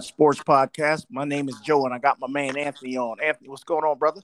Sports 0.00 0.40
Podcast. 0.40 1.06
My 1.10 1.24
name 1.24 1.48
is 1.48 1.58
Joe, 1.60 1.84
and 1.84 1.94
I 1.94 1.98
got 1.98 2.20
my 2.20 2.28
man 2.28 2.56
Anthony 2.56 2.96
on. 2.96 3.18
Anthony, 3.20 3.48
what's 3.48 3.64
going 3.64 3.84
on, 3.84 3.98
brother? 3.98 4.22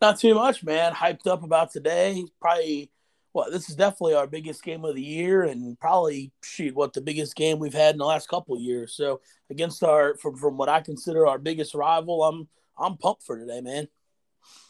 Not 0.00 0.18
too 0.18 0.34
much, 0.34 0.62
man. 0.62 0.92
Hyped 0.92 1.26
up 1.26 1.42
about 1.42 1.72
today. 1.72 2.24
Probably, 2.40 2.90
well, 3.32 3.50
this 3.50 3.68
is 3.68 3.76
definitely 3.76 4.14
our 4.14 4.26
biggest 4.26 4.62
game 4.62 4.84
of 4.84 4.94
the 4.94 5.02
year, 5.02 5.42
and 5.42 5.78
probably 5.78 6.32
shoot 6.42 6.74
what 6.74 6.92
the 6.92 7.00
biggest 7.00 7.36
game 7.36 7.58
we've 7.58 7.74
had 7.74 7.94
in 7.94 7.98
the 7.98 8.06
last 8.06 8.28
couple 8.28 8.58
years. 8.58 8.94
So 8.94 9.20
against 9.50 9.82
our 9.82 10.16
from 10.16 10.36
from 10.36 10.56
what 10.56 10.68
I 10.68 10.80
consider 10.80 11.26
our 11.26 11.38
biggest 11.38 11.74
rival, 11.74 12.22
I'm 12.24 12.48
I'm 12.78 12.96
pumped 12.96 13.24
for 13.24 13.38
today, 13.38 13.60
man. 13.60 13.88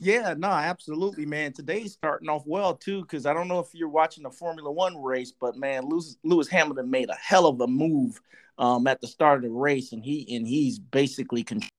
Yeah, 0.00 0.34
no, 0.36 0.48
absolutely, 0.48 1.26
man. 1.26 1.52
Today's 1.52 1.92
starting 1.92 2.28
off 2.28 2.42
well 2.46 2.74
too, 2.74 3.02
because 3.02 3.26
I 3.26 3.34
don't 3.34 3.48
know 3.48 3.60
if 3.60 3.68
you're 3.74 3.88
watching 3.88 4.24
the 4.24 4.30
Formula 4.30 4.70
One 4.70 5.02
race, 5.02 5.32
but 5.38 5.56
man, 5.56 5.88
Lewis, 5.88 6.16
Lewis 6.24 6.48
Hamilton 6.48 6.90
made 6.90 7.10
a 7.10 7.14
hell 7.14 7.46
of 7.46 7.60
a 7.60 7.66
move 7.66 8.20
um, 8.58 8.86
at 8.86 9.00
the 9.00 9.06
start 9.06 9.38
of 9.38 9.42
the 9.44 9.50
race, 9.50 9.92
and 9.92 10.04
he 10.04 10.36
and 10.36 10.46
he's 10.46 10.78
basically 10.78 11.42
control. 11.42 11.70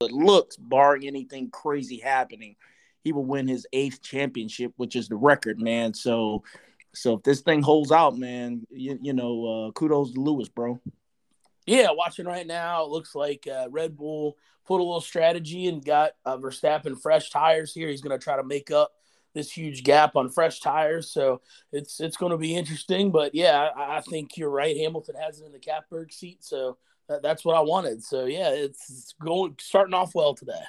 It 0.00 0.12
looks, 0.12 0.56
barring 0.56 1.06
anything 1.06 1.50
crazy 1.50 1.98
happening, 1.98 2.56
he 3.02 3.12
will 3.12 3.24
win 3.24 3.48
his 3.48 3.66
eighth 3.72 4.02
championship, 4.02 4.72
which 4.76 4.96
is 4.96 5.08
the 5.08 5.16
record, 5.16 5.60
man. 5.60 5.94
So, 5.94 6.42
so 6.92 7.14
if 7.14 7.22
this 7.22 7.40
thing 7.40 7.62
holds 7.62 7.92
out, 7.92 8.18
man, 8.18 8.66
you, 8.70 8.98
you 9.00 9.12
know, 9.12 9.68
uh, 9.68 9.72
kudos 9.72 10.12
to 10.12 10.20
Lewis, 10.20 10.48
bro. 10.48 10.80
Yeah, 11.66 11.88
watching 11.90 12.26
right 12.26 12.46
now, 12.46 12.84
it 12.84 12.90
looks 12.90 13.14
like 13.14 13.46
uh, 13.46 13.66
Red 13.70 13.96
Bull 13.96 14.36
put 14.66 14.76
a 14.76 14.84
little 14.84 15.00
strategy 15.00 15.66
and 15.66 15.84
got 15.84 16.12
uh, 16.24 16.36
Verstappen 16.38 17.00
fresh 17.00 17.30
tires 17.30 17.74
here. 17.74 17.88
He's 17.88 18.00
going 18.00 18.18
to 18.18 18.22
try 18.22 18.36
to 18.36 18.44
make 18.44 18.70
up 18.70 18.92
this 19.34 19.52
huge 19.52 19.82
gap 19.84 20.16
on 20.16 20.30
fresh 20.30 20.60
tires, 20.60 21.10
so 21.10 21.42
it's 21.70 22.00
it's 22.00 22.16
going 22.16 22.32
to 22.32 22.38
be 22.38 22.56
interesting. 22.56 23.10
But 23.10 23.34
yeah, 23.34 23.68
I, 23.76 23.98
I, 23.98 24.00
think 24.00 24.36
you're 24.36 24.50
right. 24.50 24.76
Hamilton 24.76 25.14
has 25.20 25.40
it 25.40 25.44
in 25.44 25.52
the 25.52 25.58
catbird 25.58 26.12
seat, 26.12 26.42
so 26.42 26.78
that, 27.08 27.22
that's 27.22 27.44
what 27.44 27.54
I 27.54 27.60
wanted. 27.60 28.02
So 28.02 28.24
yeah, 28.24 28.48
it's, 28.50 28.88
it's 28.88 29.14
going 29.22 29.56
starting 29.60 29.94
off 29.94 30.14
well 30.14 30.34
today. 30.34 30.62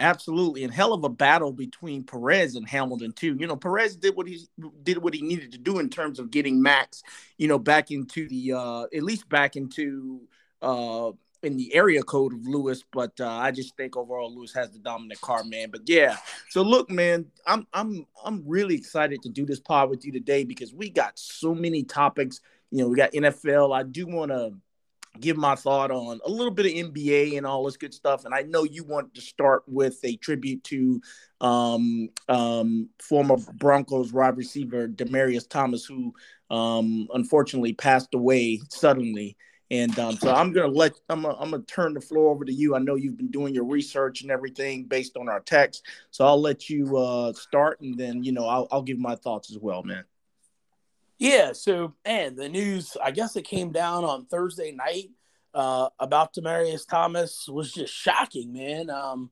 Absolutely, 0.00 0.64
and 0.64 0.72
hell 0.72 0.92
of 0.92 1.04
a 1.04 1.08
battle 1.08 1.52
between 1.52 2.02
Perez 2.02 2.56
and 2.56 2.66
Hamilton 2.66 3.12
too. 3.12 3.36
You 3.38 3.46
know, 3.46 3.56
Perez 3.56 3.96
did 3.96 4.16
what 4.16 4.26
he 4.26 4.40
did 4.82 4.98
what 4.98 5.14
he 5.14 5.22
needed 5.22 5.52
to 5.52 5.58
do 5.58 5.78
in 5.78 5.88
terms 5.88 6.18
of 6.18 6.30
getting 6.30 6.60
Max, 6.60 7.02
you 7.38 7.46
know, 7.46 7.58
back 7.58 7.90
into 7.90 8.26
the 8.28 8.54
uh 8.54 8.84
at 8.94 9.02
least 9.02 9.28
back 9.28 9.56
into 9.56 10.22
uh 10.62 11.12
in 11.42 11.56
the 11.56 11.74
area 11.74 12.02
code 12.02 12.34
of 12.34 12.46
Lewis, 12.46 12.84
but 12.92 13.18
uh, 13.20 13.28
I 13.28 13.50
just 13.50 13.76
think 13.76 13.96
overall 13.96 14.34
Lewis 14.34 14.52
has 14.54 14.70
the 14.70 14.78
dominant 14.78 15.20
car, 15.20 15.42
man. 15.44 15.70
But 15.70 15.82
yeah, 15.86 16.16
so 16.50 16.62
look, 16.62 16.90
man, 16.90 17.26
I'm 17.46 17.66
I'm 17.72 18.06
I'm 18.24 18.44
really 18.46 18.74
excited 18.74 19.22
to 19.22 19.28
do 19.28 19.46
this 19.46 19.60
pod 19.60 19.90
with 19.90 20.04
you 20.04 20.12
today 20.12 20.44
because 20.44 20.74
we 20.74 20.90
got 20.90 21.18
so 21.18 21.54
many 21.54 21.84
topics. 21.84 22.40
You 22.70 22.82
know, 22.82 22.88
we 22.88 22.96
got 22.96 23.12
NFL. 23.12 23.74
I 23.74 23.84
do 23.84 24.06
want 24.06 24.30
to 24.30 24.52
give 25.18 25.36
my 25.36 25.54
thought 25.56 25.90
on 25.90 26.20
a 26.24 26.30
little 26.30 26.52
bit 26.52 26.66
of 26.66 26.72
NBA 26.72 27.36
and 27.36 27.44
all 27.44 27.64
this 27.64 27.76
good 27.76 27.92
stuff. 27.92 28.24
And 28.24 28.34
I 28.34 28.42
know 28.42 28.62
you 28.62 28.84
want 28.84 29.14
to 29.14 29.20
start 29.20 29.64
with 29.66 29.98
a 30.04 30.16
tribute 30.16 30.62
to 30.64 31.00
um, 31.40 32.10
um, 32.28 32.88
former 33.00 33.36
Broncos 33.54 34.12
wide 34.12 34.36
receiver 34.36 34.86
Demaryius 34.86 35.48
Thomas, 35.48 35.84
who 35.84 36.14
um, 36.48 37.08
unfortunately 37.12 37.72
passed 37.72 38.14
away 38.14 38.60
suddenly. 38.68 39.36
And 39.70 39.96
um, 40.00 40.16
so 40.16 40.34
I'm 40.34 40.52
gonna 40.52 40.66
let 40.66 40.94
I'm 41.08 41.22
gonna, 41.22 41.36
I'm 41.38 41.50
gonna 41.52 41.62
turn 41.62 41.94
the 41.94 42.00
floor 42.00 42.30
over 42.30 42.44
to 42.44 42.52
you. 42.52 42.74
I 42.74 42.80
know 42.80 42.96
you've 42.96 43.16
been 43.16 43.30
doing 43.30 43.54
your 43.54 43.64
research 43.64 44.22
and 44.22 44.30
everything 44.30 44.84
based 44.84 45.16
on 45.16 45.28
our 45.28 45.40
text, 45.40 45.86
so 46.10 46.24
I'll 46.24 46.40
let 46.40 46.68
you 46.68 46.96
uh, 46.96 47.32
start, 47.34 47.80
and 47.80 47.96
then 47.96 48.24
you 48.24 48.32
know 48.32 48.46
I'll, 48.46 48.66
I'll 48.72 48.82
give 48.82 48.98
my 48.98 49.14
thoughts 49.14 49.50
as 49.50 49.58
well, 49.58 49.84
man. 49.84 50.04
Yeah, 51.18 51.52
so 51.52 51.94
and 52.04 52.36
the 52.36 52.48
news, 52.48 52.96
I 53.02 53.12
guess 53.12 53.36
it 53.36 53.44
came 53.44 53.70
down 53.70 54.04
on 54.04 54.26
Thursday 54.26 54.72
night 54.72 55.10
uh, 55.54 55.88
about 55.98 56.34
Demaryius 56.34 56.88
Thomas 56.88 57.48
was 57.48 57.72
just 57.72 57.92
shocking, 57.92 58.52
man. 58.52 58.90
Um, 58.90 59.30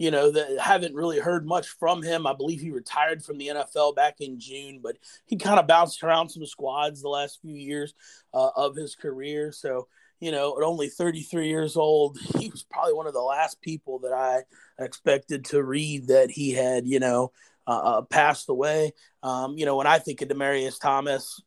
you 0.00 0.10
know, 0.10 0.30
that 0.30 0.58
haven't 0.58 0.94
really 0.94 1.18
heard 1.18 1.46
much 1.46 1.68
from 1.68 2.02
him. 2.02 2.26
I 2.26 2.32
believe 2.32 2.62
he 2.62 2.70
retired 2.70 3.22
from 3.22 3.36
the 3.36 3.48
NFL 3.48 3.94
back 3.94 4.22
in 4.22 4.40
June, 4.40 4.80
but 4.82 4.96
he 5.26 5.36
kind 5.36 5.60
of 5.60 5.66
bounced 5.66 6.02
around 6.02 6.30
some 6.30 6.46
squads 6.46 7.02
the 7.02 7.10
last 7.10 7.38
few 7.42 7.54
years 7.54 7.92
uh, 8.32 8.48
of 8.56 8.74
his 8.74 8.94
career. 8.94 9.52
So, 9.52 9.88
you 10.18 10.32
know, 10.32 10.56
at 10.56 10.64
only 10.64 10.88
33 10.88 11.48
years 11.48 11.76
old, 11.76 12.18
he 12.38 12.48
was 12.48 12.62
probably 12.62 12.94
one 12.94 13.08
of 13.08 13.12
the 13.12 13.20
last 13.20 13.60
people 13.60 13.98
that 13.98 14.14
I 14.14 14.44
expected 14.82 15.44
to 15.46 15.62
read 15.62 16.08
that 16.08 16.30
he 16.30 16.52
had, 16.52 16.86
you 16.86 16.98
know, 16.98 17.32
uh, 17.66 17.98
uh, 17.98 18.00
passed 18.00 18.48
away. 18.48 18.92
Um, 19.22 19.58
you 19.58 19.66
know, 19.66 19.76
when 19.76 19.86
I 19.86 19.98
think 19.98 20.22
of 20.22 20.28
Demaryius 20.28 20.80
Thomas, 20.80 21.42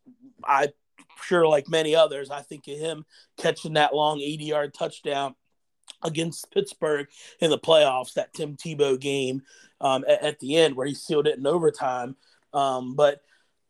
I 0.46 0.68
sure 1.24 1.48
like 1.48 1.70
many 1.70 1.96
others, 1.96 2.30
I 2.30 2.42
think 2.44 2.68
of 2.68 2.78
him 2.78 3.04
catching 3.36 3.74
that 3.74 3.96
long 3.96 4.22
80 4.22 4.44
yard 4.44 4.74
touchdown 4.76 5.34
against 6.04 6.52
Pittsburgh 6.52 7.08
in 7.40 7.50
the 7.50 7.58
playoffs, 7.58 8.14
that 8.14 8.34
Tim 8.34 8.56
Tebow 8.56 9.00
game 9.00 9.42
um, 9.82 10.04
at, 10.08 10.24
at, 10.24 10.40
the 10.40 10.58
end 10.58 10.76
where 10.76 10.88
he 10.88 10.94
sealed 10.94 11.28
it 11.28 11.38
in 11.38 11.48
overtime. 11.48 12.16
Um, 12.54 12.96
but 12.96 13.22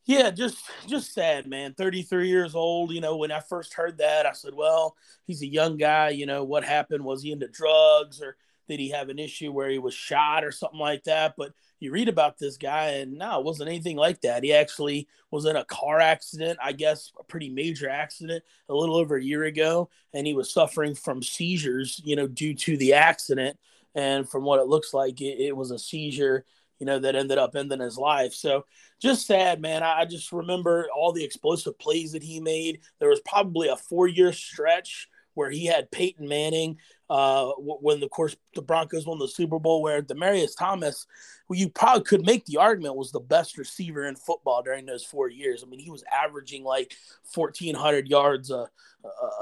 yeah, 0.06 0.32
just 0.32 0.58
just 0.88 1.14
sad, 1.14 1.48
man. 1.48 1.74
33 1.76 2.28
years 2.28 2.56
old. 2.56 2.92
You 2.92 3.02
know, 3.02 3.16
when 3.16 3.32
I 3.32 3.40
first 3.40 3.74
heard 3.74 4.00
that, 4.00 4.26
I 4.26 4.34
said, 4.34 4.54
well, 4.54 4.96
he's 5.26 5.42
a 5.42 5.48
young 5.48 5.78
guy. 5.78 6.10
You 6.10 6.26
know, 6.26 6.44
what 6.44 6.64
happened? 6.64 7.06
Was 7.06 7.24
he 7.24 7.32
into 7.32 7.48
drugs 7.48 8.22
or 8.22 8.36
did 8.68 8.80
he 8.80 8.90
have 8.90 9.10
an 9.10 9.20
issue 9.20 9.52
where 9.52 9.70
he 9.70 9.80
was 9.80 9.94
shot 9.94 10.44
or 10.44 10.52
something 10.52 10.80
like 10.80 11.04
that? 11.06 11.36
But 11.38 11.54
you 11.80 11.92
read 11.92 12.08
about 12.08 12.38
this 12.38 12.56
guy, 12.56 12.92
and 12.92 13.18
no, 13.18 13.40
it 13.40 13.46
wasn't 13.46 13.70
anything 13.70 13.98
like 13.98 14.22
that. 14.22 14.44
He 14.44 14.54
actually 14.54 15.08
was 15.32 15.46
in 15.46 15.56
a 15.56 15.66
car 15.66 16.00
accident, 16.00 16.60
I 16.64 16.72
guess, 16.72 17.12
a 17.20 17.24
pretty 17.24 17.50
major 17.50 17.90
accident 17.90 18.44
a 18.70 18.74
little 18.74 18.96
over 18.96 19.18
a 19.18 19.24
year 19.24 19.44
ago, 19.44 19.90
and 20.14 20.26
he 20.26 20.34
was 20.34 20.54
suffering 20.54 20.96
from 20.96 21.22
seizures, 21.22 22.02
you 22.06 22.16
know, 22.16 22.28
due 22.28 22.54
to 22.54 22.78
the 22.78 22.94
accident. 22.94 23.58
And 23.96 24.28
from 24.28 24.44
what 24.44 24.60
it 24.60 24.68
looks 24.68 24.94
like, 24.94 25.20
it, 25.22 25.40
it 25.40 25.56
was 25.56 25.72
a 25.72 25.78
seizure, 25.80 26.46
you 26.80 26.86
know, 26.86 27.00
that 27.00 27.16
ended 27.16 27.38
up 27.38 27.56
ending 27.56 27.82
his 27.82 27.98
life. 27.98 28.34
So 28.34 28.66
just 29.02 29.28
sad, 29.28 29.62
man. 29.62 29.84
I, 29.84 30.06
just 30.06 30.32
remember 30.32 30.88
all 30.96 31.12
the 31.12 31.24
explosive 31.24 31.78
plays 31.78 32.14
that 32.14 32.24
he 32.24 32.40
made. 32.40 32.80
There 33.00 33.10
was 33.10 33.22
probably 33.26 33.68
a 33.68 33.76
four 33.76 34.08
year 34.08 34.32
stretch 34.32 35.10
where 35.34 35.50
he 35.50 35.66
had 35.66 35.92
Peyton 35.92 36.28
Manning 36.28 36.78
uh, 37.14 37.52
when, 37.60 38.02
of 38.02 38.10
course, 38.10 38.36
the 38.56 38.62
Broncos 38.64 39.06
won 39.06 39.20
the 39.20 39.28
Super 39.28 39.60
Bowl, 39.60 39.84
where 39.84 40.02
Demaryius 40.02 40.58
Thomas, 40.58 41.06
who 41.48 41.56
you 41.56 41.70
probably 41.70 42.02
could 42.02 42.26
make 42.26 42.44
the 42.46 42.58
argument 42.58 42.96
was 42.96 43.12
the 43.12 43.20
best 43.20 43.60
receiver 43.60 44.08
in 44.08 44.16
football 44.16 44.64
during 44.64 44.88
those 44.88 45.04
four 45.04 45.30
years. 45.30 45.64
I 45.64 45.70
mean, 45.70 45.80
he 45.80 45.92
was 45.92 46.04
averaging 46.12 46.64
like 46.64 46.96
1,400 47.32 48.08
yards 48.08 48.50
a, 48.50 48.68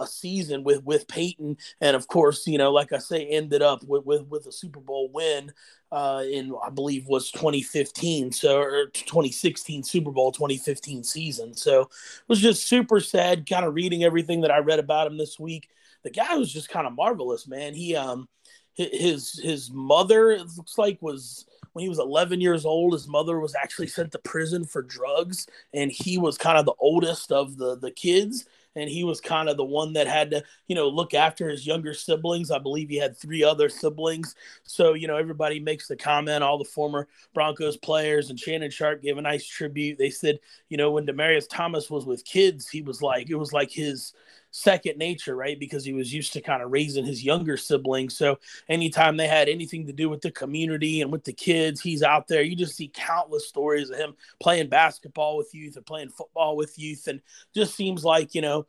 a, 0.01 0.05
season 0.05 0.65
with, 0.65 0.83
with 0.83 1.07
Peyton. 1.07 1.55
And 1.79 1.95
of 1.95 2.09
course, 2.09 2.45
you 2.45 2.57
know, 2.57 2.73
like 2.73 2.91
I 2.91 2.97
say, 2.97 3.25
ended 3.25 3.61
up 3.61 3.85
with, 3.85 4.05
with, 4.05 4.27
with 4.27 4.47
a 4.47 4.51
Super 4.51 4.81
Bowl 4.81 5.09
win 5.13 5.53
uh, 5.93 6.23
in, 6.29 6.53
I 6.61 6.71
believe, 6.71 7.07
was 7.07 7.31
2015. 7.31 8.33
So, 8.33 8.59
or 8.59 8.87
2016 8.87 9.83
Super 9.83 10.11
Bowl 10.11 10.33
2015 10.33 11.05
season. 11.05 11.53
So 11.53 11.83
it 11.83 12.27
was 12.27 12.41
just 12.41 12.67
super 12.67 12.99
sad 12.99 13.49
kind 13.49 13.63
of 13.63 13.75
reading 13.75 14.03
everything 14.03 14.41
that 14.41 14.51
I 14.51 14.57
read 14.57 14.79
about 14.79 15.07
him 15.07 15.17
this 15.17 15.39
week 15.39 15.69
the 16.03 16.09
guy 16.09 16.35
was 16.35 16.51
just 16.51 16.69
kind 16.69 16.87
of 16.87 16.93
marvelous, 16.93 17.47
man. 17.47 17.73
He 17.73 17.95
um 17.95 18.27
his 18.75 19.39
his 19.43 19.71
mother 19.71 20.37
looks 20.57 20.77
like 20.77 21.01
was 21.01 21.45
when 21.73 21.83
he 21.83 21.89
was 21.89 21.99
11 21.99 22.41
years 22.41 22.65
old 22.65 22.93
his 22.93 23.07
mother 23.07 23.39
was 23.39 23.53
actually 23.55 23.87
sent 23.87 24.11
to 24.11 24.19
prison 24.19 24.65
for 24.65 24.81
drugs 24.81 25.45
and 25.73 25.91
he 25.91 26.17
was 26.17 26.37
kind 26.37 26.57
of 26.57 26.65
the 26.65 26.73
oldest 26.79 27.31
of 27.31 27.57
the 27.57 27.77
the 27.77 27.91
kids 27.91 28.45
and 28.75 28.89
he 28.89 29.03
was 29.03 29.19
kind 29.19 29.49
of 29.49 29.57
the 29.57 29.63
one 29.63 29.93
that 29.93 30.07
had 30.07 30.31
to 30.31 30.43
you 30.67 30.75
know 30.75 30.87
look 30.87 31.13
after 31.13 31.49
his 31.49 31.67
younger 31.67 31.93
siblings. 31.93 32.51
I 32.51 32.59
believe 32.59 32.89
he 32.89 32.97
had 32.97 33.17
three 33.17 33.43
other 33.43 33.69
siblings. 33.69 34.35
So 34.63 34.93
you 34.93 35.07
know 35.07 35.17
everybody 35.17 35.59
makes 35.59 35.87
the 35.87 35.95
comment 35.95 36.43
all 36.43 36.57
the 36.57 36.65
former 36.65 37.07
broncos 37.33 37.77
players 37.77 38.29
and 38.29 38.39
Shannon 38.39 38.71
Sharpe 38.71 39.01
gave 39.01 39.17
a 39.17 39.21
nice 39.21 39.45
tribute. 39.45 39.97
They 39.97 40.09
said 40.09 40.39
you 40.69 40.77
know 40.77 40.91
when 40.91 41.05
demaryius 41.05 41.47
thomas 41.49 41.89
was 41.89 42.05
with 42.05 42.25
kids 42.25 42.69
he 42.69 42.81
was 42.81 43.01
like 43.01 43.29
it 43.29 43.35
was 43.35 43.53
like 43.53 43.71
his 43.71 44.13
second 44.51 44.97
nature, 44.97 45.35
right? 45.35 45.59
Because 45.59 45.83
he 45.83 45.93
was 45.93 46.13
used 46.13 46.33
to 46.33 46.41
kind 46.41 46.61
of 46.61 46.71
raising 46.71 47.05
his 47.05 47.23
younger 47.23 47.57
siblings. 47.57 48.15
So 48.15 48.37
anytime 48.69 49.17
they 49.17 49.27
had 49.27 49.49
anything 49.49 49.87
to 49.87 49.93
do 49.93 50.09
with 50.09 50.21
the 50.21 50.31
community 50.31 51.01
and 51.01 51.11
with 51.11 51.23
the 51.23 51.33
kids, 51.33 51.81
he's 51.81 52.03
out 52.03 52.27
there. 52.27 52.41
You 52.41 52.55
just 52.55 52.75
see 52.75 52.91
countless 52.93 53.47
stories 53.47 53.89
of 53.89 53.97
him 53.97 54.15
playing 54.39 54.69
basketball 54.69 55.37
with 55.37 55.53
youth 55.53 55.77
or 55.77 55.81
playing 55.81 56.09
football 56.09 56.55
with 56.55 56.77
youth. 56.77 57.07
And 57.07 57.21
just 57.55 57.75
seems 57.75 58.03
like, 58.03 58.35
you 58.35 58.41
know, 58.41 58.67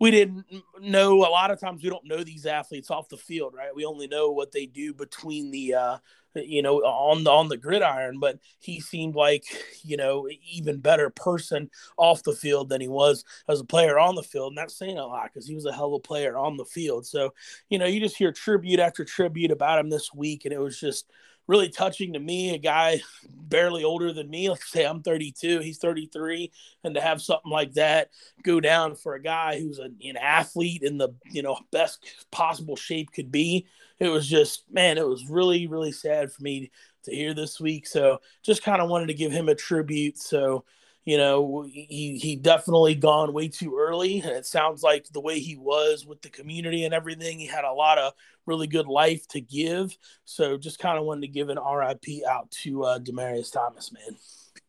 we 0.00 0.10
didn't 0.10 0.44
know 0.80 1.18
a 1.18 1.30
lot 1.30 1.50
of 1.50 1.60
times 1.60 1.82
we 1.82 1.90
don't 1.90 2.06
know 2.06 2.24
these 2.24 2.46
athletes 2.46 2.90
off 2.90 3.08
the 3.08 3.16
field, 3.16 3.54
right? 3.54 3.74
We 3.74 3.84
only 3.84 4.06
know 4.06 4.30
what 4.30 4.52
they 4.52 4.66
do 4.66 4.92
between 4.92 5.50
the 5.50 5.74
uh, 5.74 5.98
you 6.34 6.62
know, 6.62 6.78
on 6.78 7.24
the 7.24 7.30
on 7.30 7.48
the 7.48 7.56
gridiron. 7.56 8.18
But 8.18 8.38
he 8.58 8.80
seemed 8.80 9.14
like 9.14 9.44
you 9.82 9.96
know 9.96 10.28
even 10.50 10.80
better 10.80 11.10
person 11.10 11.70
off 11.96 12.22
the 12.22 12.34
field 12.34 12.68
than 12.68 12.80
he 12.80 12.88
was 12.88 13.24
as 13.48 13.60
a 13.60 13.64
player 13.64 13.98
on 13.98 14.14
the 14.14 14.22
field, 14.22 14.50
and 14.52 14.58
that's 14.58 14.76
saying 14.76 14.98
a 14.98 15.06
lot 15.06 15.30
because 15.32 15.46
he 15.46 15.54
was 15.54 15.66
a 15.66 15.72
hell 15.72 15.94
of 15.94 15.94
a 15.94 16.00
player 16.00 16.36
on 16.36 16.56
the 16.56 16.64
field. 16.64 17.06
So 17.06 17.32
you 17.68 17.78
know, 17.78 17.86
you 17.86 18.00
just 18.00 18.16
hear 18.16 18.32
tribute 18.32 18.80
after 18.80 19.04
tribute 19.04 19.50
about 19.50 19.78
him 19.78 19.90
this 19.90 20.12
week, 20.12 20.44
and 20.44 20.52
it 20.52 20.58
was 20.58 20.78
just 20.78 21.10
really 21.46 21.68
touching 21.68 22.12
to 22.12 22.18
me, 22.18 22.54
a 22.54 22.58
guy 22.58 23.00
barely 23.30 23.84
older 23.84 24.12
than 24.12 24.30
me. 24.30 24.50
Like 24.50 24.62
say, 24.62 24.84
I'm 24.84 25.02
32, 25.02 25.60
he's 25.60 25.78
33, 25.78 26.50
and 26.84 26.94
to 26.94 27.00
have 27.00 27.22
something 27.22 27.50
like 27.50 27.74
that 27.74 28.10
go 28.42 28.60
down 28.60 28.94
for 28.94 29.14
a 29.14 29.22
guy 29.22 29.60
who's 29.60 29.78
a, 29.78 29.84
an 29.84 30.16
athlete 30.20 30.82
in 30.82 30.98
the 30.98 31.10
you 31.30 31.42
know 31.42 31.58
best 31.72 32.04
possible 32.30 32.76
shape 32.76 33.12
could 33.12 33.30
be, 33.30 33.66
it 33.98 34.08
was 34.08 34.28
just 34.28 34.64
man, 34.70 34.98
it 34.98 35.06
was 35.06 35.28
really 35.28 35.66
really 35.66 35.92
sad 35.92 36.32
for 36.32 36.42
me 36.42 36.70
to 37.04 37.14
hear 37.14 37.34
this 37.34 37.60
week. 37.60 37.86
So 37.86 38.20
just 38.42 38.62
kind 38.62 38.80
of 38.80 38.88
wanted 38.88 39.06
to 39.06 39.14
give 39.14 39.32
him 39.32 39.48
a 39.48 39.54
tribute. 39.54 40.18
So 40.18 40.64
you 41.04 41.18
know, 41.18 41.66
he 41.70 42.18
he 42.18 42.36
definitely 42.36 42.94
gone 42.94 43.32
way 43.32 43.48
too 43.48 43.76
early, 43.78 44.20
and 44.20 44.30
it 44.30 44.46
sounds 44.46 44.82
like 44.82 45.06
the 45.08 45.20
way 45.20 45.38
he 45.38 45.56
was 45.56 46.06
with 46.06 46.22
the 46.22 46.30
community 46.30 46.84
and 46.84 46.94
everything, 46.94 47.38
he 47.38 47.46
had 47.46 47.64
a 47.64 47.72
lot 47.72 47.98
of 47.98 48.14
really 48.46 48.66
good 48.66 48.86
life 48.86 49.26
to 49.28 49.40
give. 49.40 49.96
So 50.24 50.56
just 50.56 50.78
kind 50.78 50.98
of 50.98 51.04
wanted 51.04 51.22
to 51.22 51.28
give 51.28 51.50
an 51.50 51.58
RIP 51.58 52.26
out 52.28 52.50
to 52.62 52.84
uh, 52.84 52.98
Demaryius 52.98 53.52
Thomas, 53.52 53.92
man. 53.92 54.16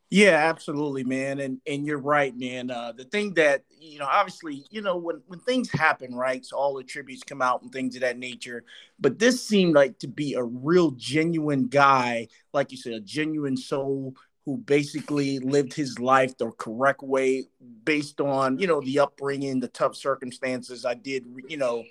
Yeah, 0.10 0.36
absolutely, 0.36 1.04
man, 1.04 1.40
and 1.40 1.60
and 1.66 1.86
you're 1.86 1.98
right, 2.00 2.38
man. 2.38 2.70
Uh, 2.70 2.92
the 2.92 3.06
thing 3.06 3.34
that 3.36 3.64
you 3.80 4.00
know, 4.00 4.06
obviously, 4.06 4.66
you 4.70 4.82
know, 4.82 4.98
when 4.98 5.22
when 5.28 5.40
things 5.40 5.72
happen, 5.72 6.14
right? 6.14 6.46
So 6.46 6.58
all 6.58 6.76
the 6.76 6.84
tributes 6.84 7.24
come 7.24 7.42
out 7.42 7.64
and 7.64 7.72
things 7.72 7.96
of 7.96 8.02
that 8.02 8.18
nature. 8.18 8.66
But 9.00 9.20
this 9.20 9.46
seemed 9.46 9.74
like 9.74 10.00
to 10.00 10.08
be 10.08 10.36
a 10.36 10.44
real 10.44 10.92
genuine 10.92 11.68
guy, 11.68 12.28
like 12.54 12.72
you 12.72 12.78
said, 12.78 12.94
a 12.94 13.00
genuine 13.00 13.58
soul 13.58 14.16
who 14.46 14.58
basically 14.58 15.40
lived 15.40 15.74
his 15.74 16.00
life 16.00 16.38
the 16.38 16.52
correct 16.52 17.02
way 17.02 17.46
based 17.84 18.22
on 18.22 18.58
you 18.60 18.68
know 18.68 18.82
the 18.82 19.00
upbringing 19.00 19.60
the 19.60 19.68
tough 19.70 19.96
circumstances 19.96 20.86
i 20.86 20.94
did 20.94 21.26
you 21.48 21.58
know 21.58 21.84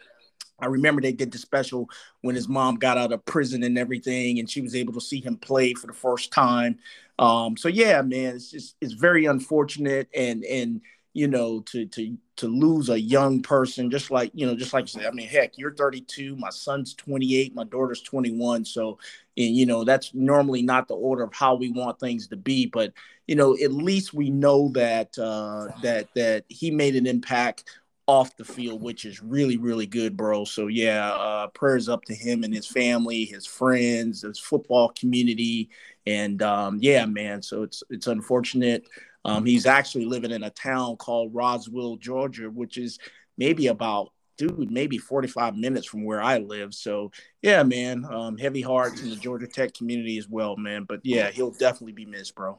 i 0.60 0.66
remember 0.66 1.00
they 1.00 1.12
did 1.12 1.32
the 1.32 1.38
special 1.38 1.88
when 2.22 2.34
his 2.34 2.48
mom 2.48 2.76
got 2.76 2.98
out 2.98 3.12
of 3.12 3.24
prison 3.24 3.62
and 3.62 3.78
everything 3.78 4.38
and 4.38 4.48
she 4.48 4.60
was 4.60 4.74
able 4.74 4.92
to 4.92 5.00
see 5.00 5.20
him 5.20 5.36
play 5.36 5.74
for 5.74 5.86
the 5.86 5.92
first 5.92 6.32
time 6.32 6.78
um 7.18 7.56
so 7.56 7.68
yeah 7.68 8.00
man 8.02 8.36
it's 8.36 8.50
just 8.50 8.76
it's 8.80 8.94
very 8.94 9.26
unfortunate 9.26 10.08
and 10.14 10.44
and 10.44 10.80
you 11.14 11.28
know, 11.28 11.60
to 11.60 11.86
to 11.86 12.18
to 12.36 12.48
lose 12.48 12.90
a 12.90 13.00
young 13.00 13.40
person, 13.40 13.88
just 13.88 14.10
like 14.10 14.32
you 14.34 14.44
know, 14.44 14.56
just 14.56 14.72
like 14.72 14.82
you 14.82 15.00
said. 15.00 15.06
I 15.06 15.12
mean, 15.12 15.28
heck, 15.28 15.56
you're 15.56 15.74
32, 15.74 16.36
my 16.36 16.50
son's 16.50 16.92
28, 16.94 17.54
my 17.54 17.62
daughter's 17.64 18.02
21. 18.02 18.64
So, 18.64 18.98
and 19.36 19.56
you 19.56 19.66
know, 19.66 19.84
that's 19.84 20.14
normally 20.14 20.62
not 20.62 20.88
the 20.88 20.94
order 20.94 21.24
of 21.24 21.34
how 21.34 21.54
we 21.54 21.70
want 21.70 21.98
things 21.98 22.28
to 22.28 22.36
be, 22.36 22.66
but 22.66 22.92
you 23.26 23.34
know, 23.34 23.56
at 23.62 23.72
least 23.72 24.12
we 24.12 24.30
know 24.30 24.70
that 24.74 25.18
uh, 25.18 25.68
that 25.82 26.08
that 26.14 26.44
he 26.48 26.70
made 26.70 26.96
an 26.96 27.06
impact 27.06 27.64
off 28.06 28.36
the 28.36 28.44
field, 28.44 28.82
which 28.82 29.04
is 29.04 29.22
really, 29.22 29.56
really 29.56 29.86
good, 29.86 30.16
bro. 30.16 30.44
So 30.44 30.66
yeah, 30.66 31.10
uh, 31.12 31.46
prayers 31.48 31.88
up 31.88 32.04
to 32.04 32.14
him 32.14 32.44
and 32.44 32.54
his 32.54 32.66
family, 32.66 33.24
his 33.24 33.46
friends, 33.46 34.22
his 34.22 34.38
football 34.38 34.90
community, 34.90 35.70
and 36.06 36.42
um, 36.42 36.78
yeah, 36.80 37.06
man. 37.06 37.42
So 37.42 37.62
it's 37.62 37.82
it's 37.90 38.06
unfortunate. 38.06 38.84
Um, 39.24 39.46
he's 39.46 39.64
actually 39.64 40.04
living 40.04 40.32
in 40.32 40.42
a 40.42 40.50
town 40.50 40.96
called 40.96 41.34
Roswell, 41.34 41.96
Georgia, 41.96 42.50
which 42.50 42.76
is 42.76 42.98
maybe 43.38 43.68
about 43.68 44.12
dude, 44.36 44.70
maybe 44.70 44.98
45 44.98 45.56
minutes 45.56 45.86
from 45.86 46.04
where 46.04 46.22
I 46.22 46.38
live. 46.38 46.74
So 46.74 47.12
yeah, 47.42 47.62
man, 47.62 48.04
um, 48.04 48.38
heavy 48.38 48.62
hearts 48.62 49.02
in 49.02 49.10
the 49.10 49.16
Georgia 49.16 49.46
Tech 49.46 49.74
community 49.74 50.18
as 50.18 50.28
well, 50.28 50.56
man. 50.56 50.84
But 50.84 51.00
yeah, 51.02 51.30
he'll 51.30 51.52
definitely 51.52 51.92
be 51.92 52.06
missed, 52.06 52.34
bro. 52.34 52.58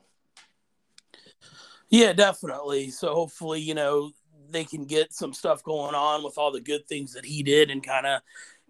Yeah, 1.89 2.13
definitely. 2.13 2.89
So 2.89 3.13
hopefully, 3.13 3.61
you 3.61 3.73
know, 3.73 4.11
they 4.49 4.63
can 4.63 4.85
get 4.85 5.13
some 5.13 5.33
stuff 5.33 5.63
going 5.63 5.95
on 5.95 6.23
with 6.23 6.37
all 6.37 6.51
the 6.51 6.61
good 6.61 6.87
things 6.87 7.13
that 7.13 7.25
he 7.25 7.43
did 7.43 7.69
and 7.69 7.85
kind 7.85 8.05
of 8.05 8.21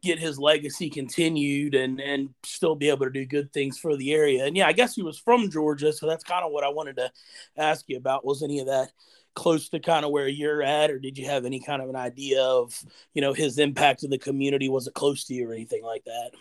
get 0.06 0.20
his 0.20 0.40
legacy 0.40 0.90
continued 0.90 1.76
and 1.76 2.00
and 2.00 2.30
still 2.44 2.76
be 2.76 2.90
able 2.90 3.06
to 3.06 3.12
do 3.12 3.26
good 3.26 3.52
things 3.52 3.78
for 3.78 3.98
the 3.98 4.14
area. 4.14 4.46
And 4.46 4.56
yeah, 4.56 4.68
I 4.68 4.74
guess 4.74 4.96
he 4.96 5.04
was 5.04 5.18
from 5.18 5.50
Georgia, 5.50 5.92
so 5.92 6.08
that's 6.08 6.24
kind 6.24 6.46
of 6.46 6.52
what 6.52 6.64
I 6.64 6.70
wanted 6.70 6.98
to 6.98 7.12
ask 7.58 7.86
you 7.88 7.98
about. 7.98 8.26
Was 8.26 8.44
any 8.44 8.60
of 8.60 8.68
that 8.68 8.92
close 9.34 9.68
to 9.70 9.80
kind 9.80 10.06
of 10.06 10.12
where 10.12 10.28
you're 10.28 10.64
at, 10.64 10.92
or 10.92 11.00
did 11.00 11.18
you 11.18 11.26
have 11.26 11.46
any 11.46 11.60
kind 11.60 11.82
of 11.82 11.90
an 11.90 11.96
idea 11.96 12.42
of 12.42 12.80
you 13.14 13.22
know 13.22 13.34
his 13.34 13.58
impact 13.58 14.04
in 14.04 14.10
the 14.10 14.18
community? 14.18 14.70
Was 14.70 14.88
it 14.88 14.94
close 14.94 15.26
to 15.26 15.34
you 15.34 15.50
or 15.50 15.54
anything 15.54 15.84
like 15.84 16.06
that? 16.06 16.32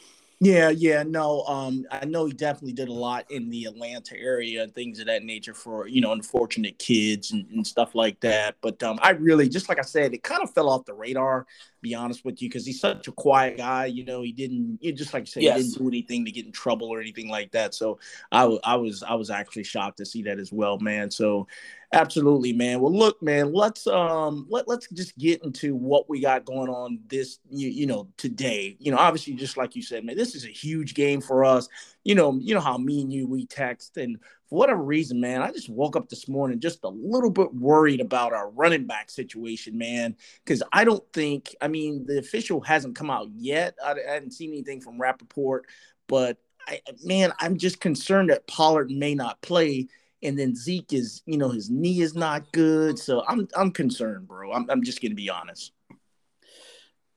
Yeah, 0.41 0.69
yeah, 0.71 1.05
no. 1.05 1.43
Um, 1.45 1.87
I 1.91 2.05
know 2.05 2.27
he 2.27 2.33
definitely 2.33 2.73
did 2.73 2.89
a 2.89 2.93
lot 2.93 3.31
in 3.31 3.49
the 3.51 3.65
Atlanta 3.65 4.19
area 4.19 4.63
and 4.65 4.75
things 4.75 4.99
of 4.99 5.07
that 5.07 5.23
nature 5.23 5.55
for 5.55 5.87
you 5.87 6.01
know 6.01 6.13
unfortunate 6.13 6.79
kids 6.79 7.31
and, 7.31 7.47
and 7.51 7.67
stuff 7.67 7.95
like 7.95 8.21
that. 8.21 8.57
But 8.61 8.83
um, 8.83 8.99
I 9.01 9.11
really, 9.11 9.49
just 9.49 9.69
like 9.69 9.79
I 9.79 9.83
said, 9.83 10.13
it 10.13 10.23
kind 10.23 10.43
of 10.43 10.53
fell 10.53 10.69
off 10.69 10.85
the 10.85 10.93
radar. 10.95 11.47
Be 11.85 11.95
honest 11.95 12.25
with 12.25 12.41
you, 12.41 12.49
because 12.49 12.65
he's 12.65 12.81
such 12.81 13.09
a 13.09 13.13
quiet 13.13 13.59
guy. 13.59 13.85
You 13.85 14.07
know, 14.07 14.23
he 14.23 14.33
didn't. 14.33 14.79
You 14.81 14.91
just 14.91 15.13
like 15.13 15.25
you 15.25 15.27
said, 15.27 15.43
yes. 15.43 15.59
he 15.59 15.63
didn't 15.65 15.79
do 15.79 15.89
anything 15.89 16.25
to 16.25 16.31
get 16.31 16.47
in 16.47 16.53
trouble 16.53 16.89
or 16.89 16.99
anything 16.99 17.29
like 17.29 17.53
that. 17.53 17.75
So 17.75 17.99
I, 18.33 18.45
I 18.65 18.77
was, 18.77 19.03
I 19.03 19.13
was 19.15 19.29
actually 19.29 19.65
shocked 19.65 19.99
to 19.99 20.07
see 20.07 20.23
that 20.23 20.39
as 20.39 20.51
well, 20.51 20.79
man. 20.79 21.11
So 21.11 21.47
Absolutely, 21.95 22.53
man. 22.53 22.81
Well, 22.81 22.93
look, 22.93 23.23
man, 23.23 23.53
let's 23.53 23.87
um 23.87 24.47
let 24.49 24.67
let's 24.67 24.89
just 24.91 25.17
get 25.17 25.45
into 25.45 25.77
what 25.77 26.09
we 26.09 26.21
got 26.21 26.45
going 26.45 26.69
on 26.69 26.99
this 27.09 27.39
you, 27.51 27.69
you 27.69 27.87
know 27.87 28.09
today. 28.17 28.77
You 28.81 28.91
know, 28.91 28.99
obviously, 28.99 29.35
just 29.35 29.57
like 29.57 29.77
you 29.77 29.83
said, 29.83 30.05
man, 30.05 30.17
this 30.17 30.35
is 30.35 30.45
a 30.45 30.49
huge 30.49 30.95
game 30.95 31.21
for 31.21 31.45
us. 31.45 31.69
You 32.05 32.15
know, 32.15 32.39
you 32.41 32.55
know 32.55 32.61
how 32.61 32.77
me 32.79 33.01
and 33.01 33.13
you 33.13 33.27
we 33.27 33.47
text, 33.47 33.97
and 33.97 34.19
for 34.49 34.59
whatever 34.59 34.83
reason, 34.83 35.21
man, 35.21 35.43
I 35.43 35.51
just 35.51 35.71
woke 35.71 35.97
up 35.97 36.09
this 36.09 36.29
morning 36.29 36.61
just 36.61 36.85
a 36.85 36.89
little 36.89 37.31
bit 37.31 37.55
worried 37.55 38.01
about 38.01 38.33
our 38.33 38.51
running 38.51 38.87
back 38.87 39.11
situation, 39.11 39.79
man, 39.79 40.17
because 40.45 40.63
I 40.73 40.85
don't 40.85 41.05
think, 41.13 41.55
I 41.61 41.69
mean, 41.69 42.05
the 42.07 42.19
official 42.19 42.61
hasn't 42.61 42.95
come 42.97 43.11
out 43.11 43.29
yet. 43.35 43.75
I, 43.85 43.93
I 43.93 44.13
hadn't 44.13 44.33
seen 44.33 44.51
anything 44.51 44.81
from 44.83 45.01
Rappaport, 45.01 45.61
but 46.07 46.39
I, 46.69 46.81
man, 47.03 47.33
I'm 47.41 47.57
just 47.57 47.81
concerned 47.81 48.31
that 48.31 48.47
Pollard 48.47 48.91
may 48.91 49.15
not 49.15 49.41
play 49.43 49.89
and 50.23 50.39
then 50.39 50.57
Zeke 50.57 50.93
is, 50.95 51.23
you 51.27 51.37
know, 51.39 51.51
his 51.51 51.71
knee 51.71 52.01
is 52.01 52.15
not 52.15 52.51
good. 52.53 52.99
So 52.99 53.23
I'm 53.29 53.47
I'm 53.55 53.71
concerned, 53.71 54.27
bro. 54.27 54.53
I'm 54.53 54.69
I'm 54.71 54.83
just 54.83 55.03
gonna 55.03 55.15
be 55.15 55.29
honest. 55.31 55.74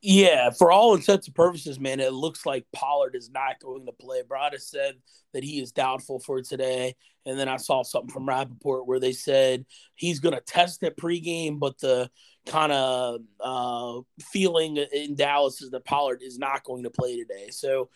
Yeah, 0.02 0.52
for 0.52 0.72
all 0.72 0.94
intents 0.94 1.26
and 1.26 1.36
purposes, 1.36 1.80
man, 1.80 2.00
it 2.00 2.14
looks 2.14 2.46
like 2.46 2.66
Pollard 2.72 3.16
is 3.16 3.32
not 3.32 3.60
going 3.60 3.88
to 3.88 3.92
play. 3.92 4.22
Broaddus 4.22 4.62
said 4.62 4.96
that 5.34 5.44
he 5.44 5.60
is 5.60 5.72
doubtful 5.72 6.20
for 6.20 6.42
today. 6.42 6.96
And 7.26 7.38
then 7.38 7.50
I 7.50 7.58
saw 7.58 7.82
something 7.82 8.12
from 8.12 8.28
Rappaport 8.28 8.86
where 8.86 9.00
they 9.00 9.12
said 9.12 9.66
he's 9.96 10.20
going 10.20 10.36
to 10.36 10.42
test 10.42 10.84
at 10.84 10.98
pregame, 10.98 11.58
but 11.60 11.80
the 11.80 12.12
kind 12.46 12.72
of 12.72 13.22
uh, 13.40 14.02
feeling 14.32 14.78
in 14.78 15.16
Dallas 15.16 15.62
is 15.62 15.72
that 15.72 15.84
Pollard 15.84 16.22
is 16.22 16.38
not 16.38 16.64
going 16.64 16.84
to 16.84 16.92
play 16.92 17.18
today. 17.18 17.50
So, 17.50 17.90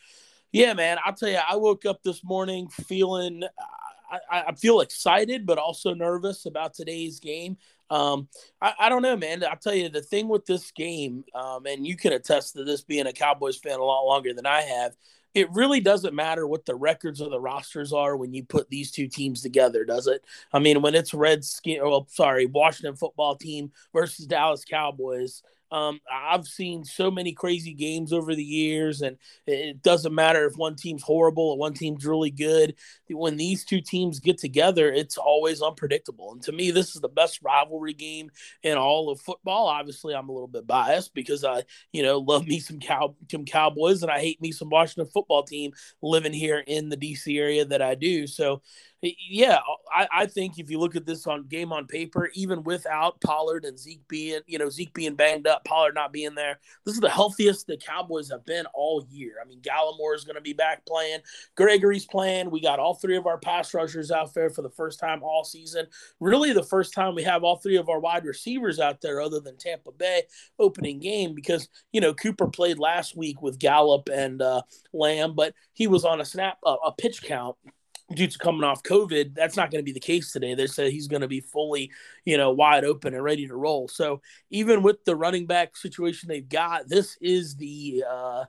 yeah, 0.52 0.74
man, 0.74 0.98
I'll 1.06 1.14
tell 1.14 1.30
you, 1.30 1.40
I 1.48 1.56
woke 1.56 1.86
up 1.86 2.02
this 2.04 2.24
morning 2.24 2.68
feeling 2.70 3.44
I 4.30 4.54
feel 4.56 4.82
excited, 4.82 5.46
but 5.46 5.58
also 5.58 5.94
nervous 5.94 6.46
about 6.46 6.74
today's 6.74 7.20
game. 7.22 7.56
Um, 7.92 8.30
I, 8.62 8.74
I, 8.80 8.90
don't 8.90 9.02
know, 9.02 9.18
man. 9.18 9.44
I'll 9.44 9.58
tell 9.58 9.76
you 9.76 9.90
the 9.90 10.02
thing 10.02 10.30
with 10.30 10.46
this 10.46 10.72
game, 10.72 11.26
um, 11.36 11.66
and 11.66 11.86
you 11.86 11.98
can 11.98 12.14
attest 12.14 12.54
to 12.54 12.64
this 12.64 12.82
being 12.82 13.06
a 13.06 13.12
Cowboys 13.12 13.58
fan 13.58 13.80
a 13.80 13.84
lot 13.84 14.06
longer 14.06 14.34
than 14.34 14.46
I 14.46 14.62
have. 14.62 14.96
It 15.34 15.52
really 15.52 15.82
doesn't 15.82 16.16
matter 16.16 16.48
what 16.48 16.66
the 16.66 16.76
records 16.76 17.22
or 17.22 17.30
the 17.30 17.40
rosters 17.40 17.92
are 17.92 18.16
when 18.16 18.34
you 18.34 18.46
put 18.46 18.70
these 18.70 18.92
two 18.92 19.10
teams 19.10 19.42
together, 19.42 19.84
does 19.84 20.08
it? 20.08 20.24
I 20.54 20.60
mean, 20.60 20.82
when 20.82 20.96
it's 20.96 21.14
Redskin, 21.14 21.82
well, 21.82 22.08
sorry, 22.10 22.46
Washington 22.46 22.96
football 22.96 23.36
team 23.36 23.74
versus 23.92 24.26
Dallas 24.26 24.64
Cowboys, 24.64 25.44
um, 25.72 26.00
I've 26.12 26.46
seen 26.46 26.84
so 26.84 27.10
many 27.10 27.34
crazy 27.34 27.74
games 27.74 28.12
over 28.12 28.36
the 28.36 28.44
years, 28.44 29.02
and 29.02 29.18
it 29.48 29.82
doesn't 29.82 30.14
matter 30.14 30.46
if 30.46 30.56
one 30.56 30.76
team's 30.76 31.04
horrible 31.04 31.52
or 31.52 31.58
one 31.58 31.74
team's 31.74 32.06
really 32.06 32.32
good. 32.32 32.76
When 33.10 33.38
these 33.38 33.64
two 33.64 33.80
teams 33.80 34.20
get 34.20 34.38
together, 34.38 34.92
it's 34.92 35.18
always 35.18 35.62
unpredictable. 35.62 36.34
And 36.34 36.42
to 36.44 36.52
me, 36.52 36.72
this 36.72 36.96
is 36.96 37.02
the 37.02 37.08
best 37.08 37.40
rivalry 37.42 37.94
game 37.94 38.30
in 38.64 38.78
all 38.78 39.10
of 39.10 39.22
football. 39.22 39.68
Obviously, 39.68 40.14
I'm 40.14 40.30
a 40.30 40.34
little 40.34 40.48
bit 40.48 40.68
biased 40.68 41.14
because 41.14 41.46
I, 41.46 41.64
you 41.94 42.04
know, 42.04 42.20
love 42.20 42.46
me 42.46 42.60
some 42.60 42.80
cow 42.80 43.16
some 43.30 43.46
Cowboys, 43.46 44.04
and 44.04 44.12
I 44.12 44.20
hate 44.20 44.42
me 44.42 44.52
some 44.52 44.70
Washington 44.70 45.12
football 45.12 45.44
team 45.44 45.72
living 46.02 46.34
here 46.34 46.60
in 46.60 46.90
the 46.90 46.98
DC 46.98 47.38
area 47.40 47.64
that 47.66 47.82
I 47.82 47.96
do. 47.96 48.28
So 48.28 48.62
yeah, 49.02 49.60
I, 49.94 50.08
I, 50.12 50.26
think 50.28 50.60
if 50.60 50.70
you 50.70 50.80
look 50.80 50.96
at 50.96 51.08
this 51.08 51.26
on 51.26 51.48
game 51.48 51.74
on 51.74 51.88
paper, 51.88 52.30
even 52.36 52.64
without 52.64 53.20
Pollard 53.22 53.66
and 53.66 53.78
Zeke 53.78 54.08
being, 54.08 54.42
you 54.46 54.60
know, 54.60 54.70
Zeke 54.70 54.94
being 54.94 55.16
banged 55.16 55.48
up, 55.48 55.66
Pollard 55.66 55.96
not 55.96 56.14
being 56.14 56.36
there, 56.36 56.60
this 56.86 56.94
is 56.94 57.02
the 57.02 57.10
healthiest 57.10 57.66
the 57.66 57.78
Cowboys 57.78 58.30
have 58.30 58.46
been 58.46 58.66
all 58.76 59.04
year. 59.10 59.36
I 59.42 59.48
mean, 59.48 59.60
Gallimore 59.62 60.16
is 60.16 60.24
going 60.24 60.36
to 60.36 60.42
be 60.42 60.54
back 60.54 60.86
playing, 60.86 61.20
Gregory's 61.56 62.06
playing. 62.06 62.52
We 62.52 62.62
got 62.62 62.78
all 62.78 62.94
three 62.94 63.18
of 63.18 63.26
our 63.26 63.40
pass 63.40 63.74
rushers 63.74 64.12
out 64.12 64.36
there 64.36 64.52
for 64.52 64.62
the 64.62 64.70
first 64.70 65.00
time 65.00 65.24
all 65.24 65.44
season. 65.44 65.88
Really, 66.20 66.54
the 66.54 66.62
first 66.62 66.94
time 66.94 67.16
we 67.16 67.24
have 67.24 67.44
all 67.44 67.56
three 67.56 67.78
of 67.78 67.90
our 67.90 68.00
wide 68.00 68.26
receivers 68.26 68.80
out 68.80 69.02
there, 69.02 69.20
other 69.20 69.40
than 69.40 69.58
Tampa 69.58 69.92
Bay 69.92 70.24
opening 70.60 71.00
game, 71.00 71.34
because 71.34 71.70
you 71.92 72.02
know 72.02 72.14
Cooper 72.14 72.48
played 72.48 72.78
last 72.78 73.18
week 73.18 73.42
with 73.42 73.58
Gallup 73.58 74.10
and 74.10 74.44
uh, 74.44 74.62
Lamb, 74.94 75.34
but 75.34 75.56
he 75.74 75.88
was 75.88 76.06
on 76.06 76.22
a 76.22 76.26
snap, 76.26 76.60
a 76.64 76.92
pitch 76.92 77.24
count 77.24 77.56
due 78.16 78.28
to 78.28 78.38
coming 78.38 78.64
off 78.64 78.84
COVID, 78.84 79.36
that's 79.36 79.58
not 79.58 79.72
going 79.72 79.80
to 79.80 79.86
be 79.86 79.92
the 79.92 80.00
case 80.00 80.32
today. 80.32 80.54
They 80.54 80.68
said 80.68 80.92
he's 80.92 81.08
going 81.08 81.22
to 81.22 81.28
be 81.28 81.42
fully, 81.42 81.92
you 82.26 82.38
know, 82.38 82.52
wide 82.52 82.84
open 82.84 83.14
and 83.14 83.24
ready 83.24 83.48
to 83.48 83.56
roll. 83.56 83.88
So 83.88 84.22
even 84.50 84.84
with 84.84 85.04
the 85.06 85.16
running 85.16 85.46
back 85.46 85.76
situation 85.78 86.30
they've 86.30 86.48
got, 86.48 86.88
this 86.88 87.18
is 87.22 87.56
the 87.56 88.04
uh, 88.10 88.46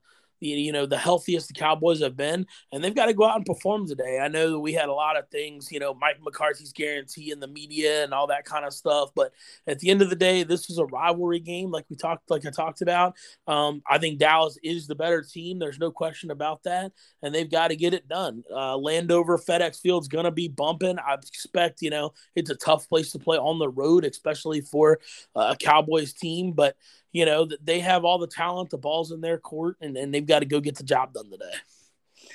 you 0.47 0.73
know 0.73 0.87
the 0.87 0.99
healthiest 0.99 1.49
the 1.49 1.55
Cowboys 1.55 2.01
have 2.01 2.17
been, 2.17 2.47
and 2.73 2.83
they've 2.83 2.95
got 2.95 3.07
to 3.07 3.15
go 3.15 3.25
out 3.25 3.37
and 3.37 3.47
perform 3.47 3.87
today. 3.87 4.19
I 4.21 4.29
know 4.29 4.51
that 4.53 4.61
we 4.61 4.73
had 4.73 4.89
a 4.89 4.93
lot 4.93 5.19
of 5.19 5.29
things, 5.29 5.71
you 5.71 5.79
know, 5.79 5.95
Mike 5.95 6.19
McCarthy's 6.23 6.73
guarantee 6.73 7.31
in 7.31 7.41
the 7.41 7.47
media 7.47 8.05
and 8.05 8.15
all 8.15 8.29
that 8.29 8.45
kind 8.45 8.65
of 8.65 8.73
stuff, 8.73 9.11
but 9.15 9.33
at 9.67 9.79
the 9.81 9.91
end 9.91 10.03
of 10.03 10.11
the 10.11 10.17
day, 10.17 10.43
this 10.43 10.71
is 10.71 10.79
a 10.79 10.87
rivalry 10.87 11.41
game, 11.41 11.71
like 11.71 11.85
we 11.91 11.97
talked, 11.97 12.31
like 12.31 12.47
I 12.47 12.51
talked 12.51 12.83
about. 12.83 13.17
Um, 13.47 13.83
I 13.89 13.99
think 13.99 14.19
Dallas 14.19 14.59
is 14.63 14.87
the 14.87 14.95
better 14.95 15.23
team. 15.23 15.59
There's 15.59 15.79
no 15.79 15.91
question 15.91 16.31
about 16.31 16.63
that, 16.65 16.93
and 17.23 17.35
they've 17.35 17.51
got 17.51 17.69
to 17.69 17.77
get 17.77 17.95
it 17.95 18.09
done. 18.09 18.43
Uh, 18.51 18.77
Landover 18.77 19.39
FedEx 19.39 19.81
Field's 19.81 20.09
to 20.09 20.31
be 20.31 20.49
bumping. 20.49 20.99
I 20.99 21.15
expect, 21.15 21.83
you 21.83 21.91
know, 21.91 22.13
it's 22.35 22.51
a 22.51 22.57
tough 22.57 22.89
place 22.89 23.13
to 23.13 23.19
play 23.19 23.39
on 23.39 23.59
the 23.59 23.69
road, 23.69 24.05
especially 24.05 24.61
for 24.61 25.01
a 25.35 25.57
Cowboys 25.57 26.13
team, 26.13 26.53
but 26.53 26.77
you 27.13 27.27
know 27.27 27.45
that 27.45 27.65
they 27.65 27.81
have 27.81 28.05
all 28.05 28.19
the 28.19 28.27
talent, 28.27 28.71
the 28.71 28.79
balls 28.79 29.13
in 29.13 29.21
their 29.21 29.39
court, 29.39 29.77
and, 29.81 29.97
and 29.97 30.13
they've 30.13 30.27
got 30.27 30.41
to 30.41 30.47
go 30.47 30.61
get 30.61 30.77
the 30.77 30.85
job 30.85 31.13
done 31.13 31.31
today. 31.31 31.53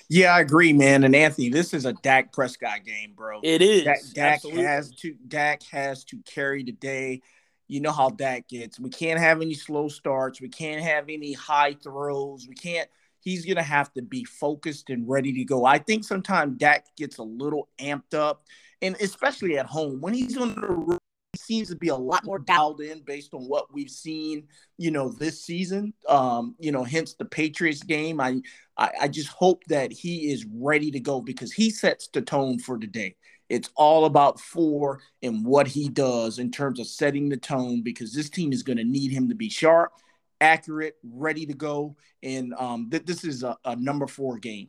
Yeah, 0.09 0.35
I 0.35 0.41
agree, 0.41 0.73
man. 0.73 1.03
And 1.03 1.15
Anthony, 1.15 1.49
this 1.49 1.73
is 1.73 1.85
a 1.85 1.93
Dak 1.93 2.31
Prescott 2.31 2.85
game, 2.85 3.13
bro. 3.15 3.39
It 3.43 3.61
is. 3.61 3.83
Dak, 3.83 3.99
Dak 4.13 4.43
has 4.43 4.91
to 4.91 5.15
Dak 5.27 5.63
has 5.63 6.03
to 6.05 6.17
carry 6.25 6.63
the 6.63 6.71
day. 6.71 7.21
You 7.67 7.81
know 7.81 7.91
how 7.91 8.09
Dak 8.09 8.47
gets. 8.47 8.79
We 8.79 8.89
can't 8.89 9.19
have 9.19 9.41
any 9.41 9.53
slow 9.53 9.89
starts. 9.89 10.39
We 10.39 10.47
can't 10.47 10.81
have 10.81 11.05
any 11.09 11.33
high 11.33 11.73
throws. 11.73 12.47
We 12.47 12.55
can't. 12.55 12.87
He's 13.19 13.45
gonna 13.45 13.63
have 13.63 13.91
to 13.93 14.01
be 14.01 14.23
focused 14.23 14.89
and 14.89 15.07
ready 15.09 15.33
to 15.33 15.43
go. 15.43 15.65
I 15.65 15.79
think 15.79 16.05
sometimes 16.05 16.57
Dak 16.57 16.85
gets 16.95 17.17
a 17.17 17.23
little 17.23 17.67
amped 17.79 18.13
up, 18.13 18.43
and 18.81 18.95
especially 19.01 19.57
at 19.57 19.65
home 19.65 19.99
when 19.99 20.13
he's 20.13 20.37
on 20.37 20.55
the 20.55 20.99
seems 21.47 21.69
to 21.69 21.75
be 21.75 21.87
a 21.87 21.95
lot 21.95 22.25
more 22.25 22.39
dialed 22.39 22.81
in 22.81 23.01
based 23.01 23.33
on 23.33 23.41
what 23.43 23.73
we've 23.73 23.89
seen, 23.89 24.47
you 24.77 24.91
know, 24.91 25.09
this 25.09 25.43
season. 25.43 25.93
Um, 26.07 26.55
you 26.59 26.71
know, 26.71 26.83
hence 26.83 27.13
the 27.13 27.25
Patriots 27.25 27.81
game. 27.81 28.19
I, 28.19 28.41
I, 28.77 28.91
I 29.01 29.07
just 29.07 29.29
hope 29.29 29.63
that 29.65 29.91
he 29.91 30.31
is 30.31 30.45
ready 30.53 30.91
to 30.91 30.99
go 30.99 31.21
because 31.21 31.53
he 31.53 31.69
sets 31.69 32.09
the 32.09 32.21
tone 32.21 32.59
for 32.59 32.77
the 32.77 32.87
day. 32.87 33.15
It's 33.49 33.69
all 33.75 34.05
about 34.05 34.39
four 34.39 34.99
and 35.23 35.45
what 35.45 35.67
he 35.67 35.87
does 35.87 36.37
in 36.37 36.51
terms 36.51 36.79
of 36.79 36.87
setting 36.87 37.29
the 37.29 37.37
tone 37.37 37.81
because 37.81 38.13
this 38.13 38.29
team 38.29 38.51
is 38.51 38.63
going 38.63 38.77
to 38.77 38.83
need 38.83 39.11
him 39.11 39.29
to 39.29 39.35
be 39.35 39.49
sharp, 39.49 39.93
accurate, 40.41 40.95
ready 41.03 41.45
to 41.45 41.53
go. 41.53 41.95
And 42.21 42.53
um, 42.55 42.89
th- 42.91 43.05
this 43.05 43.23
is 43.23 43.43
a, 43.43 43.57
a 43.63 43.75
number 43.77 44.05
four 44.05 44.37
game. 44.37 44.67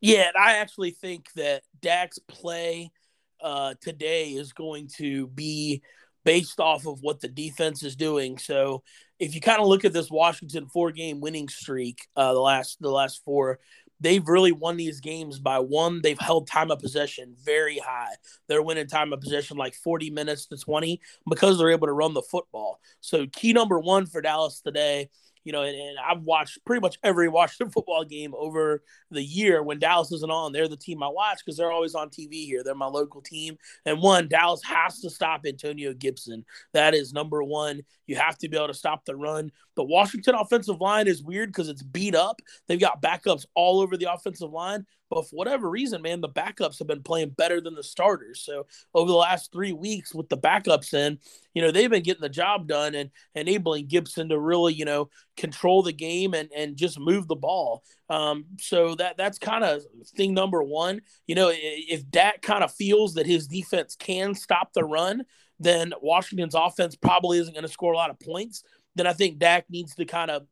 Yeah, 0.00 0.30
I 0.36 0.56
actually 0.56 0.90
think 0.90 1.30
that 1.36 1.62
Dak's 1.80 2.18
play 2.18 2.90
uh, 3.42 3.74
today 3.80 4.30
is 4.30 4.52
going 4.52 4.88
to 4.96 5.26
be 5.28 5.82
based 6.24 6.60
off 6.60 6.86
of 6.86 7.00
what 7.02 7.20
the 7.20 7.28
defense 7.28 7.82
is 7.82 7.96
doing. 7.96 8.38
So 8.38 8.82
if 9.18 9.34
you 9.34 9.40
kind 9.40 9.60
of 9.60 9.66
look 9.66 9.84
at 9.84 9.92
this 9.92 10.10
Washington 10.10 10.66
four 10.66 10.92
game 10.92 11.20
winning 11.20 11.48
streak, 11.48 12.06
uh, 12.16 12.32
the 12.32 12.40
last 12.40 12.80
the 12.80 12.90
last 12.90 13.22
four, 13.24 13.58
they've 14.00 14.26
really 14.26 14.52
won 14.52 14.76
these 14.76 15.00
games 15.00 15.38
by 15.38 15.58
one. 15.58 16.00
They've 16.02 16.18
held 16.18 16.46
time 16.46 16.70
of 16.70 16.80
possession 16.80 17.34
very 17.42 17.78
high. 17.78 18.14
They're 18.48 18.62
winning 18.62 18.88
time 18.88 19.12
of 19.12 19.20
possession 19.20 19.56
like 19.56 19.74
40 19.74 20.10
minutes 20.10 20.46
to 20.46 20.56
20 20.56 21.00
because 21.28 21.58
they're 21.58 21.70
able 21.70 21.86
to 21.86 21.92
run 21.92 22.14
the 22.14 22.22
football. 22.22 22.80
So 23.00 23.26
key 23.26 23.52
number 23.52 23.78
one 23.78 24.06
for 24.06 24.20
Dallas 24.20 24.60
today 24.60 25.08
you 25.44 25.52
know, 25.52 25.62
and, 25.62 25.76
and, 25.76 25.98
I've 25.98 26.22
watched 26.22 26.64
pretty 26.64 26.80
much 26.80 26.98
every 27.02 27.28
Washington 27.30 27.70
football 27.70 28.04
game 28.04 28.34
over 28.36 28.82
the 29.10 29.22
year 29.22 29.62
when 29.62 29.78
Dallas 29.78 30.12
isn't 30.12 30.30
on. 30.30 30.52
They're 30.52 30.68
the 30.68 30.76
team 30.76 31.02
I 31.02 31.08
watch 31.08 31.40
because 31.44 31.56
they're 31.56 31.72
always 31.72 31.94
on 31.94 32.10
TV 32.10 32.44
here. 32.46 32.62
They're 32.62 32.74
my 32.74 32.86
local 32.86 33.20
team. 33.20 33.56
And 33.86 34.00
one, 34.00 34.28
Dallas 34.28 34.62
has 34.64 35.00
to 35.00 35.10
stop 35.10 35.42
Antonio 35.46 35.92
Gibson. 35.94 36.44
That 36.72 36.94
is 36.94 37.12
number 37.12 37.42
one. 37.42 37.82
You 38.06 38.16
have 38.16 38.38
to 38.38 38.48
be 38.48 38.56
able 38.56 38.68
to 38.68 38.74
stop 38.74 39.04
the 39.04 39.16
run. 39.16 39.50
The 39.76 39.84
Washington 39.84 40.34
offensive 40.34 40.80
line 40.80 41.08
is 41.08 41.22
weird 41.22 41.48
because 41.50 41.68
it's 41.68 41.82
beat 41.82 42.14
up. 42.14 42.40
They've 42.66 42.80
got 42.80 43.02
backups 43.02 43.46
all 43.54 43.80
over 43.80 43.96
the 43.96 44.12
offensive 44.12 44.50
line. 44.50 44.86
But 45.12 45.28
for 45.28 45.36
whatever 45.36 45.68
reason, 45.68 46.00
man, 46.00 46.22
the 46.22 46.28
backups 46.30 46.78
have 46.78 46.88
been 46.88 47.02
playing 47.02 47.30
better 47.36 47.60
than 47.60 47.74
the 47.74 47.82
starters. 47.82 48.40
So 48.40 48.66
over 48.94 49.10
the 49.10 49.16
last 49.16 49.52
three 49.52 49.74
weeks 49.74 50.14
with 50.14 50.30
the 50.30 50.38
backups 50.38 50.94
in, 50.94 51.18
you 51.52 51.60
know, 51.60 51.70
they've 51.70 51.90
been 51.90 52.02
getting 52.02 52.22
the 52.22 52.30
job 52.30 52.66
done 52.66 52.94
and 52.94 53.10
enabling 53.34 53.88
Gibson 53.88 54.30
to 54.30 54.40
really, 54.40 54.72
you 54.72 54.86
know, 54.86 55.10
control 55.36 55.82
the 55.82 55.92
game 55.92 56.32
and 56.32 56.48
and 56.56 56.78
just 56.78 56.98
move 56.98 57.28
the 57.28 57.36
ball. 57.36 57.84
Um, 58.08 58.46
so 58.58 58.94
that 58.94 59.18
that's 59.18 59.38
kind 59.38 59.64
of 59.64 59.82
thing 60.16 60.32
number 60.32 60.62
one. 60.62 61.02
You 61.26 61.34
know, 61.34 61.52
if 61.52 62.08
Dak 62.10 62.40
kind 62.40 62.64
of 62.64 62.72
feels 62.72 63.12
that 63.14 63.26
his 63.26 63.46
defense 63.46 63.94
can 63.94 64.34
stop 64.34 64.72
the 64.72 64.82
run, 64.82 65.24
then 65.60 65.92
Washington's 66.00 66.54
offense 66.54 66.96
probably 66.96 67.38
isn't 67.38 67.52
going 67.52 67.66
to 67.66 67.72
score 67.72 67.92
a 67.92 67.98
lot 67.98 68.08
of 68.08 68.18
points. 68.18 68.64
Then 68.94 69.06
I 69.06 69.12
think 69.12 69.38
Dak 69.38 69.66
needs 69.68 69.94
to 69.96 70.06
kind 70.06 70.30
of 70.30 70.46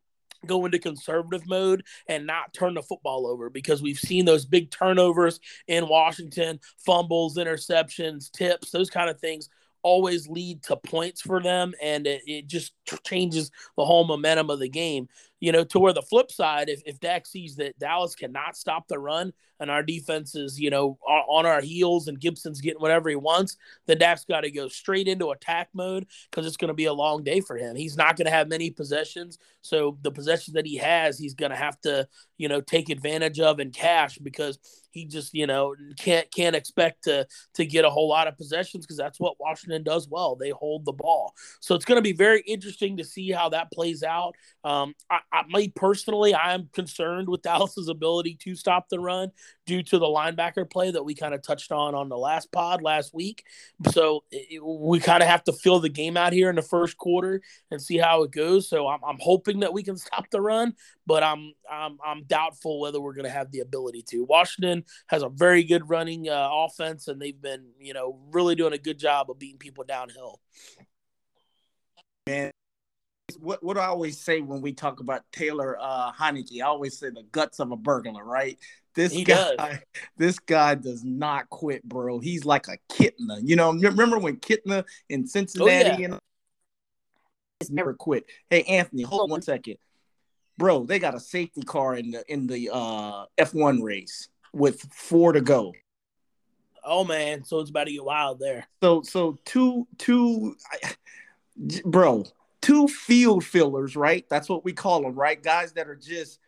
go 0.47 0.65
into 0.65 0.79
conservative 0.79 1.47
mode 1.47 1.85
and 2.09 2.27
not 2.27 2.53
turn 2.53 2.75
the 2.75 2.83
football 2.83 3.27
over 3.27 3.51
because 3.51 3.83
we've 3.83 3.99
seen 3.99 4.25
those 4.25 4.45
big 4.45 4.71
turnovers 4.71 5.41
in 5.69 5.89
Washington, 5.89 6.61
fumbles, 6.79 7.37
interceptions, 7.37 8.31
tips, 8.31 8.71
those 8.71 8.91
kind 8.91 9.11
of 9.11 9.21
things 9.21 9.49
always 9.83 10.29
lead 10.29 10.63
to 10.63 10.77
points 10.77 11.23
for 11.23 11.43
them 11.43 11.73
and 11.83 12.07
it, 12.07 12.23
it 12.27 12.47
just 12.47 12.73
changes 13.05 13.51
the 13.77 13.85
whole 13.85 14.05
momentum 14.05 14.51
of 14.51 14.59
the 14.59 14.69
game 14.69 15.09
you 15.41 15.53
know, 15.53 15.65
to 15.65 15.79
where 15.79 15.93
the 15.93 16.03
flip 16.03 16.31
side, 16.31 16.69
if, 16.69 16.83
if 16.85 17.01
Dak 17.01 17.27
sees 17.27 17.57
that 17.57 17.79
Dallas 17.79 18.15
cannot 18.15 18.57
stop 18.57 18.87
the 18.89 18.99
run 18.99 19.33
and 19.59 19.71
our 19.71 19.83
defense 19.83 20.35
is, 20.35 20.59
you 20.59 20.71
know, 20.71 20.99
on, 21.07 21.47
our 21.47 21.61
heels 21.61 22.09
and 22.09 22.21
Gibson's 22.21 22.61
getting 22.61 22.81
whatever 22.81 23.09
he 23.09 23.17
wants, 23.17 23.57
then 23.87 23.99
Dak's 23.99 24.25
got 24.25 24.43
to 24.43 24.51
go 24.51 24.69
straight 24.69 25.09
into 25.09 25.31
attack 25.31 25.69
mode 25.75 26.07
because 26.31 26.47
it's 26.47 26.57
going 26.57 26.69
to 26.69 26.75
be 26.75 26.85
a 26.87 26.93
long 26.93 27.23
day 27.25 27.41
for 27.41 27.57
him. 27.57 27.77
He's 27.77 27.97
not 27.97 28.17
going 28.17 28.27
to 28.27 28.31
have 28.31 28.49
many 28.49 28.71
possessions. 28.71 29.39
So 29.63 29.99
the 30.03 30.11
possessions 30.11 30.55
that 30.55 30.67
he 30.67 30.77
has, 30.77 31.19
he's 31.19 31.35
going 31.35 31.51
to 31.51 31.57
have 31.57 31.81
to, 31.83 32.09
you 32.39 32.49
know, 32.49 32.61
take 32.61 32.89
advantage 32.89 33.41
of 33.41 33.59
and 33.59 33.73
cash 33.73 34.19
because 34.19 34.59
he 34.93 35.05
just, 35.05 35.35
you 35.35 35.47
know, 35.47 35.75
can't 35.99 36.31
can't 36.33 36.57
expect 36.57 37.05
to 37.05 37.27
to 37.55 37.67
get 37.67 37.85
a 37.85 37.91
whole 37.91 38.09
lot 38.09 38.27
of 38.27 38.37
possessions 38.37 38.85
because 38.85 38.97
that's 38.97 39.21
what 39.21 39.37
Washington 39.39 39.83
does 39.83 40.09
well. 40.09 40.37
They 40.37 40.51
hold 40.51 40.85
the 40.85 40.93
ball. 40.93 41.35
So 41.61 41.75
it's 41.75 41.85
going 41.85 41.97
to 41.99 42.03
be 42.03 42.13
very 42.13 42.41
interesting 42.47 42.97
to 42.97 43.05
see 43.05 43.31
how 43.31 43.51
that 43.51 43.71
plays 43.71 44.03
out. 44.03 44.35
Um, 44.65 44.95
I, 45.11 45.21
I, 45.33 45.43
me 45.49 45.69
personally, 45.69 46.35
I 46.35 46.55
am 46.55 46.69
concerned 46.73 47.29
with 47.29 47.43
Dallas's 47.51 47.89
ability 47.89 48.37
to 48.43 48.55
stop 48.55 48.89
the 48.89 48.99
run 48.99 49.31
due 49.67 49.83
to 49.85 49.99
the 49.99 50.07
linebacker 50.07 50.69
play 50.69 50.91
that 50.91 51.05
we 51.05 51.15
kind 51.15 51.35
of 51.35 51.43
touched 51.43 51.73
on 51.73 51.95
on 51.95 52.09
the 52.09 52.19
last 52.19 52.51
pod 52.53 52.83
last 52.83 53.15
week. 53.15 53.45
So 53.91 54.25
it, 54.31 54.63
we 54.63 55.01
kind 55.01 55.23
of 55.23 55.29
have 55.29 55.45
to 55.45 55.53
fill 55.53 55.81
the 55.81 55.89
game 55.89 56.17
out 56.17 56.33
here 56.33 56.51
in 56.51 56.57
the 56.57 56.63
first 56.63 56.97
quarter 56.97 57.41
and 57.71 57.81
see 57.81 57.99
how 57.99 58.23
it 58.23 58.33
goes. 58.33 58.69
So 58.69 58.89
I'm, 58.89 59.01
I'm 59.05 59.19
hoping 59.21 59.61
that 59.61 59.73
we 59.73 59.83
can 59.83 59.97
stop 59.97 60.29
the 60.31 60.41
run, 60.41 60.75
but 61.07 61.23
I'm 61.23 61.53
I'm, 61.71 61.99
I'm 62.05 62.25
doubtful 62.25 62.81
whether 62.81 63.01
we're 63.01 63.15
going 63.15 63.25
to 63.25 63.31
have 63.31 63.53
the 63.53 63.61
ability 63.61 64.05
to. 64.11 64.25
Washington 64.25 64.85
has 65.07 65.23
a 65.23 65.29
very 65.29 65.63
good 65.63 65.89
running 65.89 66.29
uh, 66.29 66.49
offense, 66.53 67.09
and 67.09 67.21
they've 67.21 67.41
been 67.41 67.67
you 67.79 67.95
know 67.95 68.19
really 68.33 68.55
doing 68.55 68.73
a 68.73 68.79
good 68.79 68.99
job 68.99 69.31
of 69.31 69.39
beating 69.39 69.59
people 69.59 69.85
downhill. 69.85 70.41
Man, 72.27 72.51
what 73.39 73.63
what 73.63 73.77
I 73.79 73.87
always 73.87 74.19
say 74.19 74.41
when 74.41 74.61
we 74.61 74.73
talk 74.73 75.01
about 75.01 75.23
Taylor 75.33 75.77
uh 75.81 76.13
Heinicke, 76.13 76.61
I 76.63 76.67
always 76.67 76.99
say 76.99 77.11
the 77.11 77.25
guts 77.33 77.61
of 77.61 77.73
a 77.73 77.77
burglar, 77.77 78.25
right? 78.25 78.59
This 78.95 79.13
he 79.13 79.25
guy, 79.25 79.55
does. 79.57 79.79
this 80.17 80.39
guy 80.39 80.75
does 80.75 81.05
not 81.05 81.49
quit, 81.51 81.85
bro. 81.85 82.19
He's 82.19 82.45
like 82.45 82.67
a 82.69 82.79
Kitna. 82.93 83.41
You 83.43 83.57
know, 83.57 83.73
remember 83.73 84.19
when 84.19 84.37
Kitna 84.37 84.85
in 85.09 85.27
Cincinnati 85.27 85.91
oh, 85.91 85.97
yeah. 85.99 86.05
and 86.07 86.19
it's 87.61 87.71
never 87.71 87.95
quit. 87.95 88.25
Hey, 88.49 88.63
Anthony, 88.63 89.03
hold 89.03 89.23
on 89.23 89.31
one 89.31 89.43
second, 89.43 89.77
bro. 90.57 90.85
They 90.85 90.99
got 90.99 91.15
a 91.15 91.21
safety 91.21 91.63
car 91.63 91.95
in 91.97 92.11
the 92.13 92.25
in 92.29 92.47
the 92.47 92.71
uh 92.73 93.27
F1 93.39 93.83
race 93.83 94.29
with 94.53 94.81
four 94.93 95.33
to 95.33 95.41
go. 95.41 95.73
Oh 96.83 97.05
man, 97.05 97.45
so 97.45 97.61
it's 97.61 97.71
about 97.71 97.85
to 97.85 97.93
get 97.93 98.05
wild 98.05 98.41
there. 98.41 98.67
So 98.83 99.03
so 99.03 99.39
two 99.45 99.87
two, 99.99 100.57
bro 101.85 102.25
two 102.63 102.89
field 102.89 103.45
fillers, 103.45 103.97
right? 103.97 104.27
That's 104.29 104.49
what 104.49 104.65
we 104.65 104.73
call 104.73 105.03
them, 105.03 105.15
right? 105.15 105.43
Guys 105.43 105.73
that 105.73 105.89
are 105.89 105.97
just 105.97 106.39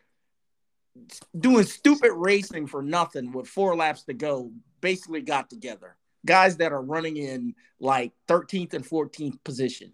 doing 1.38 1.64
stupid 1.64 2.12
racing 2.12 2.66
for 2.66 2.83
nothing 2.83 3.33
with 3.33 3.49
four 3.49 3.75
laps 3.76 4.02
to 4.04 4.14
go 4.14 4.52
basically 4.81 5.23
got 5.23 5.49
together. 5.49 5.97
Guys 6.25 6.59
that 6.59 6.73
are 6.73 6.83
running 6.83 7.16
in 7.16 7.54
like 7.81 8.12
13th 8.28 8.75
and 8.75 8.85
14th 8.85 9.42
position. 9.42 9.92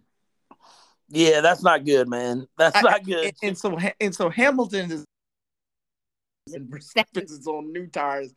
Yeah, 1.09 1.41
that's 1.41 1.63
not 1.63 1.85
good, 1.85 2.09
man. 2.09 2.47
That's 2.59 2.83
not 2.83 3.05
good. 3.05 3.25
And, 3.25 3.35
and 3.43 3.59
so 3.59 3.79
and 3.99 4.15
so 4.15 4.29
Hamilton 4.29 4.93
is 4.93 5.05
and 6.53 6.69
Verstappen 6.71 7.25
is 7.25 7.47
on 7.47 7.73
new 7.73 7.87
tires. 7.87 8.33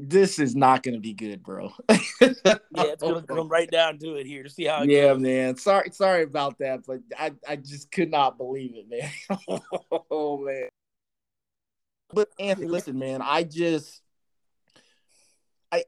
This 0.00 0.38
is 0.38 0.54
not 0.54 0.84
going 0.84 0.94
to 0.94 1.00
be 1.00 1.12
good, 1.12 1.42
bro. 1.42 1.72
yeah, 1.90 1.96
it's 2.20 3.02
going 3.02 3.20
to 3.20 3.26
come 3.26 3.48
right 3.50 3.68
down 3.68 3.98
to 3.98 4.14
it 4.14 4.26
here 4.26 4.44
to 4.44 4.50
see 4.50 4.64
how. 4.64 4.82
yeah, 4.82 5.08
goes. 5.08 5.20
man. 5.20 5.56
Sorry, 5.56 5.90
sorry 5.90 6.22
about 6.22 6.58
that, 6.58 6.80
but 6.86 7.00
I, 7.18 7.32
I 7.48 7.56
just 7.56 7.90
could 7.90 8.10
not 8.10 8.38
believe 8.38 8.74
it, 8.76 8.88
man. 8.88 9.60
oh 10.10 10.38
man. 10.38 10.68
But 12.12 12.28
Anthony, 12.38 12.68
listen, 12.68 12.98
man. 12.98 13.20
I 13.22 13.42
just, 13.42 14.00
I, 15.72 15.84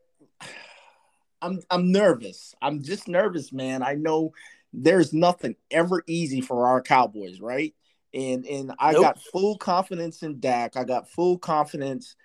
I'm, 1.41 1.61
I'm 1.71 1.93
nervous. 1.93 2.55
I'm 2.61 2.83
just 2.83 3.07
nervous, 3.07 3.53
man. 3.53 3.83
I 3.83 3.95
know 3.95 4.33
there's 4.73 5.13
nothing 5.13 5.55
ever 5.71 6.03
easy 6.07 6.41
for 6.41 6.67
our 6.67 6.83
Cowboys, 6.83 7.41
right? 7.41 7.75
And 8.13 8.45
and 8.45 8.73
I 8.79 8.93
nope. 8.93 9.03
got 9.03 9.23
full 9.23 9.57
confidence 9.57 10.25
in 10.25 10.41
Dak. 10.41 10.77
I 10.77 10.83
got 10.83 11.09
full 11.09 11.39
confidence. 11.39 12.17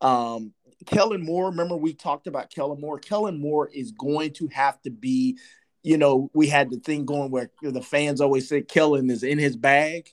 Um, 0.00 0.52
Kellen 0.86 1.24
Moore, 1.24 1.46
remember 1.46 1.76
we 1.76 1.94
talked 1.94 2.26
about 2.26 2.50
Kellen 2.50 2.80
Moore. 2.80 2.98
Kellen 2.98 3.40
Moore 3.40 3.68
is 3.72 3.92
going 3.92 4.32
to 4.34 4.48
have 4.48 4.80
to 4.82 4.90
be, 4.90 5.38
you 5.82 5.98
know, 5.98 6.30
we 6.34 6.48
had 6.48 6.70
the 6.70 6.78
thing 6.78 7.04
going 7.04 7.30
where 7.30 7.50
the 7.62 7.82
fans 7.82 8.20
always 8.20 8.48
say 8.48 8.62
Kellen 8.62 9.10
is 9.10 9.22
in 9.22 9.38
his 9.38 9.56
bag. 9.56 10.10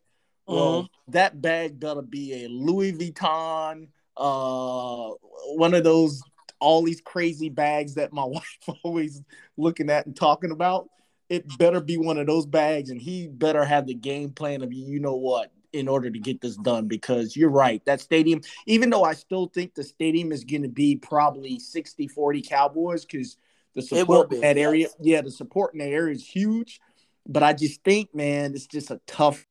Mm-hmm. 0.47 0.55
Well, 0.55 0.89
that 1.09 1.41
bag 1.41 1.79
gotta 1.79 2.01
be 2.01 2.45
a 2.45 2.49
Louis 2.49 2.93
Vuitton, 2.93 3.87
uh, 4.17 5.09
one 5.55 5.73
of 5.73 5.83
those 5.83 6.21
all 6.59 6.83
these 6.83 7.01
crazy 7.01 7.49
bags 7.49 7.95
that 7.95 8.13
my 8.13 8.23
wife 8.25 8.59
always 8.83 9.21
looking 9.57 9.89
at 9.89 10.05
and 10.05 10.15
talking 10.15 10.51
about 10.51 10.89
it 11.31 11.57
better 11.57 11.79
be 11.79 11.95
one 11.95 12.17
of 12.17 12.27
those 12.27 12.45
bags, 12.45 12.89
and 12.89 13.01
he 13.01 13.25
better 13.27 13.63
have 13.63 13.87
the 13.87 13.93
game 13.93 14.31
plan 14.31 14.61
of 14.61 14.73
you 14.73 14.99
know 14.99 15.15
what 15.15 15.49
in 15.73 15.87
order 15.87 16.09
to 16.09 16.19
get 16.19 16.41
this 16.41 16.57
done. 16.57 16.87
Because 16.87 17.35
you're 17.35 17.49
right, 17.49 17.83
that 17.85 18.01
stadium, 18.01 18.41
even 18.65 18.89
though 18.89 19.03
I 19.03 19.13
still 19.13 19.47
think 19.47 19.73
the 19.73 19.83
stadium 19.83 20.31
is 20.31 20.43
going 20.43 20.63
to 20.63 20.69
be 20.69 20.95
probably 20.95 21.59
60 21.59 22.07
40 22.07 22.41
Cowboys, 22.41 23.05
because 23.05 23.37
the 23.75 23.81
support 23.81 24.31
in 24.33 24.41
that 24.41 24.57
area, 24.57 24.87
yeah, 24.99 25.21
the 25.21 25.31
support 25.31 25.73
in 25.73 25.79
that 25.79 25.89
area 25.89 26.13
is 26.13 26.25
huge. 26.25 26.79
But 27.27 27.43
I 27.43 27.53
just 27.53 27.83
think, 27.83 28.13
man, 28.15 28.53
it's 28.53 28.67
just 28.67 28.91
a 28.91 28.99
tough. 29.05 29.45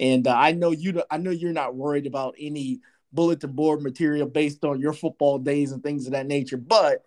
And 0.00 0.26
uh, 0.26 0.34
I 0.36 0.52
know 0.52 0.70
you. 0.70 1.02
I 1.10 1.18
know 1.18 1.30
you're 1.30 1.52
not 1.52 1.74
worried 1.74 2.06
about 2.06 2.34
any 2.38 2.80
bulletin 3.12 3.52
board 3.52 3.82
material 3.82 4.26
based 4.26 4.64
on 4.64 4.80
your 4.80 4.92
football 4.92 5.38
days 5.38 5.72
and 5.72 5.82
things 5.82 6.06
of 6.06 6.12
that 6.12 6.26
nature, 6.26 6.56
but 6.56 7.02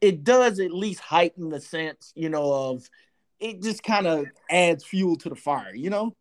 it 0.00 0.24
does 0.24 0.60
at 0.60 0.72
least 0.72 1.00
heighten 1.00 1.50
the 1.50 1.60
sense, 1.60 2.12
you 2.14 2.28
know, 2.28 2.52
of 2.52 2.88
it 3.38 3.62
just 3.62 3.82
kind 3.82 4.06
of 4.06 4.26
adds 4.50 4.84
fuel 4.84 5.16
to 5.16 5.28
the 5.28 5.34
fire, 5.34 5.74
you 5.74 5.90
know? 5.90 6.14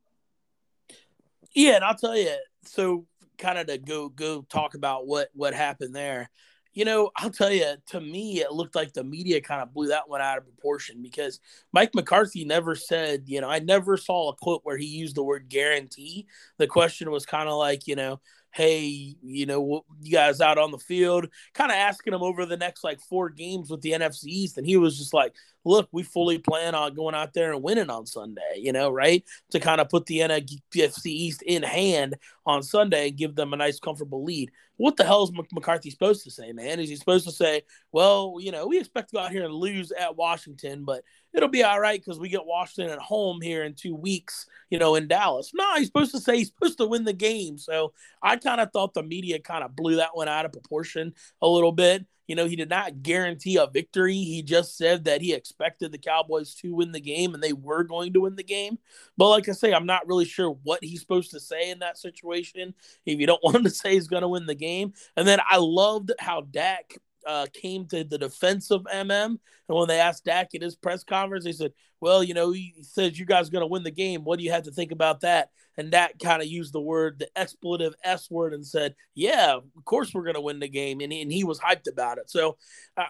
Yeah, 1.56 1.76
and 1.76 1.84
I'll 1.84 1.96
tell 1.96 2.16
you, 2.16 2.36
so 2.66 3.06
kind 3.38 3.58
of 3.58 3.68
to 3.68 3.78
go 3.78 4.10
go 4.10 4.42
talk 4.50 4.76
about 4.76 5.08
what 5.08 5.30
what 5.34 5.54
happened 5.54 5.96
there. 5.96 6.30
You 6.74 6.86
know, 6.86 7.10
I'll 7.18 7.32
tell 7.32 7.52
you, 7.52 7.76
to 7.88 8.00
me, 8.00 8.42
it 8.42 8.52
looked 8.52 8.76
like 8.76 8.94
the 8.94 9.04
media 9.04 9.42
kind 9.42 9.62
of 9.62 9.74
blew 9.74 9.88
that 9.88 10.08
one 10.08 10.22
out 10.22 10.38
of 10.38 10.44
proportion 10.46 11.02
because 11.02 11.40
Mike 11.74 11.96
McCarthy 11.96 12.46
never 12.46 12.76
said, 12.76 13.24
you 13.26 13.42
know, 13.42 13.50
I 13.50 13.60
never 13.60 13.98
saw 13.98 14.30
a 14.30 14.36
quote 14.36 14.62
where 14.64 14.78
he 14.78 14.86
used 14.86 15.16
the 15.16 15.24
word 15.24 15.50
guarantee. 15.50 16.28
The 16.58 16.68
question 16.68 17.10
was 17.12 17.26
kind 17.26 17.50
of 17.50 17.58
like, 17.58 17.88
you 17.88 17.96
know, 17.96 18.22
hey, 18.52 19.16
you 19.22 19.46
know, 19.46 19.86
you 20.02 20.12
guys 20.12 20.42
out 20.42 20.58
on 20.58 20.72
the 20.72 20.78
field, 20.78 21.28
kind 21.54 21.72
of 21.72 21.76
asking 21.76 22.14
him 22.14 22.24
over 22.24 22.46
the 22.46 22.58
next 22.58 22.84
like 22.84 23.00
four 23.02 23.30
games 23.30 23.70
with 23.70 23.82
the 23.82 23.92
NFC 23.92 24.26
East. 24.26 24.58
And 24.58 24.66
he 24.66 24.78
was 24.78 24.98
just 24.98 25.14
like, 25.14 25.36
look, 25.66 25.88
we 25.92 26.04
fully 26.04 26.38
plan 26.40 26.76
on 26.76 26.96
going 26.96 27.16
out 27.16 27.34
there 27.34 27.54
and 27.54 27.62
winning 27.62 27.90
on 27.90 28.06
Sunday, 28.06 28.58
you 28.58 28.72
know, 28.72 28.90
right? 28.90 29.24
To 29.52 29.60
kind 29.60 29.82
of 29.82 29.90
put 29.90 30.06
the 30.06 30.20
NFC 30.20 31.06
East 31.06 31.42
in 31.44 31.64
hand 31.64 32.16
on 32.46 32.64
Sunday 32.64 33.10
and 33.10 33.18
give 33.18 33.36
them 33.36 33.54
a 33.54 33.58
nice, 33.58 33.80
comfortable 33.80 34.24
lead. 34.24 34.52
What 34.80 34.96
the 34.96 35.04
hell 35.04 35.24
is 35.24 35.32
McCarthy 35.52 35.90
supposed 35.90 36.24
to 36.24 36.32
say, 36.32 36.54
man? 36.54 36.80
Is 36.80 36.88
he 36.88 36.96
supposed 36.96 37.26
to 37.26 37.34
say, 37.34 37.64
well, 37.92 38.38
you 38.40 38.54
know, 38.54 38.66
we 38.66 38.80
expect 38.80 39.10
to 39.10 39.18
go 39.18 39.20
out 39.20 39.32
here 39.32 39.44
and 39.44 39.54
lose 39.54 39.92
at 39.92 40.16
Washington, 40.16 40.86
but 40.86 41.04
it'll 41.34 41.50
be 41.50 41.66
all 41.66 41.82
right 41.82 42.00
because 42.00 42.18
we 42.18 42.30
get 42.30 42.46
Washington 42.46 42.94
at 42.94 43.00
home 43.00 43.42
here 43.42 43.66
in 43.66 43.74
two 43.74 43.94
weeks, 43.94 44.46
you 44.70 44.80
know, 44.80 44.96
in 44.96 45.10
Dallas. 45.10 45.52
No, 45.54 45.76
he's 45.76 45.88
supposed 45.88 46.12
to 46.12 46.22
say 46.22 46.38
he's 46.38 46.48
supposed 46.48 46.78
to 46.78 46.88
win 46.88 47.04
the 47.04 47.12
game. 47.12 47.58
So 47.58 47.92
I 48.24 48.38
kind 48.38 48.62
of 48.62 48.72
thought 48.72 48.94
the 48.94 49.04
media 49.04 49.40
kind 49.40 49.66
of 49.66 49.76
blew 49.76 49.98
that 49.98 50.16
one 50.16 50.30
out 50.30 50.46
of 50.46 50.54
proportion 50.54 51.14
a 51.42 51.48
little 51.48 51.74
bit. 51.74 52.06
You 52.30 52.36
know, 52.36 52.46
he 52.46 52.56
did 52.56 52.70
not 52.70 53.02
guarantee 53.02 53.58
a 53.58 53.66
victory. 53.66 54.14
He 54.14 54.44
just 54.44 54.78
said 54.78 55.06
that 55.06 55.20
he 55.20 55.34
expected 55.34 55.92
the 55.92 55.98
Cowboys 55.98 56.54
to 56.58 56.76
win 56.76 56.92
the 56.92 57.00
game 57.00 57.34
and 57.34 57.42
they 57.42 57.54
were 57.54 57.84
going 57.84 58.14
to 58.14 58.22
win 58.22 58.36
the 58.36 58.44
game. 58.44 58.78
But 59.18 59.30
like 59.30 59.50
I 59.50 59.54
say, 59.54 59.74
I'm 59.74 59.88
not 59.88 60.08
really 60.08 60.26
sure 60.26 60.52
what 60.62 60.84
he's 60.84 61.00
supposed 61.00 61.32
to 61.32 61.40
say 61.40 61.72
in 61.72 61.80
that 61.80 61.98
situation 61.98 62.76
if 63.08 63.20
you 63.20 63.26
don't 63.26 63.44
want 63.44 63.56
him 63.56 63.64
to 63.64 63.72
say 63.72 63.94
he's 63.94 64.08
going 64.08 64.22
to 64.22 64.28
win 64.28 64.46
the 64.46 64.54
game. 64.54 64.94
And 65.18 65.28
then 65.28 65.40
I 65.50 65.58
loved 65.58 66.12
how 66.20 66.42
Dak 66.42 67.00
uh, 67.30 67.46
came 67.54 67.86
to 67.86 68.04
the 68.04 68.18
defense 68.18 68.72
of 68.72 68.84
MM. 68.86 69.26
And 69.26 69.40
when 69.68 69.88
they 69.88 70.00
asked 70.00 70.26
Dak 70.26 70.56
in 70.56 70.64
his 70.64 70.76
press 70.76 71.04
conference, 71.04 71.46
they 71.46 71.52
said, 71.52 71.74
Well, 72.02 72.24
you 72.24 72.34
know, 72.34 72.52
he 72.52 72.74
says 72.82 73.20
you 73.20 73.26
guys 73.26 73.48
are 73.48 73.52
going 73.52 73.62
to 73.62 73.68
win 73.68 73.84
the 73.84 73.92
game. 73.92 74.24
What 74.24 74.40
do 74.40 74.46
you 74.46 74.52
have 74.52 74.64
to 74.64 74.72
think 74.72 74.92
about 74.92 75.22
that? 75.22 75.50
And 75.78 75.92
Dak 75.92 76.18
kind 76.20 76.42
of 76.42 76.48
used 76.48 76.74
the 76.74 76.82
word, 76.82 77.20
the 77.20 77.30
expletive 77.38 77.94
S 78.04 78.30
word, 78.32 78.56
and 78.56 78.66
said, 78.66 78.96
Yeah, 79.14 79.58
of 79.58 79.86
course 79.86 80.12
we're 80.12 80.24
going 80.24 80.34
to 80.34 80.42
win 80.42 80.60
the 80.60 80.68
game. 80.68 81.02
And 81.02 81.14
he, 81.14 81.22
and 81.22 81.32
he 81.32 81.44
was 81.44 81.60
hyped 81.60 81.88
about 81.88 82.18
it. 82.18 82.32
So 82.32 82.58
uh, 82.98 83.06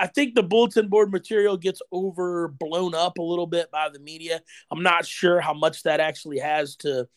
I 0.00 0.08
think 0.08 0.34
the 0.34 0.42
bulletin 0.42 0.88
board 0.88 1.12
material 1.12 1.56
gets 1.56 1.80
overblown 1.92 2.94
up 2.94 3.18
a 3.18 3.22
little 3.22 3.46
bit 3.46 3.70
by 3.70 3.88
the 3.88 4.00
media. 4.00 4.42
I'm 4.72 4.82
not 4.82 5.06
sure 5.06 5.40
how 5.40 5.54
much 5.54 5.84
that 5.84 6.00
actually 6.00 6.40
has 6.40 6.74
to 6.76 7.08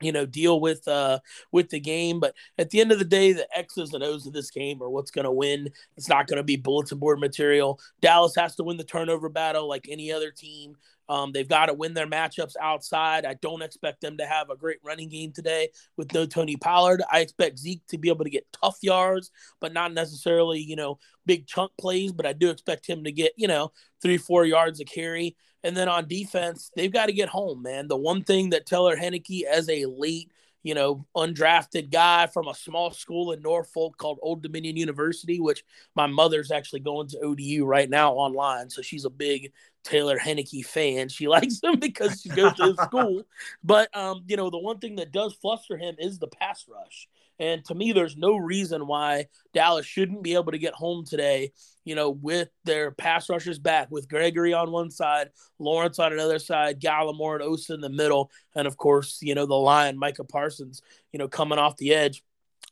you 0.00 0.12
know 0.12 0.26
deal 0.26 0.60
with 0.60 0.86
uh 0.88 1.18
with 1.52 1.68
the 1.70 1.80
game 1.80 2.20
but 2.20 2.34
at 2.58 2.70
the 2.70 2.80
end 2.80 2.92
of 2.92 2.98
the 2.98 3.04
day 3.04 3.32
the 3.32 3.46
x's 3.56 3.92
and 3.92 4.04
o's 4.04 4.26
of 4.26 4.32
this 4.32 4.50
game 4.50 4.82
are 4.82 4.90
what's 4.90 5.10
going 5.10 5.24
to 5.24 5.32
win 5.32 5.68
it's 5.96 6.08
not 6.08 6.26
going 6.26 6.36
to 6.36 6.42
be 6.42 6.56
bulletin 6.56 6.98
board 6.98 7.18
material 7.18 7.80
dallas 8.00 8.34
has 8.36 8.54
to 8.54 8.62
win 8.62 8.76
the 8.76 8.84
turnover 8.84 9.28
battle 9.28 9.68
like 9.68 9.86
any 9.88 10.12
other 10.12 10.30
team 10.30 10.76
um, 11.08 11.32
they've 11.32 11.48
got 11.48 11.66
to 11.66 11.74
win 11.74 11.94
their 11.94 12.06
matchups 12.06 12.54
outside. 12.60 13.24
I 13.24 13.34
don't 13.34 13.62
expect 13.62 14.02
them 14.02 14.18
to 14.18 14.26
have 14.26 14.50
a 14.50 14.56
great 14.56 14.78
running 14.84 15.08
game 15.08 15.32
today 15.32 15.70
with 15.96 16.12
no 16.12 16.26
Tony 16.26 16.56
Pollard. 16.56 17.02
I 17.10 17.20
expect 17.20 17.58
Zeke 17.58 17.86
to 17.88 17.98
be 17.98 18.10
able 18.10 18.24
to 18.24 18.30
get 18.30 18.46
tough 18.52 18.76
yards, 18.82 19.30
but 19.60 19.72
not 19.72 19.94
necessarily, 19.94 20.60
you 20.60 20.76
know, 20.76 20.98
big 21.24 21.46
chunk 21.46 21.72
plays. 21.80 22.12
But 22.12 22.26
I 22.26 22.34
do 22.34 22.50
expect 22.50 22.86
him 22.86 23.04
to 23.04 23.12
get, 23.12 23.32
you 23.36 23.48
know, 23.48 23.72
three, 24.02 24.18
four 24.18 24.44
yards 24.44 24.80
a 24.80 24.84
carry. 24.84 25.34
And 25.68 25.76
then 25.76 25.86
on 25.86 26.08
defense, 26.08 26.70
they've 26.74 26.90
got 26.90 27.06
to 27.06 27.12
get 27.12 27.28
home, 27.28 27.60
man. 27.60 27.88
The 27.88 27.96
one 27.96 28.24
thing 28.24 28.50
that 28.50 28.64
Taylor 28.64 28.96
Heinicke, 28.96 29.42
as 29.42 29.68
a 29.68 29.84
late, 29.84 30.32
you 30.62 30.74
know, 30.74 31.04
undrafted 31.14 31.90
guy 31.90 32.26
from 32.26 32.48
a 32.48 32.54
small 32.54 32.90
school 32.90 33.32
in 33.32 33.42
Norfolk 33.42 33.98
called 33.98 34.18
Old 34.22 34.42
Dominion 34.42 34.78
University, 34.78 35.40
which 35.40 35.62
my 35.94 36.06
mother's 36.06 36.50
actually 36.50 36.80
going 36.80 37.08
to 37.08 37.20
ODU 37.20 37.66
right 37.66 37.90
now 37.90 38.14
online. 38.14 38.70
So 38.70 38.80
she's 38.80 39.04
a 39.04 39.10
big 39.10 39.52
Taylor 39.84 40.18
Heinicke 40.18 40.64
fan. 40.64 41.10
She 41.10 41.28
likes 41.36 41.62
him 41.62 41.78
because 41.78 42.22
she 42.22 42.30
goes 42.30 42.54
to 42.54 42.68
his 42.68 42.76
school. 42.76 43.24
But 43.62 43.94
um, 43.94 44.24
you 44.26 44.38
know, 44.38 44.48
the 44.48 44.58
one 44.58 44.78
thing 44.78 44.96
that 44.96 45.12
does 45.12 45.34
fluster 45.34 45.76
him 45.76 45.96
is 45.98 46.18
the 46.18 46.28
pass 46.28 46.64
rush. 46.66 47.08
And 47.38 47.64
to 47.66 47.74
me, 47.74 47.92
there's 47.92 48.16
no 48.16 48.36
reason 48.36 48.86
why 48.86 49.26
Dallas 49.54 49.86
shouldn't 49.86 50.22
be 50.22 50.34
able 50.34 50.52
to 50.52 50.58
get 50.58 50.74
home 50.74 51.04
today, 51.04 51.52
you 51.84 51.94
know, 51.94 52.10
with 52.10 52.48
their 52.64 52.90
pass 52.90 53.28
rushers 53.28 53.58
back, 53.58 53.90
with 53.90 54.08
Gregory 54.08 54.52
on 54.52 54.72
one 54.72 54.90
side, 54.90 55.30
Lawrence 55.58 55.98
on 55.98 56.12
another 56.12 56.38
side, 56.38 56.80
Gallimore 56.80 57.34
and 57.34 57.42
Osa 57.42 57.74
in 57.74 57.80
the 57.80 57.88
middle, 57.88 58.30
and 58.56 58.66
of 58.66 58.76
course, 58.76 59.18
you 59.22 59.34
know, 59.34 59.46
the 59.46 59.54
Lion, 59.54 59.98
Micah 59.98 60.24
Parsons, 60.24 60.82
you 61.12 61.18
know, 61.18 61.28
coming 61.28 61.58
off 61.58 61.76
the 61.76 61.94
edge. 61.94 62.24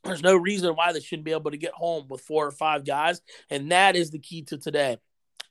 There's 0.04 0.22
no 0.22 0.36
reason 0.36 0.74
why 0.74 0.92
they 0.92 1.00
shouldn't 1.00 1.24
be 1.24 1.32
able 1.32 1.50
to 1.50 1.56
get 1.56 1.72
home 1.72 2.06
with 2.08 2.20
four 2.20 2.46
or 2.46 2.52
five 2.52 2.84
guys. 2.84 3.20
And 3.50 3.72
that 3.72 3.96
is 3.96 4.10
the 4.10 4.18
key 4.18 4.42
to 4.42 4.58
today. 4.58 4.98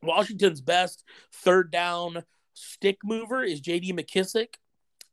Washington's 0.02 0.62
best 0.62 1.04
third 1.32 1.72
down 1.72 2.24
stick 2.54 2.98
mover 3.04 3.44
is 3.44 3.62
JD 3.62 3.94
McKissic 3.94 4.56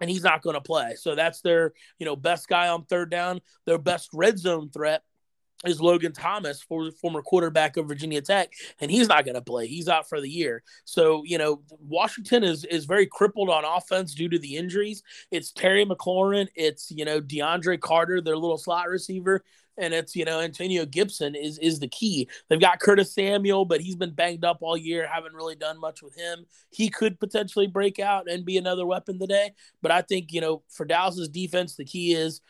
and 0.03 0.11
he's 0.11 0.25
not 0.25 0.43
going 0.43 0.55
to 0.55 0.61
play. 0.61 0.97
So 0.99 1.15
that's 1.15 1.41
their, 1.43 1.73
you 2.01 2.05
know, 2.05 2.17
best 2.17 2.49
guy 2.49 2.69
on 2.69 2.85
third 2.85 3.09
down. 3.09 3.41
Their 3.67 3.79
best 3.79 4.11
red 4.13 4.37
zone 4.37 4.69
threat 4.69 5.05
is 5.65 5.81
Logan 5.81 6.13
Thomas, 6.13 6.61
for, 6.61 6.91
former 6.91 7.23
quarterback 7.23 7.77
of 7.77 7.87
Virginia 7.87 8.21
Tech, 8.21 8.53
and 8.81 8.91
he's 8.91 9.07
not 9.07 9.25
going 9.25 9.37
to 9.37 9.43
play. 9.43 9.69
He's 9.69 9.87
out 9.87 10.09
for 10.09 10.21
the 10.21 10.29
year. 10.29 10.65
So 10.85 11.23
you 11.25 11.39
know, 11.39 11.63
Washington 11.71 12.43
is 12.43 12.65
is 12.65 12.85
very 12.85 13.07
crippled 13.07 13.49
on 13.49 13.65
offense 13.65 14.13
due 14.13 14.29
to 14.29 14.41
the 14.41 14.57
injuries. 14.57 15.05
It's 15.31 15.53
Terry 15.53 15.87
McLaurin, 15.87 16.49
it's 16.57 16.91
you 16.91 17.05
know 17.05 17.21
DeAndre 17.21 17.81
Carter, 17.81 18.21
their 18.21 18.37
little 18.37 18.59
slot 18.59 18.89
receiver, 18.89 19.45
and 19.79 19.95
it's 19.95 20.15
you 20.15 20.25
know 20.25 20.41
Antonio 20.41 20.85
Gibson 20.85 21.35
is 21.35 21.59
is 21.59 21.79
the 21.81 21.89
key. 21.89 22.29
They've 22.49 22.61
got 22.61 22.81
Curtis 22.81 23.15
Samuel, 23.15 23.65
but 23.65 23.81
he's 23.81 23.97
been 23.97 24.13
banged 24.13 24.45
up 24.45 24.59
all 24.61 24.77
year. 24.77 25.07
Haven't 25.07 25.35
really 25.35 25.57
done 25.57 25.81
much 25.81 26.03
with 26.03 26.15
him. 26.15 26.45
He 26.71 26.89
could 26.89 27.19
potentially 27.21 27.67
break 27.67 27.99
out 27.99 28.31
and 28.31 28.45
be 28.45 28.59
another 28.59 28.87
weapon 28.87 29.19
today. 29.19 29.53
But 29.81 29.91
I 29.93 30.03
think 30.03 30.33
you 30.33 30.41
know 30.41 30.63
for 30.69 30.85
Dallas's 30.85 31.29
defense, 31.29 31.77
the 31.77 31.85
key 31.85 32.15
is 32.15 32.41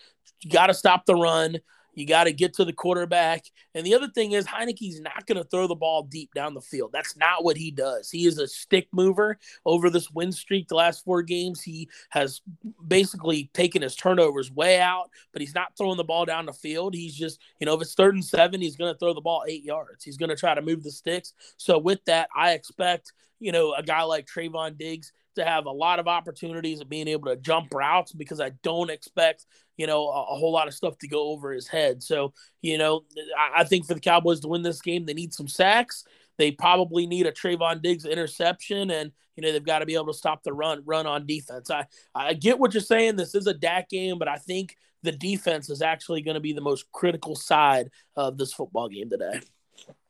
you 0.41 0.51
got 0.51 0.67
to 0.69 0.75
stop 0.75 1.07
the 1.07 1.15
run 1.15 1.59
You 1.95 2.07
got 2.07 2.25
to 2.25 2.33
get 2.33 2.55
to 2.55 2.65
the 2.65 2.73
quarterback. 2.73 3.45
And 3.75 3.87
the 3.87 3.95
other 3.95 4.09
thing 4.09 4.33
is, 4.33 4.47
Heinicke's 4.47 5.01
not 5.01 5.27
going 5.27 5.37
to 5.43 5.49
throw 5.49 5.67
the 5.67 5.75
ball 5.75 6.05
deep 6.05 6.33
down 6.35 6.55
the 6.55 6.61
field. 6.61 6.91
That's 6.93 7.17
not 7.17 7.45
what 7.45 7.57
he 7.57 7.71
does. 7.71 8.11
He 8.11 8.27
is 8.27 8.39
a 8.39 8.49
stick 8.49 8.89
mover 8.93 9.39
over 9.67 9.91
this 9.91 10.11
win 10.11 10.33
streak. 10.33 10.69
The 10.69 10.75
last 10.75 11.05
four 11.05 11.23
games, 11.23 11.63
he 11.63 11.89
has 12.11 12.41
basically 12.87 13.51
taken 13.55 13.83
his 13.83 13.97
turnovers 13.97 14.51
way 14.51 14.81
out, 14.81 15.11
but 15.33 15.43
he's 15.43 15.55
not 15.55 15.77
throwing 15.77 15.97
the 15.97 16.05
ball 16.05 16.25
down 16.25 16.47
the 16.47 16.53
field. 16.53 16.95
He's 16.95 17.15
just, 17.15 17.41
you 17.61 17.67
know, 17.67 17.75
if 17.75 17.83
it's 17.83 17.95
third 17.95 18.15
and 18.15 18.25
seven, 18.25 18.61
he's 18.61 18.77
going 18.77 18.93
to 18.93 18.99
throw 18.99 19.15
the 19.15 19.21
ball 19.21 19.45
eight 19.47 19.65
yards. 19.65 20.05
He's 20.05 20.17
going 20.17 20.31
to 20.31 20.37
try 20.37 20.55
to 20.55 20.63
move 20.63 20.83
the 20.83 20.91
sticks. 20.91 21.35
So 21.57 21.79
with 21.79 22.05
that, 22.07 22.29
I 22.37 22.53
expect, 22.53 23.13
you 23.41 23.53
know, 23.53 23.75
a 23.75 23.83
guy 23.83 24.03
like 24.03 24.27
Trevon 24.27 24.79
Diggs 24.79 25.13
to 25.37 25.45
have 25.45 25.67
a 25.67 25.71
lot 25.71 25.99
of 25.99 26.09
opportunities 26.09 26.81
of 26.81 26.89
being 26.89 27.09
able 27.09 27.27
to 27.27 27.37
jump 27.37 27.73
routes 27.73 28.13
because 28.13 28.41
I 28.41 28.51
don't 28.63 28.91
expect, 28.91 29.47
you 29.77 29.87
know, 29.87 30.09
a, 30.09 30.23
a 30.23 30.37
whole 30.37 30.53
lot 30.53 30.69
of 30.69 30.75
stuff 30.75 30.99
to 30.99 31.09
go 31.09 31.29
over 31.29 31.53
his 31.53 31.69
head. 31.69 32.03
So, 32.03 32.33
you 32.61 32.79
know, 32.79 33.03
I, 33.39 33.61
I, 33.61 33.65
think 33.65 33.87
for 33.87 33.95
the 33.95 34.01
Cowboys 34.01 34.41
to 34.41 34.49
win 34.49 34.63
this 34.63 34.81
game, 34.81 35.05
they 35.05 35.15
need 35.15 35.33
some 35.33 35.49
sacks. 35.49 36.05
They 36.39 36.51
probably 36.51 37.07
need 37.07 37.27
a 37.27 37.33
Trevon 37.33 37.83
Diggs 37.83 38.05
interception, 38.05 38.91
and 38.91 39.13
you 39.37 39.43
know 39.43 39.53
they've 39.53 39.65
got 39.65 39.81
to 39.81 39.87
be 39.87 39.95
able 39.95 40.07
to 40.07 40.15
stop 40.15 40.43
the 40.43 40.53
run 40.53 40.83
run 40.85 41.07
on 41.07 41.27
defense. 41.27 41.71
I 41.71 41.87
I 42.15 42.35
get 42.35 42.59
what 42.59 42.75
you're 42.75 42.81
saying. 42.81 43.17
This 43.17 43.35
is 43.35 43.47
a 43.47 43.55
Dak 43.55 43.91
game, 43.91 44.19
but 44.19 44.29
I 44.29 44.37
think 44.37 44.77
the 45.03 45.13
defense 45.13 45.69
is 45.69 45.83
actually 45.83 46.23
going 46.23 46.35
to 46.35 46.41
be 46.41 46.53
the 46.53 46.61
most 46.61 46.91
critical 46.93 47.37
side 47.37 47.91
of 48.17 48.39
this 48.39 48.53
football 48.53 48.89
game 48.89 49.11
today. 49.11 49.41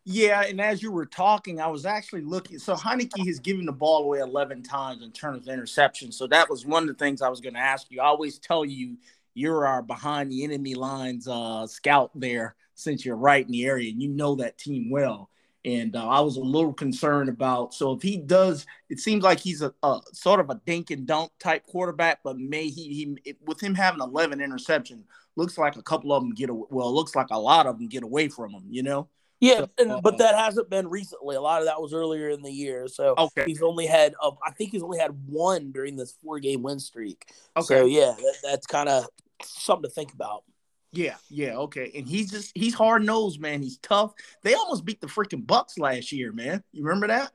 Yeah, 0.04 0.42
and 0.42 0.60
as 0.60 0.82
you 0.82 0.90
were 0.90 1.06
talking, 1.06 1.60
I 1.60 1.68
was 1.68 1.86
actually 1.86 2.22
looking. 2.22 2.58
So 2.58 2.74
Heinicke 2.74 3.24
has 3.26 3.38
given 3.38 3.66
the 3.66 3.72
ball 3.72 4.04
away 4.04 4.18
11 4.18 4.64
times 4.64 5.02
in 5.02 5.12
terms 5.12 5.46
of 5.46 5.54
interception. 5.54 6.10
So 6.10 6.26
that 6.26 6.50
was 6.50 6.66
one 6.66 6.82
of 6.82 6.88
the 6.88 6.94
things 6.94 7.22
I 7.22 7.28
was 7.28 7.40
going 7.40 7.54
to 7.54 7.60
ask 7.60 7.88
you. 7.88 8.00
I 8.00 8.06
always 8.06 8.38
tell 8.38 8.64
you 8.64 8.96
you're 9.34 9.64
our 9.64 9.80
behind 9.80 10.32
the 10.32 10.42
enemy 10.42 10.74
lines 10.74 11.28
uh, 11.28 11.66
scout 11.68 12.10
there 12.16 12.56
since 12.74 13.04
you're 13.04 13.16
right 13.16 13.46
in 13.46 13.52
the 13.52 13.64
area 13.64 13.90
and 13.90 14.02
you 14.02 14.08
know 14.08 14.34
that 14.36 14.58
team 14.58 14.90
well. 14.90 15.30
And 15.64 15.94
uh, 15.94 16.08
I 16.08 16.18
was 16.20 16.36
a 16.36 16.40
little 16.40 16.72
concerned 16.72 17.28
about. 17.28 17.72
So 17.72 17.92
if 17.92 18.02
he 18.02 18.16
does, 18.16 18.66
it 18.90 18.98
seems 18.98 19.22
like 19.22 19.38
he's 19.38 19.62
a, 19.62 19.72
a 19.84 20.00
sort 20.12 20.40
of 20.40 20.50
a 20.50 20.60
dink 20.66 20.90
and 20.90 21.06
dunk 21.06 21.30
type 21.38 21.64
quarterback, 21.66 22.24
but 22.24 22.36
may 22.36 22.68
he, 22.68 22.88
he 22.92 23.16
it, 23.24 23.36
with 23.46 23.60
him 23.60 23.76
having 23.76 24.00
11 24.00 24.40
interception, 24.40 25.04
looks 25.36 25.56
like 25.56 25.76
a 25.76 25.82
couple 25.82 26.12
of 26.12 26.24
them 26.24 26.34
get 26.34 26.50
away. 26.50 26.66
Well, 26.70 26.92
looks 26.92 27.14
like 27.14 27.28
a 27.30 27.38
lot 27.38 27.66
of 27.66 27.78
them 27.78 27.86
get 27.86 28.02
away 28.02 28.26
from 28.26 28.50
him, 28.50 28.64
you 28.68 28.82
know? 28.82 29.08
Yeah, 29.42 29.59
so, 29.59 29.70
and, 29.76 30.02
but 30.05 30.14
uh, 30.14 30.16
that 30.18 30.37
hasn't 30.37 30.70
been 30.70 30.88
recently. 30.88 31.35
A 31.35 31.40
lot 31.40 31.62
of 31.62 31.66
that 31.66 31.83
was 31.83 31.92
earlier 31.92 32.28
in 32.28 32.42
the 32.42 32.50
year. 32.52 32.87
So 32.87 33.16
okay. 33.18 33.42
he's 33.44 33.61
only 33.61 33.87
had, 33.87 34.14
uh, 34.22 34.31
I 34.46 34.52
think 34.52 34.70
he's 34.70 34.85
only 34.85 35.00
had 35.00 35.11
one 35.26 35.72
during 35.72 35.96
this 35.96 36.16
four 36.22 36.38
game 36.38 36.62
win 36.62 36.78
streak. 36.78 37.26
Okay. 37.57 37.64
So 37.66 37.87
yeah, 37.87 38.14
that, 38.16 38.35
that's 38.44 38.66
kind 38.68 38.88
of 38.88 39.05
something 39.42 39.90
to 39.90 39.92
think 39.92 40.12
about. 40.12 40.44
Yeah, 40.92 41.16
yeah, 41.28 41.57
okay. 41.57 41.90
And 41.92 42.07
he's 42.07 42.31
just 42.31 42.52
he's 42.55 42.74
hard 42.74 43.05
nosed, 43.05 43.40
man. 43.40 43.62
He's 43.62 43.78
tough. 43.78 44.12
They 44.44 44.55
almost 44.55 44.85
beat 44.85 45.00
the 45.00 45.09
freaking 45.09 45.44
Bucks 45.44 45.76
last 45.76 46.12
year, 46.12 46.33
man. 46.33 46.62
You 46.70 46.85
remember 46.85 47.09
that? 47.09 47.33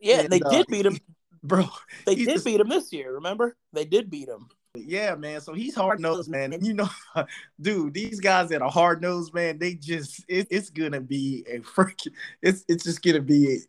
Yeah, 0.00 0.20
and, 0.20 0.30
they 0.30 0.40
uh, 0.40 0.48
did 0.48 0.66
beat 0.68 0.86
him, 0.86 0.96
bro. 1.42 1.68
They 2.06 2.14
did 2.14 2.28
just, 2.28 2.46
beat 2.46 2.60
him 2.60 2.70
this 2.70 2.94
year. 2.94 3.12
Remember? 3.14 3.56
They 3.74 3.84
did 3.84 4.08
beat 4.08 4.28
him. 4.28 4.48
Yeah, 4.86 5.14
man. 5.14 5.40
So 5.40 5.52
he's 5.52 5.74
hard 5.74 6.00
nosed, 6.00 6.30
man. 6.30 6.52
And 6.52 6.66
you 6.66 6.74
know, 6.74 6.88
dude, 7.60 7.94
these 7.94 8.20
guys 8.20 8.48
that 8.50 8.62
are 8.62 8.70
hard 8.70 9.02
nosed, 9.02 9.34
man, 9.34 9.58
they 9.58 9.74
just 9.74 10.24
it, 10.28 10.46
it's 10.50 10.70
gonna 10.70 11.00
be 11.00 11.44
a 11.48 11.60
freaking 11.60 12.12
it's 12.42 12.64
it's 12.68 12.84
just 12.84 13.02
gonna 13.02 13.20
be 13.20 13.60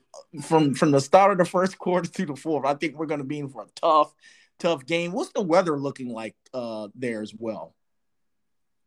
from 0.41 0.73
from 0.73 0.91
the 0.91 1.02
start 1.02 1.32
of 1.32 1.38
the 1.38 1.45
first 1.45 1.78
quarter 1.78 2.10
to 2.10 2.26
the 2.26 2.36
fourth. 2.36 2.65
I 2.65 2.73
think 2.76 2.97
we're 2.97 3.06
gonna 3.06 3.23
be 3.23 3.39
in 3.39 3.49
for 3.49 3.63
a 3.63 3.67
tough, 3.76 4.13
tough 4.60 4.86
game. 4.86 5.12
What's 5.12 5.32
the 5.32 5.41
weather 5.41 5.78
looking 5.80 6.10
like 6.10 6.36
uh 6.54 6.89
there 6.95 7.21
as 7.21 7.34
well? 7.38 7.76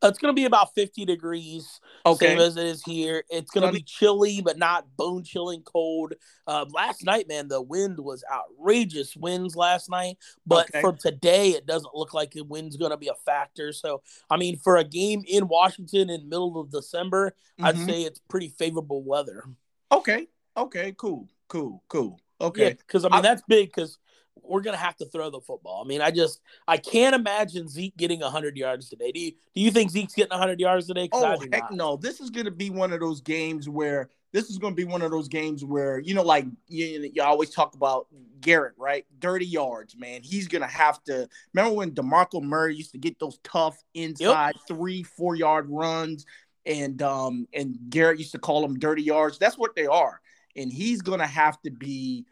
It's 0.03 0.19
going 0.19 0.33
to 0.33 0.39
be 0.39 0.45
about 0.45 0.75
50 0.75 1.05
degrees, 1.05 1.79
okay. 2.05 2.27
same 2.27 2.39
as 2.39 2.55
it 2.55 2.65
is 2.65 2.83
here. 2.83 3.23
It's 3.29 3.49
going 3.49 3.65
to 3.65 3.73
be 3.73 3.81
chilly, 3.81 4.41
but 4.41 4.57
not 4.57 4.85
bone 4.95 5.23
chilling 5.23 5.63
cold. 5.63 6.13
Uh, 6.45 6.65
last 6.71 7.03
night, 7.03 7.27
man, 7.27 7.47
the 7.47 7.61
wind 7.61 7.99
was 7.99 8.23
outrageous 8.31 9.15
winds 9.15 9.55
last 9.55 9.89
night. 9.89 10.17
But 10.45 10.69
okay. 10.69 10.81
from 10.81 10.97
today, 10.97 11.49
it 11.49 11.65
doesn't 11.65 11.95
look 11.95 12.13
like 12.13 12.31
the 12.31 12.43
wind's 12.43 12.77
going 12.77 12.91
to 12.91 12.97
be 12.97 13.07
a 13.07 13.15
factor. 13.25 13.73
So, 13.73 14.03
I 14.29 14.37
mean, 14.37 14.57
for 14.57 14.77
a 14.77 14.83
game 14.83 15.23
in 15.27 15.47
Washington 15.47 16.11
in 16.11 16.29
middle 16.29 16.59
of 16.59 16.69
December, 16.69 17.35
mm-hmm. 17.59 17.65
I'd 17.65 17.77
say 17.77 18.03
it's 18.03 18.19
pretty 18.29 18.49
favorable 18.49 19.01
weather. 19.01 19.45
Okay. 19.91 20.27
Okay. 20.55 20.93
Cool. 20.95 21.27
Cool. 21.47 21.81
Cool. 21.87 22.19
Okay. 22.39 22.75
Because, 22.77 23.03
yeah, 23.03 23.09
I 23.11 23.17
mean, 23.17 23.25
I, 23.25 23.29
that's 23.29 23.41
big 23.47 23.69
because 23.69 23.97
we're 24.43 24.61
gonna 24.61 24.77
have 24.77 24.95
to 24.97 25.05
throw 25.05 25.29
the 25.29 25.39
football. 25.39 25.81
I 25.83 25.87
mean, 25.87 26.01
I 26.01 26.11
just 26.11 26.41
I 26.67 26.77
can't 26.77 27.15
imagine 27.15 27.67
Zeke 27.67 27.95
getting 27.97 28.21
hundred 28.21 28.57
yards 28.57 28.89
today. 28.89 29.11
Do 29.11 29.19
you 29.19 29.31
do 29.31 29.61
you 29.61 29.71
think 29.71 29.91
Zeke's 29.91 30.13
getting 30.13 30.37
hundred 30.37 30.59
yards 30.59 30.87
today? 30.87 31.09
Oh 31.11 31.39
heck 31.51 31.63
not. 31.63 31.73
no! 31.73 31.95
This 31.97 32.19
is 32.19 32.29
gonna 32.29 32.51
be 32.51 32.69
one 32.69 32.93
of 32.93 32.99
those 32.99 33.21
games 33.21 33.69
where 33.69 34.09
this 34.33 34.49
is 34.49 34.57
gonna 34.57 34.75
be 34.75 34.83
one 34.83 35.01
of 35.01 35.11
those 35.11 35.27
games 35.27 35.63
where 35.63 35.99
you 35.99 36.13
know, 36.13 36.23
like 36.23 36.45
you, 36.67 37.09
you 37.13 37.21
always 37.23 37.49
talk 37.49 37.75
about 37.75 38.07
Garrett, 38.41 38.73
right? 38.77 39.05
Dirty 39.19 39.45
yards, 39.45 39.95
man. 39.97 40.21
He's 40.23 40.47
gonna 40.47 40.67
have 40.67 41.03
to 41.05 41.27
remember 41.53 41.75
when 41.75 41.91
Demarco 41.91 42.41
Murray 42.41 42.75
used 42.75 42.91
to 42.91 42.97
get 42.97 43.19
those 43.19 43.39
tough 43.43 43.77
inside 43.93 44.55
yep. 44.55 44.67
three, 44.67 45.03
four 45.03 45.35
yard 45.35 45.67
runs, 45.69 46.25
and 46.65 47.01
um 47.01 47.47
and 47.53 47.77
Garrett 47.89 48.19
used 48.19 48.33
to 48.33 48.39
call 48.39 48.61
them 48.61 48.79
dirty 48.79 49.03
yards. 49.03 49.37
That's 49.37 49.57
what 49.57 49.75
they 49.75 49.87
are, 49.87 50.21
and 50.55 50.71
he's 50.71 51.01
gonna 51.01 51.27
have 51.27 51.61
to 51.61 51.71
be 51.71 52.25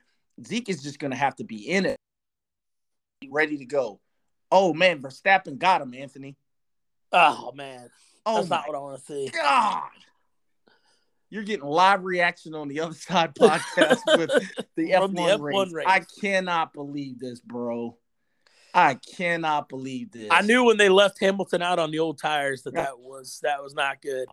Zeke 0.44 0.70
is 0.70 0.84
just 0.84 1.00
going 1.00 1.12
to 1.12 1.18
have 1.18 1.36
to 1.38 1.44
be 1.44 1.70
in 1.70 1.86
it, 1.86 1.95
ready 3.30 3.58
to 3.58 3.66
go. 3.66 4.00
Oh 4.52 4.74
man, 4.74 5.02
Verstappen 5.02 5.58
got 5.58 5.82
him, 5.82 5.94
Anthony. 5.94 6.36
Oh 7.12 7.52
man, 7.56 7.90
oh, 8.26 8.38
that's 8.38 8.50
not 8.50 8.68
what 8.68 8.76
I 8.76 8.80
want 8.80 9.00
to 9.00 9.06
see. 9.06 9.30
God, 9.30 9.90
you're 11.30 11.44
getting 11.44 11.66
live 11.66 12.04
reaction 12.04 12.54
on 12.56 12.68
the 12.68 12.82
other 12.82 12.94
side 12.96 13.36
podcast 13.40 14.00
with 14.18 14.32
the 14.76 14.92
F1, 14.92 15.16
the 15.16 15.44
race. 15.44 15.74
race. 15.74 15.86
I 15.88 16.02
cannot 16.22 16.74
believe 16.74 17.20
this, 17.20 17.40
bro. 17.40 17.98
I 18.74 18.96
cannot 18.96 19.70
believe 19.70 20.12
this. 20.12 20.28
I 20.30 20.42
knew 20.42 20.66
when 20.66 20.76
they 20.76 20.90
left 20.90 21.20
Hamilton 21.22 21.62
out 21.62 21.80
on 21.80 21.92
the 21.92 22.00
old 22.00 22.20
tires 22.20 22.64
that 22.64 22.74
that 22.74 23.00
was 23.00 23.40
that 23.42 23.64
was 23.64 23.74
not 23.74 24.02
good. 24.02 24.28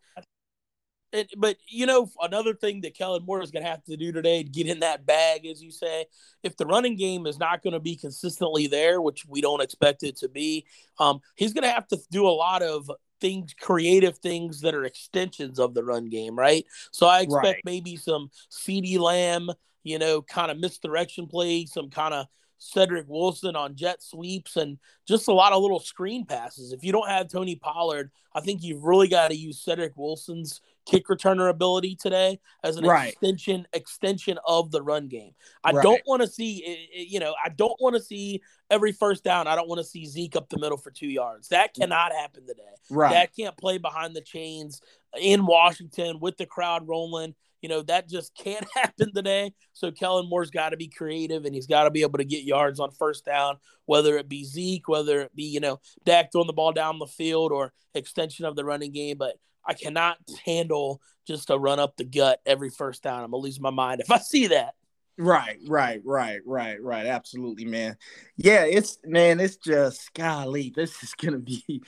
It, 1.13 1.31
but 1.37 1.57
you 1.69 1.87
know, 1.87 2.11
another 2.23 2.55
thing 2.55 2.81
that 2.83 2.97
Kellen 2.97 3.25
Moore 3.25 3.43
is 3.43 3.51
going 3.51 3.65
to 3.65 3.71
have 3.71 3.85
to 3.85 3.97
do 3.97 4.13
today 4.13 4.43
to 4.43 4.49
get 4.49 4.67
in 4.67 4.81
that 4.81 5.05
bag, 5.05 5.47
as 5.47 5.63
you 5.63 5.71
say, 5.71 6.07
if 6.43 6.57
the 6.57 6.67
running 6.67 6.97
game 6.97 7.27
is 7.27 7.39
not 7.39 7.63
going 7.63 7.75
to 7.75 7.81
be 7.81 7.97
consistently 7.97 8.67
there, 8.67 9.01
which 9.01 9.27
we 9.27 9.41
don't 9.41 9.61
expect 9.61 10.03
it 10.03 10.17
to 10.19 10.29
be, 10.29 10.65
um, 10.99 11.21
he's 11.37 11.53
going 11.53 11.65
to 11.65 11.71
have 11.71 11.87
to 11.89 11.99
do 12.11 12.27
a 12.27 12.31
lot 12.31 12.63
of 12.63 12.91
things, 13.21 13.55
creative 13.61 14.19
things 14.19 14.61
that 14.63 14.75
are 14.75 14.85
extensions 14.85 15.59
of 15.59 15.75
the 15.75 15.85
run 15.85 16.09
game, 16.09 16.37
right? 16.37 16.65
So 16.91 17.07
I 17.07 17.21
expect 17.21 17.45
right. 17.45 17.63
maybe 17.65 17.97
some 17.97 18.31
CeeDee 18.51 18.99
Lamb, 18.99 19.51
you 19.85 19.99
know, 19.99 20.23
kind 20.23 20.51
of 20.51 20.59
misdirection 20.59 21.27
plays, 21.27 21.73
some 21.73 21.91
kind 21.91 22.15
of 22.15 22.27
Cedric 22.59 23.07
Wilson 23.09 23.57
on 23.57 23.75
jet 23.75 24.03
sweeps 24.03 24.57
and 24.57 24.79
just 25.07 25.29
a 25.29 25.33
lot 25.33 25.53
of 25.53 25.61
little 25.61 25.81
screen 25.81 26.25
passes. 26.25 26.73
If 26.73 26.85
you 26.85 26.93
don't 26.93 27.09
have 27.09 27.29
Tony 27.29 27.57
Pollard, 27.57 28.11
I 28.35 28.41
think 28.41 28.63
you've 28.63 28.85
really 28.85 29.09
got 29.09 29.29
to 29.29 29.37
use 29.37 29.61
Cedric 29.61 29.97
Wilson's 29.97 30.61
kick 30.87 31.07
returner 31.07 31.49
ability 31.49 31.97
today 31.97 32.41
as 32.65 32.77
an 32.77 32.85
right. 32.85 33.13
extension 33.13 33.67
extension 33.73 34.39
of 34.47 34.71
the 34.71 34.83
run 34.83 35.09
game. 35.09 35.33
I 35.63 35.73
right. 35.73 35.83
don't 35.83 36.03
want 36.07 36.23
to 36.23 36.29
see 36.29 36.65
eh, 36.67 37.01
eh, 37.01 37.05
you 37.09 37.21
know, 37.21 37.35
I 37.45 37.49
don't 37.51 37.81
want 37.81 37.97
to 37.97 38.03
see 38.03 38.43
every 38.71 38.93
first 38.93 39.25
down. 39.25 39.47
I 39.47 39.55
don't 39.55 39.69
want 39.69 39.81
to 39.81 39.87
see 39.87 40.07
Zeke 40.07 40.37
up 40.37 40.49
the 40.49 40.59
middle 40.59 40.79
for 40.79 40.91
2 40.91 41.07
yards. 41.07 41.49
That 41.49 41.75
mm. 41.75 41.81
cannot 41.81 42.13
happen 42.13 42.47
today. 42.47 42.63
Right. 42.91 43.13
That 43.13 43.35
can't 43.37 43.57
play 43.57 43.79
behind 43.79 44.15
the 44.15 44.21
chains 44.21 44.81
in 45.21 45.47
Washington 45.47 46.19
with 46.21 46.37
the 46.37 46.47
crowd 46.47 46.89
rolling. 46.89 47.35
You 47.61 47.69
know, 47.69 47.83
that 47.83 48.09
just 48.09 48.35
can't 48.35 48.67
happen 48.75 49.15
today. 49.15 49.55
So 49.73 49.93
Kellen 49.93 50.29
Moore's 50.29 50.51
got 50.51 50.71
to 50.71 50.77
be 50.77 50.89
creative 50.89 51.45
and 51.45 51.55
he's 51.55 51.67
got 51.67 51.85
to 51.85 51.91
be 51.91 52.03
able 52.03 52.19
to 52.19 52.25
get 52.25 52.43
yards 52.43 52.81
on 52.81 52.91
first 52.91 53.25
down, 53.25 53.59
whether 53.87 54.19
it 54.19 54.29
be 54.29 54.45
Zeke, 54.45 54.89
whether 54.89 55.21
it 55.21 55.35
be, 55.35 55.45
you 55.45 55.61
know, 55.61 55.81
Dak 56.05 56.33
throwing 56.33 56.49
the 56.49 56.53
ball 56.53 56.73
down 56.73 56.99
the 56.99 57.07
field 57.07 57.53
or 57.53 57.73
extension 57.95 58.45
of 58.45 58.57
the 58.57 58.65
running 58.65 58.93
game. 58.93 59.17
But 59.17 59.37
I 59.65 59.75
cannot 59.75 60.19
handle 60.45 61.01
just 61.27 61.51
a 61.51 61.59
run 61.59 61.79
up 61.79 61.97
the 61.97 62.05
gut 62.05 62.41
every 62.47 62.71
first 62.71 63.03
down. 63.03 63.23
I'm 63.25 63.31
gonna 63.31 63.43
lose 63.43 63.61
my 63.61 63.71
mind 63.71 64.01
if 64.01 64.11
I 64.11 64.19
see 64.19 64.49
that. 64.49 64.75
Right, 65.19 65.59
right, 65.69 66.01
right, 66.05 66.41
right, 66.45 66.83
right. 66.83 67.07
Absolutely, 67.07 67.65
man. 67.65 67.97
Yeah, 68.37 68.65
it's 68.65 68.99
man, 69.05 69.41
it's 69.41 69.57
just 69.57 70.13
golly, 70.15 70.73
this 70.75 71.03
is 71.03 71.15
gonna 71.15 71.39
be 71.39 71.83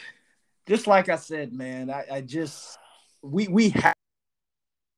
just 0.68 0.87
like 0.87 1.08
I 1.08 1.16
said, 1.16 1.52
man. 1.52 1.90
I, 1.90 2.04
I 2.10 2.20
just 2.20 2.78
we 3.22 3.48
we 3.48 3.70
have 3.70 3.94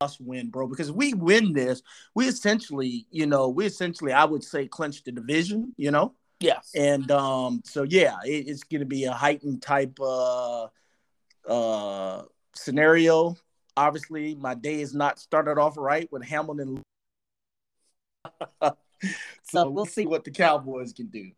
us 0.01 0.21
win, 0.21 0.51
bro, 0.51 0.67
because 0.67 0.93
we 0.93 1.15
win 1.15 1.53
this, 1.53 1.83
we 2.15 2.27
essentially, 2.27 3.07
you 3.11 3.27
know, 3.27 3.49
we 3.49 3.65
essentially, 3.65 4.12
I 4.12 4.25
would 4.25 4.45
say, 4.45 4.67
clinch 4.67 5.03
the 5.05 5.12
division, 5.12 5.73
you 5.77 5.91
know. 5.91 6.15
Yes. 6.41 6.73
And 6.75 7.11
um, 7.11 7.62
so 7.65 7.83
yeah, 7.83 8.17
it, 8.25 8.49
it's 8.49 8.65
gonna 8.65 8.85
be 8.85 9.05
a 9.05 9.12
heightened 9.12 9.62
type 9.62 9.99
uh 10.01 10.67
uh 11.49 12.23
scenario. 12.57 13.37
Obviously, 13.77 14.35
my 14.35 14.55
day 14.55 14.81
is 14.81 14.95
not 14.95 15.19
started 15.19 15.59
off 15.59 15.77
right 15.77 16.11
with 16.11 16.25
Hamilton. 16.25 16.83
so 19.42 19.71
we'll 19.71 19.87
see 19.87 20.07
what 20.07 20.25
the 20.25 20.31
Cowboys 20.31 20.92
can 20.92 21.09
do. 21.09 21.31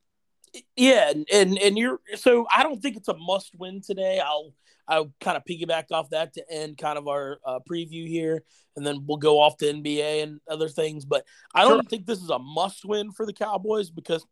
Yeah, 0.76 1.11
and, 1.11 1.26
and 1.33 1.59
and 1.59 1.78
you're 1.78 2.00
so 2.14 2.46
I 2.54 2.62
don't 2.62 2.81
think 2.81 2.96
it's 2.96 3.09
a 3.09 3.16
must 3.16 3.54
win 3.54 3.83
today. 3.83 4.20
I'll 4.20 4.54
I'll 4.87 5.12
kind 5.20 5.37
of 5.37 5.44
piggyback 5.44 5.90
off 5.90 6.11
that 6.11 6.33
to 6.35 6.50
end 6.50 6.78
kind 6.78 6.96
of 6.96 7.07
our 7.07 7.38
uh, 7.44 7.59
preview 7.68 8.09
here, 8.09 8.42
and 8.76 8.87
then 8.87 9.04
we'll 9.07 9.18
go 9.18 9.40
off 9.40 9.59
to 9.59 9.66
NBA 9.66 10.22
and 10.22 10.40
other 10.48 10.68
things. 10.68 11.04
But 11.04 11.24
I 11.54 11.62
don't 11.62 11.83
sure. 11.83 11.90
think 11.90 12.07
this 12.07 12.22
is 12.22 12.31
a 12.31 12.38
must 12.38 12.85
win 12.85 13.12
for 13.12 13.26
the 13.26 13.35
Cowboys 13.35 13.90
because 13.90 14.24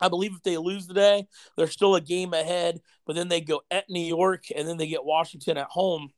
I 0.00 0.08
believe 0.08 0.32
if 0.34 0.42
they 0.42 0.56
lose 0.58 0.86
today, 0.86 1.26
they're 1.56 1.66
still 1.66 1.94
a 1.94 2.00
game 2.00 2.34
ahead. 2.34 2.80
But 3.06 3.16
then 3.16 3.28
they 3.28 3.40
go 3.40 3.62
at 3.70 3.88
New 3.88 4.04
York, 4.04 4.44
and 4.54 4.66
then 4.66 4.76
they 4.76 4.86
get 4.86 5.04
Washington 5.04 5.56
at 5.56 5.68
home 5.68 6.10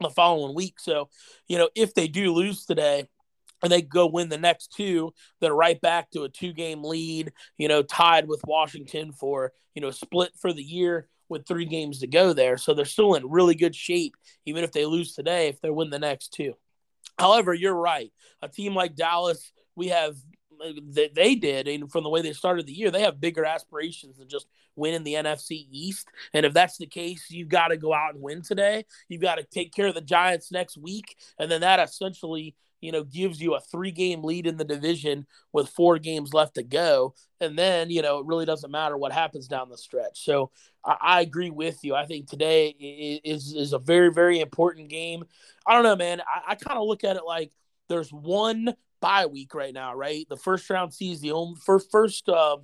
the 0.00 0.10
following 0.10 0.54
week. 0.54 0.80
So, 0.80 1.08
you 1.48 1.58
know, 1.58 1.68
if 1.74 1.94
they 1.94 2.08
do 2.08 2.32
lose 2.32 2.64
today, 2.64 3.08
and 3.62 3.72
they 3.72 3.80
go 3.80 4.06
win 4.06 4.28
the 4.28 4.36
next 4.36 4.74
two, 4.76 5.14
they're 5.40 5.54
right 5.54 5.80
back 5.80 6.10
to 6.10 6.24
a 6.24 6.28
two 6.28 6.52
game 6.52 6.84
lead, 6.84 7.32
you 7.56 7.66
know, 7.66 7.82
tied 7.82 8.28
with 8.28 8.42
Washington 8.46 9.12
for, 9.12 9.52
you 9.74 9.80
know, 9.80 9.90
split 9.90 10.32
for 10.38 10.52
the 10.52 10.62
year 10.62 11.08
with 11.30 11.46
three 11.46 11.64
games 11.64 12.00
to 12.00 12.06
go 12.06 12.34
there. 12.34 12.58
So 12.58 12.74
they're 12.74 12.84
still 12.84 13.14
in 13.14 13.30
really 13.30 13.54
good 13.54 13.74
shape, 13.74 14.16
even 14.44 14.64
if 14.64 14.72
they 14.72 14.84
lose 14.84 15.14
today, 15.14 15.48
if 15.48 15.60
they 15.62 15.70
win 15.70 15.88
the 15.88 15.98
next 15.98 16.34
two. 16.34 16.52
However, 17.18 17.54
you're 17.54 17.74
right. 17.74 18.12
A 18.42 18.48
team 18.48 18.74
like 18.74 18.96
Dallas, 18.96 19.50
we 19.76 19.88
have 19.88 20.14
that 20.92 21.14
they 21.14 21.34
did, 21.34 21.68
and 21.68 21.90
from 21.90 22.04
the 22.04 22.10
way 22.10 22.22
they 22.22 22.32
started 22.32 22.66
the 22.66 22.72
year, 22.72 22.90
they 22.90 23.02
have 23.02 23.20
bigger 23.20 23.44
aspirations 23.44 24.18
than 24.18 24.28
just 24.28 24.46
winning 24.76 25.04
the 25.04 25.14
NFC 25.14 25.66
East. 25.70 26.08
And 26.32 26.44
if 26.46 26.52
that's 26.52 26.78
the 26.78 26.86
case, 26.86 27.30
you've 27.30 27.48
got 27.48 27.68
to 27.68 27.76
go 27.76 27.92
out 27.92 28.14
and 28.14 28.22
win 28.22 28.42
today. 28.42 28.84
You've 29.08 29.22
got 29.22 29.36
to 29.36 29.44
take 29.44 29.74
care 29.74 29.86
of 29.86 29.94
the 29.94 30.00
Giants 30.00 30.50
next 30.50 30.76
week, 30.76 31.16
and 31.38 31.50
then 31.50 31.60
that 31.60 31.80
essentially 31.80 32.54
you 32.84 32.92
know, 32.92 33.02
gives 33.02 33.40
you 33.40 33.54
a 33.54 33.60
three 33.60 33.90
game 33.90 34.22
lead 34.22 34.46
in 34.46 34.58
the 34.58 34.64
division 34.64 35.26
with 35.54 35.70
four 35.70 35.98
games 35.98 36.34
left 36.34 36.56
to 36.56 36.62
go. 36.62 37.14
And 37.40 37.58
then, 37.58 37.88
you 37.88 38.02
know, 38.02 38.18
it 38.18 38.26
really 38.26 38.44
doesn't 38.44 38.70
matter 38.70 38.98
what 38.98 39.10
happens 39.10 39.48
down 39.48 39.70
the 39.70 39.78
stretch. 39.78 40.22
So 40.22 40.50
I, 40.84 40.96
I 41.00 41.20
agree 41.22 41.48
with 41.48 41.82
you. 41.82 41.94
I 41.94 42.04
think 42.04 42.28
today 42.28 42.68
is, 43.24 43.54
is 43.54 43.72
a 43.72 43.78
very, 43.78 44.12
very 44.12 44.38
important 44.38 44.90
game. 44.90 45.24
I 45.66 45.72
don't 45.72 45.82
know, 45.82 45.96
man. 45.96 46.20
I, 46.20 46.52
I 46.52 46.54
kind 46.56 46.78
of 46.78 46.86
look 46.86 47.04
at 47.04 47.16
it 47.16 47.24
like 47.26 47.52
there's 47.88 48.12
one 48.12 48.74
bye 49.04 49.26
week 49.26 49.54
right 49.54 49.74
now, 49.74 49.94
right? 49.94 50.26
The 50.30 50.36
first 50.38 50.70
round 50.70 50.94
sees 50.94 51.20
the 51.20 51.32
only 51.32 51.60
first, 51.60 51.90
first, 51.90 52.26
uh, 52.26 52.56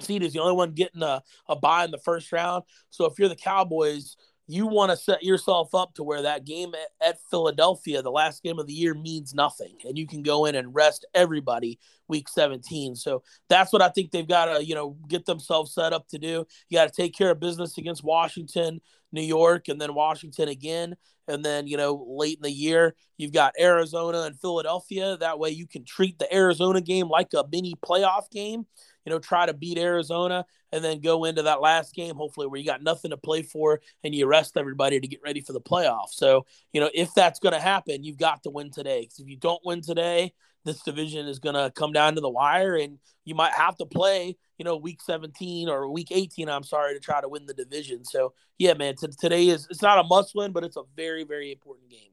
seed 0.00 0.24
is 0.24 0.32
the 0.32 0.40
only 0.40 0.56
one 0.56 0.72
getting 0.72 1.00
a, 1.00 1.22
a 1.48 1.54
bye 1.54 1.84
in 1.84 1.92
the 1.92 1.98
first 1.98 2.32
round. 2.32 2.64
So 2.90 3.04
if 3.04 3.20
you're 3.20 3.28
the 3.28 3.36
Cowboys, 3.36 4.16
you 4.48 4.66
want 4.66 4.90
to 4.90 4.96
set 4.96 5.22
yourself 5.22 5.74
up 5.74 5.94
to 5.94 6.04
where 6.04 6.22
that 6.22 6.44
game 6.44 6.72
at, 6.74 7.08
at, 7.08 7.18
Philadelphia, 7.30 8.02
the 8.02 8.10
last 8.10 8.42
game 8.42 8.58
of 8.58 8.66
the 8.66 8.72
year, 8.72 8.94
means 8.94 9.34
nothing, 9.34 9.76
and 9.84 9.98
you 9.98 10.06
can 10.06 10.22
go 10.22 10.44
in 10.44 10.54
and 10.54 10.74
rest 10.74 11.04
everybody 11.14 11.78
week 12.08 12.28
17. 12.28 12.94
So 12.94 13.22
that's 13.48 13.72
what 13.72 13.82
I 13.82 13.88
think 13.88 14.10
they've 14.10 14.26
got 14.26 14.56
to, 14.56 14.64
you 14.64 14.74
know, 14.74 14.96
get 15.08 15.26
themselves 15.26 15.74
set 15.74 15.92
up 15.92 16.08
to 16.08 16.18
do. 16.18 16.46
You 16.68 16.78
got 16.78 16.92
to 16.92 17.02
take 17.02 17.16
care 17.16 17.30
of 17.30 17.40
business 17.40 17.78
against 17.78 18.04
Washington, 18.04 18.80
New 19.12 19.22
York, 19.22 19.68
and 19.68 19.80
then 19.80 19.94
Washington 19.94 20.48
again. 20.48 20.96
And 21.28 21.44
then, 21.44 21.66
you 21.66 21.76
know, 21.76 22.06
late 22.08 22.36
in 22.36 22.42
the 22.42 22.50
year, 22.50 22.94
you've 23.16 23.32
got 23.32 23.54
Arizona 23.58 24.22
and 24.22 24.38
Philadelphia. 24.38 25.16
That 25.16 25.40
way 25.40 25.50
you 25.50 25.66
can 25.66 25.84
treat 25.84 26.20
the 26.20 26.32
Arizona 26.32 26.80
game 26.80 27.08
like 27.08 27.32
a 27.34 27.44
mini 27.50 27.74
playoff 27.84 28.30
game 28.30 28.66
you 29.06 29.12
know, 29.12 29.20
try 29.20 29.46
to 29.46 29.54
beat 29.54 29.78
Arizona 29.78 30.44
and 30.72 30.84
then 30.84 31.00
go 31.00 31.24
into 31.24 31.42
that 31.42 31.62
last 31.62 31.94
game, 31.94 32.16
hopefully, 32.16 32.48
where 32.48 32.58
you 32.58 32.66
got 32.66 32.82
nothing 32.82 33.12
to 33.12 33.16
play 33.16 33.42
for 33.42 33.80
and 34.02 34.12
you 34.12 34.26
rest 34.26 34.56
everybody 34.56 34.98
to 34.98 35.06
get 35.06 35.20
ready 35.24 35.40
for 35.40 35.52
the 35.52 35.60
playoffs. 35.60 36.14
So, 36.14 36.44
you 36.72 36.80
know, 36.80 36.90
if 36.92 37.14
that's 37.14 37.38
going 37.38 37.54
to 37.54 37.60
happen, 37.60 38.02
you've 38.02 38.18
got 38.18 38.42
to 38.42 38.50
win 38.50 38.72
today. 38.72 39.02
Because 39.02 39.20
if 39.20 39.28
you 39.28 39.36
don't 39.36 39.64
win 39.64 39.80
today, 39.80 40.32
this 40.64 40.82
division 40.82 41.28
is 41.28 41.38
going 41.38 41.54
to 41.54 41.70
come 41.76 41.92
down 41.92 42.16
to 42.16 42.20
the 42.20 42.28
wire 42.28 42.74
and 42.74 42.98
you 43.24 43.36
might 43.36 43.52
have 43.52 43.76
to 43.76 43.86
play, 43.86 44.36
you 44.58 44.64
know, 44.64 44.76
week 44.76 45.00
17 45.00 45.68
or 45.68 45.88
week 45.88 46.08
18, 46.10 46.48
I'm 46.48 46.64
sorry, 46.64 46.94
to 46.94 47.00
try 47.00 47.20
to 47.20 47.28
win 47.28 47.46
the 47.46 47.54
division. 47.54 48.04
So, 48.04 48.34
yeah, 48.58 48.74
man, 48.74 48.96
t- 48.96 49.06
today 49.18 49.46
is, 49.46 49.68
it's 49.70 49.82
not 49.82 50.00
a 50.00 50.02
must 50.02 50.34
win, 50.34 50.50
but 50.50 50.64
it's 50.64 50.76
a 50.76 50.82
very, 50.96 51.22
very 51.22 51.52
important 51.52 51.90
game. 51.90 52.10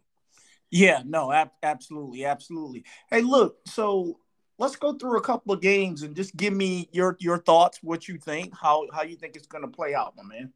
Yeah, 0.70 1.02
no, 1.06 1.32
ab- 1.32 1.52
absolutely, 1.64 2.26
absolutely. 2.26 2.86
Hey, 3.10 3.22
look, 3.22 3.58
so 3.68 4.20
let's 4.63 4.76
go 4.78 4.93
through 4.93 5.17
a 5.17 5.21
couple 5.21 5.54
of 5.54 5.62
games 5.62 6.04
and 6.04 6.15
just 6.15 6.36
give 6.38 6.54
me 6.54 6.88
your 6.91 7.17
your 7.19 7.38
thoughts, 7.38 7.80
what 7.84 8.08
you 8.08 8.17
think, 8.17 8.54
how 8.58 8.88
how 8.93 9.04
you 9.04 9.15
think 9.15 9.36
it's 9.36 9.47
going 9.47 9.63
to 9.63 9.67
play 9.69 9.93
out, 9.93 10.15
my 10.15 10.23
man. 10.23 10.52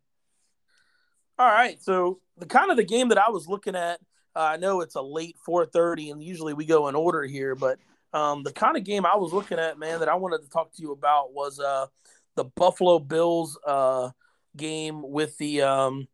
All 1.37 1.47
right, 1.47 1.79
so 1.81 2.19
the 2.37 2.45
kind 2.45 2.71
of 2.71 2.77
the 2.77 2.83
game 2.83 3.09
that 3.09 3.17
I 3.17 3.29
was 3.29 3.47
looking 3.47 3.75
at, 3.75 3.99
uh, 4.35 4.39
I 4.39 4.57
know 4.57 4.81
it's 4.81 4.95
a 4.95 5.01
late 5.01 5.37
four 5.45 5.65
thirty, 5.65 6.09
and 6.09 6.23
usually 6.23 6.53
we 6.53 6.65
go 6.65 6.87
in 6.87 6.95
order 6.95 7.23
here, 7.23 7.53
but 7.53 7.79
um, 8.13 8.43
the 8.43 8.53
kind 8.53 8.77
of 8.77 8.85
game 8.85 9.05
I 9.05 9.17
was 9.17 9.33
looking 9.33 9.59
at, 9.59 9.77
man, 9.77 9.99
that 9.99 10.09
I 10.09 10.15
wanted 10.15 10.41
to 10.41 10.49
talk 10.49 10.73
to 10.73 10.81
you 10.81 10.93
about 10.93 11.33
was 11.33 11.59
uh, 11.59 11.87
the 12.35 12.45
Buffalo 12.45 12.99
Bills 12.99 13.59
uh, 13.67 14.11
game 14.55 15.01
with 15.03 15.37
the 15.37 15.63
um, 15.63 16.07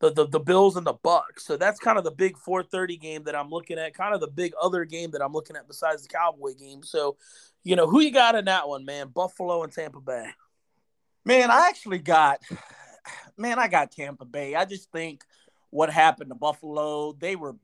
the, 0.00 0.10
the 0.12 0.26
the 0.26 0.40
Bills 0.40 0.76
and 0.76 0.86
the 0.86 0.94
Bucks. 0.94 1.44
So 1.44 1.56
that's 1.56 1.78
kind 1.78 1.98
of 1.98 2.04
the 2.04 2.10
big 2.10 2.36
4:30 2.36 3.00
game 3.00 3.22
that 3.24 3.36
I'm 3.36 3.50
looking 3.50 3.78
at. 3.78 3.94
Kind 3.94 4.14
of 4.14 4.20
the 4.20 4.28
big 4.28 4.52
other 4.60 4.84
game 4.84 5.10
that 5.12 5.22
I'm 5.22 5.32
looking 5.32 5.56
at 5.56 5.68
besides 5.68 6.02
the 6.02 6.08
Cowboy 6.08 6.54
game. 6.54 6.82
So, 6.82 7.16
you 7.62 7.76
know, 7.76 7.88
who 7.88 8.00
you 8.00 8.10
got 8.10 8.34
in 8.34 8.46
that 8.46 8.68
one, 8.68 8.84
man? 8.84 9.08
Buffalo 9.08 9.62
and 9.62 9.72
Tampa 9.72 10.00
Bay. 10.00 10.26
Man, 11.24 11.50
I 11.50 11.68
actually 11.68 11.98
got 11.98 12.40
man, 13.36 13.58
I 13.58 13.68
got 13.68 13.92
Tampa 13.92 14.24
Bay. 14.24 14.54
I 14.54 14.64
just 14.64 14.90
think 14.90 15.22
what 15.70 15.90
happened 15.90 16.30
to 16.30 16.34
Buffalo, 16.34 17.12
they 17.12 17.36
were 17.36 17.56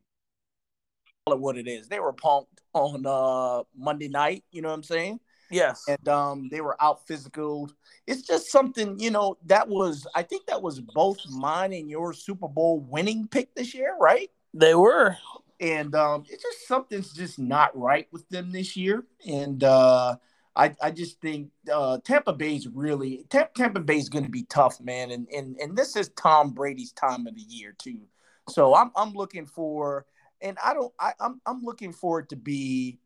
what 1.25 1.59
it 1.59 1.67
is. 1.67 1.89
They 1.89 1.99
were 1.99 2.13
punked 2.13 2.47
on 2.73 3.05
uh 3.07 3.65
Monday 3.77 4.09
night, 4.09 4.45
you 4.53 4.63
know 4.63 4.69
what 4.69 4.75
I'm 4.75 4.83
saying? 4.83 5.21
Yes. 5.51 5.85
And 5.89 6.09
um, 6.09 6.49
they 6.51 6.61
were 6.61 6.77
out 6.83 7.07
physical. 7.07 7.71
It's 8.07 8.23
just 8.23 8.51
something, 8.51 8.99
you 8.99 9.11
know, 9.11 9.37
that 9.47 9.69
was, 9.69 10.07
I 10.15 10.23
think 10.23 10.47
that 10.47 10.61
was 10.61 10.81
both 10.81 11.19
mine 11.31 11.73
and 11.73 11.89
your 11.89 12.13
Super 12.13 12.49
Bowl 12.49 12.81
winning 12.81 13.29
pick 13.29 13.55
this 13.55 13.75
year, 13.75 13.97
right? 14.01 14.31
They 14.55 14.75
were. 14.75 15.17
And 15.61 15.95
um, 15.95 16.25
it's 16.29 16.43
just 16.43 16.67
something's 16.67 17.13
just 17.13 17.39
not 17.39 17.77
right 17.79 18.09
with 18.13 18.29
them 18.29 18.53
this 18.53 18.77
year. 18.77 19.05
And 19.27 19.63
uh, 19.65 20.17
I, 20.55 20.75
I 20.83 20.91
just 20.91 21.21
think 21.21 21.51
uh, 21.73 21.99
Tampa 22.05 22.33
Bay's 22.33 22.67
really, 22.67 23.25
Tampa, 23.31 23.51
Tampa 23.55 23.81
Bay's 23.81 24.09
going 24.09 24.25
to 24.25 24.31
be 24.31 24.45
tough, 24.45 24.81
man. 24.81 25.11
And, 25.13 25.29
and, 25.29 25.57
and 25.59 25.77
this 25.77 25.97
is 25.97 26.11
Tom 26.11 26.51
Brady's 26.51 26.93
time 26.93 27.27
of 27.27 27.35
the 27.35 27.43
year, 27.43 27.75
too. 27.79 28.01
So 28.49 28.75
I'm, 28.75 28.91
I'm 28.97 29.13
looking 29.13 29.47
for, 29.47 30.07
and 30.43 30.59
I 30.63 30.75
don't, 30.75 30.93
I, 31.01 31.13
I'm, 31.21 31.41
I'm 31.47 31.63
looking 31.63 31.93
for 31.93 32.21
it 32.21 32.29
to 32.31 32.37
be 32.37 32.99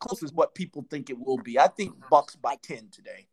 close 0.00 0.22
as 0.22 0.32
what 0.32 0.54
people 0.54 0.86
think 0.90 1.10
it 1.10 1.18
will 1.18 1.38
be. 1.38 1.58
I 1.58 1.68
think 1.68 1.94
Bucks 2.10 2.36
by 2.36 2.56
ten 2.62 2.88
today. 2.90 3.28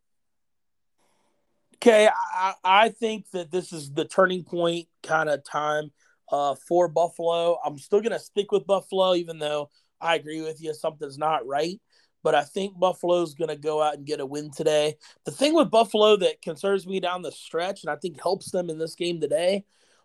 Okay, 1.76 2.08
I, 2.34 2.54
I 2.64 2.88
think 2.88 3.30
that 3.32 3.50
this 3.50 3.72
is 3.72 3.92
the 3.92 4.06
turning 4.06 4.42
point 4.44 4.88
kind 5.02 5.28
of 5.28 5.44
time 5.44 5.90
uh, 6.32 6.54
for 6.66 6.88
Buffalo. 6.88 7.58
I'm 7.64 7.78
still 7.78 8.00
going 8.00 8.12
to 8.12 8.18
stick 8.18 8.52
with 8.52 8.66
Buffalo, 8.66 9.14
even 9.14 9.38
though 9.38 9.70
I 10.00 10.14
agree 10.14 10.40
with 10.40 10.62
you, 10.62 10.72
something's 10.72 11.18
not 11.18 11.46
right. 11.46 11.78
But 12.22 12.34
I 12.34 12.42
think 12.42 12.78
Buffalo's 12.78 13.34
going 13.34 13.50
to 13.50 13.56
go 13.56 13.82
out 13.82 13.96
and 13.96 14.06
get 14.06 14.20
a 14.20 14.24
win 14.24 14.50
today. 14.50 14.94
The 15.26 15.30
thing 15.30 15.52
with 15.52 15.70
Buffalo 15.70 16.16
that 16.16 16.40
concerns 16.40 16.86
me 16.86 17.00
down 17.00 17.20
the 17.20 17.32
stretch, 17.32 17.82
and 17.82 17.90
I 17.90 17.96
think 17.96 18.18
helps 18.18 18.50
them 18.50 18.70
in 18.70 18.78
this 18.78 18.94
game 18.94 19.20
today, 19.20 19.64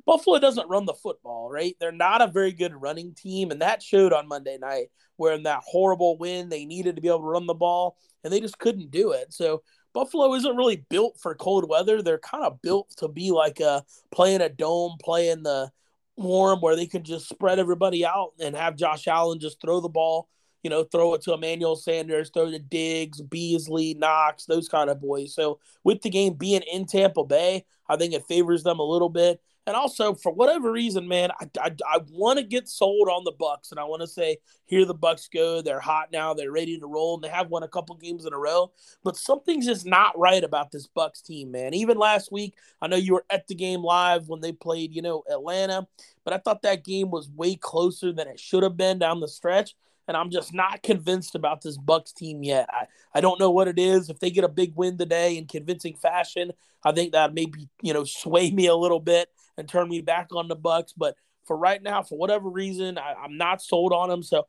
Buffalo 0.09 0.39
doesn't 0.39 0.67
run 0.67 0.87
the 0.87 0.93
football, 0.95 1.51
right? 1.51 1.75
They're 1.79 1.91
not 1.91 2.23
a 2.23 2.25
very 2.25 2.51
good 2.51 2.73
running 2.73 3.13
team, 3.13 3.51
and 3.51 3.61
that 3.61 3.83
showed 3.83 4.11
on 4.11 4.27
Monday 4.27 4.57
night, 4.57 4.87
where 5.17 5.35
in 5.35 5.43
that 5.43 5.61
horrible 5.63 6.17
win, 6.17 6.49
they 6.49 6.65
needed 6.65 6.95
to 6.95 7.01
be 7.03 7.09
able 7.09 7.19
to 7.19 7.25
run 7.25 7.45
the 7.45 7.53
ball, 7.53 7.95
and 8.23 8.33
they 8.33 8.39
just 8.39 8.57
couldn't 8.57 8.89
do 8.89 9.11
it. 9.11 9.31
So 9.31 9.61
Buffalo 9.93 10.33
isn't 10.33 10.57
really 10.57 10.83
built 10.89 11.19
for 11.21 11.35
cold 11.35 11.69
weather. 11.69 12.01
They're 12.01 12.17
kind 12.17 12.43
of 12.43 12.59
built 12.63 12.89
to 12.97 13.07
be 13.07 13.29
like 13.29 13.59
a 13.59 13.83
playing 14.11 14.41
a 14.41 14.49
dome, 14.49 14.97
playing 14.99 15.43
the 15.43 15.69
warm, 16.17 16.59
where 16.59 16.75
they 16.75 16.87
can 16.87 17.03
just 17.03 17.29
spread 17.29 17.59
everybody 17.59 18.03
out 18.03 18.31
and 18.39 18.55
have 18.55 18.77
Josh 18.77 19.07
Allen 19.07 19.39
just 19.39 19.61
throw 19.61 19.79
the 19.79 19.89
ball. 19.89 20.27
You 20.63 20.71
know, 20.71 20.85
throw 20.85 21.13
it 21.13 21.21
to 21.21 21.33
Emmanuel 21.33 21.75
Sanders, 21.75 22.31
throw 22.33 22.49
to 22.49 22.57
Diggs, 22.57 23.21
Beasley, 23.21 23.93
Knox, 23.93 24.45
those 24.45 24.67
kind 24.67 24.89
of 24.89 24.99
boys. 24.99 25.35
So 25.35 25.59
with 25.83 26.01
the 26.01 26.09
game 26.09 26.33
being 26.33 26.63
in 26.63 26.87
Tampa 26.87 27.23
Bay, 27.23 27.63
I 27.87 27.95
think 27.95 28.15
it 28.15 28.25
favors 28.27 28.63
them 28.63 28.79
a 28.79 28.83
little 28.83 29.09
bit. 29.09 29.39
And 29.69 29.75
also, 29.75 30.15
for 30.15 30.31
whatever 30.31 30.71
reason, 30.71 31.07
man, 31.07 31.29
I, 31.39 31.47
I, 31.61 31.71
I 31.87 31.99
want 32.09 32.39
to 32.39 32.43
get 32.43 32.67
sold 32.67 33.07
on 33.07 33.23
the 33.23 33.33
Bucks, 33.33 33.69
and 33.69 33.79
I 33.79 33.83
want 33.83 34.01
to 34.01 34.07
say, 34.07 34.37
here 34.65 34.83
the 34.83 34.95
Bucks 34.95 35.29
go. 35.31 35.61
They're 35.61 35.79
hot 35.79 36.11
now. 36.11 36.33
They're 36.33 36.51
ready 36.51 36.79
to 36.79 36.87
roll, 36.87 37.13
and 37.13 37.23
they 37.23 37.29
have 37.29 37.51
won 37.51 37.61
a 37.61 37.67
couple 37.67 37.95
games 37.95 38.25
in 38.25 38.33
a 38.33 38.37
row. 38.39 38.71
But 39.03 39.15
something's 39.15 39.67
just 39.67 39.85
not 39.85 40.17
right 40.17 40.43
about 40.43 40.71
this 40.71 40.87
Bucks 40.87 41.21
team, 41.21 41.51
man. 41.51 41.75
Even 41.75 41.99
last 41.99 42.31
week, 42.31 42.55
I 42.81 42.87
know 42.87 42.95
you 42.95 43.13
were 43.13 43.25
at 43.29 43.45
the 43.45 43.53
game 43.53 43.83
live 43.83 44.27
when 44.27 44.41
they 44.41 44.53
played, 44.53 44.95
you 44.95 45.03
know, 45.03 45.21
Atlanta, 45.31 45.87
but 46.23 46.33
I 46.33 46.39
thought 46.39 46.63
that 46.63 46.83
game 46.83 47.11
was 47.11 47.29
way 47.29 47.55
closer 47.55 48.11
than 48.11 48.27
it 48.27 48.39
should 48.39 48.63
have 48.63 48.75
been 48.75 48.97
down 48.97 49.19
the 49.19 49.27
stretch 49.27 49.75
and 50.09 50.17
I'm 50.17 50.31
just 50.31 50.55
not 50.55 50.81
convinced 50.81 51.35
about 51.35 51.61
this 51.61 51.77
Bucks 51.77 52.11
team 52.11 52.43
yet. 52.43 52.67
I, 52.73 52.87
I 53.13 53.21
don't 53.21 53.39
know 53.39 53.51
what 53.51 53.67
it 53.67 53.77
is. 53.77 54.09
If 54.09 54.19
they 54.19 54.31
get 54.31 54.43
a 54.43 54.49
big 54.49 54.73
win 54.75 54.97
today 54.97 55.37
in 55.37 55.45
convincing 55.45 55.95
fashion, 55.95 56.51
I 56.83 56.91
think 56.93 57.11
that 57.13 57.33
maybe 57.33 57.69
you 57.83 57.93
know 57.93 58.03
sway 58.05 58.49
me 58.49 58.65
a 58.65 58.75
little 58.75 58.99
bit 58.99 59.29
and 59.55 59.69
turn 59.69 59.87
me 59.87 60.01
back 60.01 60.29
on 60.33 60.47
the 60.47 60.55
Bucks. 60.55 60.93
But 60.97 61.15
for 61.45 61.55
right 61.55 61.81
now, 61.81 62.01
for 62.01 62.17
whatever 62.17 62.49
reason, 62.49 62.97
I, 62.97 63.13
I'm 63.23 63.37
not 63.37 63.61
sold 63.61 63.93
on 63.93 64.09
them. 64.09 64.23
So 64.23 64.47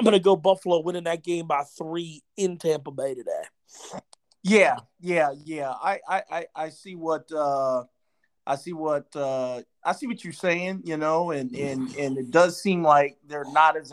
I'm 0.00 0.10
to 0.10 0.18
go 0.18 0.34
Buffalo 0.34 0.80
winning 0.80 1.04
that 1.04 1.22
game 1.22 1.46
by 1.46 1.62
three 1.76 2.22
in 2.38 2.56
Tampa 2.56 2.90
Bay 2.90 3.14
today. 3.14 3.42
Yeah, 4.42 4.78
yeah, 4.98 5.32
yeah. 5.44 5.72
I 5.72 6.00
I 6.08 6.46
I, 6.56 6.68
see 6.70 6.96
what 6.96 7.30
uh 7.30 7.84
I 8.46 8.56
see 8.56 8.72
what 8.72 9.14
uh 9.14 9.60
I 9.84 9.92
see 9.92 10.06
what 10.06 10.24
you're 10.24 10.32
saying, 10.32 10.82
you 10.84 10.96
know, 10.96 11.32
and 11.32 11.54
and 11.54 11.94
and 11.96 12.16
it 12.16 12.30
does 12.30 12.60
seem 12.60 12.82
like 12.82 13.18
they're 13.26 13.44
not 13.52 13.76
as 13.76 13.92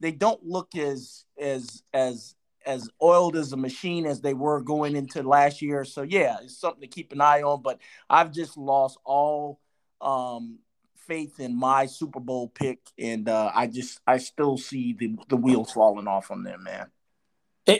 they 0.00 0.12
don't 0.12 0.42
look 0.44 0.76
as 0.76 1.24
as 1.38 1.82
as 1.92 2.34
as 2.66 2.90
oiled 3.02 3.36
as 3.36 3.52
a 3.52 3.56
machine 3.56 4.06
as 4.06 4.20
they 4.20 4.34
were 4.34 4.60
going 4.60 4.96
into 4.96 5.22
last 5.22 5.62
year. 5.62 5.84
So 5.84 6.02
yeah, 6.02 6.38
it's 6.42 6.58
something 6.58 6.82
to 6.82 6.86
keep 6.86 7.12
an 7.12 7.20
eye 7.20 7.42
on. 7.42 7.62
But 7.62 7.80
I've 8.08 8.32
just 8.32 8.56
lost 8.56 8.98
all 9.04 9.60
um, 10.00 10.58
faith 11.06 11.40
in 11.40 11.58
my 11.58 11.86
Super 11.86 12.20
Bowl 12.20 12.48
pick, 12.48 12.80
and 12.98 13.28
uh, 13.28 13.50
I 13.54 13.66
just 13.66 14.00
I 14.06 14.18
still 14.18 14.56
see 14.56 14.92
the 14.92 15.16
the 15.28 15.36
wheels 15.36 15.72
falling 15.72 16.08
off 16.08 16.30
on 16.30 16.44
them, 16.44 16.64
man. 16.64 16.86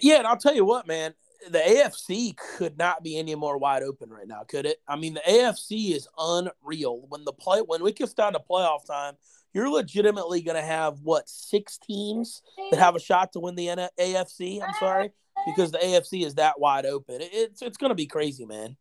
Yeah, 0.03 0.19
and 0.19 0.27
I'll 0.27 0.37
tell 0.37 0.55
you 0.55 0.65
what, 0.65 0.87
man. 0.87 1.15
The 1.51 1.59
AFC 1.59 2.37
could 2.37 2.77
not 2.77 3.03
be 3.03 3.19
any 3.19 3.35
more 3.35 3.57
wide 3.57 3.83
open 3.83 4.11
right 4.11 4.29
now, 4.29 4.43
could 4.47 4.67
it? 4.67 4.77
I 4.87 4.97
mean, 4.97 5.15
the 5.15 5.23
AFC 5.27 5.95
is 5.95 6.07
unreal. 6.19 7.07
When 7.09 7.25
the 7.25 7.33
play 7.33 7.61
when 7.61 7.83
we 7.83 7.93
gets 7.93 8.13
down 8.13 8.35
to 8.35 8.41
playoff 8.41 8.87
time, 8.87 9.15
you're 9.53 9.71
legitimately 9.71 10.43
going 10.43 10.57
to 10.57 10.63
have 10.63 11.01
what 11.03 11.29
six 11.29 11.79
teams 11.79 12.43
that 12.71 12.79
have 12.79 12.97
a 12.97 13.01
shot 13.01 13.33
to 13.33 13.41
win 13.41 13.55
the 13.55 13.67
AFC. 13.99 14.63
I'm 14.63 14.75
sorry, 14.79 15.11
because 15.47 15.73
the 15.73 15.79
AFC 15.79 16.25
is 16.25 16.37
that 16.37 16.61
wide 16.61 16.87
open. 16.87 17.19
It's 17.21 17.63
it's 17.63 17.77
going 17.77 17.91
to 17.91 17.97
be 17.97 18.07
crazy, 18.07 18.47
man. 18.47 18.77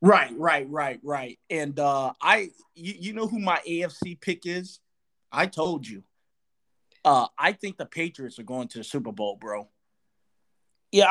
Right, 0.00 0.32
right, 0.36 0.66
right, 0.68 1.00
right. 1.02 1.38
And 1.48 1.78
uh 1.78 2.12
I, 2.20 2.50
you, 2.74 2.94
you 2.98 3.12
know 3.14 3.26
who 3.26 3.38
my 3.38 3.60
AFC 3.66 4.20
pick 4.20 4.44
is? 4.44 4.80
I 5.32 5.46
told 5.46 5.86
you. 5.86 6.02
Uh 7.04 7.28
I 7.38 7.52
think 7.52 7.78
the 7.78 7.86
Patriots 7.86 8.38
are 8.38 8.44
going 8.44 8.68
to 8.68 8.78
the 8.78 8.84
Super 8.84 9.12
Bowl, 9.12 9.36
bro. 9.40 9.68
Yeah, 10.92 11.06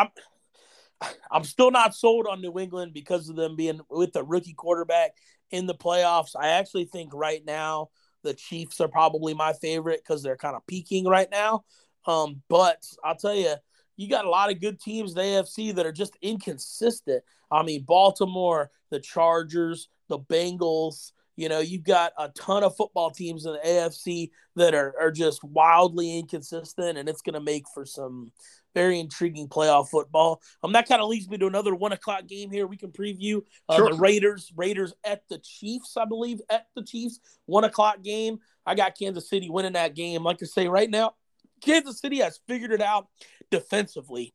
I'm, 1.01 1.09
I'm 1.31 1.43
still 1.43 1.71
not 1.71 1.95
sold 1.95 2.27
on 2.27 2.41
New 2.41 2.59
England 2.59 2.93
because 2.93 3.29
of 3.29 3.35
them 3.35 3.55
being 3.55 3.81
with 3.89 4.13
the 4.13 4.23
rookie 4.23 4.53
quarterback 4.53 5.11
in 5.49 5.65
the 5.65 5.73
playoffs. 5.73 6.35
I 6.39 6.49
actually 6.49 6.85
think 6.85 7.11
right 7.13 7.43
now 7.45 7.89
the 8.23 8.33
Chiefs 8.33 8.81
are 8.81 8.87
probably 8.87 9.33
my 9.33 9.53
favorite 9.53 10.01
because 10.05 10.23
they're 10.23 10.37
kind 10.37 10.55
of 10.55 10.65
peaking 10.67 11.05
right 11.05 11.29
now. 11.31 11.63
Um, 12.05 12.41
but 12.49 12.83
I'll 13.03 13.15
tell 13.15 13.35
you, 13.35 13.55
you 13.95 14.09
got 14.09 14.25
a 14.25 14.29
lot 14.29 14.51
of 14.51 14.59
good 14.59 14.79
teams 14.79 15.11
in 15.11 15.17
the 15.17 15.21
AFC 15.21 15.75
that 15.75 15.85
are 15.85 15.91
just 15.91 16.17
inconsistent. 16.21 17.23
I 17.51 17.63
mean, 17.63 17.83
Baltimore, 17.83 18.71
the 18.89 18.99
Chargers, 18.99 19.89
the 20.09 20.19
Bengals. 20.19 21.11
You 21.35 21.49
know, 21.49 21.59
you've 21.59 21.83
got 21.83 22.13
a 22.17 22.29
ton 22.29 22.63
of 22.63 22.75
football 22.75 23.09
teams 23.09 23.45
in 23.45 23.53
the 23.53 23.59
AFC 23.59 24.29
that 24.55 24.75
are, 24.75 24.93
are 24.99 25.11
just 25.11 25.43
wildly 25.43 26.19
inconsistent, 26.19 26.97
and 26.97 27.09
it's 27.09 27.21
going 27.21 27.33
to 27.33 27.39
make 27.39 27.65
for 27.73 27.85
some 27.85 28.31
very 28.73 28.99
intriguing 28.99 29.47
playoff 29.47 29.89
football. 29.89 30.41
Um, 30.63 30.73
that 30.73 30.87
kind 30.87 31.01
of 31.01 31.09
leads 31.09 31.29
me 31.29 31.37
to 31.37 31.47
another 31.47 31.75
one 31.75 31.91
o'clock 31.91 32.27
game 32.27 32.51
here. 32.51 32.67
We 32.67 32.77
can 32.77 32.91
preview 32.91 33.41
uh, 33.69 33.77
sure. 33.77 33.89
the 33.89 33.95
Raiders, 33.95 34.51
Raiders 34.55 34.93
at 35.03 35.23
the 35.29 35.39
Chiefs, 35.39 35.97
I 35.97 36.05
believe, 36.05 36.39
at 36.49 36.67
the 36.75 36.83
Chiefs, 36.83 37.19
one 37.45 37.63
o'clock 37.63 38.01
game. 38.03 38.39
I 38.65 38.75
got 38.75 38.97
Kansas 38.97 39.29
City 39.29 39.49
winning 39.49 39.73
that 39.73 39.95
game. 39.95 40.23
Like 40.23 40.37
I 40.41 40.45
say, 40.45 40.67
right 40.67 40.89
now, 40.89 41.13
Kansas 41.61 41.99
City 41.99 42.19
has 42.19 42.39
figured 42.47 42.71
it 42.71 42.81
out 42.81 43.07
defensively. 43.51 44.33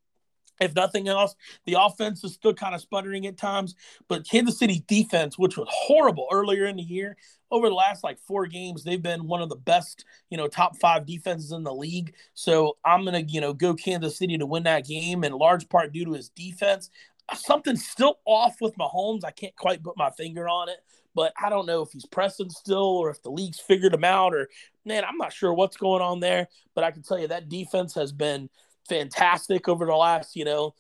If 0.61 0.75
nothing 0.75 1.09
else, 1.09 1.35
the 1.67 1.77
offense 1.79 2.25
is 2.25 2.35
still 2.35 2.55
kind 2.55 2.75
of 2.75 2.81
sputtering 2.81 3.27
at 3.27 3.37
times, 3.37 3.75
but 4.09 4.29
Kansas 4.29 4.59
City 4.59 4.85
defense, 4.87 5.39
which 5.39 5.57
was 5.57 5.69
horrible 5.71 6.27
earlier 6.33 6.67
in 6.67 6.77
the 6.77 6.83
year, 6.83 7.17
over 7.51 7.69
the 7.69 7.75
last 7.75 8.05
like 8.05 8.19
four 8.19 8.47
games, 8.47 8.85
they've 8.85 9.03
been 9.03 9.27
one 9.27 9.43
of 9.43 9.49
the 9.49 9.57
best, 9.57 10.05
you 10.31 10.37
know, 10.37 10.49
top 10.49 10.77
five 10.77 11.07
defenses 11.07 11.53
in 11.53 11.63
the 11.63 11.75
league. 11.75 12.15
So 12.35 12.77
I'm 12.85 13.05
gonna, 13.05 13.21
you 13.21 13.41
know, 13.41 13.53
go 13.53 13.75
Kansas 13.75 14.19
City 14.19 14.39
to 14.39 14.47
win 14.47 14.65
that 14.65 14.87
game 14.87 15.25
in 15.25 15.33
large 15.33 15.69
part 15.69 15.93
due 15.93 16.05
to 16.05 16.13
his 16.13 16.29
defense. 16.31 16.91
Something's 17.35 17.87
still 17.87 18.19
off 18.25 18.57
with 18.61 18.77
Mahomes. 18.77 19.25
I 19.25 19.31
can't 19.31 19.57
quite 19.57 19.83
put 19.83 19.97
my 19.97 20.11
finger 20.11 20.49
on 20.49 20.69
it, 20.69 20.79
but 21.15 21.33
I 21.41 21.51
don't 21.51 21.67
know 21.67 21.83
if 21.83 21.91
he's 21.93 22.07
pressing 22.07 22.51
still 22.51 22.79
or 22.79 23.11
if 23.11 23.23
the 23.23 23.31
league's 23.31 23.61
figured 23.61 23.95
him 23.95 24.05
out 24.05 24.35
or 24.35 24.49
man, 24.85 25.05
I'm 25.05 25.19
not 25.19 25.33
sure 25.33 25.53
what's 25.53 25.77
going 25.77 26.03
on 26.03 26.21
there. 26.21 26.49
But 26.75 26.85
I 26.85 26.91
can 26.91 27.03
tell 27.03 27.19
you 27.19 27.29
that 27.29 27.49
defense 27.49 27.95
has 27.95 28.13
been 28.13 28.49
fantastic 28.89 29.69
over 29.69 29.87
the 29.87 29.95
last, 29.95 30.37
you 30.37 30.45
know, 30.45 30.75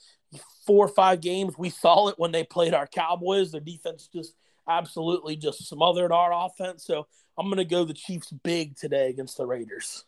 four 0.66 0.86
or 0.86 0.88
five 0.88 1.20
games. 1.20 1.56
We 1.58 1.70
saw 1.70 2.08
it 2.08 2.18
when 2.18 2.32
they 2.32 2.44
played 2.44 2.74
our 2.74 2.86
Cowboys. 2.86 3.52
Their 3.52 3.60
defense 3.60 4.08
just 4.12 4.34
absolutely 4.68 5.36
just 5.36 5.66
smothered 5.66 6.12
our 6.12 6.32
offense. 6.32 6.84
So 6.84 7.06
I'm 7.38 7.46
going 7.46 7.58
to 7.58 7.64
go 7.64 7.84
the 7.84 7.94
Chiefs 7.94 8.32
big 8.42 8.76
today 8.76 9.08
against 9.08 9.36
the 9.36 9.46
Raiders. 9.46 10.04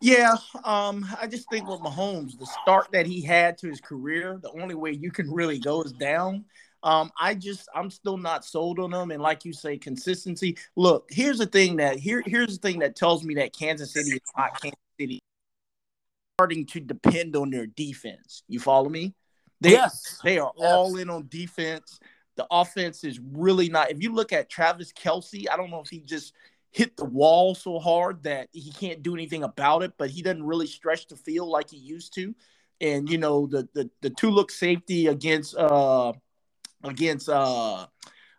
Yeah, 0.00 0.36
um, 0.62 1.04
I 1.20 1.26
just 1.26 1.50
think 1.50 1.68
with 1.68 1.80
Mahomes, 1.80 2.38
the 2.38 2.46
start 2.46 2.86
that 2.92 3.04
he 3.06 3.20
had 3.20 3.58
to 3.58 3.68
his 3.68 3.80
career, 3.80 4.38
the 4.40 4.52
only 4.52 4.76
way 4.76 4.92
you 4.92 5.10
can 5.10 5.28
really 5.28 5.58
go 5.58 5.82
is 5.82 5.92
down. 5.92 6.44
Um, 6.84 7.10
I 7.20 7.34
just 7.34 7.68
I'm 7.74 7.90
still 7.90 8.16
not 8.16 8.44
sold 8.44 8.78
on 8.78 8.92
them, 8.92 9.10
and 9.10 9.20
like 9.20 9.44
you 9.44 9.52
say, 9.52 9.76
consistency. 9.76 10.56
Look, 10.76 11.08
here's 11.10 11.38
the 11.38 11.46
thing 11.46 11.76
that 11.76 11.98
here 11.98 12.22
here's 12.24 12.58
the 12.58 12.68
thing 12.68 12.78
that 12.78 12.94
tells 12.94 13.24
me 13.24 13.34
that 13.34 13.52
Kansas 13.52 13.92
City 13.92 14.10
is 14.10 14.20
not 14.36 14.60
Kansas 14.60 14.78
City. 15.00 15.20
Starting 16.38 16.66
to 16.66 16.78
depend 16.78 17.34
on 17.34 17.50
their 17.50 17.66
defense. 17.66 18.44
You 18.46 18.60
follow 18.60 18.88
me? 18.88 19.12
They, 19.60 19.72
yes, 19.72 20.20
they 20.22 20.38
are 20.38 20.52
yes. 20.56 20.72
all 20.72 20.96
in 20.96 21.10
on 21.10 21.26
defense. 21.28 21.98
The 22.36 22.46
offense 22.48 23.02
is 23.02 23.18
really 23.32 23.68
not. 23.68 23.90
If 23.90 24.00
you 24.00 24.12
look 24.14 24.32
at 24.32 24.48
Travis 24.48 24.92
Kelce, 24.92 25.46
I 25.50 25.56
don't 25.56 25.68
know 25.68 25.80
if 25.80 25.88
he 25.88 25.98
just 25.98 26.34
hit 26.70 26.96
the 26.96 27.06
wall 27.06 27.56
so 27.56 27.80
hard 27.80 28.22
that 28.22 28.50
he 28.52 28.70
can't 28.70 29.02
do 29.02 29.14
anything 29.14 29.42
about 29.42 29.82
it, 29.82 29.94
but 29.98 30.10
he 30.10 30.22
doesn't 30.22 30.44
really 30.44 30.68
stretch 30.68 31.08
the 31.08 31.16
field 31.16 31.48
like 31.48 31.70
he 31.70 31.76
used 31.76 32.14
to. 32.14 32.32
And 32.80 33.10
you 33.10 33.18
know 33.18 33.48
the 33.48 33.68
the 33.74 33.90
the 34.02 34.10
two 34.10 34.30
look 34.30 34.52
safety 34.52 35.08
against 35.08 35.56
uh 35.56 36.12
against 36.84 37.28
uh 37.28 37.88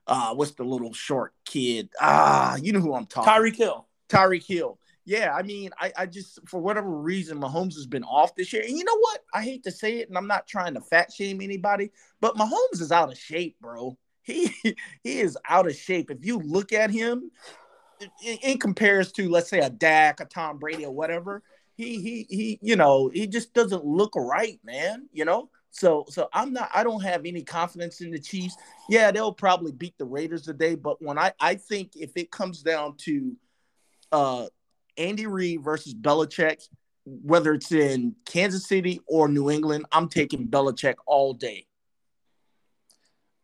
uh 0.08 0.34
what's 0.36 0.52
the 0.52 0.64
little 0.64 0.94
short 0.94 1.34
kid 1.44 1.90
ah 2.00 2.56
you 2.56 2.72
know 2.72 2.80
who 2.80 2.94
I'm 2.94 3.06
talking 3.06 3.30
Tyreek 3.30 3.58
Hill 3.58 3.86
Tyreek 4.08 4.46
Hill 4.46 4.80
yeah, 5.10 5.34
I 5.34 5.42
mean, 5.42 5.72
I, 5.80 5.92
I 5.98 6.06
just 6.06 6.38
for 6.48 6.62
whatever 6.62 6.92
reason, 6.92 7.42
Mahomes 7.42 7.74
has 7.74 7.88
been 7.88 8.04
off 8.04 8.36
this 8.36 8.54
year. 8.54 8.62
And 8.62 8.78
you 8.78 8.84
know 8.84 8.98
what? 9.00 9.22
I 9.34 9.42
hate 9.42 9.64
to 9.64 9.72
say 9.72 9.98
it, 9.98 10.08
and 10.08 10.16
I'm 10.16 10.28
not 10.28 10.46
trying 10.46 10.76
to 10.76 10.82
fat 10.82 11.12
shame 11.12 11.42
anybody, 11.42 11.90
but 12.22 12.36
Mahomes 12.36 12.80
is 12.80 12.92
out 12.92 13.12
of 13.12 13.18
shape, 13.18 13.58
bro. 13.60 13.98
He 14.22 14.54
he 15.04 15.20
is 15.20 15.36
out 15.50 15.66
of 15.66 15.76
shape. 15.76 16.12
If 16.12 16.24
you 16.24 16.38
look 16.38 16.74
at 16.74 16.92
him 16.92 17.32
in, 18.24 18.38
in 18.44 18.60
comparison 18.60 19.16
to, 19.16 19.30
let's 19.32 19.50
say, 19.50 19.62
a 19.62 19.70
Dak, 19.72 20.20
a 20.20 20.26
Tom 20.26 20.60
Brady, 20.60 20.86
or 20.86 20.94
whatever, 20.94 21.42
he 21.74 22.00
he 22.00 22.28
he, 22.30 22.60
you 22.62 22.76
know, 22.76 23.10
he 23.12 23.26
just 23.26 23.56
doesn't 23.56 23.84
look 23.84 24.14
right, 24.16 24.60
man. 24.64 25.10
You 25.12 25.26
know. 25.26 25.50
So 25.72 26.06
so 26.10 26.30
I'm 26.34 26.54
not 26.54 26.70
I 26.72 26.84
don't 26.84 27.02
have 27.02 27.26
any 27.26 27.42
confidence 27.42 28.02
in 28.02 28.12
the 28.12 28.20
Chiefs. 28.20 28.56
Yeah, 28.90 29.10
they'll 29.10 29.34
probably 29.34 29.72
beat 29.72 29.98
the 29.98 30.06
Raiders 30.06 30.44
today, 30.44 30.76
but 30.76 31.02
when 31.02 31.18
I 31.18 31.34
I 31.40 31.56
think 31.56 31.94
if 31.96 32.12
it 32.16 32.30
comes 32.30 32.62
down 32.62 32.98
to 33.06 33.36
uh 34.12 34.48
Andy 35.00 35.26
Reid 35.26 35.64
versus 35.64 35.96
Belichick, 35.96 36.68
whether 37.06 37.54
it's 37.54 37.72
in 37.72 38.16
Kansas 38.26 38.68
City 38.68 39.02
or 39.08 39.28
New 39.28 39.50
England, 39.50 39.86
I'm 39.92 40.10
taking 40.10 40.48
Belichick 40.48 40.96
all 41.08 41.34
day. 41.34 41.66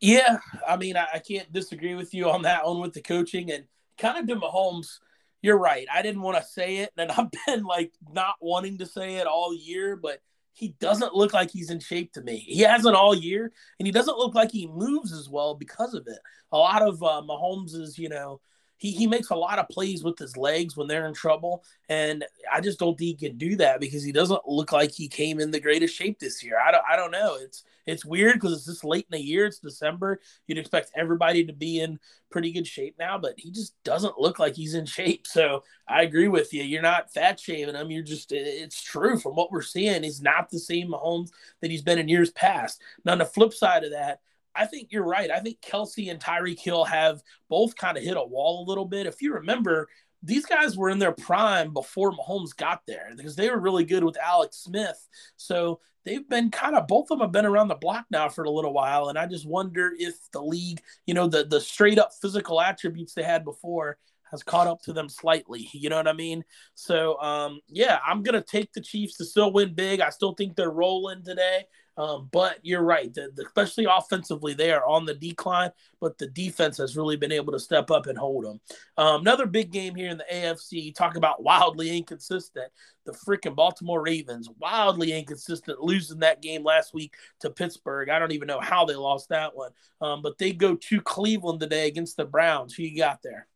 Yeah, 0.02 0.40
I 0.68 0.78
mean, 0.78 0.98
I, 0.98 1.08
I 1.16 1.20
can't 1.20 1.52
disagree 1.52 1.96
with 1.96 2.14
you 2.14 2.30
on 2.30 2.44
that 2.44 2.66
one 2.66 2.82
with 2.82 2.94
the 2.94 3.02
coaching 3.02 3.52
and 3.52 3.64
kind 3.98 4.18
of 4.18 4.28
to 4.28 4.36
Mahomes. 4.36 5.00
You're 5.42 5.58
right. 5.58 5.88
I 5.92 6.02
didn't 6.02 6.22
want 6.22 6.38
to 6.38 6.44
say 6.44 6.78
it, 6.78 6.92
and 6.98 7.12
I've 7.18 7.30
been 7.48 7.64
like 7.64 7.94
not 8.12 8.36
wanting 8.42 8.78
to 8.80 8.86
say 8.86 9.16
it 9.16 9.28
all 9.28 9.56
year, 9.56 9.96
but 9.96 10.22
he 10.54 10.70
doesn't 10.80 11.14
look 11.14 11.34
like 11.34 11.52
he's 11.52 11.70
in 11.70 11.80
shape 11.80 12.14
to 12.14 12.22
me. 12.22 12.38
He 12.38 12.62
hasn't 12.62 12.96
all 12.96 13.16
year, 13.16 13.52
and 13.80 13.88
he 13.88 13.92
doesn't 13.92 14.18
look 14.18 14.36
like 14.36 14.52
he 14.52 14.68
moves 14.68 15.12
as 15.12 15.30
well 15.30 15.56
because 15.56 15.94
of 15.94 16.08
it. 16.08 16.20
A 16.52 16.58
lot 16.58 16.82
of 16.82 17.02
uh, 17.04 17.22
Mahomes's, 17.22 17.98
you 17.98 18.10
know, 18.10 18.40
he, 18.78 18.92
he 18.92 19.08
makes 19.08 19.30
a 19.30 19.36
lot 19.36 19.60
of 19.60 19.70
plays 19.70 20.04
with 20.04 20.18
his 20.18 20.36
legs 20.38 20.76
when 20.76 20.88
they're 20.88 21.08
in 21.08 21.14
trouble. 21.14 21.64
And 21.90 22.26
I 22.52 22.62
just 22.62 22.80
don't 22.80 22.98
think 22.98 23.20
he 23.20 23.28
can 23.28 23.38
do 23.38 23.56
that 23.58 23.80
because 23.80 24.04
he 24.04 24.12
doesn't 24.12 24.48
look 24.48 24.72
like 24.72 24.92
he 24.92 25.08
came 25.08 25.40
in 25.40 25.52
the 25.52 25.60
greatest 25.60 25.96
shape 25.96 26.20
this 26.20 26.44
year. 26.44 26.60
I 26.60 26.72
don't, 26.72 26.84
I 26.90 26.96
don't 26.96 27.12
know. 27.12 27.38
It's 27.40 27.64
it's 27.86 28.06
weird 28.06 28.36
because 28.36 28.54
it's 28.54 28.66
this 28.66 28.84
late 28.84 29.06
in 29.12 29.18
the 29.18 29.24
year. 29.24 29.46
It's 29.46 29.60
December. 29.60 30.20
You'd 30.48 30.58
expect 30.58 30.92
everybody 30.96 31.46
to 31.46 31.54
be 31.54 31.80
in 31.82 32.00
pretty 32.32 32.52
good 32.52 32.66
shape 32.66 32.96
now, 32.98 33.18
but 33.18 33.36
he 33.38 33.52
just 33.52 33.76
doesn't 33.84 34.20
look 34.20 34.40
like 34.40 34.56
he's 34.56 34.74
in 34.74 34.86
shape. 34.86 35.28
So 35.28 35.64
I 35.88 36.02
agree 36.02 36.28
with 36.28 36.52
you. 36.54 36.64
You're 36.64 36.82
not 36.82 37.14
fat 37.14 37.40
shaming 37.40 37.76
him. 37.76 37.92
You're 37.92 38.04
just 38.04 38.32
it's 38.32 38.82
true 38.82 39.20
from 39.20 39.36
what 39.36 39.52
we're 39.52 39.62
seeing. 39.62 40.04
He's 40.04 40.22
not 40.22 40.50
the 40.50 40.60
same 40.60 40.90
Mahomes 40.90 41.30
that 41.62 41.72
he's 41.72 41.84
been 41.84 42.00
in 42.00 42.10
years 42.10 42.32
past. 42.32 42.82
Now 43.04 43.14
on 43.14 43.20
the 43.20 43.26
flip 43.26 43.54
side 43.54 43.84
of 43.84 43.92
that, 43.92 44.22
I 44.56 44.66
think 44.66 44.90
you're 44.92 45.06
right. 45.06 45.30
I 45.30 45.40
think 45.40 45.62
Kelce 45.62 46.10
and 46.10 46.20
Tyreek 46.20 46.60
Hill 46.60 46.86
have 46.86 47.22
both 47.50 47.76
kind 47.76 47.98
of 47.98 48.04
hit 48.04 48.18
a 48.18 48.24
wall 48.24 48.64
a 48.64 48.70
little 48.70 48.86
bit. 48.86 49.08
If 49.08 49.22
you 49.22 49.34
remember, 49.34 49.88
these 50.24 50.46
guys 50.46 50.76
were 50.76 50.90
in 50.90 51.00
their 51.00 51.12
prime 51.12 51.72
before 51.74 52.12
Mahomes 52.12 52.56
got 52.56 52.82
there 52.88 53.12
because 53.16 53.36
they 53.36 53.50
were 53.50 53.60
really 53.60 53.86
good 53.86 54.04
with 54.04 54.18
Alex 54.18 54.58
Smith. 54.58 55.08
So 55.38 55.80
they've 56.04 56.28
been 56.28 56.50
kind 56.50 56.76
of 56.76 56.88
both 56.88 57.12
of 57.12 57.20
them 57.20 57.26
have 57.26 57.32
been 57.32 57.46
around 57.46 57.68
the 57.68 57.76
block 57.76 58.06
now 58.10 58.30
for 58.30 58.44
a 58.44 58.50
little 58.50 58.74
while. 58.74 59.10
And 59.10 59.18
I 59.18 59.28
just 59.28 59.48
wonder 59.48 59.94
if 59.98 60.16
the 60.32 60.42
league, 60.42 60.82
you 61.06 61.14
know, 61.14 61.28
the 61.28 61.46
the 61.46 61.62
straight 61.62 62.00
up 62.00 62.12
physical 62.22 62.60
attributes 62.60 63.14
they 63.14 63.24
had 63.24 63.44
before 63.44 63.98
has 64.32 64.42
caught 64.42 64.68
up 64.68 64.82
to 64.82 64.94
them 64.94 65.10
slightly. 65.10 65.70
You 65.74 65.90
know 65.90 65.98
what 65.98 66.08
I 66.08 66.14
mean? 66.14 66.44
So 66.74 67.20
um, 67.22 67.60
yeah, 67.68 68.00
I'm 68.06 68.24
gonna 68.24 68.42
take 68.42 68.74
the 68.74 68.82
Chiefs 68.82 69.18
to 69.18 69.26
still 69.26 69.54
win 69.54 69.76
big. 69.76 70.02
I 70.02 70.10
still 70.10 70.34
think 70.34 70.56
they're 70.56 70.72
rolling 70.72 71.24
today. 71.24 71.66
Um, 71.98 72.30
but 72.32 72.60
you're 72.62 72.84
right, 72.84 73.14
the, 73.14 73.32
the, 73.36 73.46
especially 73.46 73.86
offensively, 73.86 74.54
they 74.54 74.72
are 74.72 74.86
on 74.86 75.06
the 75.06 75.14
decline. 75.14 75.72
But 76.02 76.18
the 76.18 76.28
defense 76.28 76.78
has 76.78 76.98
really 76.98 77.16
been 77.16 77.32
able 77.32 77.54
to 77.54 77.60
step 77.60 77.90
up 77.90 78.08
and 78.08 78.18
hold 78.18 78.46
them. 78.46 78.60
Um, 78.98 79.22
another 79.22 79.46
big 79.46 79.72
game 79.72 79.96
here 79.96 80.10
in 80.10 80.18
the 80.18 80.26
AFC. 80.32 80.94
Talk 80.94 81.16
about 81.16 81.44
wildly 81.44 81.96
inconsistent. 81.98 82.72
The 83.06 83.14
freaking 83.14 83.56
Baltimore 83.56 84.02
Ravens, 84.02 84.50
wildly 84.60 85.14
inconsistent, 85.14 85.80
losing 85.80 86.20
that 86.20 86.42
game 86.42 86.64
last 86.64 86.94
week 86.94 87.14
to 87.40 87.50
Pittsburgh. 87.50 88.10
I 88.10 88.20
don't 88.20 88.32
even 88.32 88.48
know 88.48 88.60
how 88.60 88.86
they 88.86 88.96
lost 88.96 89.30
that 89.30 89.56
one. 89.56 89.72
Um, 90.02 90.22
but 90.22 90.38
they 90.38 90.52
go 90.52 90.76
to 90.76 91.02
Cleveland 91.02 91.60
today 91.60 91.88
against 91.88 92.18
the 92.18 92.26
Browns. 92.26 92.74
Who 92.74 92.84
you 92.84 92.98
got 92.98 93.22
there? 93.24 93.48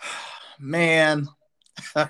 Man, 0.58 1.26
you're 1.96 2.08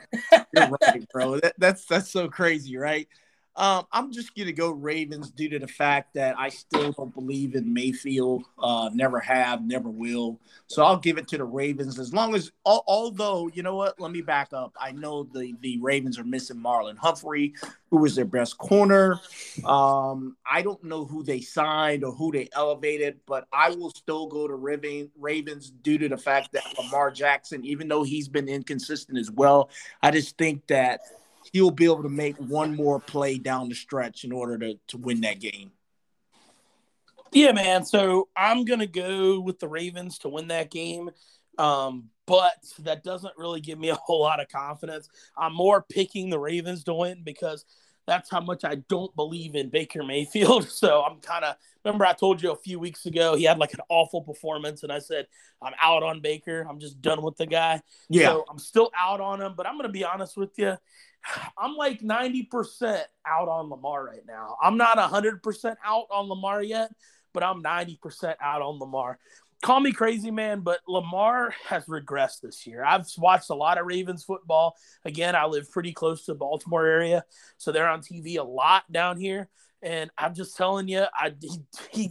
right, 0.54 1.08
bro. 1.12 1.40
That, 1.40 1.54
that's 1.58 1.86
that's 1.86 2.10
so 2.10 2.28
crazy, 2.28 2.76
right? 2.76 3.08
Um, 3.54 3.86
I'm 3.92 4.12
just 4.12 4.34
gonna 4.34 4.52
go 4.52 4.70
Ravens 4.70 5.30
due 5.30 5.48
to 5.50 5.58
the 5.58 5.68
fact 5.68 6.14
that 6.14 6.34
I 6.38 6.48
still 6.48 6.92
don't 6.92 7.14
believe 7.14 7.54
in 7.54 7.72
Mayfield. 7.72 8.44
Uh, 8.58 8.90
never 8.94 9.20
have, 9.20 9.62
never 9.64 9.90
will. 9.90 10.40
So 10.68 10.82
I'll 10.82 10.96
give 10.96 11.18
it 11.18 11.28
to 11.28 11.38
the 11.38 11.44
Ravens 11.44 11.98
as 11.98 12.14
long 12.14 12.34
as. 12.34 12.50
Although 12.64 13.50
you 13.52 13.62
know 13.62 13.76
what, 13.76 14.00
let 14.00 14.10
me 14.10 14.22
back 14.22 14.54
up. 14.54 14.74
I 14.80 14.92
know 14.92 15.24
the 15.24 15.54
the 15.60 15.78
Ravens 15.80 16.18
are 16.18 16.24
missing 16.24 16.56
Marlon 16.56 16.96
Humphrey, 16.96 17.52
who 17.90 17.98
was 17.98 18.14
their 18.14 18.24
best 18.24 18.56
corner. 18.56 19.20
Um, 19.66 20.36
I 20.50 20.62
don't 20.62 20.82
know 20.82 21.04
who 21.04 21.22
they 21.22 21.42
signed 21.42 22.04
or 22.04 22.12
who 22.12 22.32
they 22.32 22.48
elevated, 22.54 23.20
but 23.26 23.46
I 23.52 23.70
will 23.70 23.90
still 23.90 24.28
go 24.28 24.48
to 24.48 24.54
Ravens 24.54 25.70
due 25.82 25.98
to 25.98 26.08
the 26.08 26.16
fact 26.16 26.52
that 26.52 26.64
Lamar 26.78 27.10
Jackson, 27.10 27.64
even 27.66 27.88
though 27.88 28.02
he's 28.02 28.28
been 28.28 28.48
inconsistent 28.48 29.18
as 29.18 29.30
well, 29.30 29.68
I 30.02 30.10
just 30.10 30.38
think 30.38 30.66
that 30.68 31.00
he'll 31.52 31.70
be 31.70 31.84
able 31.84 32.02
to 32.02 32.08
make 32.08 32.36
one 32.36 32.76
more 32.76 33.00
play 33.00 33.38
down 33.38 33.68
the 33.68 33.74
stretch 33.74 34.24
in 34.24 34.32
order 34.32 34.58
to, 34.58 34.78
to 34.88 34.98
win 34.98 35.22
that 35.22 35.40
game. 35.40 35.72
Yeah, 37.32 37.52
man. 37.52 37.84
So 37.84 38.28
I'm 38.36 38.64
gonna 38.64 38.86
go 38.86 39.40
with 39.40 39.58
the 39.58 39.68
Ravens 39.68 40.18
to 40.18 40.28
win 40.28 40.48
that 40.48 40.70
game. 40.70 41.10
Um, 41.58 42.10
but 42.26 42.54
that 42.80 43.02
doesn't 43.02 43.36
really 43.36 43.60
give 43.60 43.78
me 43.78 43.88
a 43.88 43.94
whole 43.94 44.20
lot 44.20 44.40
of 44.40 44.48
confidence. 44.48 45.08
I'm 45.36 45.54
more 45.54 45.82
picking 45.82 46.30
the 46.30 46.38
Ravens 46.38 46.84
to 46.84 46.94
win 46.94 47.22
because 47.24 47.64
that's 48.06 48.30
how 48.30 48.40
much 48.40 48.64
I 48.64 48.76
don't 48.88 49.14
believe 49.14 49.54
in 49.54 49.68
Baker 49.68 50.02
Mayfield. 50.02 50.68
So 50.82 51.02
I'm 51.02 51.20
kind 51.20 51.44
of 51.44 51.56
remember 51.84 52.04
I 52.04 52.12
told 52.12 52.42
you 52.42 52.50
a 52.52 52.56
few 52.56 52.78
weeks 52.78 53.06
ago 53.06 53.36
he 53.36 53.44
had 53.44 53.58
like 53.58 53.72
an 53.74 53.80
awful 53.88 54.22
performance, 54.22 54.82
and 54.82 54.92
I 54.92 54.98
said 54.98 55.26
I'm 55.60 55.74
out 55.80 56.02
on 56.02 56.20
Baker. 56.20 56.66
I'm 56.68 56.80
just 56.80 57.00
done 57.00 57.22
with 57.22 57.36
the 57.36 57.46
guy. 57.46 57.80
Yeah, 58.08 58.28
so 58.28 58.44
I'm 58.50 58.58
still 58.58 58.90
out 58.98 59.20
on 59.20 59.40
him. 59.40 59.54
But 59.56 59.66
I'm 59.66 59.76
gonna 59.76 59.88
be 59.88 60.04
honest 60.04 60.36
with 60.36 60.58
you. 60.58 60.76
I'm 61.58 61.76
like 61.76 62.00
90% 62.00 63.02
out 63.26 63.48
on 63.48 63.70
Lamar 63.70 64.04
right 64.04 64.26
now. 64.26 64.56
I'm 64.62 64.76
not 64.76 64.98
100% 64.98 65.76
out 65.84 66.06
on 66.10 66.28
Lamar 66.28 66.62
yet, 66.62 66.90
but 67.32 67.42
I'm 67.42 67.62
90% 67.62 68.34
out 68.40 68.62
on 68.62 68.78
Lamar. 68.78 69.18
Call 69.62 69.78
me 69.78 69.92
crazy, 69.92 70.32
man, 70.32 70.60
but 70.60 70.80
Lamar 70.88 71.54
has 71.68 71.86
regressed 71.86 72.40
this 72.40 72.66
year. 72.66 72.84
I've 72.84 73.06
watched 73.16 73.50
a 73.50 73.54
lot 73.54 73.78
of 73.78 73.86
Ravens 73.86 74.24
football. 74.24 74.76
Again, 75.04 75.36
I 75.36 75.46
live 75.46 75.70
pretty 75.70 75.92
close 75.92 76.24
to 76.24 76.32
the 76.32 76.38
Baltimore 76.38 76.84
area, 76.84 77.24
so 77.58 77.70
they're 77.70 77.88
on 77.88 78.00
TV 78.00 78.38
a 78.38 78.42
lot 78.42 78.90
down 78.90 79.20
here. 79.20 79.48
And 79.80 80.10
I'm 80.18 80.34
just 80.34 80.56
telling 80.56 80.88
you, 80.88 81.04
I 81.14 81.32
he, 81.40 81.60
he, 81.92 82.10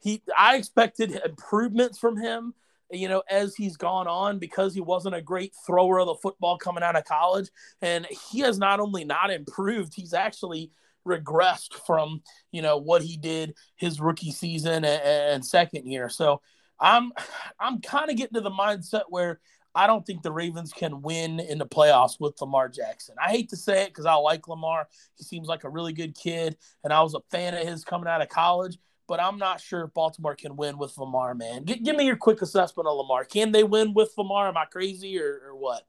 he 0.00 0.22
I 0.36 0.56
expected 0.56 1.18
improvements 1.24 1.98
from 1.98 2.18
him 2.18 2.54
you 2.92 3.08
know, 3.08 3.22
as 3.30 3.54
he's 3.54 3.76
gone 3.76 4.06
on 4.06 4.38
because 4.38 4.74
he 4.74 4.80
wasn't 4.80 5.14
a 5.14 5.22
great 5.22 5.54
thrower 5.66 6.00
of 6.00 6.06
the 6.06 6.14
football 6.16 6.58
coming 6.58 6.82
out 6.82 6.96
of 6.96 7.04
college. 7.04 7.48
And 7.80 8.06
he 8.30 8.40
has 8.40 8.58
not 8.58 8.80
only 8.80 9.04
not 9.04 9.30
improved, 9.30 9.94
he's 9.94 10.14
actually 10.14 10.70
regressed 11.06 11.74
from, 11.86 12.22
you 12.52 12.62
know, 12.62 12.76
what 12.76 13.02
he 13.02 13.16
did 13.16 13.54
his 13.76 14.00
rookie 14.00 14.30
season 14.30 14.84
and, 14.84 15.02
and 15.02 15.44
second 15.44 15.86
year. 15.86 16.08
So 16.08 16.40
I'm 16.78 17.12
I'm 17.58 17.80
kind 17.80 18.10
of 18.10 18.16
getting 18.16 18.34
to 18.34 18.40
the 18.40 18.50
mindset 18.50 19.04
where 19.08 19.40
I 19.74 19.86
don't 19.86 20.04
think 20.04 20.22
the 20.22 20.32
Ravens 20.32 20.72
can 20.72 21.00
win 21.00 21.40
in 21.40 21.56
the 21.56 21.66
playoffs 21.66 22.20
with 22.20 22.38
Lamar 22.40 22.68
Jackson. 22.68 23.14
I 23.18 23.30
hate 23.30 23.48
to 23.50 23.56
say 23.56 23.84
it 23.84 23.88
because 23.88 24.04
I 24.04 24.14
like 24.14 24.46
Lamar. 24.48 24.86
He 25.16 25.24
seems 25.24 25.48
like 25.48 25.64
a 25.64 25.70
really 25.70 25.94
good 25.94 26.14
kid, 26.14 26.58
and 26.84 26.92
I 26.92 27.00
was 27.02 27.14
a 27.14 27.20
fan 27.30 27.54
of 27.54 27.66
his 27.66 27.84
coming 27.84 28.08
out 28.08 28.20
of 28.20 28.28
college 28.28 28.76
but 29.06 29.20
I'm 29.20 29.38
not 29.38 29.60
sure 29.60 29.84
if 29.84 29.94
Baltimore 29.94 30.34
can 30.34 30.56
win 30.56 30.78
with 30.78 30.96
Lamar, 30.96 31.34
man. 31.34 31.64
G- 31.64 31.76
give 31.76 31.96
me 31.96 32.06
your 32.06 32.16
quick 32.16 32.42
assessment 32.42 32.88
of 32.88 32.96
Lamar. 32.96 33.24
Can 33.24 33.52
they 33.52 33.64
win 33.64 33.94
with 33.94 34.12
Lamar? 34.16 34.48
Am 34.48 34.56
I 34.56 34.64
crazy 34.64 35.18
or, 35.20 35.42
or 35.46 35.56
what? 35.56 35.86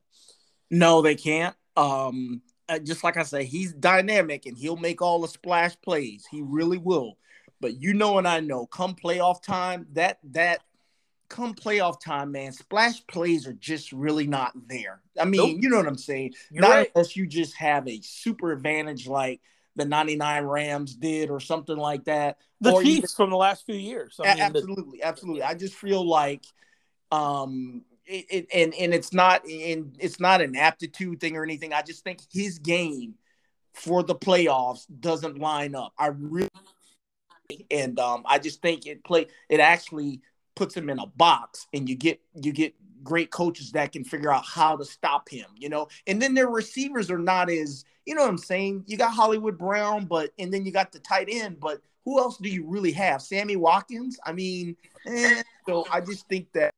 No, 0.70 1.02
they 1.02 1.16
can't. 1.16 1.56
Um, 1.78 2.42
uh, 2.70 2.80
just 2.80 3.04
like 3.04 3.18
I 3.18 3.24
say, 3.24 3.44
he's 3.46 3.74
dynamic 3.74 4.46
and 4.46 4.58
he'll 4.58 4.78
make 4.78 5.02
all 5.02 5.22
the 5.22 5.28
splash 5.28 5.80
plays. 5.82 6.26
He 6.30 6.42
really 6.42 6.78
will. 6.78 7.18
But 7.60 7.82
you 7.82 7.94
know, 7.94 8.18
and 8.18 8.28
I 8.28 8.40
know, 8.40 8.66
come 8.66 8.96
playoff 8.96 9.42
time, 9.42 9.88
that 9.94 10.20
that 10.32 10.62
come 11.30 11.54
playoff 11.54 12.00
time, 12.00 12.32
man, 12.32 12.52
splash 12.52 13.06
plays 13.08 13.48
are 13.48 13.54
just 13.54 13.92
really 13.92 14.28
not 14.28 14.52
there. 14.68 15.02
I 15.20 15.26
mean, 15.26 15.54
nope. 15.54 15.58
you 15.62 15.70
know 15.70 15.78
what 15.78 15.88
I'm 15.88 15.98
saying? 15.98 16.34
You're 16.52 16.62
not 16.62 16.70
right. 16.70 16.92
unless 16.94 17.16
you 17.16 17.26
just 17.26 17.56
have 17.56 17.88
a 17.88 18.02
super 18.02 18.52
advantage 18.52 19.08
like 19.08 19.42
the 19.76 19.86
99 19.86 20.44
Rams 20.44 20.96
did 20.96 21.30
or 21.30 21.40
something 21.40 21.78
like 21.78 22.06
that. 22.06 22.38
The 22.62 22.72
or 22.72 22.84
Chiefs 22.84 22.98
even, 22.98 23.10
from 23.16 23.30
the 23.30 23.38
last 23.38 23.66
few 23.66 23.76
years. 23.76 24.20
I 24.24 24.34
mean, 24.36 24.44
absolutely, 24.44 25.00
the, 25.00 25.08
absolutely. 25.08 25.44
I 25.44 25.54
just 25.56 25.76
feel 25.76 26.08
like 26.08 26.46
um 27.12 27.84
it, 28.06 28.26
it, 28.30 28.48
and 28.54 28.74
and 28.74 28.94
it's 28.94 29.14
not 29.14 29.46
and 29.48 29.96
it's 30.00 30.20
not 30.20 30.42
an 30.42 30.56
aptitude 30.56 31.20
thing 31.20 31.36
or 31.36 31.44
anything. 31.44 31.74
I 31.74 31.82
just 31.82 32.04
think 32.04 32.20
his 32.32 32.60
game 32.60 33.16
for 33.74 34.04
the 34.04 34.16
playoffs 34.16 34.86
doesn't 35.00 35.40
line 35.40 35.76
up. 35.76 35.94
I 35.98 36.08
really 36.08 36.50
and 37.70 38.00
um 38.00 38.24
I 38.26 38.40
just 38.40 38.62
think 38.62 38.86
it 38.86 39.04
play 39.04 39.28
it 39.50 39.60
actually 39.60 40.22
puts 40.56 40.76
him 40.76 40.90
in 40.90 41.00
a 41.00 41.08
box 41.08 41.68
and 41.74 41.90
you 41.90 41.96
get 41.96 42.22
you 42.36 42.52
get 42.52 42.76
great 43.04 43.32
coaches 43.32 43.72
that 43.72 43.92
can 43.92 44.04
figure 44.04 44.32
out 44.32 44.46
how 44.46 44.76
to 44.76 44.86
stop 44.86 45.30
him, 45.30 45.46
you 45.58 45.70
know. 45.70 45.88
And 46.08 46.22
then 46.22 46.34
their 46.34 46.48
receivers 46.48 47.12
are 47.12 47.20
not 47.20 47.50
as, 47.50 47.86
you 48.06 48.16
know 48.16 48.22
what 48.22 48.30
I'm 48.30 48.38
saying? 48.38 48.84
You 48.88 48.98
got 48.98 49.14
Hollywood 49.14 49.58
Brown, 49.58 50.06
but 50.06 50.32
and 50.40 50.54
then 50.54 50.66
you 50.66 50.72
got 50.72 50.92
the 50.92 51.00
tight 51.00 51.28
end, 51.30 51.60
but 51.60 51.82
who 52.06 52.20
else 52.20 52.38
do 52.38 52.50
you 52.50 52.66
really 52.66 52.92
have? 52.92 53.22
Sammy 53.22 53.56
Watkins? 53.56 54.20
I 54.26 54.34
mean, 54.34 54.76
eh, 55.08 55.42
so 55.66 55.86
I 55.92 56.02
just 56.02 56.28
think 56.28 56.52
that 56.54 56.72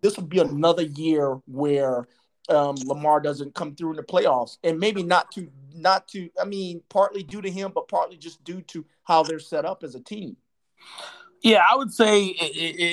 this 0.00 0.16
will 0.16 0.24
be 0.24 0.38
another 0.38 0.82
year 0.82 1.38
where 1.46 2.08
um, 2.48 2.76
Lamar 2.84 3.20
doesn't 3.20 3.54
come 3.54 3.74
through 3.74 3.90
in 3.90 3.96
the 3.96 4.02
playoffs, 4.02 4.58
and 4.64 4.78
maybe 4.78 5.02
not 5.02 5.30
to 5.32 5.48
not 5.74 6.08
to. 6.08 6.28
I 6.40 6.44
mean, 6.44 6.82
partly 6.88 7.22
due 7.22 7.42
to 7.42 7.50
him, 7.50 7.72
but 7.74 7.88
partly 7.88 8.16
just 8.16 8.42
due 8.44 8.62
to 8.62 8.84
how 9.04 9.22
they're 9.22 9.38
set 9.38 9.64
up 9.64 9.84
as 9.84 9.94
a 9.94 10.00
team. 10.00 10.36
Yeah, 11.42 11.62
I 11.68 11.76
would 11.76 11.92
say, 11.92 12.34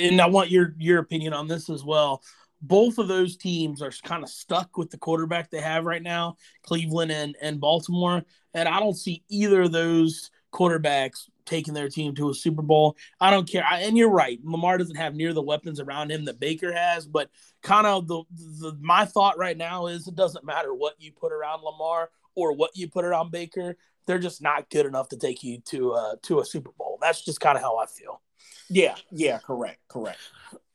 and 0.10 0.20
I 0.20 0.26
want 0.26 0.50
your 0.50 0.74
your 0.78 1.00
opinion 1.00 1.34
on 1.34 1.48
this 1.48 1.70
as 1.70 1.84
well. 1.84 2.24
Both 2.62 2.98
of 2.98 3.08
those 3.08 3.38
teams 3.38 3.82
are 3.82 3.92
kind 4.04 4.24
of 4.24 4.30
stuck 4.30 4.76
with 4.76 4.90
the 4.90 4.98
quarterback 4.98 5.50
they 5.50 5.62
have 5.62 5.86
right 5.86 6.02
now, 6.02 6.38
Cleveland 6.64 7.12
and 7.12 7.36
and 7.42 7.60
Baltimore, 7.60 8.24
and 8.54 8.68
I 8.68 8.80
don't 8.80 8.98
see 8.98 9.24
either 9.30 9.64
of 9.64 9.72
those 9.72 10.32
quarterbacks 10.52 11.30
taking 11.46 11.74
their 11.74 11.90
team 11.90 12.16
to 12.16 12.30
a 12.30 12.34
Super 12.34 12.62
Bowl. 12.62 12.98
I 13.20 13.30
don't 13.30 13.50
care. 13.50 13.64
I, 13.64 13.82
and 13.82 13.98
you're 13.98 14.10
right. 14.10 14.40
Lamar 14.44 14.78
doesn't 14.78 14.96
have 14.96 15.16
near 15.16 15.34
the 15.34 15.42
weapons 15.42 15.80
around 15.80 16.12
him 16.12 16.26
that 16.26 16.40
Baker 16.40 16.72
has, 16.74 17.06
but 17.06 17.30
kind 17.62 17.86
of 17.86 18.08
the, 18.08 18.24
the 18.32 18.78
my 18.82 19.06
thought 19.06 19.38
right 19.38 19.58
now 19.58 19.88
is 19.88 20.08
it 20.08 20.16
doesn't 20.16 20.46
matter 20.46 20.74
what 20.74 20.96
you 21.00 21.12
put 21.12 21.32
around 21.32 21.62
Lamar 21.62 22.10
or 22.36 22.54
what 22.54 22.72
you 22.76 22.90
put 22.90 23.06
around 23.06 23.32
Baker. 23.32 23.78
They're 24.08 24.20
just 24.20 24.42
not 24.42 24.70
good 24.72 24.88
enough 24.88 25.10
to 25.10 25.18
take 25.18 25.44
you 25.44 25.60
to 25.66 25.94
uh, 25.94 26.16
to 26.24 26.40
a 26.40 26.46
Super 26.46 26.72
Bowl. 26.72 26.98
That's 27.00 27.24
just 27.24 27.40
kind 27.40 27.56
of 27.56 27.64
how 27.64 27.78
I 27.78 27.86
feel. 27.86 28.22
Yeah, 28.70 28.96
yeah, 29.12 29.40
correct, 29.40 29.80
correct. 29.88 30.20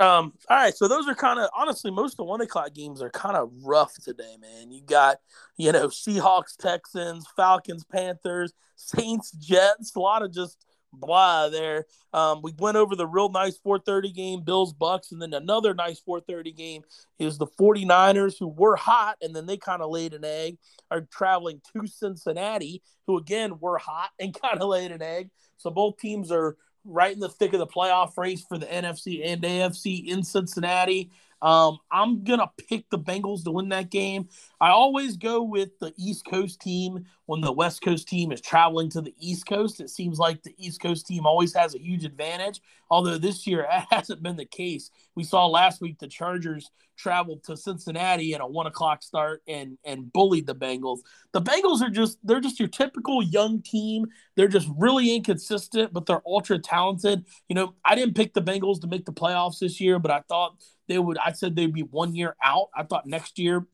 Um, 0.00 0.32
all 0.48 0.56
right, 0.56 0.74
so 0.74 0.88
those 0.88 1.06
are 1.06 1.14
kind 1.14 1.38
of 1.38 1.48
honestly 1.56 1.90
most 1.90 2.14
of 2.14 2.16
the 2.18 2.24
one 2.24 2.40
o'clock 2.40 2.74
games 2.74 3.00
are 3.00 3.10
kind 3.10 3.36
of 3.36 3.50
rough 3.62 3.94
today, 4.02 4.36
man. 4.40 4.70
You 4.72 4.82
got 4.82 5.18
you 5.56 5.70
know 5.72 5.88
Seahawks, 5.88 6.56
Texans, 6.56 7.26
Falcons, 7.36 7.84
Panthers, 7.84 8.52
Saints, 8.76 9.30
Jets, 9.32 9.94
a 9.94 10.00
lot 10.00 10.22
of 10.22 10.32
just 10.32 10.64
blah 10.92 11.48
there. 11.48 11.86
Um, 12.12 12.40
we 12.42 12.52
went 12.58 12.76
over 12.76 12.96
the 12.96 13.06
real 13.06 13.28
nice 13.28 13.58
430 13.58 14.12
game, 14.12 14.42
Bills, 14.42 14.72
Bucks, 14.72 15.12
and 15.12 15.20
then 15.20 15.34
another 15.34 15.74
nice 15.74 16.00
430 16.00 16.52
game 16.52 16.82
is 17.18 17.38
the 17.38 17.46
49ers, 17.46 18.38
who 18.38 18.48
were 18.48 18.76
hot, 18.76 19.16
and 19.20 19.34
then 19.34 19.46
they 19.46 19.56
kind 19.56 19.82
of 19.82 19.90
laid 19.90 20.14
an 20.14 20.24
egg, 20.24 20.58
are 20.90 21.02
traveling 21.02 21.60
to 21.72 21.86
Cincinnati, 21.86 22.82
who 23.06 23.18
again 23.18 23.58
were 23.60 23.78
hot 23.78 24.10
and 24.18 24.34
kind 24.40 24.60
of 24.60 24.68
laid 24.68 24.92
an 24.92 25.02
egg. 25.02 25.30
So 25.56 25.70
both 25.70 25.98
teams 25.98 26.30
are 26.30 26.56
right 26.84 27.12
in 27.12 27.20
the 27.20 27.28
thick 27.28 27.52
of 27.52 27.58
the 27.58 27.66
playoff 27.66 28.16
race 28.16 28.44
for 28.48 28.58
the 28.58 28.66
NFC 28.66 29.22
and 29.24 29.42
AFC 29.42 30.06
in 30.06 30.22
Cincinnati. 30.22 31.10
Um, 31.42 31.78
I'm 31.90 32.24
gonna 32.24 32.50
pick 32.68 32.88
the 32.90 32.98
Bengals 32.98 33.44
to 33.44 33.50
win 33.50 33.68
that 33.68 33.90
game. 33.90 34.28
I 34.60 34.70
always 34.70 35.16
go 35.16 35.42
with 35.42 35.78
the 35.78 35.92
East 35.98 36.24
Coast 36.24 36.60
team 36.60 37.04
when 37.26 37.40
the 37.40 37.52
West 37.52 37.82
Coast 37.82 38.08
team 38.08 38.32
is 38.32 38.40
traveling 38.40 38.90
to 38.90 39.00
the 39.00 39.14
East 39.18 39.46
Coast. 39.46 39.80
It 39.80 39.90
seems 39.90 40.18
like 40.18 40.42
the 40.42 40.54
East 40.58 40.80
Coast 40.80 41.06
team 41.06 41.26
always 41.26 41.54
has 41.54 41.74
a 41.74 41.80
huge 41.80 42.04
advantage, 42.04 42.60
although 42.90 43.18
this 43.18 43.46
year 43.46 43.66
it 43.72 43.84
hasn't 43.90 44.22
been 44.22 44.36
the 44.36 44.44
case. 44.44 44.90
We 45.14 45.24
saw 45.24 45.46
last 45.46 45.80
week 45.80 45.98
the 45.98 46.08
Chargers 46.08 46.70
traveled 46.96 47.42
to 47.44 47.56
Cincinnati 47.56 48.34
at 48.34 48.40
a 48.40 48.46
one 48.46 48.66
o'clock 48.66 49.02
start 49.02 49.42
and 49.48 49.78
and 49.84 50.12
bullied 50.12 50.46
the 50.46 50.54
Bengals. 50.54 51.00
The 51.32 51.42
Bengals 51.42 51.80
are 51.80 51.90
just 51.90 52.18
they're 52.22 52.40
just 52.40 52.60
your 52.60 52.68
typical 52.68 53.22
young 53.22 53.62
team. 53.62 54.06
They're 54.36 54.48
just 54.48 54.68
really 54.76 55.14
inconsistent, 55.14 55.92
but 55.92 56.06
they're 56.06 56.22
ultra 56.26 56.58
talented. 56.58 57.24
You 57.48 57.54
know, 57.54 57.74
I 57.84 57.94
didn't 57.94 58.16
pick 58.16 58.34
the 58.34 58.42
Bengals 58.42 58.80
to 58.82 58.86
make 58.86 59.06
the 59.06 59.12
playoffs 59.12 59.58
this 59.58 59.80
year, 59.80 59.98
but 59.98 60.10
I 60.10 60.20
thought 60.28 60.62
they 60.88 60.98
would. 60.98 61.18
I 61.18 61.32
said 61.32 61.56
they'd 61.56 61.72
be 61.72 61.82
one 61.82 62.14
year 62.14 62.36
out. 62.44 62.68
I 62.76 62.82
thought 62.82 63.06
next 63.06 63.38
year 63.38 63.66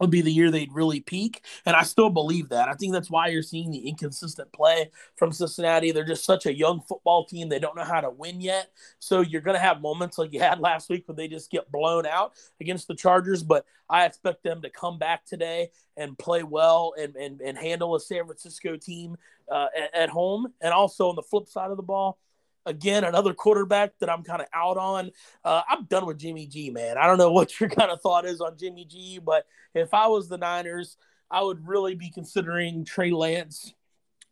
would 0.00 0.10
be 0.10 0.20
the 0.20 0.32
year 0.32 0.50
they'd 0.50 0.72
really 0.72 1.00
peak. 1.00 1.44
And 1.64 1.76
I 1.76 1.82
still 1.82 2.10
believe 2.10 2.48
that. 2.50 2.68
I 2.68 2.74
think 2.74 2.92
that's 2.92 3.10
why 3.10 3.28
you're 3.28 3.42
seeing 3.42 3.70
the 3.70 3.88
inconsistent 3.88 4.52
play 4.52 4.90
from 5.16 5.32
Cincinnati. 5.32 5.90
They're 5.90 6.04
just 6.04 6.24
such 6.24 6.46
a 6.46 6.54
young 6.54 6.80
football 6.80 7.24
team. 7.24 7.48
They 7.48 7.58
don't 7.58 7.76
know 7.76 7.84
how 7.84 8.00
to 8.00 8.10
win 8.10 8.40
yet. 8.40 8.70
So 8.98 9.20
you're 9.20 9.40
going 9.40 9.56
to 9.56 9.62
have 9.62 9.80
moments 9.80 10.18
like 10.18 10.32
you 10.32 10.40
had 10.40 10.60
last 10.60 10.88
week 10.88 11.06
where 11.06 11.16
they 11.16 11.28
just 11.28 11.50
get 11.50 11.70
blown 11.70 12.06
out 12.06 12.32
against 12.60 12.88
the 12.88 12.94
Chargers. 12.94 13.42
But 13.42 13.64
I 13.88 14.04
expect 14.04 14.42
them 14.42 14.62
to 14.62 14.70
come 14.70 14.98
back 14.98 15.24
today 15.24 15.70
and 15.96 16.18
play 16.18 16.42
well 16.42 16.94
and, 16.98 17.16
and, 17.16 17.40
and 17.40 17.56
handle 17.56 17.94
a 17.94 18.00
San 18.00 18.24
Francisco 18.26 18.76
team 18.76 19.16
uh, 19.50 19.68
at, 19.76 19.94
at 19.94 20.08
home. 20.10 20.52
And 20.60 20.72
also 20.72 21.08
on 21.08 21.16
the 21.16 21.22
flip 21.22 21.48
side 21.48 21.70
of 21.70 21.76
the 21.76 21.82
ball, 21.82 22.18
again, 22.66 23.04
another 23.04 23.32
quarterback 23.32 23.98
that 24.00 24.10
I'm 24.10 24.22
kind 24.22 24.42
of 24.42 24.48
out 24.52 24.76
on. 24.76 25.10
Uh, 25.44 25.62
I'm 25.68 25.84
done 25.84 26.04
with 26.04 26.18
Jimmy 26.18 26.46
G, 26.46 26.70
man. 26.70 26.98
I 26.98 27.06
don't 27.06 27.18
know 27.18 27.32
what 27.32 27.58
your 27.58 27.70
kind 27.70 27.90
of 27.90 28.00
thought 28.00 28.26
is 28.26 28.40
on 28.40 28.58
Jimmy 28.58 28.84
G, 28.84 29.18
but 29.18 29.46
if 29.74 29.94
I 29.94 30.08
was 30.08 30.28
the 30.28 30.38
Niners, 30.38 30.96
I 31.30 31.42
would 31.42 31.66
really 31.66 31.94
be 31.94 32.10
considering 32.10 32.84
Trey 32.84 33.10
Lance 33.10 33.72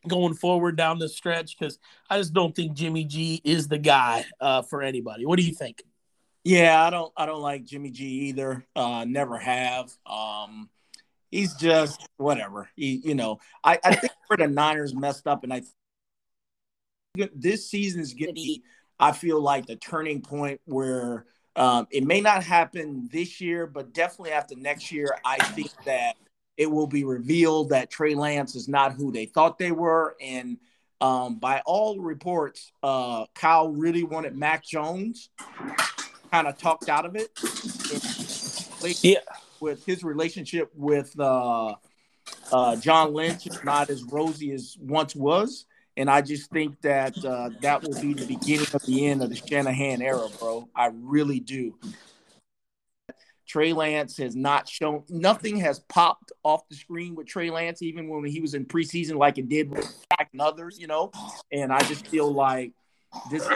going 0.06 0.34
forward 0.34 0.76
down 0.76 0.98
the 0.98 1.08
stretch 1.08 1.58
because 1.58 1.78
I 2.10 2.18
just 2.18 2.34
don't 2.34 2.54
think 2.54 2.74
Jimmy 2.74 3.04
G 3.04 3.40
is 3.42 3.68
the 3.68 3.78
guy 3.78 4.26
uh, 4.40 4.62
for 4.62 4.82
anybody. 4.82 5.24
What 5.24 5.38
do 5.38 5.44
you 5.44 5.54
think? 5.54 5.82
Yeah, 6.44 6.84
I 6.84 6.90
don't. 6.90 7.10
I 7.16 7.24
don't 7.24 7.40
like 7.40 7.64
Jimmy 7.64 7.90
G 7.90 8.04
either. 8.28 8.66
Uh, 8.76 9.06
never 9.08 9.38
have. 9.38 9.90
Um, 10.04 10.68
he's 11.30 11.54
just 11.54 12.06
whatever. 12.18 12.68
He, 12.76 13.00
you 13.02 13.14
know, 13.14 13.38
I, 13.62 13.78
I 13.82 13.94
think 13.94 14.12
where 14.26 14.36
the 14.36 14.46
Niners 14.46 14.94
messed 14.94 15.26
up, 15.26 15.42
and 15.42 15.52
I 15.54 15.62
this 17.34 17.68
season 17.68 18.00
is 18.00 18.12
going 18.14 18.28
to 18.28 18.34
be, 18.34 18.62
I 18.98 19.12
feel 19.12 19.40
like, 19.40 19.66
the 19.66 19.76
turning 19.76 20.20
point 20.20 20.60
where 20.64 21.26
um, 21.56 21.86
it 21.90 22.04
may 22.04 22.20
not 22.20 22.42
happen 22.42 23.08
this 23.12 23.40
year, 23.40 23.66
but 23.66 23.92
definitely 23.92 24.32
after 24.32 24.56
next 24.56 24.90
year, 24.90 25.16
I 25.24 25.36
think 25.36 25.70
that 25.84 26.16
it 26.56 26.70
will 26.70 26.86
be 26.86 27.04
revealed 27.04 27.70
that 27.70 27.90
Trey 27.90 28.14
Lance 28.14 28.54
is 28.54 28.68
not 28.68 28.92
who 28.92 29.12
they 29.12 29.26
thought 29.26 29.58
they 29.58 29.72
were. 29.72 30.16
And 30.20 30.58
um, 31.00 31.36
by 31.36 31.62
all 31.66 31.98
reports, 32.00 32.72
uh, 32.82 33.26
Kyle 33.34 33.68
really 33.68 34.02
wanted 34.02 34.36
Mac 34.36 34.64
Jones, 34.64 35.30
kind 36.30 36.46
of 36.46 36.58
talked 36.58 36.88
out 36.88 37.06
of 37.06 37.16
it. 37.16 37.30
Yeah. 39.02 39.18
With 39.60 39.84
his 39.86 40.02
relationship 40.04 40.70
with 40.74 41.18
uh, 41.18 41.74
uh, 42.52 42.76
John 42.76 43.14
Lynch, 43.14 43.46
not 43.64 43.88
as 43.88 44.02
rosy 44.02 44.52
as 44.52 44.76
once 44.80 45.14
was. 45.14 45.66
And 45.96 46.10
I 46.10 46.22
just 46.22 46.50
think 46.50 46.80
that 46.82 47.24
uh, 47.24 47.50
that 47.60 47.82
will 47.82 48.00
be 48.00 48.14
the 48.14 48.26
beginning 48.26 48.66
of 48.74 48.82
the 48.84 49.06
end 49.06 49.22
of 49.22 49.30
the 49.30 49.36
Shanahan 49.36 50.02
era, 50.02 50.26
bro. 50.40 50.68
I 50.74 50.90
really 50.92 51.40
do. 51.40 51.76
Trey 53.46 53.72
Lance 53.72 54.16
has 54.16 54.34
not 54.34 54.68
shown 54.68 55.04
nothing 55.08 55.58
has 55.58 55.78
popped 55.78 56.32
off 56.42 56.68
the 56.68 56.74
screen 56.74 57.14
with 57.14 57.28
Trey 57.28 57.50
Lance, 57.50 57.82
even 57.82 58.08
when 58.08 58.24
he 58.24 58.40
was 58.40 58.54
in 58.54 58.64
preseason, 58.64 59.16
like 59.16 59.38
it 59.38 59.48
did 59.48 59.70
with 59.70 59.84
Jack 60.10 60.30
and 60.32 60.40
others, 60.40 60.78
you 60.78 60.88
know. 60.88 61.12
And 61.52 61.72
I 61.72 61.78
just 61.80 62.06
feel 62.08 62.32
like 62.32 62.72
this, 63.30 63.48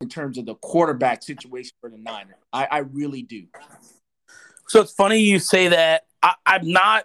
in 0.00 0.08
terms 0.08 0.38
of 0.38 0.46
the 0.46 0.54
quarterback 0.56 1.22
situation 1.22 1.72
for 1.80 1.90
the 1.90 1.98
Niners, 1.98 2.36
I, 2.52 2.66
I 2.70 2.78
really 2.78 3.22
do. 3.22 3.44
So 4.66 4.80
it's 4.80 4.92
funny 4.92 5.18
you 5.18 5.38
say 5.38 5.68
that. 5.68 6.06
I, 6.22 6.34
I'm 6.46 6.68
not. 6.68 7.04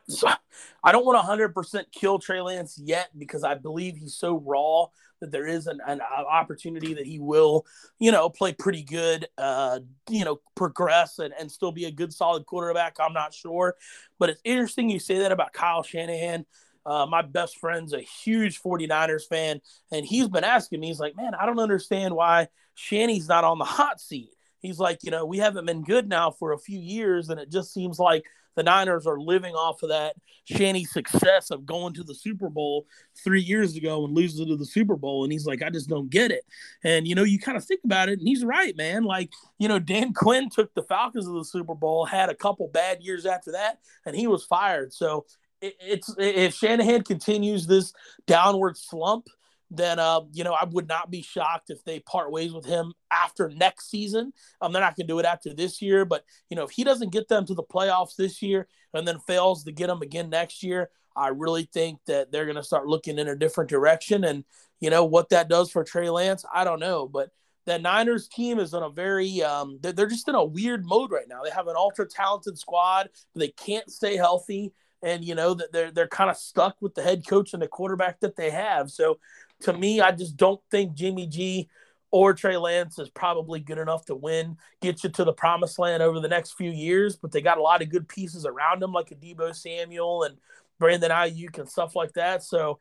I 0.85 0.91
don't 0.91 1.03
want 1.03 1.19
to 1.19 1.47
100% 1.47 1.85
kill 1.91 2.19
Trey 2.19 2.41
Lance 2.41 2.79
yet 2.81 3.09
because 3.17 3.43
I 3.43 3.55
believe 3.55 3.97
he's 3.97 4.15
so 4.15 4.37
raw 4.37 4.85
that 5.19 5.31
there 5.31 5.47
is 5.47 5.65
an, 5.65 5.81
an 5.87 5.99
opportunity 5.99 6.93
that 6.93 7.07
he 7.07 7.17
will, 7.17 7.65
you 7.97 8.11
know, 8.11 8.29
play 8.29 8.53
pretty 8.53 8.83
good, 8.83 9.27
uh, 9.39 9.79
you 10.11 10.23
know, 10.23 10.39
progress 10.53 11.17
and, 11.17 11.33
and 11.39 11.51
still 11.51 11.71
be 11.71 11.85
a 11.85 11.91
good, 11.91 12.13
solid 12.13 12.45
quarterback. 12.45 12.97
I'm 12.99 13.13
not 13.13 13.33
sure. 13.33 13.75
But 14.19 14.29
it's 14.29 14.41
interesting 14.43 14.87
you 14.91 14.99
say 14.99 15.19
that 15.19 15.31
about 15.31 15.53
Kyle 15.53 15.81
Shanahan. 15.81 16.45
Uh, 16.85 17.07
my 17.07 17.23
best 17.23 17.57
friend's 17.57 17.93
a 17.93 18.01
huge 18.01 18.61
49ers 18.61 19.23
fan, 19.27 19.59
and 19.91 20.05
he's 20.05 20.27
been 20.27 20.43
asking 20.43 20.81
me, 20.81 20.87
he's 20.87 20.99
like, 20.99 21.15
man, 21.15 21.33
I 21.33 21.47
don't 21.47 21.57
understand 21.57 22.13
why 22.13 22.49
Shanny's 22.75 23.27
not 23.27 23.43
on 23.43 23.57
the 23.57 23.65
hot 23.65 23.99
seat. 23.99 24.29
He's 24.59 24.77
like, 24.77 24.99
you 25.01 25.09
know, 25.09 25.25
we 25.25 25.39
haven't 25.39 25.65
been 25.65 25.83
good 25.83 26.07
now 26.07 26.29
for 26.29 26.51
a 26.51 26.59
few 26.59 26.77
years, 26.77 27.29
and 27.29 27.39
it 27.39 27.51
just 27.51 27.73
seems 27.73 27.97
like– 27.97 28.25
the 28.55 28.63
Niners 28.63 29.05
are 29.07 29.19
living 29.19 29.53
off 29.53 29.83
of 29.83 29.89
that 29.89 30.15
Shanny 30.45 30.85
success 30.85 31.51
of 31.51 31.65
going 31.65 31.93
to 31.93 32.03
the 32.03 32.15
Super 32.15 32.49
Bowl 32.49 32.85
three 33.23 33.41
years 33.41 33.75
ago 33.75 34.05
and 34.05 34.13
losing 34.13 34.47
to 34.47 34.55
the 34.55 34.65
Super 34.65 34.95
Bowl. 34.95 35.23
And 35.23 35.31
he's 35.31 35.45
like, 35.45 35.61
I 35.63 35.69
just 35.69 35.89
don't 35.89 36.09
get 36.09 36.31
it. 36.31 36.43
And, 36.83 37.07
you 37.07 37.15
know, 37.15 37.23
you 37.23 37.39
kind 37.39 37.57
of 37.57 37.65
think 37.65 37.81
about 37.83 38.09
it, 38.09 38.19
and 38.19 38.27
he's 38.27 38.43
right, 38.43 38.75
man. 38.77 39.03
Like, 39.03 39.31
you 39.57 39.67
know, 39.67 39.79
Dan 39.79 40.13
Quinn 40.13 40.49
took 40.49 40.73
the 40.73 40.83
Falcons 40.83 41.25
to 41.25 41.37
the 41.37 41.45
Super 41.45 41.75
Bowl, 41.75 42.05
had 42.05 42.29
a 42.29 42.35
couple 42.35 42.67
bad 42.67 43.01
years 43.01 43.25
after 43.25 43.51
that, 43.53 43.79
and 44.05 44.15
he 44.15 44.27
was 44.27 44.45
fired. 44.45 44.93
So 44.93 45.25
it's 45.61 46.13
if 46.17 46.53
Shanahan 46.53 47.03
continues 47.03 47.65
this 47.65 47.93
downward 48.27 48.77
slump, 48.77 49.27
then 49.71 49.99
uh, 49.99 50.21
you 50.31 50.43
know 50.43 50.53
I 50.53 50.65
would 50.65 50.87
not 50.87 51.09
be 51.09 51.21
shocked 51.21 51.69
if 51.69 51.83
they 51.83 51.99
part 51.99 52.31
ways 52.31 52.53
with 52.53 52.65
him 52.65 52.93
after 53.11 53.49
next 53.49 53.89
season. 53.89 54.33
Um, 54.61 54.71
they're 54.71 54.81
not 54.81 54.95
going 54.95 55.07
to 55.07 55.13
do 55.13 55.19
it 55.19 55.25
after 55.25 55.53
this 55.53 55.81
year, 55.81 56.05
but 56.05 56.23
you 56.49 56.55
know 56.55 56.63
if 56.63 56.71
he 56.71 56.83
doesn't 56.83 57.11
get 57.11 57.27
them 57.27 57.45
to 57.45 57.53
the 57.53 57.63
playoffs 57.63 58.15
this 58.15 58.41
year 58.41 58.67
and 58.93 59.07
then 59.07 59.19
fails 59.19 59.63
to 59.63 59.71
get 59.71 59.87
them 59.87 60.01
again 60.01 60.29
next 60.29 60.63
year, 60.63 60.89
I 61.15 61.29
really 61.29 61.67
think 61.71 61.99
that 62.07 62.31
they're 62.31 62.45
going 62.45 62.55
to 62.55 62.63
start 62.63 62.87
looking 62.87 63.17
in 63.17 63.27
a 63.27 63.35
different 63.35 63.69
direction. 63.69 64.23
And 64.23 64.43
you 64.79 64.89
know 64.89 65.05
what 65.05 65.29
that 65.29 65.49
does 65.49 65.71
for 65.71 65.83
Trey 65.83 66.09
Lance, 66.09 66.45
I 66.53 66.63
don't 66.63 66.79
know, 66.79 67.07
but 67.07 67.29
that 67.65 67.81
Niners 67.81 68.27
team 68.27 68.59
is 68.59 68.75
in 68.75 68.83
a 68.83 68.89
very 68.89 69.41
um, 69.41 69.79
they're, 69.81 69.93
they're 69.93 70.07
just 70.07 70.27
in 70.27 70.35
a 70.35 70.45
weird 70.45 70.85
mode 70.85 71.11
right 71.11 71.27
now. 71.27 71.41
They 71.43 71.49
have 71.49 71.67
an 71.67 71.75
ultra 71.75 72.07
talented 72.07 72.59
squad, 72.59 73.09
but 73.33 73.39
they 73.39 73.47
can't 73.49 73.89
stay 73.89 74.15
healthy 74.15 74.73
and 75.05 75.23
you 75.23 75.35
know 75.35 75.53
that 75.53 75.71
they're 75.71 75.91
they're 75.91 76.07
kind 76.07 76.29
of 76.29 76.35
stuck 76.35 76.75
with 76.81 76.95
the 76.95 77.03
head 77.03 77.25
coach 77.27 77.53
and 77.53 77.61
the 77.61 77.67
quarterback 77.67 78.19
that 78.19 78.35
they 78.35 78.49
have. 78.49 78.89
So 78.89 79.19
to 79.65 79.73
me, 79.73 79.99
I 80.01 80.11
just 80.11 80.37
don't 80.37 80.61
think 80.71 80.93
Jimmy 80.93 81.27
G 81.27 81.69
or 82.11 82.33
Trey 82.33 82.55
Lance 82.55 82.97
is 82.99 83.09
probably 83.09 83.59
good 83.59 83.77
enough 83.77 84.05
to 84.05 84.15
win, 84.15 84.57
get 84.81 85.03
you 85.03 85.09
to 85.09 85.23
the 85.23 85.33
promised 85.33 85.79
land 85.79 86.01
over 86.01 86.19
the 86.19 86.27
next 86.27 86.53
few 86.53 86.69
years. 86.69 87.15
But 87.15 87.31
they 87.31 87.41
got 87.41 87.57
a 87.57 87.61
lot 87.61 87.81
of 87.81 87.89
good 87.89 88.07
pieces 88.07 88.45
around 88.45 88.81
them, 88.81 88.93
like 88.93 89.11
a 89.11 89.15
Deebo 89.15 89.55
Samuel 89.55 90.23
and 90.23 90.37
Brandon 90.79 91.11
Aiyuk 91.11 91.57
and 91.57 91.67
stuff 91.67 91.95
like 91.95 92.13
that. 92.13 92.43
So 92.43 92.79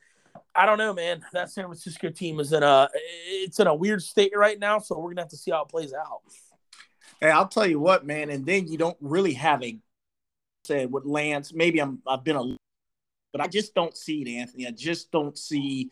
I 0.55 0.67
don't 0.67 0.79
know, 0.79 0.93
man. 0.93 1.25
That 1.33 1.51
San 1.51 1.65
Francisco 1.65 2.11
team 2.11 2.39
is 2.39 2.53
in 2.53 2.63
a 2.63 2.89
it's 3.27 3.59
in 3.59 3.67
a 3.67 3.75
weird 3.75 4.03
state 4.03 4.33
right 4.37 4.59
now. 4.59 4.79
So 4.79 4.99
we're 4.99 5.11
gonna 5.11 5.23
have 5.23 5.31
to 5.31 5.37
see 5.37 5.51
how 5.51 5.63
it 5.63 5.69
plays 5.69 5.95
out. 5.95 6.21
Hey, 7.21 7.31
I'll 7.31 7.49
tell 7.49 7.67
you 7.67 7.81
what, 7.81 8.05
man. 8.05 8.31
And 8.31 8.45
then 8.45 8.69
you 8.69 8.77
don't 8.77 8.97
really 9.01 9.33
have 9.35 9.63
a 9.63 9.79
said 10.65 10.93
with 10.93 11.07
Lance. 11.07 11.53
Maybe 11.55 11.81
I'm 11.81 12.01
I've 12.07 12.25
been 12.25 12.37
a, 12.37 12.57
but 13.33 13.41
I 13.41 13.47
just 13.47 13.75
don't 13.75 13.97
see 13.97 14.23
it, 14.23 14.29
Anthony. 14.29 14.67
I 14.67 14.71
just 14.71 15.11
don't 15.11 15.37
see 15.37 15.91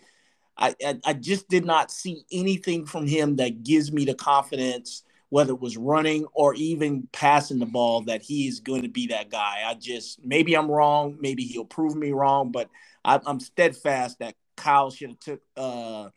I, 0.56 0.74
I, 1.04 1.12
just 1.14 1.48
did 1.48 1.64
not 1.64 1.90
see 1.90 2.24
anything 2.30 2.86
from 2.86 3.06
him 3.06 3.36
that 3.36 3.62
gives 3.62 3.90
me 3.90 4.04
the 4.04 4.14
confidence, 4.14 5.02
whether 5.30 5.52
it 5.52 5.60
was 5.60 5.76
running 5.76 6.26
or 6.34 6.54
even 6.54 7.08
passing 7.12 7.58
the 7.58 7.66
ball, 7.66 8.02
that 8.02 8.22
he 8.22 8.46
is 8.46 8.60
going 8.60 8.82
to 8.82 8.88
be 8.88 9.08
that 9.08 9.30
guy. 9.30 9.62
I 9.66 9.74
just 9.74 10.24
maybe 10.24 10.54
I'm 10.54 10.70
wrong, 10.70 11.16
maybe 11.20 11.44
he'll 11.44 11.64
prove 11.64 11.96
me 11.96 12.12
wrong, 12.12 12.52
but 12.52 12.68
I, 13.04 13.18
am 13.26 13.40
steadfast 13.40 14.18
that 14.18 14.34
Kyle 14.56 14.90
should 14.90 15.10
have 15.10 15.20
took 15.20 15.40
uh, 15.56 16.10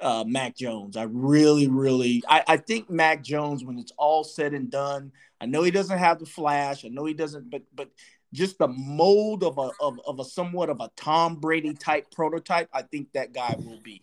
uh, 0.00 0.24
Mac 0.26 0.56
Jones. 0.56 0.96
I 0.96 1.04
really, 1.04 1.66
really, 1.66 2.22
I, 2.28 2.44
I 2.46 2.56
think 2.58 2.90
Mac 2.90 3.22
Jones, 3.22 3.64
when 3.64 3.78
it's 3.78 3.92
all 3.96 4.22
said 4.22 4.52
and 4.52 4.70
done, 4.70 5.12
I 5.40 5.46
know 5.46 5.62
he 5.62 5.70
doesn't 5.70 5.98
have 5.98 6.18
the 6.18 6.26
flash. 6.26 6.84
I 6.84 6.88
know 6.88 7.04
he 7.04 7.14
doesn't, 7.14 7.50
but 7.50 7.62
but 7.74 7.90
just 8.32 8.58
the 8.58 8.68
mold 8.68 9.42
of 9.42 9.58
a 9.58 9.70
of, 9.80 10.00
of 10.06 10.20
a 10.20 10.24
somewhat 10.24 10.70
of 10.70 10.80
a 10.80 10.90
Tom 10.96 11.36
Brady 11.36 11.74
type 11.74 12.10
prototype, 12.10 12.68
I 12.72 12.82
think 12.82 13.12
that 13.12 13.32
guy 13.32 13.54
will 13.58 13.80
be. 13.80 14.02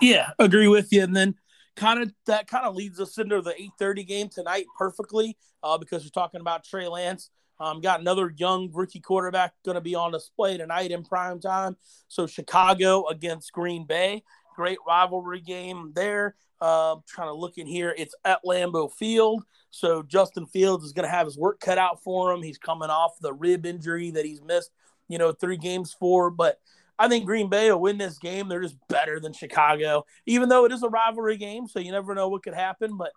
Yeah, 0.00 0.30
agree 0.38 0.68
with 0.68 0.92
you. 0.92 1.02
And 1.02 1.14
then 1.14 1.34
kind 1.76 2.02
of 2.02 2.12
that 2.26 2.46
kind 2.48 2.66
of 2.66 2.74
leads 2.74 3.00
us 3.00 3.18
into 3.18 3.40
the 3.40 3.54
8:30 3.80 4.06
game 4.06 4.28
tonight 4.28 4.66
perfectly, 4.76 5.36
uh, 5.62 5.78
because 5.78 6.04
we're 6.04 6.10
talking 6.10 6.40
about 6.40 6.64
Trey 6.64 6.88
Lance. 6.88 7.30
Um, 7.60 7.80
got 7.80 8.00
another 8.00 8.32
young 8.36 8.70
rookie 8.72 9.00
quarterback 9.00 9.52
going 9.64 9.74
to 9.74 9.80
be 9.80 9.96
on 9.96 10.12
display 10.12 10.56
tonight 10.56 10.92
in 10.92 11.02
prime 11.02 11.40
time. 11.40 11.76
So 12.06 12.26
Chicago 12.28 13.08
against 13.08 13.52
Green 13.52 13.84
Bay, 13.84 14.22
great 14.58 14.78
rivalry 14.86 15.40
game 15.40 15.92
there. 15.94 16.34
Uh, 16.60 16.96
trying 17.06 17.28
to 17.28 17.34
look 17.34 17.56
in 17.56 17.68
here, 17.68 17.94
it's 17.96 18.16
at 18.24 18.40
Lambeau 18.44 18.92
Field. 18.92 19.44
So 19.70 20.02
Justin 20.02 20.46
Fields 20.46 20.84
is 20.84 20.92
going 20.92 21.04
to 21.04 21.14
have 21.14 21.26
his 21.26 21.38
work 21.38 21.60
cut 21.60 21.78
out 21.78 22.02
for 22.02 22.32
him. 22.32 22.42
He's 22.42 22.58
coming 22.58 22.90
off 22.90 23.12
the 23.20 23.32
rib 23.32 23.64
injury 23.64 24.10
that 24.10 24.24
he's 24.24 24.42
missed 24.42 24.72
you 25.08 25.18
know, 25.18 25.32
three 25.32 25.56
games 25.56 25.96
for. 25.98 26.30
But 26.30 26.60
I 26.98 27.08
think 27.08 27.24
Green 27.24 27.48
Bay 27.48 27.70
will 27.70 27.80
win 27.80 27.98
this 27.98 28.18
game. 28.18 28.48
They're 28.48 28.62
just 28.62 28.76
better 28.88 29.18
than 29.18 29.32
Chicago, 29.32 30.04
even 30.26 30.48
though 30.48 30.64
it 30.64 30.72
is 30.72 30.82
a 30.82 30.88
rivalry 30.88 31.36
game. 31.36 31.66
So 31.66 31.80
you 31.80 31.90
never 31.90 32.14
know 32.14 32.28
what 32.28 32.42
could 32.42 32.54
happen. 32.54 32.96
But 32.96 33.12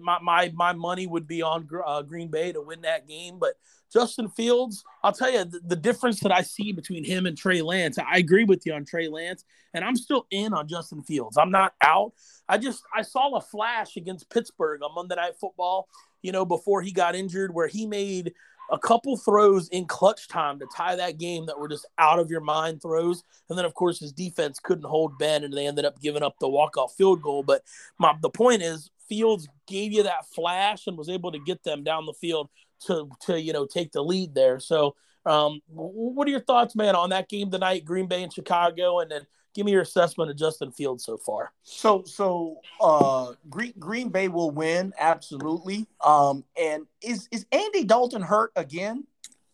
my 0.00 0.18
my, 0.20 0.52
my 0.54 0.72
money 0.72 1.06
would 1.06 1.26
be 1.26 1.42
on 1.42 1.68
uh, 1.84 2.02
Green 2.02 2.28
Bay 2.28 2.52
to 2.52 2.60
win 2.60 2.82
that 2.82 3.06
game. 3.06 3.38
But 3.38 3.54
Justin 3.92 4.28
Fields, 4.28 4.84
I'll 5.02 5.12
tell 5.12 5.30
you 5.30 5.44
the, 5.44 5.60
the, 5.60 5.76
difference 5.76 6.20
that 6.20 6.32
I 6.32 6.42
see 6.42 6.72
between 6.72 7.04
him 7.04 7.26
and 7.26 7.36
Trey 7.36 7.62
Lance. 7.62 7.98
I 7.98 8.18
agree 8.18 8.44
with 8.44 8.66
you 8.66 8.74
on 8.74 8.84
Trey 8.84 9.08
Lance, 9.08 9.44
and 9.72 9.84
I'm 9.84 9.96
still 9.96 10.26
in 10.30 10.52
on 10.52 10.68
Justin 10.68 11.02
Fields. 11.02 11.38
I'm 11.38 11.50
not 11.50 11.72
out. 11.82 12.12
I 12.48 12.58
just 12.58 12.82
I 12.94 13.02
saw 13.02 13.34
a 13.36 13.40
flash 13.40 13.96
against 13.96 14.30
Pittsburgh 14.30 14.82
on 14.82 14.94
Monday 14.94 15.16
Night 15.16 15.36
Football. 15.40 15.88
You 16.22 16.32
know, 16.32 16.44
before 16.44 16.82
he 16.82 16.92
got 16.92 17.14
injured, 17.14 17.54
where 17.54 17.68
he 17.68 17.86
made 17.86 18.34
a 18.70 18.78
couple 18.78 19.16
throws 19.16 19.68
in 19.68 19.86
clutch 19.86 20.28
time 20.28 20.58
to 20.58 20.66
tie 20.74 20.96
that 20.96 21.18
game 21.18 21.46
that 21.46 21.58
were 21.58 21.68
just 21.68 21.86
out 21.98 22.18
of 22.18 22.30
your 22.30 22.40
mind 22.40 22.82
throws. 22.82 23.22
And 23.48 23.58
then, 23.58 23.64
of 23.64 23.74
course, 23.74 23.98
his 23.98 24.12
defense 24.12 24.58
couldn't 24.60 24.84
hold 24.84 25.18
Ben, 25.18 25.44
and 25.44 25.54
they 25.54 25.66
ended 25.66 25.84
up 25.84 26.00
giving 26.00 26.22
up 26.22 26.38
the 26.38 26.48
walk 26.48 26.76
off 26.76 26.94
field 26.94 27.22
goal. 27.22 27.42
But 27.42 27.62
my, 27.98 28.14
the 28.20 28.30
point 28.30 28.62
is, 28.62 28.90
Fields 29.08 29.48
gave 29.66 29.92
you 29.92 30.04
that 30.04 30.26
flash 30.26 30.86
and 30.86 30.96
was 30.96 31.08
able 31.08 31.32
to 31.32 31.38
get 31.38 31.62
them 31.62 31.84
down 31.84 32.06
the 32.06 32.12
field 32.14 32.48
to 32.86 33.08
to 33.22 33.40
you 33.40 33.52
know 33.52 33.66
take 33.66 33.92
the 33.92 34.02
lead 34.02 34.34
there. 34.34 34.60
So, 34.60 34.94
um, 35.26 35.60
what 35.68 36.26
are 36.28 36.30
your 36.30 36.40
thoughts, 36.40 36.76
man, 36.76 36.94
on 36.94 37.10
that 37.10 37.28
game 37.28 37.50
tonight, 37.50 37.84
Green 37.84 38.06
Bay 38.06 38.22
and 38.22 38.32
Chicago, 38.32 39.00
and 39.00 39.10
then 39.10 39.26
give 39.54 39.66
me 39.66 39.72
your 39.72 39.82
assessment 39.82 40.30
of 40.30 40.36
Justin 40.36 40.70
Fields 40.70 41.04
so 41.04 41.16
far. 41.16 41.52
So, 41.64 42.04
so 42.04 42.60
uh, 42.80 43.32
Green 43.50 43.74
Green 43.78 44.08
Bay 44.08 44.28
will 44.28 44.50
win 44.50 44.92
absolutely. 44.98 45.86
Um, 46.04 46.44
and 46.60 46.86
is 47.02 47.28
is 47.30 47.46
Andy 47.52 47.84
Dalton 47.84 48.22
hurt 48.22 48.52
again? 48.56 49.04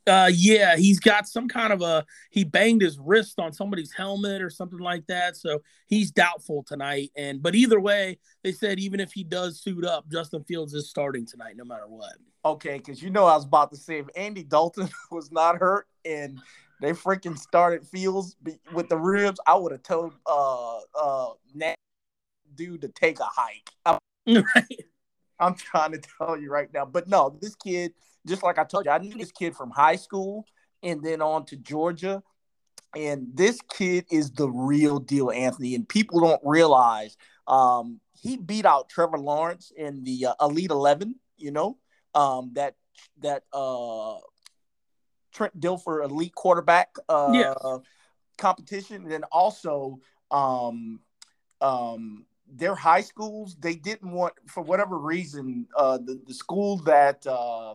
Uh, 0.06 0.30
yeah, 0.32 0.76
he's 0.76 1.00
got 1.00 1.26
some 1.26 1.48
kind 1.48 1.72
of 1.72 1.80
a 1.80 2.04
he 2.30 2.44
banged 2.44 2.82
his 2.82 2.98
wrist 2.98 3.38
on 3.38 3.52
somebody's 3.52 3.92
helmet 3.92 4.42
or 4.42 4.50
something 4.50 4.78
like 4.78 5.06
that. 5.06 5.36
So 5.36 5.62
he's 5.86 6.10
doubtful 6.10 6.62
tonight. 6.62 7.10
And 7.16 7.42
but 7.42 7.54
either 7.54 7.80
way, 7.80 8.18
they 8.42 8.52
said 8.52 8.78
even 8.78 9.00
if 9.00 9.12
he 9.12 9.24
does 9.24 9.60
suit 9.60 9.84
up, 9.84 10.08
Justin 10.10 10.44
Fields 10.44 10.74
is 10.74 10.90
starting 10.90 11.26
tonight, 11.26 11.56
no 11.56 11.64
matter 11.64 11.86
what. 11.86 12.14
Okay, 12.44 12.76
because 12.76 13.02
you 13.02 13.08
know 13.08 13.24
I 13.24 13.34
was 13.34 13.44
about 13.46 13.70
to 13.70 13.78
say 13.78 13.98
if 13.98 14.06
Andy 14.14 14.42
Dalton 14.42 14.90
was 15.10 15.32
not 15.32 15.56
hurt 15.56 15.86
and 16.04 16.38
they 16.82 16.92
freaking 16.92 17.38
started 17.38 17.86
Fields 17.86 18.36
with 18.74 18.90
the 18.90 18.98
ribs, 18.98 19.40
I 19.46 19.54
would 19.54 19.72
have 19.72 19.82
told 19.82 20.12
uh 20.26 20.80
uh 21.00 21.30
Nat 21.54 21.76
dude 22.54 22.82
to 22.82 22.88
take 22.88 23.20
a 23.20 23.24
hike. 23.24 23.70
Right. 24.26 24.86
I'm 25.38 25.54
trying 25.54 25.92
to 25.92 26.00
tell 26.18 26.38
you 26.38 26.50
right 26.50 26.72
now, 26.72 26.84
but 26.84 27.08
no, 27.08 27.36
this 27.40 27.54
kid 27.54 27.92
just 28.26 28.42
like 28.42 28.58
I 28.58 28.64
told 28.64 28.86
you, 28.86 28.90
I 28.90 28.98
knew 28.98 29.16
this 29.16 29.32
kid 29.32 29.54
from 29.54 29.70
high 29.70 29.96
school 29.96 30.46
and 30.82 31.02
then 31.02 31.20
on 31.20 31.44
to 31.46 31.56
Georgia. 31.56 32.22
And 32.96 33.28
this 33.34 33.58
kid 33.76 34.06
is 34.10 34.30
the 34.30 34.48
real 34.48 34.98
deal, 34.98 35.30
Anthony. 35.30 35.74
And 35.74 35.88
people 35.88 36.20
don't 36.20 36.40
realize 36.44 37.16
um, 37.46 38.00
he 38.12 38.36
beat 38.36 38.64
out 38.64 38.88
Trevor 38.88 39.18
Lawrence 39.18 39.72
in 39.76 40.04
the 40.04 40.26
uh, 40.26 40.34
Elite 40.40 40.70
Eleven. 40.70 41.16
You 41.36 41.50
know 41.50 41.78
um, 42.14 42.52
that 42.54 42.76
that 43.20 43.42
uh, 43.52 44.18
Trent 45.32 45.58
Dilfer 45.58 46.04
Elite 46.04 46.34
Quarterback 46.34 46.94
uh, 47.08 47.32
yeah. 47.34 47.54
competition, 48.38 49.02
and 49.02 49.10
then 49.10 49.24
also 49.24 49.98
um, 50.30 51.00
um, 51.60 52.24
their 52.52 52.74
high 52.74 53.00
schools. 53.00 53.56
They 53.58 53.74
didn't 53.74 54.10
want, 54.10 54.34
for 54.46 54.62
whatever 54.62 54.98
reason, 54.98 55.66
uh, 55.76 55.98
the 55.98 56.20
the 56.26 56.34
school 56.34 56.78
that 56.84 57.26
uh, 57.26 57.74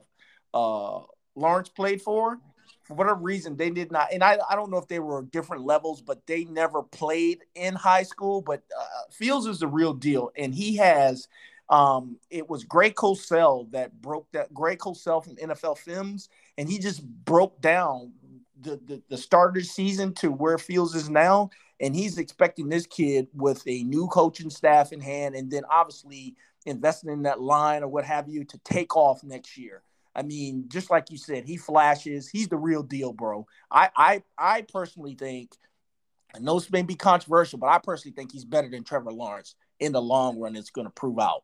uh, 0.53 1.03
Lawrence 1.35 1.69
played 1.69 2.01
for. 2.01 2.39
For 2.83 2.95
whatever 2.95 3.19
reason, 3.19 3.55
they 3.55 3.69
did 3.69 3.91
not, 3.91 4.11
and 4.11 4.23
I, 4.23 4.39
I 4.49 4.55
don't 4.55 4.71
know 4.71 4.77
if 4.77 4.87
they 4.87 4.97
were 4.97 5.21
different 5.21 5.63
levels, 5.63 6.01
but 6.01 6.25
they 6.25 6.45
never 6.45 6.81
played 6.81 7.43
in 7.53 7.75
high 7.75 8.01
school. 8.01 8.41
But 8.41 8.63
uh, 8.75 9.11
Fields 9.11 9.45
is 9.45 9.59
the 9.59 9.67
real 9.67 9.93
deal, 9.93 10.31
and 10.35 10.53
he 10.53 10.77
has. 10.77 11.27
Um, 11.69 12.17
it 12.31 12.49
was 12.49 12.63
Greg 12.63 12.95
Cosell 12.95 13.69
that 13.73 14.01
broke 14.01 14.25
that. 14.31 14.51
Greg 14.55 14.79
Cosell 14.79 15.23
from 15.23 15.35
NFL 15.35 15.77
Films, 15.77 16.29
and 16.57 16.67
he 16.67 16.79
just 16.79 17.05
broke 17.05 17.61
down 17.61 18.11
the, 18.61 18.79
the 18.87 19.01
the 19.09 19.17
start 19.17 19.49
of 19.49 19.55
the 19.55 19.63
season 19.63 20.13
to 20.15 20.31
where 20.31 20.57
Fields 20.57 20.95
is 20.95 21.09
now, 21.09 21.51
and 21.79 21.95
he's 21.95 22.17
expecting 22.17 22.69
this 22.69 22.85
kid 22.85 23.27
with 23.33 23.63
a 23.67 23.83
new 23.83 24.07
coaching 24.07 24.49
staff 24.49 24.91
in 24.91 24.99
hand, 24.99 25.35
and 25.35 25.49
then 25.49 25.63
obviously 25.69 26.35
investing 26.65 27.11
in 27.11 27.23
that 27.23 27.41
line 27.41 27.83
or 27.83 27.87
what 27.87 28.05
have 28.05 28.27
you 28.27 28.43
to 28.43 28.57
take 28.59 28.95
off 28.95 29.23
next 29.23 29.57
year. 29.57 29.81
I 30.15 30.23
mean, 30.23 30.65
just 30.67 30.89
like 30.89 31.11
you 31.11 31.17
said, 31.17 31.45
he 31.45 31.55
flashes. 31.55 32.27
He's 32.27 32.47
the 32.49 32.57
real 32.57 32.83
deal, 32.83 33.13
bro. 33.13 33.47
I 33.71 33.89
I 33.95 34.23
I 34.37 34.61
personally 34.63 35.15
think, 35.15 35.55
I 36.35 36.39
know 36.39 36.59
this 36.59 36.71
may 36.71 36.81
be 36.81 36.95
controversial, 36.95 37.59
but 37.59 37.69
I 37.69 37.77
personally 37.77 38.15
think 38.15 38.31
he's 38.31 38.45
better 38.45 38.69
than 38.69 38.83
Trevor 38.83 39.13
Lawrence 39.13 39.55
in 39.79 39.91
the 39.91 40.01
long 40.01 40.39
run. 40.39 40.55
It's 40.55 40.71
going 40.71 40.87
to 40.87 40.91
prove 40.91 41.19
out. 41.19 41.43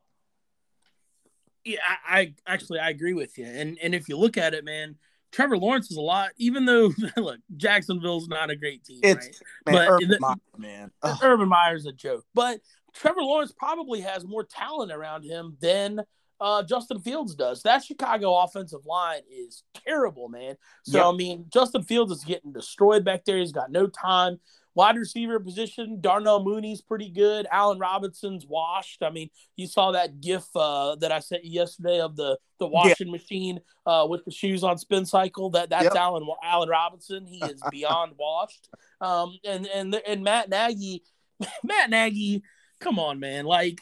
Yeah, 1.63 1.79
I, 2.07 2.19
I 2.19 2.33
actually 2.45 2.79
I 2.79 2.89
agree 2.89 3.13
with 3.13 3.38
you. 3.38 3.45
And 3.45 3.77
and 3.81 3.95
if 3.95 4.09
you 4.09 4.17
look 4.17 4.38
at 4.38 4.53
it, 4.53 4.65
man, 4.65 4.97
Trevor 5.36 5.57
Lawrence 5.57 5.91
is 5.91 5.97
a 5.97 6.01
lot. 6.01 6.29
Even 6.38 6.63
though 6.63 6.93
look, 7.17 7.39
Jacksonville's 7.57 8.29
not 8.29 8.49
a 8.49 8.55
great 8.55 8.86
team, 8.86 9.01
it's, 9.03 9.41
right? 9.67 9.73
Man, 9.73 9.75
but 9.75 9.89
Urban 9.89 10.07
the, 10.07 10.19
Meyer, 10.21 10.36
man, 10.57 10.91
Ugh. 11.03 11.19
Urban 11.21 11.49
Meyer's 11.49 11.86
a 11.86 11.91
joke. 11.91 12.25
But 12.33 12.61
Trevor 12.93 13.21
Lawrence 13.21 13.51
probably 13.51 13.99
has 14.01 14.25
more 14.25 14.45
talent 14.45 14.93
around 14.93 15.25
him 15.25 15.57
than 15.59 16.01
uh, 16.39 16.63
Justin 16.63 17.01
Fields 17.01 17.36
does. 17.36 17.63
That 17.63 17.83
Chicago 17.83 18.38
offensive 18.38 18.86
line 18.86 19.21
is 19.29 19.63
terrible, 19.86 20.29
man. 20.29 20.55
So 20.83 20.99
yep. 20.99 21.07
I 21.07 21.11
mean, 21.11 21.45
Justin 21.49 21.83
Fields 21.83 22.13
is 22.13 22.23
getting 22.23 22.53
destroyed 22.53 23.03
back 23.03 23.25
there. 23.25 23.38
He's 23.38 23.51
got 23.51 23.71
no 23.71 23.88
time. 23.88 24.39
Wide 24.76 24.97
receiver 24.97 25.39
position, 25.39 25.99
Darnell 26.01 26.43
Mooney's 26.43 26.82
pretty 26.82 27.09
good. 27.09 27.47
Allen 27.49 27.80
Robinson's 27.80 28.45
washed. 28.45 29.01
I 29.01 29.09
mean, 29.09 29.30
you 29.55 29.67
saw 29.67 29.93
that 29.93 30.19
GIF 30.19 30.45
uh, 30.53 30.95
that 30.97 31.11
I 31.11 31.19
sent 31.19 31.45
you 31.45 31.51
yesterday 31.51 32.01
of 32.01 32.15
the 32.15 32.38
the 32.59 32.67
washing 32.67 33.07
yeah. 33.07 33.11
machine 33.11 33.59
uh, 33.86 34.05
with 34.09 34.26
the 34.26 34.32
shoes 34.32 34.63
on 34.63 34.78
spin 34.78 35.05
cycle. 35.05 35.49
That 35.51 35.69
that's 35.69 35.86
yep. 35.86 35.95
Allen 35.95 36.28
Allen 36.43 36.69
Robinson. 36.69 37.26
He 37.26 37.39
is 37.43 37.61
beyond 37.71 38.13
washed. 38.19 38.69
Um, 38.99 39.39
and 39.45 39.65
and 39.67 39.95
and 39.95 40.23
Matt 40.23 40.49
Nagy, 40.49 41.03
Matt 41.63 41.89
Nagy 41.89 42.43
come 42.80 42.99
on, 42.99 43.19
man. 43.19 43.45
Like, 43.45 43.82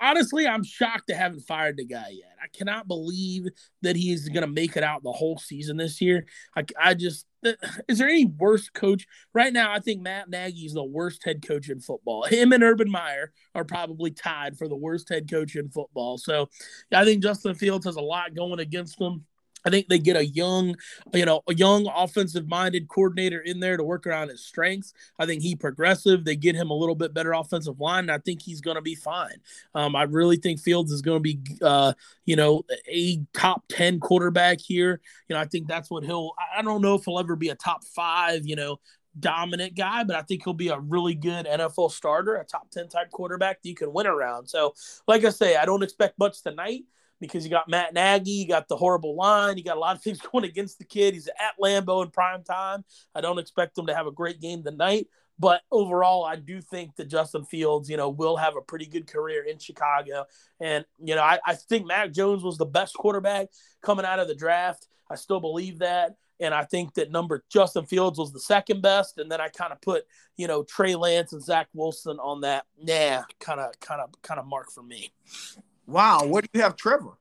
I, 0.00 0.10
honestly, 0.10 0.46
I'm 0.46 0.62
shocked 0.62 1.04
they 1.08 1.14
haven't 1.14 1.40
fired 1.40 1.76
the 1.76 1.84
guy 1.84 2.08
yet. 2.10 2.36
I 2.42 2.46
cannot 2.56 2.86
believe 2.86 3.48
that 3.82 3.96
he 3.96 4.12
is 4.12 4.28
going 4.28 4.46
to 4.46 4.52
make 4.52 4.76
it 4.76 4.84
out 4.84 5.02
the 5.02 5.12
whole 5.12 5.38
season 5.38 5.76
this 5.76 6.00
year. 6.00 6.26
I, 6.56 6.64
I 6.80 6.94
just, 6.94 7.26
is 7.88 7.98
there 7.98 8.08
any 8.08 8.26
worse 8.26 8.68
coach 8.68 9.06
right 9.32 9.52
now? 9.52 9.72
I 9.72 9.78
think 9.80 10.02
Matt 10.02 10.28
Nagy 10.28 10.66
is 10.66 10.74
the 10.74 10.84
worst 10.84 11.24
head 11.24 11.46
coach 11.46 11.68
in 11.68 11.80
football. 11.80 12.24
Him 12.24 12.52
and 12.52 12.62
Urban 12.62 12.90
Meyer 12.90 13.32
are 13.54 13.64
probably 13.64 14.10
tied 14.10 14.56
for 14.56 14.68
the 14.68 14.76
worst 14.76 15.08
head 15.08 15.30
coach 15.30 15.56
in 15.56 15.70
football. 15.70 16.18
So 16.18 16.48
I 16.92 17.04
think 17.04 17.22
Justin 17.22 17.54
Fields 17.54 17.86
has 17.86 17.96
a 17.96 18.00
lot 18.00 18.34
going 18.34 18.60
against 18.60 19.00
him. 19.00 19.24
I 19.64 19.70
think 19.70 19.88
they 19.88 19.98
get 19.98 20.16
a 20.16 20.24
young, 20.24 20.76
you 21.12 21.24
know, 21.24 21.42
a 21.48 21.54
young 21.54 21.86
offensive 21.94 22.48
minded 22.48 22.88
coordinator 22.88 23.40
in 23.40 23.60
there 23.60 23.76
to 23.76 23.84
work 23.84 24.06
around 24.06 24.28
his 24.28 24.44
strengths. 24.44 24.92
I 25.18 25.26
think 25.26 25.42
he 25.42 25.54
progressive. 25.54 26.24
They 26.24 26.36
get 26.36 26.54
him 26.54 26.70
a 26.70 26.74
little 26.74 26.94
bit 26.94 27.14
better 27.14 27.32
offensive 27.32 27.80
line. 27.80 28.10
I 28.10 28.18
think 28.18 28.42
he's 28.42 28.60
going 28.60 28.76
to 28.76 28.82
be 28.82 28.94
fine. 28.94 29.36
Um, 29.74 29.94
I 29.94 30.04
really 30.04 30.36
think 30.36 30.60
Fields 30.60 30.92
is 30.92 31.02
going 31.02 31.18
to 31.18 31.22
be, 31.22 31.40
uh, 31.62 31.92
you 32.24 32.36
know, 32.36 32.64
a 32.88 33.20
top 33.34 33.64
10 33.68 34.00
quarterback 34.00 34.60
here. 34.60 35.00
You 35.28 35.34
know, 35.34 35.40
I 35.40 35.44
think 35.44 35.68
that's 35.68 35.90
what 35.90 36.04
he'll, 36.04 36.32
I 36.56 36.62
don't 36.62 36.82
know 36.82 36.94
if 36.94 37.04
he'll 37.04 37.18
ever 37.18 37.36
be 37.36 37.50
a 37.50 37.54
top 37.54 37.84
five, 37.84 38.46
you 38.46 38.56
know, 38.56 38.80
dominant 39.18 39.76
guy, 39.76 40.04
but 40.04 40.16
I 40.16 40.22
think 40.22 40.42
he'll 40.44 40.54
be 40.54 40.68
a 40.68 40.78
really 40.78 41.14
good 41.14 41.46
NFL 41.46 41.90
starter, 41.90 42.36
a 42.36 42.44
top 42.44 42.70
10 42.70 42.88
type 42.88 43.10
quarterback 43.10 43.62
that 43.62 43.68
you 43.68 43.74
can 43.74 43.92
win 43.92 44.06
around. 44.06 44.48
So, 44.48 44.74
like 45.08 45.24
I 45.24 45.30
say, 45.30 45.56
I 45.56 45.64
don't 45.64 45.82
expect 45.82 46.18
much 46.18 46.42
tonight 46.42 46.84
because 47.20 47.44
you 47.44 47.50
got 47.50 47.68
Matt 47.68 47.94
Nagy, 47.94 48.30
you 48.30 48.48
got 48.48 48.68
the 48.68 48.76
horrible 48.76 49.14
line, 49.14 49.58
you 49.58 49.64
got 49.64 49.76
a 49.76 49.80
lot 49.80 49.96
of 49.96 50.02
things 50.04 50.20
going 50.20 50.44
against 50.44 50.78
the 50.78 50.84
kid. 50.84 51.14
He's 51.14 51.28
at 51.28 51.58
Lambeau 51.62 52.04
in 52.04 52.10
prime 52.10 52.42
time. 52.42 52.84
I 53.14 53.20
don't 53.20 53.38
expect 53.38 53.78
him 53.78 53.86
to 53.86 53.94
have 53.94 54.06
a 54.06 54.12
great 54.12 54.40
game 54.40 54.62
tonight, 54.62 55.06
but 55.38 55.62
overall, 55.72 56.24
I 56.24 56.36
do 56.36 56.60
think 56.60 56.96
that 56.96 57.08
Justin 57.08 57.44
Fields, 57.44 57.88
you 57.88 57.96
know, 57.96 58.10
will 58.10 58.36
have 58.36 58.56
a 58.56 58.60
pretty 58.60 58.86
good 58.86 59.06
career 59.06 59.42
in 59.42 59.58
Chicago. 59.58 60.26
And, 60.60 60.84
you 61.02 61.14
know, 61.14 61.22
I, 61.22 61.38
I 61.46 61.54
think 61.54 61.86
Mac 61.86 62.12
Jones 62.12 62.42
was 62.42 62.58
the 62.58 62.66
best 62.66 62.94
quarterback 62.94 63.48
coming 63.82 64.04
out 64.04 64.18
of 64.18 64.28
the 64.28 64.34
draft. 64.34 64.86
I 65.10 65.14
still 65.14 65.40
believe 65.40 65.78
that. 65.78 66.16
And 66.40 66.54
I 66.54 66.64
think 66.64 66.94
that 66.94 67.10
number 67.10 67.42
Justin 67.50 67.86
Fields 67.86 68.18
was 68.18 68.32
the 68.32 68.40
second 68.40 68.82
best. 68.82 69.18
And 69.18 69.30
then 69.30 69.40
I 69.40 69.48
kind 69.48 69.72
of 69.72 69.80
put, 69.80 70.04
you 70.36 70.46
know, 70.46 70.62
Trey 70.62 70.94
Lance 70.94 71.32
and 71.32 71.42
Zach 71.42 71.68
Wilson 71.74 72.18
on 72.18 72.42
that, 72.42 72.66
nah, 72.78 73.22
kind 73.40 73.60
of, 73.60 73.78
kind 73.80 74.00
of, 74.00 74.10
kind 74.22 74.40
of 74.40 74.46
mark 74.46 74.70
for 74.70 74.82
me. 74.82 75.12
Wow, 75.90 76.26
where 76.26 76.42
do 76.42 76.48
you 76.54 76.60
have 76.60 76.76
Trevor? 76.76 77.18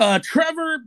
Uh, 0.00 0.18
Trevor, 0.22 0.84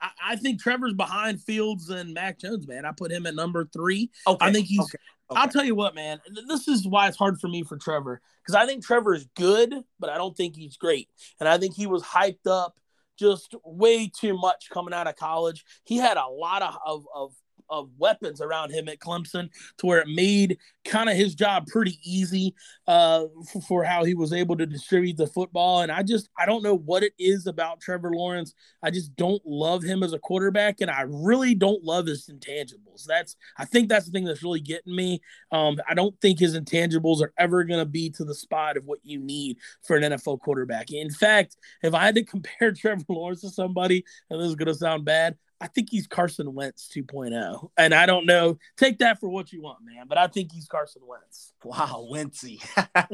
I, 0.00 0.10
I, 0.24 0.36
think 0.36 0.60
Trevor's 0.60 0.94
behind 0.94 1.42
Fields 1.42 1.90
and 1.90 2.14
Mac 2.14 2.38
Jones. 2.38 2.66
Man, 2.66 2.84
I 2.84 2.92
put 2.92 3.10
him 3.10 3.26
at 3.26 3.34
number 3.34 3.64
three. 3.64 4.10
Okay, 4.26 4.46
I 4.46 4.52
think 4.52 4.66
he's. 4.66 4.80
Okay. 4.80 4.98
Okay. 5.30 5.40
I'll 5.40 5.48
tell 5.48 5.64
you 5.64 5.74
what, 5.74 5.94
man. 5.94 6.20
This 6.48 6.68
is 6.68 6.86
why 6.86 7.08
it's 7.08 7.16
hard 7.16 7.40
for 7.40 7.48
me 7.48 7.62
for 7.62 7.76
Trevor 7.76 8.20
because 8.42 8.54
I 8.54 8.66
think 8.66 8.84
Trevor 8.84 9.14
is 9.14 9.26
good, 9.34 9.74
but 9.98 10.10
I 10.10 10.16
don't 10.16 10.36
think 10.36 10.56
he's 10.56 10.76
great, 10.76 11.08
and 11.40 11.48
I 11.48 11.58
think 11.58 11.74
he 11.74 11.86
was 11.86 12.02
hyped 12.02 12.46
up 12.46 12.78
just 13.18 13.54
way 13.64 14.08
too 14.08 14.36
much 14.36 14.68
coming 14.70 14.94
out 14.94 15.06
of 15.06 15.16
college. 15.16 15.64
He 15.84 15.96
had 15.96 16.16
a 16.16 16.26
lot 16.26 16.62
of, 16.62 16.76
of, 16.84 17.06
of 17.14 17.34
of 17.68 17.90
weapons 17.98 18.40
around 18.40 18.70
him 18.70 18.88
at 18.88 18.98
Clemson 18.98 19.48
to 19.78 19.86
where 19.86 20.00
it 20.00 20.08
made 20.08 20.58
kind 20.84 21.08
of 21.08 21.16
his 21.16 21.34
job 21.34 21.66
pretty 21.66 21.98
easy 22.02 22.54
uh, 22.86 23.24
for, 23.50 23.60
for, 23.62 23.84
how 23.84 24.04
he 24.04 24.14
was 24.14 24.32
able 24.32 24.56
to 24.56 24.66
distribute 24.66 25.16
the 25.16 25.26
football. 25.26 25.82
And 25.82 25.90
I 25.90 26.02
just, 26.02 26.28
I 26.38 26.46
don't 26.46 26.62
know 26.62 26.76
what 26.76 27.02
it 27.02 27.12
is 27.18 27.46
about 27.46 27.80
Trevor 27.80 28.12
Lawrence. 28.12 28.54
I 28.82 28.90
just 28.90 29.14
don't 29.16 29.42
love 29.44 29.82
him 29.82 30.02
as 30.02 30.12
a 30.12 30.18
quarterback. 30.18 30.80
And 30.80 30.90
I 30.90 31.02
really 31.02 31.54
don't 31.54 31.82
love 31.84 32.06
his 32.06 32.28
intangibles. 32.28 33.04
That's, 33.06 33.36
I 33.56 33.64
think 33.64 33.88
that's 33.88 34.06
the 34.06 34.12
thing 34.12 34.24
that's 34.24 34.42
really 34.42 34.60
getting 34.60 34.94
me. 34.94 35.20
Um, 35.50 35.78
I 35.88 35.94
don't 35.94 36.18
think 36.20 36.38
his 36.38 36.58
intangibles 36.58 37.22
are 37.22 37.32
ever 37.38 37.64
going 37.64 37.80
to 37.80 37.86
be 37.86 38.10
to 38.10 38.24
the 38.24 38.34
spot 38.34 38.76
of 38.76 38.84
what 38.84 39.00
you 39.02 39.18
need 39.18 39.58
for 39.82 39.96
an 39.96 40.02
NFL 40.02 40.40
quarterback. 40.40 40.92
In 40.92 41.10
fact, 41.10 41.56
if 41.82 41.94
I 41.94 42.04
had 42.04 42.14
to 42.16 42.24
compare 42.32 42.72
Trevor 42.72 43.04
Lawrence 43.08 43.42
to 43.42 43.50
somebody, 43.50 44.04
and 44.30 44.40
this 44.40 44.48
is 44.48 44.54
going 44.54 44.68
to 44.68 44.74
sound 44.74 45.04
bad, 45.04 45.36
I 45.62 45.68
think 45.68 45.90
he's 45.92 46.08
Carson 46.08 46.54
Wentz 46.54 46.90
2.0. 46.92 47.70
And 47.78 47.94
I 47.94 48.04
don't 48.04 48.26
know. 48.26 48.58
Take 48.76 48.98
that 48.98 49.20
for 49.20 49.28
what 49.28 49.52
you 49.52 49.62
want, 49.62 49.78
man. 49.84 50.06
But 50.08 50.18
I 50.18 50.26
think 50.26 50.50
he's 50.50 50.66
Carson 50.66 51.02
Wentz. 51.06 51.52
Wow, 51.62 52.08
Wency. 52.12 52.60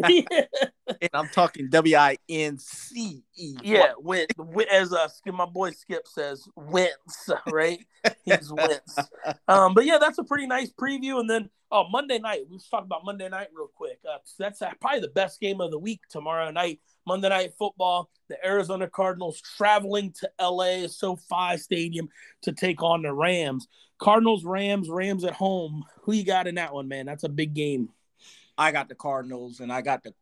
yeah. 0.09 0.45
And 1.03 1.11
I'm 1.13 1.29
talking 1.29 1.69
W 1.69 1.97
I 1.97 2.17
N 2.31 2.57
C 2.57 3.23
E. 3.37 3.57
Yeah, 3.63 3.93
Wentz. 3.99 4.35
As 4.73 4.91
uh, 4.91 5.07
my 5.27 5.45
boy 5.45 5.73
Skip 5.73 6.09
says, 6.09 6.49
Wentz, 6.57 7.29
right? 7.51 7.81
he's 8.25 8.51
Wentz. 8.51 8.97
Um, 9.49 9.75
but 9.75 9.85
yeah, 9.85 9.99
that's 9.99 10.17
a 10.17 10.25
pretty 10.25 10.47
nice 10.47 10.71
preview. 10.73 11.21
And 11.21 11.29
then 11.29 11.51
oh, 11.71 11.89
Monday 11.89 12.19
night. 12.19 12.43
Let's 12.51 12.69
talk 12.69 12.85
about 12.85 13.05
Monday 13.05 13.29
night 13.29 13.49
real 13.55 13.71
quick. 13.75 13.99
Uh, 14.09 14.19
that's 14.39 14.63
probably 14.81 15.01
the 15.01 15.09
best 15.09 15.41
game 15.41 15.61
of 15.61 15.71
the 15.71 15.79
week 15.79 16.01
tomorrow 16.11 16.51
night. 16.51 16.81
Monday 17.07 17.31
Night 17.31 17.55
Football, 17.59 18.11
the 18.29 18.37
Arizona 18.47 18.87
Cardinals 18.89 19.41
traveling 19.41 20.13
to 20.21 20.31
LA 20.39 20.87
SoFi 20.87 21.57
Stadium 21.57 22.09
to 22.43 22.53
take 22.53 22.83
on 22.83 23.03
the 23.03 23.13
Rams. 23.13 23.67
Cardinals, 23.99 24.45
Rams, 24.45 24.91
Rams 24.91 25.25
at 25.25 25.33
home. 25.33 25.85
Who 26.03 26.13
you 26.13 26.25
got 26.25 26.47
in 26.47 26.57
that 26.57 26.75
one, 26.75 26.87
man? 26.87 27.07
That's 27.07 27.25
a 27.25 27.29
big 27.29 27.55
game. 27.55 27.89
I 28.59 28.73
got 28.73 28.89
the 28.89 28.95
Cardinals, 28.95 29.61
and 29.61 29.73
I 29.73 29.83
got 29.83 30.03
the 30.03 30.13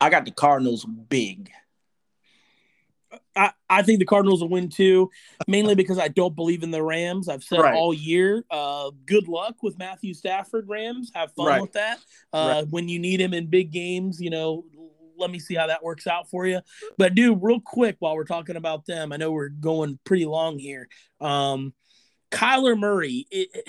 I 0.00 0.10
got 0.10 0.24
the 0.24 0.32
Cardinals 0.32 0.84
big. 0.84 1.50
I, 3.34 3.52
I 3.68 3.82
think 3.82 3.98
the 3.98 4.04
Cardinals 4.04 4.40
will 4.40 4.48
win 4.48 4.68
too, 4.68 5.10
mainly 5.46 5.74
because 5.74 5.98
I 5.98 6.08
don't 6.08 6.36
believe 6.36 6.62
in 6.62 6.70
the 6.70 6.82
Rams. 6.82 7.28
I've 7.28 7.42
said 7.42 7.60
right. 7.60 7.74
all 7.74 7.94
year, 7.94 8.44
uh, 8.50 8.90
good 9.06 9.28
luck 9.28 9.62
with 9.62 9.78
Matthew 9.78 10.14
Stafford, 10.14 10.68
Rams. 10.68 11.10
Have 11.14 11.32
fun 11.32 11.46
right. 11.46 11.62
with 11.62 11.72
that. 11.72 11.98
Uh, 12.32 12.62
right. 12.62 12.68
When 12.70 12.88
you 12.88 12.98
need 12.98 13.20
him 13.20 13.34
in 13.34 13.46
big 13.46 13.72
games, 13.72 14.20
you 14.20 14.30
know, 14.30 14.64
let 15.16 15.30
me 15.30 15.38
see 15.38 15.54
how 15.54 15.66
that 15.66 15.82
works 15.82 16.06
out 16.06 16.28
for 16.30 16.46
you. 16.46 16.60
But 16.98 17.14
dude, 17.14 17.38
real 17.42 17.60
quick 17.60 17.96
while 17.98 18.16
we're 18.16 18.24
talking 18.24 18.56
about 18.56 18.86
them, 18.86 19.12
I 19.12 19.16
know 19.16 19.30
we're 19.30 19.48
going 19.48 19.98
pretty 20.04 20.26
long 20.26 20.58
here. 20.58 20.88
Um, 21.20 21.74
Kyler 22.30 22.78
Murray, 22.78 23.26
it, 23.30 23.68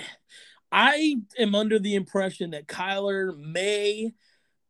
I 0.71 1.17
am 1.37 1.53
under 1.53 1.79
the 1.79 1.95
impression 1.95 2.51
that 2.51 2.67
Kyler 2.67 3.37
may 3.37 4.11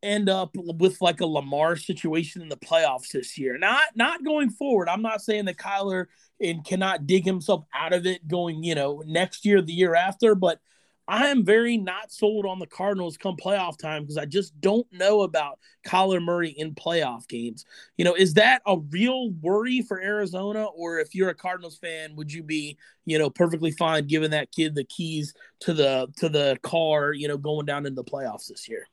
end 0.02 0.28
up 0.28 0.56
with 0.56 1.00
like 1.00 1.20
a 1.20 1.26
Lamar 1.26 1.76
situation 1.76 2.42
in 2.42 2.48
the 2.48 2.56
playoffs 2.56 3.10
this 3.10 3.38
year. 3.38 3.58
Not 3.58 3.82
not 3.94 4.24
going 4.24 4.50
forward. 4.50 4.88
I'm 4.88 5.02
not 5.02 5.22
saying 5.22 5.46
that 5.46 5.56
Kyler 5.56 6.06
and 6.40 6.64
cannot 6.64 7.06
dig 7.06 7.24
himself 7.24 7.64
out 7.74 7.92
of 7.92 8.06
it 8.06 8.26
going, 8.26 8.64
you 8.64 8.74
know, 8.74 9.02
next 9.06 9.44
year, 9.44 9.62
the 9.62 9.72
year 9.72 9.94
after, 9.94 10.34
but 10.34 10.60
I 11.08 11.26
am 11.26 11.44
very 11.44 11.76
not 11.76 12.12
sold 12.12 12.46
on 12.46 12.58
the 12.58 12.66
Cardinals 12.66 13.16
come 13.16 13.36
playoff 13.36 13.76
time 13.76 14.02
because 14.02 14.16
I 14.16 14.24
just 14.24 14.58
don't 14.60 14.86
know 14.92 15.22
about 15.22 15.58
Kyler 15.86 16.22
Murray 16.22 16.50
in 16.50 16.74
playoff 16.74 17.26
games. 17.26 17.64
You 17.96 18.04
know, 18.04 18.14
is 18.14 18.34
that 18.34 18.62
a 18.66 18.78
real 18.78 19.30
worry 19.32 19.82
for 19.82 20.00
Arizona? 20.00 20.64
Or 20.64 21.00
if 21.00 21.14
you're 21.14 21.30
a 21.30 21.34
Cardinals 21.34 21.76
fan, 21.76 22.14
would 22.16 22.32
you 22.32 22.44
be, 22.44 22.78
you 23.04 23.18
know, 23.18 23.30
perfectly 23.30 23.72
fine 23.72 24.06
giving 24.06 24.30
that 24.30 24.52
kid 24.52 24.74
the 24.74 24.84
keys 24.84 25.34
to 25.60 25.74
the 25.74 26.08
to 26.18 26.28
the 26.28 26.56
car, 26.62 27.12
you 27.12 27.26
know, 27.26 27.36
going 27.36 27.66
down 27.66 27.84
into 27.84 28.02
the 28.02 28.10
playoffs 28.10 28.46
this 28.46 28.68
year? 28.68 28.86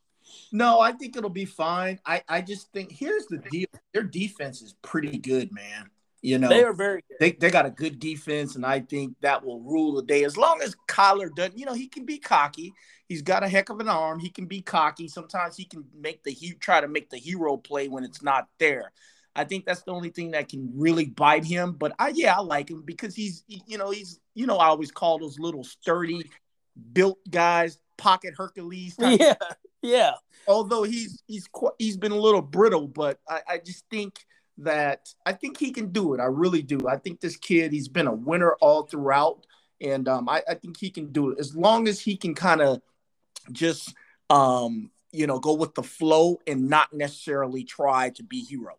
No, 0.52 0.80
I 0.80 0.92
think 0.92 1.16
it'll 1.16 1.30
be 1.30 1.46
fine. 1.46 2.00
I, 2.06 2.24
I 2.28 2.42
just 2.42 2.72
think 2.72 2.92
here's 2.92 3.26
the 3.28 3.38
deal. 3.38 3.68
Their 3.94 4.04
defense 4.04 4.62
is 4.62 4.76
pretty 4.82 5.18
good, 5.18 5.52
man. 5.52 5.90
You 6.22 6.38
know, 6.38 6.50
they 6.50 6.64
are 6.64 6.74
very 6.74 7.02
good. 7.08 7.18
They, 7.20 7.32
they 7.32 7.50
got 7.50 7.66
a 7.66 7.70
good 7.70 8.00
defense, 8.00 8.56
and 8.56 8.66
I 8.66 8.82
think 8.82 9.16
that 9.22 9.46
will 9.46 9.62
rule 9.62 9.94
the 9.94 10.04
day. 10.04 10.26
As 10.26 10.36
long 10.36 10.62
as 10.62 10.76
Kyler 10.88 11.34
doesn't, 11.34 11.58
you 11.58 11.66
know, 11.66 11.74
he 11.74 11.88
can 11.88 12.06
be 12.06 12.18
cocky. 12.18 12.74
He's 13.08 13.22
got 13.22 13.44
a 13.44 13.48
heck 13.48 13.70
of 13.70 13.80
an 13.80 13.88
arm. 13.88 14.20
He 14.20 14.30
can 14.30 14.46
be 14.46 14.62
cocky. 14.62 15.08
Sometimes 15.08 15.56
he 15.56 15.64
can 15.64 15.86
make 15.98 16.24
the 16.24 16.32
he 16.32 16.54
try 16.54 16.82
to 16.82 16.88
make 16.88 17.10
the 17.10 17.18
hero 17.18 17.56
play 17.56 17.88
when 17.88 18.04
it's 18.04 18.22
not 18.22 18.50
there. 18.60 18.92
I 19.36 19.46
think 19.46 19.66
that's 19.66 19.84
the 19.84 19.92
only 19.92 20.10
thing 20.10 20.32
that 20.32 20.50
can 20.50 20.70
really 20.76 21.06
bite 21.06 21.46
him. 21.46 21.74
But 21.74 21.94
I 21.98 22.10
yeah, 22.10 22.36
I 22.36 22.42
like 22.42 22.70
him 22.70 22.84
because 22.86 23.16
he's 23.16 23.44
you 23.48 23.78
know 23.78 23.92
he's 23.92 24.20
you 24.36 24.46
know 24.46 24.58
I 24.58 24.68
always 24.68 24.92
call 24.92 25.20
those 25.20 25.40
little 25.40 25.64
sturdy, 25.64 26.30
built 26.92 27.20
guys 27.30 27.80
pocket 27.98 28.34
Hercules. 28.38 28.96
Yeah, 29.00 29.36
yeah. 29.82 30.14
Although 30.48 30.84
he's 30.84 31.22
he's 31.28 31.48
he's 31.78 31.98
been 31.98 32.12
a 32.12 32.18
little 32.18 32.42
brittle, 32.42 32.88
but 32.88 33.20
I, 33.28 33.42
I 33.48 33.58
just 33.60 33.86
think 33.90 34.26
that 34.60 35.14
I 35.26 35.34
think 35.34 35.58
he 35.58 35.72
can 35.72 35.92
do 35.92 36.14
it. 36.14 36.20
I 36.20 36.26
really 36.26 36.62
do. 36.62 36.88
I 36.88 36.98
think 36.98 37.20
this 37.20 37.38
kid, 37.38 37.72
he's 37.72 37.88
been 37.88 38.08
a 38.08 38.14
winner 38.14 38.54
all 38.62 38.84
throughout. 38.84 39.46
And 39.82 40.08
um, 40.08 40.28
I, 40.28 40.44
I, 40.48 40.56
think 40.56 40.78
he 40.78 40.90
can 40.90 41.12
do 41.12 41.32
it 41.32 41.40
as 41.40 41.56
long 41.56 41.88
as 41.88 42.02
he 42.02 42.18
can 42.18 42.36
kind 42.36 42.62
of 42.62 42.82
just, 43.52 43.94
um, 44.30 44.92
you 45.14 45.26
know, 45.26 45.40
go 45.40 45.54
with 45.54 45.74
the 45.74 45.84
flow 45.84 46.40
and 46.46 46.70
not 46.70 46.92
necessarily 46.92 47.64
try 47.64 48.10
to 48.12 48.24
be 48.24 48.44
hero. 48.44 48.78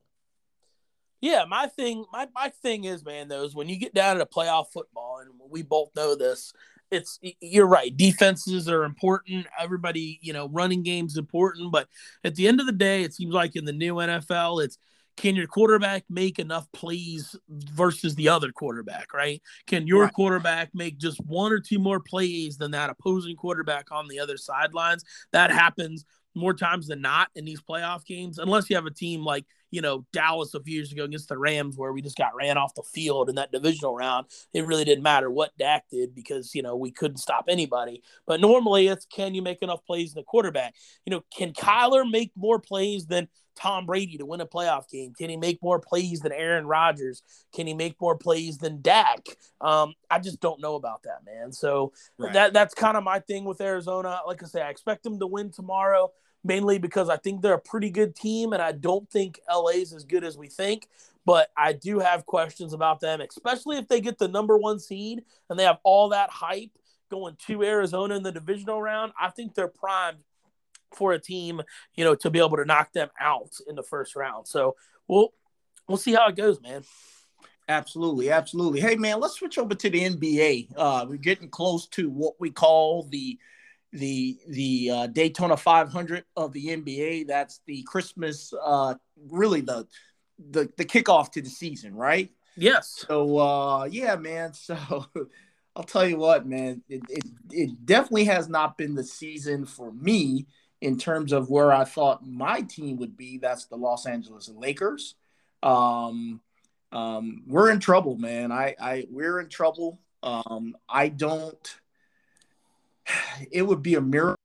Yeah, 1.23 1.45
my 1.47 1.67
thing, 1.67 2.05
my, 2.13 2.29
my 2.35 2.51
thing 2.63 2.85
is, 2.85 3.05
man, 3.05 3.29
though, 3.29 3.45
is 3.45 3.55
when 3.55 3.69
you 3.69 3.77
get 3.79 3.95
down 3.95 4.19
to 4.19 4.27
playoff 4.27 4.73
football, 4.73 5.21
and 5.21 5.31
we 5.51 5.63
both 5.63 5.91
know 5.95 6.15
this, 6.15 6.53
it's 6.91 7.19
you're 7.41 7.67
right. 7.67 7.97
Defenses 7.97 8.69
are 8.69 8.85
important. 8.85 9.47
Everybody, 9.59 10.19
you 10.23 10.33
know, 10.33 10.49
running 10.49 10.83
games 10.83 11.17
important, 11.17 11.73
but 11.73 11.89
at 12.25 12.35
the 12.35 12.49
end 12.49 12.61
of 12.61 12.67
the 12.67 12.73
day, 12.73 13.03
it 13.03 13.15
seems 13.15 13.35
like 13.35 13.57
in 13.57 13.65
the 13.65 13.73
new 13.73 13.95
NFL, 13.95 14.65
it's 14.65 14.79
can 15.17 15.37
your 15.37 15.47
quarterback 15.47 16.05
make 16.09 16.39
enough 16.39 16.67
plays 16.73 17.37
versus 17.49 18.15
the 18.15 18.29
other 18.29 18.53
quarterback, 18.53 19.13
right? 19.13 19.43
Can 19.67 19.87
your 19.87 20.05
right. 20.05 20.13
quarterback 20.13 20.71
make 20.73 20.99
just 20.99 21.21
one 21.27 21.53
or 21.53 21.61
two 21.61 21.79
more 21.79 22.01
plays 22.01 22.57
than 22.57 22.71
that 22.71 22.91
opposing 22.91 23.37
quarterback 23.37 23.93
on 23.93 24.09
the 24.09 24.19
other 24.19 24.39
sidelines? 24.39 25.05
That 25.33 25.51
happens 25.51 26.07
more 26.35 26.55
times 26.55 26.87
than 26.87 27.03
not 27.03 27.29
in 27.35 27.45
these 27.45 27.61
playoff 27.61 28.05
games, 28.07 28.39
unless 28.39 28.71
you 28.71 28.77
have 28.77 28.87
a 28.87 28.91
team 28.91 29.23
like, 29.23 29.45
you 29.71 29.81
know, 29.81 30.05
Dallas 30.13 30.55
a 30.55 30.61
few 30.61 30.75
years 30.75 30.93
ago 30.93 31.05
against 31.05 31.29
the 31.29 31.39
Rams, 31.39 31.77
where 31.77 31.93
we 31.93 32.03
just 32.03 32.17
got 32.17 32.35
ran 32.35 32.59
off 32.59 32.75
the 32.75 32.83
field 32.83 33.29
in 33.29 33.37
that 33.37 33.53
divisional 33.53 33.95
round. 33.95 34.27
It 34.53 34.67
really 34.67 34.85
didn't 34.85 35.03
matter 35.03 35.31
what 35.31 35.57
Dak 35.59 35.85
did 35.91 36.15
because, 36.15 36.55
you 36.55 36.63
know, 36.63 36.77
we 36.77 36.91
couldn't 36.91 37.19
stop 37.19 37.47
anybody. 37.49 38.03
But 38.27 38.41
normally 38.41 38.89
it's 38.89 39.07
can 39.07 39.35
you 39.35 39.43
make 39.43 39.63
enough 39.63 39.85
plays 39.85 40.13
in 40.13 40.17
the 40.17 40.25
quarterback? 40.25 40.75
You 41.05 41.13
know, 41.13 41.23
can 41.37 41.53
Kyler 41.53 42.09
make 42.09 42.33
more 42.37 42.59
plays 42.59 43.07
than 43.07 43.29
Tom 43.57 43.87
Brady 43.87 44.17
to 44.19 44.27
win 44.27 44.41
a 44.41 44.47
playoff 44.47 44.89
game? 44.89 45.13
Can 45.15 45.29
he 45.29 45.37
make 45.37 45.63
more 45.63 45.79
plays 45.79 46.21
than 46.21 46.33
Aaron 46.33 46.67
Rodgers? 46.67 47.23
Can 47.55 47.67
he 47.67 47.75
make 47.75 48.01
more 48.01 48.17
plays 48.17 48.59
than 48.59 48.81
Dak? 48.81 49.27
Um, 49.61 49.95
I 50.11 50.19
just 50.19 50.41
don't 50.41 50.61
know 50.61 50.77
about 50.77 51.03
that, 51.03 51.25
man. 51.27 51.53
So 51.53 51.93
right. 52.19 52.33
that 52.33 52.53
that's 52.53 52.75
kind 52.75 52.97
of 52.97 53.05
my 53.05 53.21
thing 53.21 53.45
with 53.45 53.61
Arizona. 53.61 54.21
Like 54.27 54.43
I 54.43 54.47
say, 54.47 54.63
I 54.63 54.71
expect 54.71 55.03
them 55.03 55.19
to 55.19 55.27
win 55.27 55.51
tomorrow, 55.51 56.11
mainly 56.45 56.79
because 56.79 57.09
I 57.09 57.17
think 57.17 57.43
they're 57.43 57.55
a 57.55 57.61
pretty 57.61 57.91
good 57.91 58.15
team, 58.17 58.53
and 58.53 58.63
I 58.63 58.73
don't 58.73 59.09
think 59.11 59.41
LA's 59.49 59.89
is 59.89 59.95
as 59.95 60.05
good 60.05 60.25
as 60.25 60.37
we 60.37 60.49
think. 60.49 60.89
But 61.27 61.51
I 61.57 61.75
do 61.75 61.99
have 61.99 62.25
questions 62.27 62.73
about 62.73 63.01
them, 63.01 63.21
especially 63.21 63.77
if 63.77 63.89
they 63.89 64.01
get 64.01 64.19
the 64.19 64.29
number 64.29 64.57
one 64.57 64.79
seed 64.79 65.23
and 65.49 65.59
they 65.59 65.65
have 65.65 65.79
all 65.85 66.09
that 66.09 66.31
hype 66.31 66.71
going 67.11 67.37
to 67.47 67.63
Arizona 67.63 68.15
in 68.17 68.23
the 68.23 68.33
divisional 68.33 68.81
round. 68.81 69.13
I 69.21 69.29
think 69.29 69.55
they're 69.55 69.69
primed 69.69 70.25
for 70.95 71.13
a 71.13 71.19
team, 71.19 71.61
you 71.95 72.05
know, 72.05 72.15
to 72.17 72.31
be 72.31 72.39
able 72.39 72.57
to 72.57 72.65
knock 72.65 72.93
them 72.93 73.11
out 73.21 73.53
in 73.69 73.75
the 73.75 73.83
first 73.83 74.17
round. 74.17 74.49
So 74.49 74.77
we'll 75.09 75.33
we'll 75.89 75.99
see 75.99 76.15
how 76.15 76.29
it 76.29 76.37
goes, 76.37 76.61
man. 76.61 76.85
Absolutely, 77.69 78.31
absolutely. 78.31 78.81
Hey 78.81 78.97
man, 78.97 79.21
let's 79.21 79.35
switch 79.35 79.59
over 79.59 79.75
to 79.75 79.91
the 79.91 80.01
NBA. 80.01 80.73
Uh, 80.77 81.07
we're 81.09 81.17
getting 81.17 81.49
close 81.49 81.87
to 81.89 82.11
what 82.11 82.35
we 82.41 82.51
call 82.51 83.05
the 83.05 83.39
the 83.93 84.39
the 84.49 84.91
uh, 84.91 85.07
Daytona 85.09 85.57
500 85.57 86.25
of 86.37 86.53
the 86.53 86.69
NBA. 86.69 87.27
That's 87.27 87.61
the 87.67 87.83
Christmas, 87.83 88.53
uh, 88.63 88.95
really 89.29 89.61
the 89.61 89.87
the 90.51 90.69
the 90.77 90.85
kickoff 90.85 91.33
to 91.33 91.43
the 91.43 91.51
season, 91.51 91.95
right? 91.95 92.31
Yes. 92.57 93.05
So 93.09 93.39
uh, 93.39 93.85
yeah, 93.85 94.17
man. 94.17 94.53
So 94.63 95.07
I'll 95.77 95.85
tell 95.85 96.07
you 96.07 96.17
what, 96.17 96.47
man, 96.47 96.83
it, 96.89 97.01
it 97.09 97.25
it 97.51 97.87
definitely 97.87 98.25
has 98.25 98.49
not 98.49 98.77
been 98.77 98.95
the 98.95 99.05
season 99.05 99.65
for 99.65 99.93
me 99.93 100.47
in 100.81 100.99
terms 100.99 101.33
of 101.33 101.49
where 101.49 101.73
I 101.73 101.85
thought 101.85 102.27
my 102.27 102.63
team 102.63 102.97
would 102.97 103.17
be. 103.17 103.39
That's 103.39 103.67
the 103.67 103.77
Los 103.77 104.07
Angeles 104.07 104.49
Lakers. 104.49 105.15
Um, 105.63 106.41
um, 106.93 107.45
we're 107.47 107.71
in 107.71 107.81
trouble, 107.81 108.17
man. 108.17 108.51
I, 108.51 108.75
I 108.81 109.07
we're 109.11 109.41
in 109.41 109.49
trouble. 109.49 110.01
Um, 110.23 110.77
I 110.89 111.09
don't. 111.09 111.77
It 113.51 113.63
would 113.63 113.83
be 113.83 113.95
a 113.95 114.01
miracle 114.01 114.37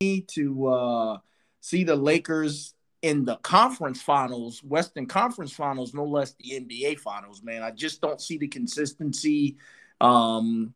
to 0.00 0.66
uh, 0.66 1.18
see 1.60 1.84
the 1.84 1.96
Lakers 1.96 2.74
in 3.02 3.24
the 3.24 3.36
conference 3.36 4.02
finals, 4.02 4.62
Western 4.62 5.06
Conference 5.06 5.52
finals, 5.52 5.94
no 5.94 6.04
less 6.04 6.34
the 6.38 6.60
NBA 6.60 6.98
finals, 7.00 7.42
man. 7.42 7.62
I 7.62 7.70
just 7.70 8.00
don't 8.00 8.20
see 8.20 8.38
the 8.38 8.48
consistency. 8.48 9.56
Um, 10.00 10.74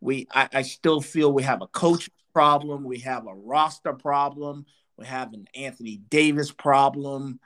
We 0.00 0.26
I, 0.32 0.48
I 0.52 0.62
still 0.62 1.00
feel 1.00 1.32
we 1.32 1.42
have 1.44 1.62
a 1.62 1.66
coach 1.68 2.10
problem. 2.32 2.84
We 2.84 2.98
have 3.00 3.26
a 3.26 3.34
roster 3.34 3.94
problem. 3.94 4.66
We 4.96 5.06
have 5.06 5.32
an 5.32 5.46
Anthony 5.54 5.98
Davis 6.08 6.52
problem. 6.52 7.40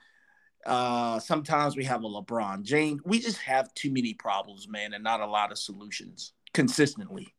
Uh, 0.67 1.19
sometimes 1.21 1.77
we 1.77 1.85
have 1.85 2.05
a 2.05 2.09
LeBron 2.09 2.63
James. 2.65 3.01
We 3.05 3.21
just 3.21 3.39
have 3.39 3.73
too 3.75 3.91
many 3.91 4.15
problems, 4.15 4.69
man, 4.69 4.93
and 4.93 5.03
not 5.03 5.21
a 5.21 5.27
lot 5.27 5.53
of 5.53 5.59
solutions 5.59 6.33
consistently. 6.53 7.35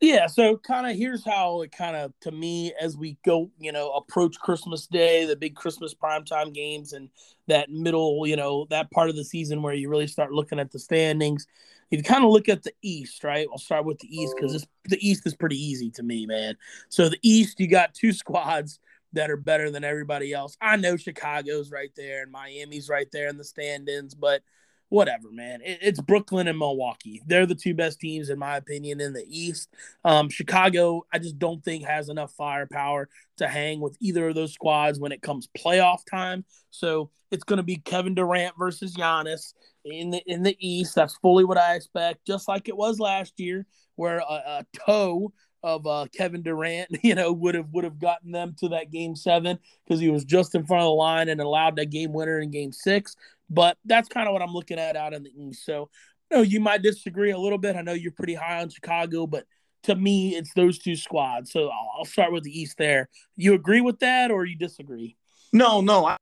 Yeah, 0.00 0.28
so 0.28 0.56
kind 0.56 0.86
of 0.86 0.96
here's 0.96 1.24
how 1.26 1.60
it 1.60 1.72
kind 1.72 1.94
of 1.94 2.12
to 2.20 2.30
me 2.30 2.72
as 2.80 2.96
we 2.96 3.18
go, 3.22 3.50
you 3.58 3.70
know, 3.70 3.90
approach 3.92 4.38
Christmas 4.38 4.86
Day, 4.86 5.26
the 5.26 5.36
big 5.36 5.54
Christmas 5.54 5.94
primetime 5.94 6.54
games, 6.54 6.94
and 6.94 7.10
that 7.48 7.68
middle, 7.70 8.26
you 8.26 8.36
know, 8.36 8.66
that 8.70 8.90
part 8.90 9.10
of 9.10 9.16
the 9.16 9.24
season 9.24 9.60
where 9.62 9.74
you 9.74 9.90
really 9.90 10.06
start 10.06 10.32
looking 10.32 10.58
at 10.58 10.70
the 10.70 10.78
standings. 10.78 11.46
If 11.90 11.98
you 11.98 12.02
kind 12.02 12.24
of 12.24 12.30
look 12.30 12.48
at 12.48 12.62
the 12.62 12.72
East, 12.80 13.24
right? 13.24 13.46
I'll 13.52 13.58
start 13.58 13.84
with 13.84 13.98
the 13.98 14.08
East 14.08 14.34
because 14.36 14.66
the 14.86 15.06
East 15.06 15.26
is 15.26 15.34
pretty 15.34 15.56
easy 15.62 15.90
to 15.90 16.02
me, 16.02 16.24
man. 16.24 16.56
So 16.88 17.10
the 17.10 17.18
East, 17.22 17.60
you 17.60 17.66
got 17.68 17.92
two 17.92 18.12
squads 18.14 18.78
that 19.12 19.30
are 19.30 19.36
better 19.36 19.70
than 19.70 19.84
everybody 19.84 20.32
else. 20.32 20.56
I 20.62 20.76
know 20.76 20.96
Chicago's 20.96 21.70
right 21.70 21.90
there 21.96 22.22
and 22.22 22.32
Miami's 22.32 22.88
right 22.88 23.08
there 23.12 23.28
in 23.28 23.36
the 23.36 23.44
stand-ins, 23.44 24.14
but 24.14 24.42
whatever, 24.90 25.30
man. 25.30 25.62
It, 25.62 25.78
it's 25.80 26.00
Brooklyn 26.00 26.46
and 26.46 26.58
Milwaukee. 26.58 27.22
They're 27.26 27.46
the 27.46 27.54
two 27.54 27.72
best 27.74 27.98
teams, 27.98 28.28
in 28.28 28.38
my 28.38 28.58
opinion, 28.58 29.00
in 29.00 29.14
the 29.14 29.24
East. 29.26 29.70
Um, 30.04 30.28
Chicago, 30.28 31.06
I 31.12 31.18
just 31.18 31.38
don't 31.38 31.64
think 31.64 31.84
has 31.84 32.10
enough 32.10 32.32
firepower 32.32 33.08
to 33.38 33.48
hang 33.48 33.80
with 33.80 33.96
either 34.00 34.28
of 34.28 34.34
those 34.34 34.52
squads 34.52 35.00
when 35.00 35.12
it 35.12 35.22
comes 35.22 35.48
playoff 35.56 36.00
time. 36.10 36.44
So 36.70 37.10
it's 37.30 37.44
going 37.44 37.56
to 37.56 37.62
be 37.62 37.76
Kevin 37.76 38.14
Durant 38.14 38.54
versus 38.58 38.94
Giannis 38.94 39.54
in 39.84 40.10
the 40.10 40.22
in 40.26 40.42
the 40.42 40.56
East. 40.60 40.94
That's 40.94 41.16
fully 41.16 41.44
what 41.44 41.56
I 41.56 41.74
expect, 41.74 42.26
just 42.26 42.48
like 42.48 42.68
it 42.68 42.76
was 42.76 43.00
last 43.00 43.38
year, 43.38 43.66
where 43.96 44.18
a, 44.18 44.22
a 44.22 44.66
toe 44.86 45.32
of 45.62 45.86
uh, 45.86 46.06
Kevin 46.16 46.42
Durant, 46.42 46.88
you 47.02 47.14
know, 47.14 47.32
would 47.32 47.54
have 47.54 47.70
would 47.72 47.84
have 47.84 47.98
gotten 47.98 48.32
them 48.32 48.54
to 48.58 48.68
that 48.70 48.90
game 48.90 49.16
seven 49.16 49.58
because 49.84 50.00
he 50.00 50.10
was 50.10 50.24
just 50.24 50.54
in 50.54 50.64
front 50.64 50.82
of 50.82 50.86
the 50.86 50.92
line 50.92 51.28
and 51.28 51.40
allowed 51.40 51.76
that 51.76 51.90
game 51.90 52.12
winner 52.12 52.38
in 52.40 52.50
game 52.50 52.72
six. 52.72 53.16
But 53.48 53.76
that's 53.84 54.08
kind 54.08 54.28
of 54.28 54.32
what 54.32 54.42
I'm 54.42 54.52
looking 54.52 54.78
at 54.78 54.96
out 54.96 55.12
in 55.12 55.24
the 55.24 55.32
East. 55.36 55.64
So, 55.64 55.90
you 56.30 56.36
know, 56.36 56.42
you 56.42 56.60
might 56.60 56.82
disagree 56.82 57.32
a 57.32 57.38
little 57.38 57.58
bit. 57.58 57.76
I 57.76 57.82
know 57.82 57.92
you're 57.92 58.12
pretty 58.12 58.34
high 58.34 58.60
on 58.62 58.68
Chicago, 58.68 59.26
but 59.26 59.44
to 59.84 59.94
me, 59.96 60.36
it's 60.36 60.54
those 60.54 60.78
two 60.78 60.94
squads. 60.94 61.50
So 61.50 61.68
I'll, 61.68 61.90
I'll 61.98 62.04
start 62.04 62.32
with 62.32 62.44
the 62.44 62.58
East 62.58 62.78
there. 62.78 63.08
You 63.36 63.54
agree 63.54 63.80
with 63.80 63.98
that, 64.00 64.30
or 64.30 64.44
you 64.44 64.56
disagree? 64.56 65.16
No, 65.52 65.80
no, 65.80 66.06
I, 66.06 66.16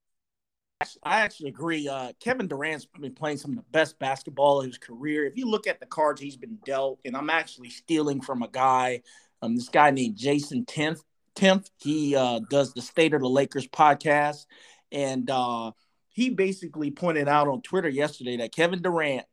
I 1.02 1.20
actually 1.20 1.48
agree. 1.48 1.88
Uh, 1.88 2.12
Kevin 2.20 2.46
Durant's 2.46 2.86
been 2.86 3.14
playing 3.14 3.38
some 3.38 3.50
of 3.50 3.56
the 3.56 3.64
best 3.72 3.98
basketball 3.98 4.60
of 4.60 4.66
his 4.66 4.78
career. 4.78 5.26
If 5.26 5.36
you 5.36 5.46
look 5.46 5.66
at 5.66 5.80
the 5.80 5.86
cards 5.86 6.20
he's 6.20 6.36
been 6.36 6.58
dealt, 6.64 7.00
and 7.04 7.16
I'm 7.16 7.30
actually 7.30 7.70
stealing 7.70 8.20
from 8.20 8.42
a 8.42 8.48
guy 8.48 9.02
um, 9.42 9.56
this 9.56 9.68
guy 9.68 9.90
named 9.90 10.16
Jason 10.16 10.64
Tenth. 10.64 11.02
Tenth. 11.34 11.70
He 11.78 12.16
uh, 12.16 12.40
does 12.50 12.74
the 12.74 12.82
State 12.82 13.14
of 13.14 13.20
the 13.20 13.28
Lakers 13.28 13.68
podcast, 13.68 14.46
and 14.90 15.30
uh, 15.30 15.72
he 16.08 16.30
basically 16.30 16.90
pointed 16.90 17.28
out 17.28 17.48
on 17.48 17.62
Twitter 17.62 17.88
yesterday 17.88 18.36
that 18.38 18.52
Kevin 18.52 18.82
Durant, 18.82 19.24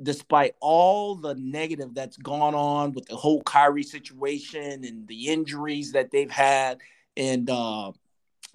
despite 0.00 0.54
all 0.60 1.16
the 1.16 1.34
negative 1.34 1.92
that's 1.92 2.16
gone 2.16 2.54
on 2.54 2.92
with 2.92 3.06
the 3.06 3.16
whole 3.16 3.42
Kyrie 3.42 3.82
situation 3.82 4.84
and 4.84 5.06
the 5.06 5.28
injuries 5.28 5.92
that 5.92 6.10
they've 6.10 6.30
had, 6.30 6.78
and 7.16 7.50
uh, 7.50 7.92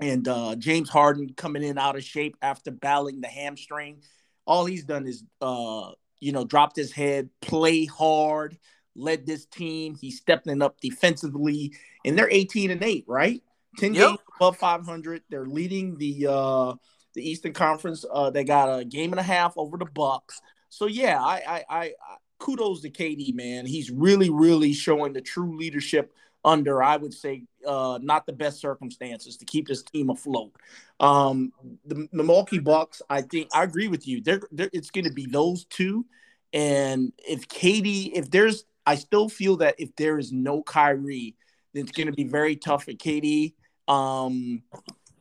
and 0.01 0.27
uh, 0.27 0.55
James 0.55 0.89
Harden 0.89 1.33
coming 1.35 1.63
in 1.63 1.77
out 1.77 1.95
of 1.95 2.03
shape 2.03 2.35
after 2.41 2.71
battling 2.71 3.21
the 3.21 3.27
hamstring, 3.27 4.01
all 4.47 4.65
he's 4.65 4.83
done 4.83 5.05
is 5.05 5.23
uh, 5.41 5.91
you 6.19 6.31
know 6.31 6.43
dropped 6.43 6.75
his 6.75 6.91
head, 6.91 7.29
play 7.41 7.85
hard 7.85 8.57
led 8.95 9.25
this 9.25 9.45
team. 9.45 9.95
He's 9.95 10.17
stepping 10.17 10.61
up 10.61 10.79
defensively, 10.81 11.73
and 12.03 12.17
they're 12.17 12.29
18 12.29 12.71
and 12.71 12.83
8, 12.83 13.05
right? 13.07 13.41
10 13.77 13.93
yep. 13.93 14.07
games 14.07 14.19
above 14.37 14.57
500. 14.57 15.23
They're 15.29 15.45
leading 15.45 15.97
the 15.97 16.27
uh 16.29 16.73
the 17.13 17.29
Eastern 17.29 17.53
Conference. 17.53 18.05
Uh 18.11 18.29
they 18.29 18.43
got 18.43 18.79
a 18.79 18.85
game 18.85 19.11
and 19.11 19.19
a 19.19 19.23
half 19.23 19.53
over 19.57 19.77
the 19.77 19.85
Bucks. 19.85 20.41
So 20.69 20.87
yeah, 20.87 21.21
I 21.21 21.41
I, 21.47 21.63
I, 21.69 21.93
kudos 22.39 22.81
to 22.81 22.89
KD, 22.89 23.33
man. 23.33 23.65
He's 23.65 23.91
really, 23.91 24.29
really 24.29 24.73
showing 24.73 25.13
the 25.13 25.21
true 25.21 25.57
leadership 25.57 26.13
under, 26.43 26.83
I 26.83 26.97
would 26.97 27.13
say, 27.13 27.43
uh, 27.65 27.97
not 28.01 28.25
the 28.25 28.33
best 28.33 28.59
circumstances 28.59 29.37
to 29.37 29.45
keep 29.45 29.67
this 29.67 29.81
team 29.81 30.11
afloat. 30.11 30.53
Um, 30.99 31.51
the, 31.85 32.07
the 32.13 32.23
Milwaukee 32.23 32.59
Bucks, 32.59 33.01
I 33.09 33.23
think, 33.23 33.49
I 33.53 33.63
agree 33.63 33.87
with 33.87 34.07
you. 34.07 34.21
They're, 34.21 34.41
they're 34.51 34.69
it's 34.71 34.91
going 34.91 35.05
to 35.05 35.13
be 35.13 35.25
those 35.25 35.65
two, 35.65 36.05
and 36.53 37.11
if 37.17 37.47
KD, 37.47 38.11
if 38.13 38.29
there's 38.29 38.65
I 38.85 38.95
still 38.95 39.29
feel 39.29 39.57
that 39.57 39.75
if 39.77 39.95
there 39.95 40.17
is 40.19 40.31
no 40.31 40.61
Kyrie, 40.61 41.35
then 41.73 41.83
it's 41.83 41.91
going 41.91 42.07
to 42.07 42.13
be 42.13 42.23
very 42.23 42.55
tough 42.55 42.85
for 42.85 42.91
KD 42.91 43.53
um, 43.87 44.63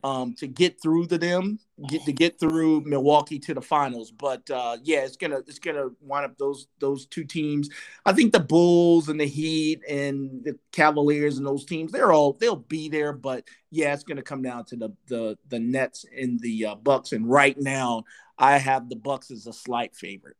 um, 0.05 0.35
to 0.35 0.45
get 0.45 0.79
through 0.79 1.07
to 1.07 1.17
them, 1.17 1.57
get 1.89 2.05
to 2.05 2.13
get 2.13 2.39
through 2.39 2.81
Milwaukee 2.81 3.39
to 3.39 3.55
the 3.55 3.61
finals. 3.61 4.11
But 4.11 4.47
uh, 4.51 4.77
yeah, 4.83 4.99
it's 4.99 5.17
gonna 5.17 5.39
it's 5.47 5.57
gonna 5.57 5.89
wind 5.99 6.25
up 6.25 6.37
those 6.37 6.67
those 6.79 7.07
two 7.07 7.23
teams. 7.23 7.69
I 8.05 8.13
think 8.13 8.31
the 8.31 8.39
Bulls 8.39 9.09
and 9.09 9.19
the 9.19 9.25
Heat 9.25 9.81
and 9.89 10.43
the 10.43 10.59
Cavaliers 10.71 11.39
and 11.39 11.47
those 11.47 11.65
teams 11.65 11.91
they're 11.91 12.13
all 12.13 12.33
they'll 12.33 12.55
be 12.55 12.87
there. 12.87 13.13
But 13.13 13.45
yeah, 13.71 13.95
it's 13.95 14.03
gonna 14.03 14.21
come 14.21 14.43
down 14.43 14.65
to 14.65 14.75
the 14.75 14.89
the 15.07 15.39
the 15.47 15.59
Nets 15.59 16.05
and 16.15 16.39
the 16.39 16.67
uh, 16.67 16.75
Bucks. 16.75 17.11
And 17.11 17.27
right 17.27 17.59
now, 17.59 18.03
I 18.37 18.59
have 18.59 18.89
the 18.89 18.95
Bucks 18.95 19.31
as 19.31 19.47
a 19.47 19.53
slight 19.53 19.95
favorite. 19.95 20.37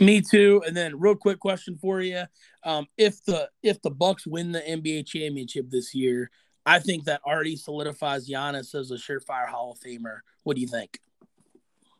Me 0.00 0.20
too. 0.20 0.62
And 0.66 0.76
then, 0.76 0.98
real 0.98 1.14
quick 1.14 1.38
question 1.38 1.76
for 1.76 2.00
you: 2.00 2.24
um, 2.64 2.86
If 2.96 3.24
the 3.24 3.48
if 3.62 3.80
the 3.82 3.90
Bucks 3.90 4.26
win 4.26 4.52
the 4.52 4.60
NBA 4.60 5.06
championship 5.06 5.70
this 5.70 5.94
year, 5.94 6.30
I 6.66 6.78
think 6.78 7.04
that 7.04 7.20
already 7.24 7.56
solidifies 7.56 8.28
Giannis 8.28 8.74
as 8.74 8.90
a 8.90 8.94
surefire 8.94 9.48
Hall 9.48 9.72
of 9.72 9.78
Famer. 9.78 10.18
What 10.42 10.56
do 10.56 10.62
you 10.62 10.68
think? 10.68 10.98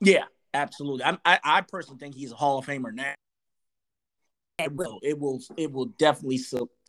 Yeah, 0.00 0.24
absolutely. 0.52 1.04
I, 1.04 1.18
I, 1.24 1.38
I 1.44 1.60
personally 1.60 1.98
think 1.98 2.14
he's 2.14 2.32
a 2.32 2.36
Hall 2.36 2.58
of 2.58 2.66
Famer 2.66 2.92
now. 2.92 3.14
It 4.58 4.72
will. 4.72 4.98
It 5.02 5.18
will. 5.18 5.40
It 5.56 5.72
will 5.72 5.86
definitely 5.86 6.40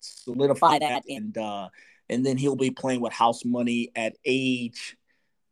solidify 0.02 0.80
that, 0.80 1.04
and 1.08 1.38
uh, 1.38 1.70
and 2.10 2.26
then 2.26 2.38
he'll 2.38 2.56
be 2.56 2.72
playing 2.72 3.02
with 3.02 3.14
house 3.14 3.46
money 3.46 3.92
at 3.96 4.16
age 4.26 4.98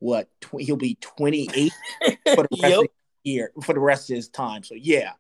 what? 0.03 0.27
Tw- 0.41 0.59
he'll 0.59 0.75
be 0.75 0.97
twenty 0.99 1.49
eight 1.53 1.71
for 2.35 2.43
the 2.43 2.59
rest 2.61 2.71
yep. 2.71 2.79
of 2.79 2.87
the 3.23 3.31
year 3.31 3.51
for 3.63 3.71
the 3.71 3.79
rest 3.79 4.09
of 4.09 4.17
his 4.17 4.27
time. 4.27 4.61
So 4.61 4.75
yeah, 4.75 5.13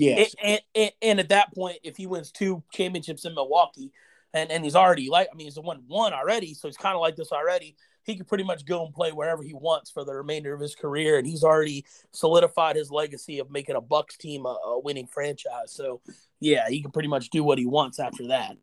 yeah. 0.00 0.24
And, 0.42 0.60
and, 0.74 0.90
and, 1.02 1.20
at 1.20 1.28
that 1.28 1.54
point, 1.54 1.78
if 1.82 1.96
he 1.96 2.06
wins 2.06 2.32
two 2.32 2.62
championships 2.72 3.24
in 3.24 3.34
Milwaukee, 3.34 3.92
and, 4.32 4.50
and 4.50 4.64
he's 4.64 4.76
already 4.76 5.10
like, 5.10 5.28
I 5.32 5.36
mean, 5.36 5.46
he's 5.46 5.58
won 5.58 5.82
one 5.86 6.14
already, 6.14 6.54
so 6.54 6.68
he's 6.68 6.76
kind 6.76 6.94
of 6.94 7.00
like 7.00 7.16
this 7.16 7.32
already. 7.32 7.76
He 8.04 8.16
could 8.16 8.26
pretty 8.26 8.44
much 8.44 8.64
go 8.64 8.84
and 8.84 8.94
play 8.94 9.12
wherever 9.12 9.42
he 9.42 9.52
wants 9.52 9.90
for 9.90 10.04
the 10.04 10.14
remainder 10.14 10.54
of 10.54 10.60
his 10.60 10.74
career, 10.74 11.18
and 11.18 11.26
he's 11.26 11.44
already 11.44 11.84
solidified 12.12 12.76
his 12.76 12.90
legacy 12.90 13.40
of 13.40 13.50
making 13.50 13.76
a 13.76 13.80
Bucks 13.80 14.16
team 14.16 14.46
a, 14.46 14.56
a 14.64 14.80
winning 14.80 15.06
franchise. 15.06 15.72
So, 15.72 16.00
yeah, 16.40 16.68
he 16.68 16.80
can 16.80 16.92
pretty 16.92 17.08
much 17.08 17.28
do 17.28 17.44
what 17.44 17.58
he 17.58 17.66
wants 17.66 18.00
after 18.00 18.28
that. 18.28 18.56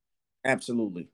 Absolutely. 0.43 1.09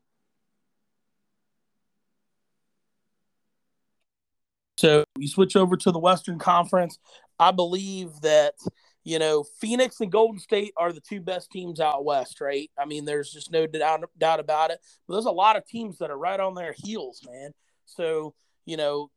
So 4.78 5.04
you 5.18 5.28
switch 5.28 5.56
over 5.56 5.76
to 5.78 5.92
the 5.92 6.00
Western 6.00 6.40
Conference. 6.40 6.98
I 7.40 7.52
believe 7.52 8.22
that 8.22 8.56
you 9.04 9.20
know, 9.20 9.44
Phoenix 9.60 10.00
and 10.00 10.12
Golden 10.12 10.40
State 10.40 10.74
are 10.78 10.94
the 10.94 11.02
two 11.02 11.22
best 11.22 11.52
teams 11.52 11.80
out 11.80 12.06
west, 12.06 12.40
right? 12.40 12.70
I 12.78 12.86
mean, 12.86 13.06
there's 13.06 13.32
just 13.32 13.52
no 13.52 13.68
doubt, 13.68 14.04
doubt 14.18 14.40
about 14.40 14.72
it. 14.72 14.80
But 15.08 15.16
there's 15.16 15.26
a 15.26 15.32
lot 15.32 15.58
of 15.58 15.68
teams 15.68 15.98
that 15.98 16.10
are 16.10 16.18
right 16.18 16.40
on 16.40 16.56
their 16.56 16.74
heels, 16.78 17.22
man. 17.30 17.52
So, 17.86 18.34
you 18.66 18.78
know, 18.78 19.12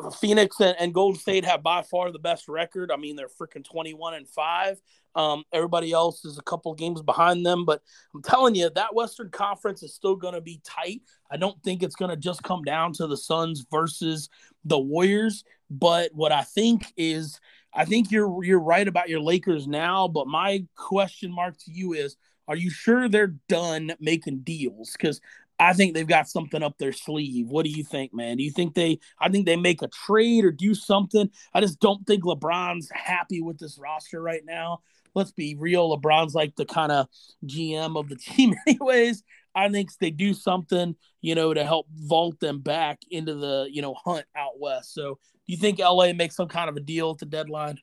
uh, 0.00 0.10
Phoenix 0.10 0.60
and, 0.60 0.74
and 0.78 0.92
Golden 0.92 1.20
State 1.20 1.44
have 1.44 1.62
by 1.62 1.82
far 1.82 2.10
the 2.10 2.18
best 2.18 2.48
record. 2.48 2.90
I 2.90 2.96
mean, 2.96 3.14
they're 3.14 3.28
freaking 3.28 3.64
21 3.64 4.14
and 4.14 4.28
5. 4.28 4.80
Um, 5.14 5.44
everybody 5.52 5.92
else 5.92 6.24
is 6.24 6.38
a 6.38 6.42
couple 6.42 6.74
games 6.74 7.02
behind 7.02 7.44
them, 7.44 7.64
but 7.64 7.82
I'm 8.14 8.22
telling 8.22 8.54
you, 8.54 8.70
that 8.70 8.94
Western 8.94 9.28
Conference 9.28 9.82
is 9.82 9.94
still 9.94 10.16
going 10.16 10.34
to 10.34 10.40
be 10.40 10.60
tight. 10.64 11.02
I 11.30 11.36
don't 11.36 11.62
think 11.62 11.82
it's 11.82 11.94
going 11.94 12.10
to 12.10 12.16
just 12.16 12.42
come 12.42 12.62
down 12.62 12.94
to 12.94 13.06
the 13.06 13.16
Suns 13.16 13.64
versus 13.70 14.30
the 14.64 14.78
Warriors. 14.78 15.44
But 15.70 16.10
what 16.14 16.32
I 16.32 16.42
think 16.42 16.92
is 16.96 17.40
I 17.74 17.84
think 17.84 18.10
you're 18.10 18.44
you're 18.44 18.60
right 18.60 18.86
about 18.86 19.08
your 19.08 19.20
Lakers 19.20 19.66
now, 19.66 20.08
but 20.08 20.26
my 20.26 20.64
question 20.76 21.32
mark 21.32 21.56
to 21.58 21.72
you 21.72 21.94
is 21.94 22.16
are 22.48 22.56
you 22.56 22.70
sure 22.70 23.08
they're 23.08 23.34
done 23.48 23.92
making 24.00 24.40
deals? 24.40 24.92
Because 24.92 25.20
I 25.58 25.72
think 25.72 25.94
they've 25.94 26.06
got 26.06 26.28
something 26.28 26.62
up 26.62 26.76
their 26.78 26.92
sleeve. 26.92 27.48
What 27.48 27.64
do 27.64 27.70
you 27.70 27.84
think, 27.84 28.12
man? 28.12 28.36
Do 28.36 28.42
you 28.42 28.50
think 28.50 28.74
they 28.74 28.98
I 29.18 29.28
think 29.28 29.46
they 29.46 29.56
make 29.56 29.82
a 29.82 29.88
trade 29.88 30.44
or 30.44 30.50
do 30.50 30.74
something? 30.74 31.30
I 31.54 31.60
just 31.60 31.80
don't 31.80 32.06
think 32.06 32.24
LeBron's 32.24 32.90
happy 32.92 33.40
with 33.40 33.58
this 33.58 33.78
roster 33.78 34.20
right 34.20 34.44
now. 34.44 34.80
Let's 35.14 35.30
be 35.30 35.54
real. 35.54 35.96
LeBron's 35.96 36.34
like 36.34 36.56
the 36.56 36.64
kind 36.64 36.90
of 36.90 37.06
GM 37.46 37.98
of 37.98 38.08
the 38.08 38.16
team, 38.34 38.54
anyways. 38.66 39.22
I 39.54 39.68
think 39.68 39.90
they 39.98 40.10
do 40.10 40.32
something, 40.32 40.96
you 41.20 41.34
know, 41.34 41.52
to 41.52 41.64
help 41.64 41.86
vault 41.94 42.40
them 42.40 42.60
back 42.60 43.00
into 43.10 43.34
the, 43.34 43.68
you 43.70 43.82
know, 43.82 43.94
hunt 43.94 44.24
out 44.34 44.58
west. 44.58 44.94
So 44.94 45.18
you 45.52 45.58
think 45.58 45.78
LA 45.78 46.14
makes 46.14 46.34
some 46.34 46.48
kind 46.48 46.70
of 46.70 46.76
a 46.76 46.80
deal 46.80 47.10
at 47.10 47.18
the 47.18 47.26
deadline? 47.26 47.78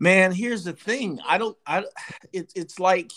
Man, 0.00 0.32
here's 0.32 0.64
the 0.64 0.72
thing. 0.72 1.20
I 1.26 1.38
don't 1.38 1.56
I 1.66 1.84
it's 2.32 2.52
it's 2.54 2.80
like 2.80 3.12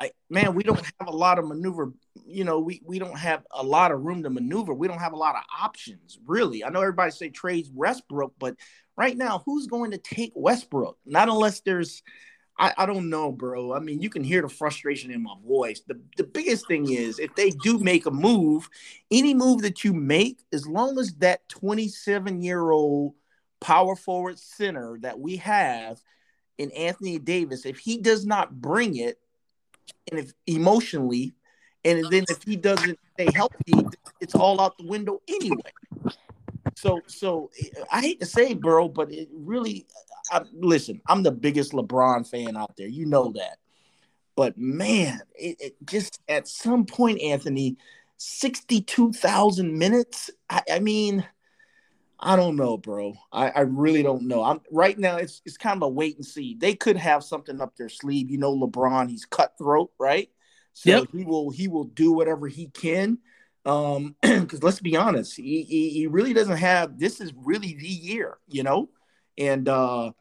I, 0.00 0.12
man, 0.30 0.54
we 0.54 0.62
don't 0.62 0.78
have 0.78 1.08
a 1.08 1.16
lot 1.16 1.38
of 1.40 1.46
maneuver. 1.48 1.92
You 2.26 2.44
know, 2.44 2.60
we 2.60 2.80
we 2.84 3.00
don't 3.00 3.18
have 3.18 3.42
a 3.50 3.62
lot 3.62 3.90
of 3.90 4.02
room 4.02 4.22
to 4.22 4.30
maneuver. 4.30 4.72
We 4.72 4.86
don't 4.86 5.00
have 5.00 5.12
a 5.12 5.16
lot 5.16 5.34
of 5.34 5.42
options, 5.60 6.18
really. 6.26 6.64
I 6.64 6.68
know 6.68 6.80
everybody 6.80 7.10
say 7.10 7.28
trades 7.28 7.70
Westbrook, 7.74 8.34
but 8.38 8.54
right 8.96 9.16
now, 9.16 9.42
who's 9.44 9.66
going 9.66 9.90
to 9.90 9.98
take 9.98 10.32
Westbrook? 10.36 10.96
Not 11.04 11.28
unless 11.28 11.60
there's, 11.60 12.02
I, 12.58 12.72
I 12.78 12.86
don't 12.86 13.10
know, 13.10 13.32
bro. 13.32 13.74
I 13.74 13.80
mean, 13.80 14.00
you 14.00 14.08
can 14.08 14.22
hear 14.22 14.42
the 14.42 14.48
frustration 14.48 15.10
in 15.10 15.22
my 15.22 15.34
voice. 15.46 15.80
The 15.86 16.00
the 16.16 16.24
biggest 16.24 16.68
thing 16.68 16.90
is 16.90 17.18
if 17.18 17.34
they 17.34 17.50
do 17.50 17.78
make 17.78 18.06
a 18.06 18.10
move, 18.10 18.68
any 19.10 19.34
move 19.34 19.62
that 19.62 19.82
you 19.82 19.92
make, 19.92 20.44
as 20.52 20.66
long 20.66 20.98
as 20.98 21.14
that 21.14 21.48
27 21.48 22.42
year 22.42 22.70
old 22.70 23.14
power 23.60 23.96
forward 23.96 24.38
center 24.38 24.98
that 25.00 25.18
we 25.18 25.36
have 25.36 26.00
in 26.58 26.70
Anthony 26.72 27.18
Davis, 27.18 27.66
if 27.66 27.78
he 27.78 27.98
does 27.98 28.24
not 28.24 28.60
bring 28.60 28.96
it 28.96 29.18
and 30.10 30.20
if 30.20 30.32
emotionally, 30.46 31.34
and 31.84 32.04
then 32.10 32.24
if 32.28 32.42
he 32.44 32.56
doesn't 32.56 32.98
stay 33.14 33.30
healthy, 33.34 33.84
it's 34.20 34.34
all 34.34 34.60
out 34.60 34.78
the 34.78 34.86
window 34.86 35.20
anyway. 35.28 35.72
So, 36.76 37.00
so 37.06 37.50
I 37.90 38.00
hate 38.00 38.20
to 38.20 38.26
say, 38.26 38.54
bro, 38.54 38.88
but 38.88 39.12
it 39.12 39.28
really. 39.32 39.86
I, 40.30 40.42
listen, 40.54 41.00
I'm 41.06 41.22
the 41.22 41.30
biggest 41.30 41.72
LeBron 41.72 42.28
fan 42.28 42.56
out 42.56 42.76
there. 42.76 42.88
You 42.88 43.06
know 43.06 43.32
that. 43.32 43.58
But 44.36 44.58
man, 44.58 45.20
it, 45.34 45.56
it 45.60 45.76
just 45.84 46.20
at 46.28 46.48
some 46.48 46.86
point, 46.86 47.20
Anthony, 47.20 47.76
sixty-two 48.16 49.12
thousand 49.12 49.78
minutes. 49.78 50.30
I, 50.50 50.62
I, 50.72 50.78
mean, 50.80 51.26
I 52.18 52.36
don't 52.36 52.56
know, 52.56 52.76
bro. 52.76 53.14
I, 53.32 53.50
I 53.50 53.60
really 53.60 54.02
don't 54.02 54.26
know. 54.26 54.42
I'm 54.42 54.60
right 54.72 54.98
now. 54.98 55.16
It's 55.16 55.42
it's 55.44 55.56
kind 55.56 55.76
of 55.76 55.82
a 55.82 55.88
wait 55.88 56.16
and 56.16 56.26
see. 56.26 56.56
They 56.58 56.74
could 56.74 56.96
have 56.96 57.22
something 57.22 57.60
up 57.60 57.76
their 57.76 57.88
sleeve. 57.88 58.30
You 58.30 58.38
know, 58.38 58.56
LeBron, 58.56 59.08
he's 59.10 59.24
cutthroat, 59.24 59.92
right? 59.98 60.30
So 60.72 60.90
yep. 60.90 61.08
he 61.12 61.24
will 61.24 61.50
he 61.50 61.68
will 61.68 61.84
do 61.84 62.12
whatever 62.12 62.48
he 62.48 62.66
can. 62.68 63.18
Um, 63.64 64.16
because 64.22 64.62
let's 64.62 64.80
be 64.80 64.96
honest, 64.96 65.36
he, 65.36 65.62
he, 65.62 65.90
he 65.90 66.06
really 66.06 66.34
doesn't 66.34 66.58
have. 66.58 66.98
This 66.98 67.20
is 67.20 67.32
really 67.36 67.74
the 67.74 67.86
year, 67.86 68.38
you 68.48 68.62
know, 68.62 68.90
and 69.38 69.68
uh, 69.68 70.12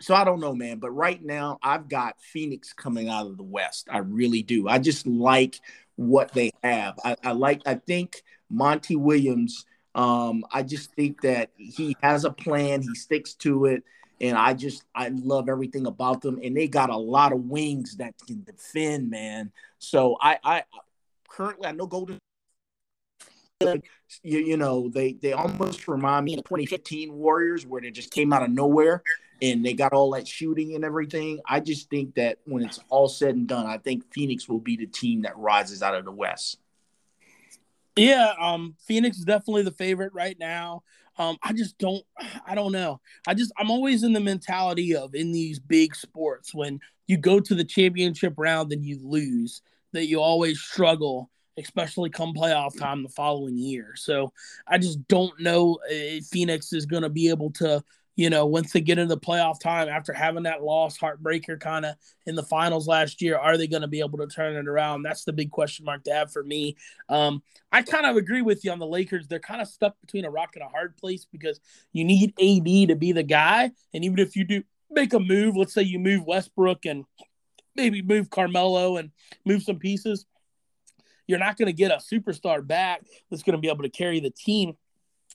so 0.00 0.14
I 0.14 0.24
don't 0.24 0.40
know, 0.40 0.54
man. 0.54 0.78
But 0.78 0.90
right 0.90 1.22
now, 1.22 1.58
I've 1.62 1.88
got 1.88 2.20
Phoenix 2.20 2.72
coming 2.72 3.08
out 3.08 3.26
of 3.26 3.36
the 3.36 3.42
West. 3.42 3.88
I 3.90 3.98
really 3.98 4.42
do. 4.42 4.68
I 4.68 4.78
just 4.78 5.06
like 5.06 5.60
what 5.96 6.32
they 6.32 6.52
have. 6.62 6.98
I, 7.04 7.16
I 7.24 7.32
like. 7.32 7.62
I 7.66 7.74
think 7.74 8.22
Monty 8.48 8.96
Williams 8.96 9.66
um, 9.96 10.44
I 10.52 10.62
just 10.62 10.92
think 10.92 11.22
that 11.22 11.50
he 11.56 11.96
has 12.02 12.26
a 12.26 12.30
plan, 12.30 12.82
he 12.82 12.94
sticks 12.94 13.32
to 13.36 13.64
it, 13.64 13.82
and 14.20 14.36
I 14.36 14.52
just 14.52 14.84
I 14.94 15.08
love 15.08 15.48
everything 15.48 15.86
about 15.86 16.20
them. 16.20 16.38
And 16.44 16.54
they 16.54 16.68
got 16.68 16.90
a 16.90 16.96
lot 16.96 17.32
of 17.32 17.40
wings 17.40 17.96
that 17.96 18.14
can 18.26 18.44
defend, 18.44 19.10
man. 19.10 19.52
So 19.78 20.18
I 20.20 20.38
I 20.44 20.64
currently 21.30 21.66
I 21.66 21.72
know 21.72 21.86
Golden 21.86 22.18
you, 23.60 23.80
you 24.38 24.56
know 24.56 24.88
they 24.88 25.14
they 25.14 25.32
almost 25.32 25.88
remind 25.88 26.26
me 26.26 26.34
of 26.34 26.44
2015 26.44 27.12
Warriors 27.12 27.66
where 27.66 27.80
they 27.80 27.90
just 27.90 28.10
came 28.10 28.32
out 28.32 28.42
of 28.42 28.50
nowhere 28.50 29.02
and 29.40 29.64
they 29.64 29.72
got 29.72 29.92
all 29.92 30.10
that 30.12 30.28
shooting 30.28 30.74
and 30.74 30.84
everything. 30.84 31.40
I 31.46 31.60
just 31.60 31.88
think 31.88 32.14
that 32.16 32.38
when 32.44 32.62
it's 32.62 32.80
all 32.88 33.08
said 33.08 33.34
and 33.34 33.46
done, 33.46 33.66
I 33.66 33.78
think 33.78 34.12
Phoenix 34.12 34.48
will 34.48 34.58
be 34.58 34.76
the 34.76 34.86
team 34.86 35.22
that 35.22 35.36
rises 35.38 35.82
out 35.82 35.94
of 35.94 36.04
the 36.04 36.12
West. 36.12 36.58
Yeah, 37.96 38.34
um, 38.38 38.76
Phoenix 38.86 39.16
is 39.16 39.24
definitely 39.24 39.62
the 39.62 39.70
favorite 39.70 40.12
right 40.12 40.38
now. 40.38 40.82
Um, 41.18 41.38
I 41.42 41.54
just 41.54 41.78
don't, 41.78 42.04
I 42.46 42.54
don't 42.54 42.72
know. 42.72 43.00
I 43.26 43.32
just, 43.32 43.52
I'm 43.56 43.70
always 43.70 44.02
in 44.02 44.12
the 44.12 44.20
mentality 44.20 44.94
of 44.94 45.14
in 45.14 45.32
these 45.32 45.58
big 45.58 45.94
sports 45.94 46.54
when 46.54 46.80
you 47.06 47.16
go 47.16 47.40
to 47.40 47.54
the 47.54 47.64
championship 47.64 48.34
round 48.36 48.70
and 48.72 48.84
you 48.84 49.00
lose, 49.02 49.62
that 49.92 50.06
you 50.06 50.20
always 50.20 50.60
struggle, 50.60 51.30
especially 51.58 52.10
come 52.10 52.34
playoff 52.34 52.78
time 52.78 53.02
the 53.02 53.08
following 53.08 53.56
year. 53.56 53.94
So 53.96 54.32
I 54.66 54.78
just 54.78 55.06
don't 55.08 55.38
know 55.40 55.78
if 55.88 56.26
Phoenix 56.26 56.72
is 56.72 56.86
going 56.86 57.02
to 57.02 57.08
be 57.08 57.30
able 57.30 57.50
to 57.52 57.82
you 58.16 58.30
know, 58.30 58.46
once 58.46 58.72
they 58.72 58.80
get 58.80 58.98
into 58.98 59.16
playoff 59.16 59.60
time 59.60 59.88
after 59.88 60.12
having 60.12 60.44
that 60.44 60.62
loss, 60.62 60.96
heartbreaker 60.96 61.60
kind 61.60 61.84
of 61.84 61.96
in 62.24 62.34
the 62.34 62.42
finals 62.42 62.88
last 62.88 63.20
year, 63.20 63.36
are 63.36 63.58
they 63.58 63.66
going 63.66 63.82
to 63.82 63.88
be 63.88 64.00
able 64.00 64.18
to 64.18 64.26
turn 64.26 64.56
it 64.56 64.66
around? 64.66 65.02
That's 65.02 65.24
the 65.24 65.34
big 65.34 65.50
question 65.50 65.84
mark 65.84 66.02
to 66.04 66.14
have 66.14 66.32
for 66.32 66.42
me. 66.42 66.76
Um, 67.10 67.42
I 67.70 67.82
kind 67.82 68.06
of 68.06 68.16
agree 68.16 68.40
with 68.40 68.64
you 68.64 68.72
on 68.72 68.78
the 68.78 68.86
Lakers. 68.86 69.28
They're 69.28 69.38
kind 69.38 69.60
of 69.60 69.68
stuck 69.68 70.00
between 70.00 70.24
a 70.24 70.30
rock 70.30 70.52
and 70.54 70.64
a 70.64 70.68
hard 70.68 70.96
place 70.96 71.26
because 71.30 71.60
you 71.92 72.04
need 72.04 72.30
AD 72.40 72.88
to 72.88 72.96
be 72.96 73.12
the 73.12 73.22
guy. 73.22 73.70
And 73.92 74.02
even 74.02 74.18
if 74.18 74.34
you 74.34 74.44
do 74.44 74.62
make 74.90 75.12
a 75.12 75.20
move, 75.20 75.54
let's 75.54 75.74
say 75.74 75.82
you 75.82 75.98
move 75.98 76.24
Westbrook 76.24 76.86
and 76.86 77.04
maybe 77.74 78.00
move 78.00 78.30
Carmelo 78.30 78.96
and 78.96 79.10
move 79.44 79.62
some 79.62 79.78
pieces, 79.78 80.24
you're 81.26 81.38
not 81.38 81.56
going 81.56 81.66
to 81.66 81.72
get 81.72 81.90
a 81.90 81.96
superstar 81.96 82.66
back 82.66 83.02
that's 83.30 83.42
going 83.42 83.56
to 83.56 83.60
be 83.60 83.68
able 83.68 83.82
to 83.82 83.90
carry 83.90 84.20
the 84.20 84.30
team 84.30 84.76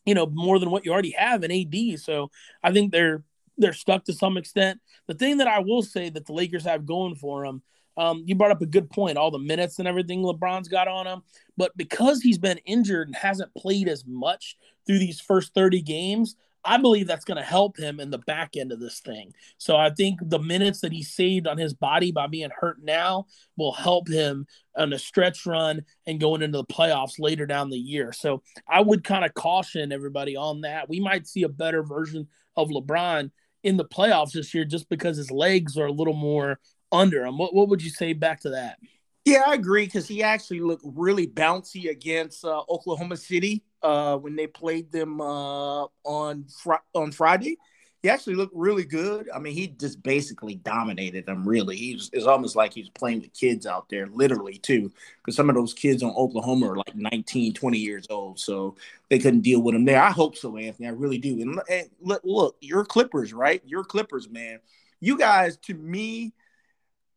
you 0.05 0.15
know, 0.15 0.25
more 0.25 0.59
than 0.59 0.71
what 0.71 0.85
you 0.85 0.91
already 0.91 1.11
have 1.11 1.43
in 1.43 1.51
AD. 1.51 1.99
So 1.99 2.31
I 2.63 2.71
think 2.71 2.91
they're 2.91 3.23
they're 3.57 3.73
stuck 3.73 4.05
to 4.05 4.13
some 4.13 4.37
extent. 4.37 4.79
The 5.07 5.13
thing 5.13 5.37
that 5.37 5.47
I 5.47 5.59
will 5.59 5.83
say 5.83 6.09
that 6.09 6.25
the 6.25 6.33
Lakers 6.33 6.63
have 6.63 6.85
going 6.85 7.15
for 7.15 7.45
them, 7.45 7.61
um, 7.97 8.23
you 8.25 8.33
brought 8.33 8.51
up 8.51 8.61
a 8.61 8.65
good 8.65 8.89
point, 8.89 9.17
all 9.17 9.29
the 9.29 9.37
minutes 9.37 9.77
and 9.77 9.87
everything 9.87 10.23
LeBron's 10.23 10.67
got 10.67 10.87
on 10.87 11.05
him, 11.05 11.21
but 11.57 11.75
because 11.77 12.21
he's 12.21 12.37
been 12.37 12.57
injured 12.59 13.07
and 13.07 13.15
hasn't 13.15 13.53
played 13.53 13.87
as 13.87 14.05
much 14.07 14.57
through 14.87 14.99
these 14.99 15.19
first 15.19 15.53
30 15.53 15.81
games, 15.81 16.35
I 16.63 16.77
believe 16.77 17.07
that's 17.07 17.25
going 17.25 17.37
to 17.37 17.43
help 17.43 17.77
him 17.77 17.99
in 17.99 18.11
the 18.11 18.19
back 18.19 18.55
end 18.55 18.71
of 18.71 18.79
this 18.79 18.99
thing. 18.99 19.33
So 19.57 19.75
I 19.75 19.89
think 19.89 20.19
the 20.21 20.39
minutes 20.39 20.81
that 20.81 20.91
he 20.91 21.03
saved 21.03 21.47
on 21.47 21.57
his 21.57 21.73
body 21.73 22.11
by 22.11 22.27
being 22.27 22.51
hurt 22.55 22.77
now 22.83 23.25
will 23.57 23.71
help 23.71 24.07
him 24.07 24.45
on 24.75 24.93
a 24.93 24.99
stretch 24.99 25.45
run 25.45 25.81
and 26.05 26.19
going 26.19 26.41
into 26.41 26.57
the 26.57 26.65
playoffs 26.65 27.19
later 27.19 27.45
down 27.45 27.69
the 27.69 27.77
year. 27.77 28.13
So 28.13 28.43
I 28.67 28.81
would 28.81 29.03
kind 29.03 29.25
of 29.25 29.33
caution 29.33 29.91
everybody 29.91 30.35
on 30.35 30.61
that. 30.61 30.87
We 30.87 30.99
might 30.99 31.27
see 31.27 31.43
a 31.43 31.49
better 31.49 31.83
version 31.83 32.27
of 32.55 32.69
LeBron 32.69 33.31
in 33.63 33.77
the 33.77 33.85
playoffs 33.85 34.33
this 34.33 34.53
year 34.53 34.65
just 34.65 34.89
because 34.89 35.17
his 35.17 35.31
legs 35.31 35.77
are 35.77 35.87
a 35.87 35.91
little 35.91 36.13
more 36.13 36.59
under 36.91 37.25
him. 37.25 37.37
What, 37.37 37.53
what 37.53 37.69
would 37.69 37.83
you 37.83 37.89
say 37.89 38.13
back 38.13 38.41
to 38.41 38.51
that? 38.51 38.77
Yeah, 39.25 39.43
I 39.47 39.53
agree 39.53 39.85
because 39.85 40.07
he 40.07 40.23
actually 40.23 40.61
looked 40.61 40.83
really 40.83 41.27
bouncy 41.27 41.89
against 41.89 42.43
uh, 42.43 42.63
Oklahoma 42.69 43.17
City 43.17 43.63
uh, 43.83 44.17
when 44.17 44.35
they 44.35 44.47
played 44.47 44.91
them 44.91 45.21
uh, 45.21 45.83
on 46.03 46.45
fr- 46.63 46.83
on 46.95 47.11
Friday. 47.11 47.57
He 48.01 48.09
actually 48.09 48.33
looked 48.33 48.55
really 48.55 48.83
good. 48.83 49.29
I 49.31 49.37
mean, 49.37 49.53
he 49.53 49.67
just 49.67 50.01
basically 50.01 50.55
dominated 50.55 51.27
them. 51.27 51.47
Really, 51.47 51.75
he 51.75 51.93
was. 51.93 52.09
It's 52.13 52.25
almost 52.25 52.55
like 52.55 52.73
he 52.73 52.81
was 52.81 52.89
playing 52.89 53.21
with 53.21 53.31
kids 53.33 53.67
out 53.67 53.89
there, 53.89 54.07
literally 54.07 54.57
too. 54.57 54.91
Because 55.23 55.35
some 55.35 55.49
of 55.49 55.55
those 55.55 55.75
kids 55.75 56.01
on 56.01 56.09
Oklahoma 56.15 56.71
are 56.71 56.77
like 56.77 56.95
19, 56.95 57.53
20 57.53 57.77
years 57.77 58.07
old, 58.09 58.39
so 58.39 58.75
they 59.09 59.19
couldn't 59.19 59.41
deal 59.41 59.61
with 59.61 59.75
him 59.75 59.85
there. 59.85 60.01
I 60.01 60.09
hope 60.09 60.35
so, 60.35 60.57
Anthony. 60.57 60.87
I 60.87 60.91
really 60.91 61.19
do. 61.19 61.39
And, 61.41 61.61
and 61.69 61.89
look, 62.01 62.21
look, 62.23 62.55
you're 62.59 62.85
Clippers, 62.85 63.33
right? 63.33 63.61
You're 63.67 63.83
Clippers, 63.83 64.27
man. 64.27 64.59
You 64.99 65.15
guys, 65.15 65.57
to 65.57 65.75
me, 65.75 66.33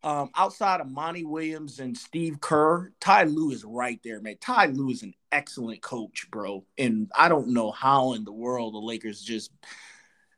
um, 0.04 0.30
outside 0.36 0.82
of 0.82 0.90
Monty 0.90 1.24
Williams 1.24 1.80
and 1.80 1.96
Steve 1.96 2.38
Kerr, 2.38 2.92
Ty 3.00 3.24
Lue 3.24 3.52
is 3.52 3.64
right 3.64 3.98
there, 4.04 4.20
man. 4.20 4.36
Ty 4.38 4.66
Lue 4.66 4.90
is 4.90 5.02
an 5.02 5.14
excellent 5.32 5.80
coach, 5.80 6.28
bro. 6.30 6.66
And 6.76 7.10
I 7.16 7.30
don't 7.30 7.48
know 7.48 7.70
how 7.70 8.12
in 8.12 8.24
the 8.24 8.32
world 8.32 8.74
the 8.74 8.78
Lakers 8.78 9.22
just 9.22 9.50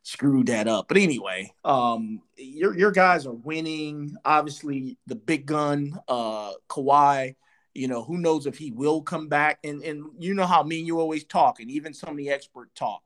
screwed 0.03 0.47
that 0.47 0.69
up. 0.69 0.87
But 0.87 0.95
anyway, 0.95 1.53
um, 1.65 2.21
your 2.37 2.77
your 2.77 2.91
guys 2.91 3.27
are 3.27 3.33
winning. 3.33 4.15
Obviously, 4.23 4.97
the 5.05 5.15
big 5.15 5.45
gun, 5.45 5.99
uh, 6.07 6.53
Kawhi. 6.69 7.35
You 7.73 7.89
know, 7.89 8.03
who 8.03 8.17
knows 8.17 8.47
if 8.47 8.57
he 8.57 8.71
will 8.71 9.01
come 9.01 9.27
back? 9.27 9.59
And 9.65 9.83
and 9.83 10.05
you 10.17 10.33
know 10.33 10.47
how 10.47 10.63
me 10.63 10.79
and 10.79 10.87
you 10.87 11.01
always 11.01 11.25
talk, 11.25 11.59
and 11.59 11.69
even 11.69 11.93
some 11.93 12.11
of 12.11 12.17
the 12.17 12.29
expert 12.29 12.73
talk. 12.73 13.03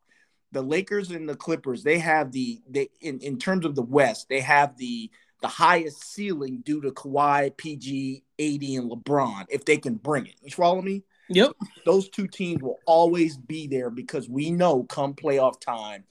The 0.51 0.61
Lakers 0.61 1.09
and 1.09 1.27
the 1.27 1.35
Clippers, 1.35 1.81
they 1.81 1.97
have 1.97 2.31
the 2.31 2.61
they 2.69 2.89
in, 2.99 3.19
in 3.19 3.39
terms 3.39 3.65
of 3.65 3.73
the 3.73 3.81
West, 3.81 4.29
they 4.29 4.41
have 4.41 4.77
the 4.77 5.09
the 5.41 5.47
highest 5.47 6.03
ceiling 6.03 6.61
due 6.63 6.81
to 6.81 6.91
Kawhi, 6.91 7.55
PG, 7.57 8.23
AD, 8.39 8.45
and 8.45 8.91
LeBron 8.91 9.45
if 9.49 9.65
they 9.65 9.77
can 9.77 9.95
bring 9.95 10.27
it. 10.27 10.35
You 10.41 10.51
follow 10.51 10.81
me? 10.81 11.03
Yep. 11.29 11.53
Those 11.85 12.09
two 12.09 12.27
teams 12.27 12.61
will 12.61 12.79
always 12.85 13.37
be 13.37 13.67
there 13.67 13.89
because 13.89 14.29
we 14.29 14.51
know 14.51 14.83
come 14.83 15.13
playoff 15.13 15.59
time, 15.59 16.03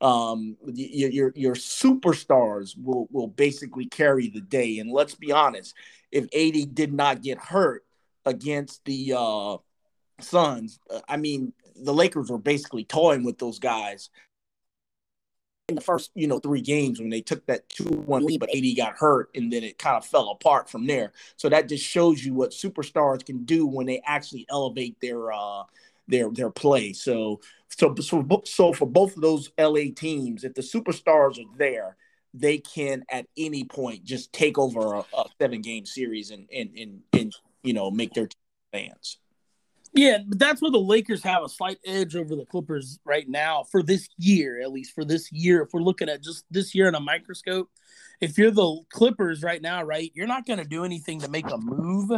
um, 0.00 0.56
your, 0.64 1.10
your 1.10 1.32
your 1.34 1.54
superstars 1.54 2.80
will 2.80 3.08
will 3.10 3.26
basically 3.26 3.86
carry 3.86 4.28
the 4.28 4.40
day. 4.40 4.78
And 4.78 4.90
let's 4.90 5.16
be 5.16 5.32
honest, 5.32 5.74
if 6.12 6.24
AD 6.34 6.74
did 6.74 6.92
not 6.92 7.22
get 7.22 7.38
hurt 7.38 7.84
against 8.24 8.84
the 8.84 9.14
uh, 9.16 9.56
Suns, 10.20 10.78
I 11.08 11.16
mean 11.16 11.52
the 11.74 11.94
Lakers 11.94 12.30
were 12.30 12.38
basically 12.38 12.84
toying 12.84 13.24
with 13.24 13.38
those 13.38 13.58
guys 13.58 14.10
in 15.68 15.74
the 15.74 15.80
first, 15.80 16.10
you 16.14 16.26
know, 16.26 16.38
three 16.38 16.62
games 16.62 16.98
when 16.98 17.10
they 17.10 17.20
took 17.20 17.44
that 17.46 17.68
2-1 17.68 18.22
lead, 18.22 18.40
but 18.40 18.54
AD 18.54 18.64
got 18.76 18.96
hurt 18.96 19.30
and 19.34 19.52
then 19.52 19.62
it 19.62 19.78
kind 19.78 19.96
of 19.96 20.06
fell 20.06 20.30
apart 20.30 20.68
from 20.68 20.86
there. 20.86 21.12
So 21.36 21.48
that 21.50 21.68
just 21.68 21.84
shows 21.84 22.24
you 22.24 22.32
what 22.32 22.50
superstars 22.50 23.24
can 23.24 23.44
do 23.44 23.66
when 23.66 23.86
they 23.86 24.00
actually 24.06 24.46
elevate 24.48 24.96
their 25.00 25.30
uh 25.30 25.64
their 26.08 26.30
their 26.30 26.50
play. 26.50 26.94
So 26.94 27.40
so 27.68 27.94
so 27.96 28.42
so 28.44 28.72
for 28.72 28.86
both 28.86 29.14
of 29.14 29.22
those 29.22 29.50
LA 29.58 29.92
teams, 29.94 30.42
if 30.42 30.54
the 30.54 30.62
superstars 30.62 31.38
are 31.38 31.56
there, 31.58 31.96
they 32.32 32.58
can 32.58 33.04
at 33.10 33.26
any 33.36 33.64
point 33.64 34.04
just 34.04 34.32
take 34.32 34.56
over 34.56 34.94
a, 34.94 35.04
a 35.14 35.24
seven 35.38 35.60
game 35.60 35.84
series 35.84 36.30
and 36.30 36.48
and 36.50 36.70
and, 36.78 37.02
and 37.12 37.36
you 37.62 37.74
know 37.74 37.90
make 37.90 38.14
their 38.14 38.28
fans. 38.72 39.18
Yeah, 39.92 40.18
but 40.26 40.38
that's 40.38 40.60
where 40.60 40.70
the 40.70 40.78
Lakers 40.78 41.22
have 41.22 41.42
a 41.42 41.48
slight 41.48 41.78
edge 41.84 42.14
over 42.14 42.36
the 42.36 42.44
Clippers 42.44 42.98
right 43.04 43.28
now 43.28 43.64
for 43.64 43.82
this 43.82 44.08
year, 44.18 44.60
at 44.60 44.70
least 44.70 44.94
for 44.94 45.04
this 45.04 45.32
year. 45.32 45.62
If 45.62 45.70
we're 45.72 45.80
looking 45.80 46.08
at 46.08 46.22
just 46.22 46.44
this 46.50 46.74
year 46.74 46.88
in 46.88 46.94
a 46.94 47.00
microscope, 47.00 47.70
if 48.20 48.36
you're 48.36 48.50
the 48.50 48.80
Clippers 48.90 49.42
right 49.42 49.62
now, 49.62 49.82
right, 49.82 50.10
you're 50.14 50.26
not 50.26 50.46
going 50.46 50.58
to 50.58 50.64
do 50.64 50.84
anything 50.84 51.20
to 51.20 51.28
make 51.28 51.50
a 51.50 51.58
move 51.58 52.10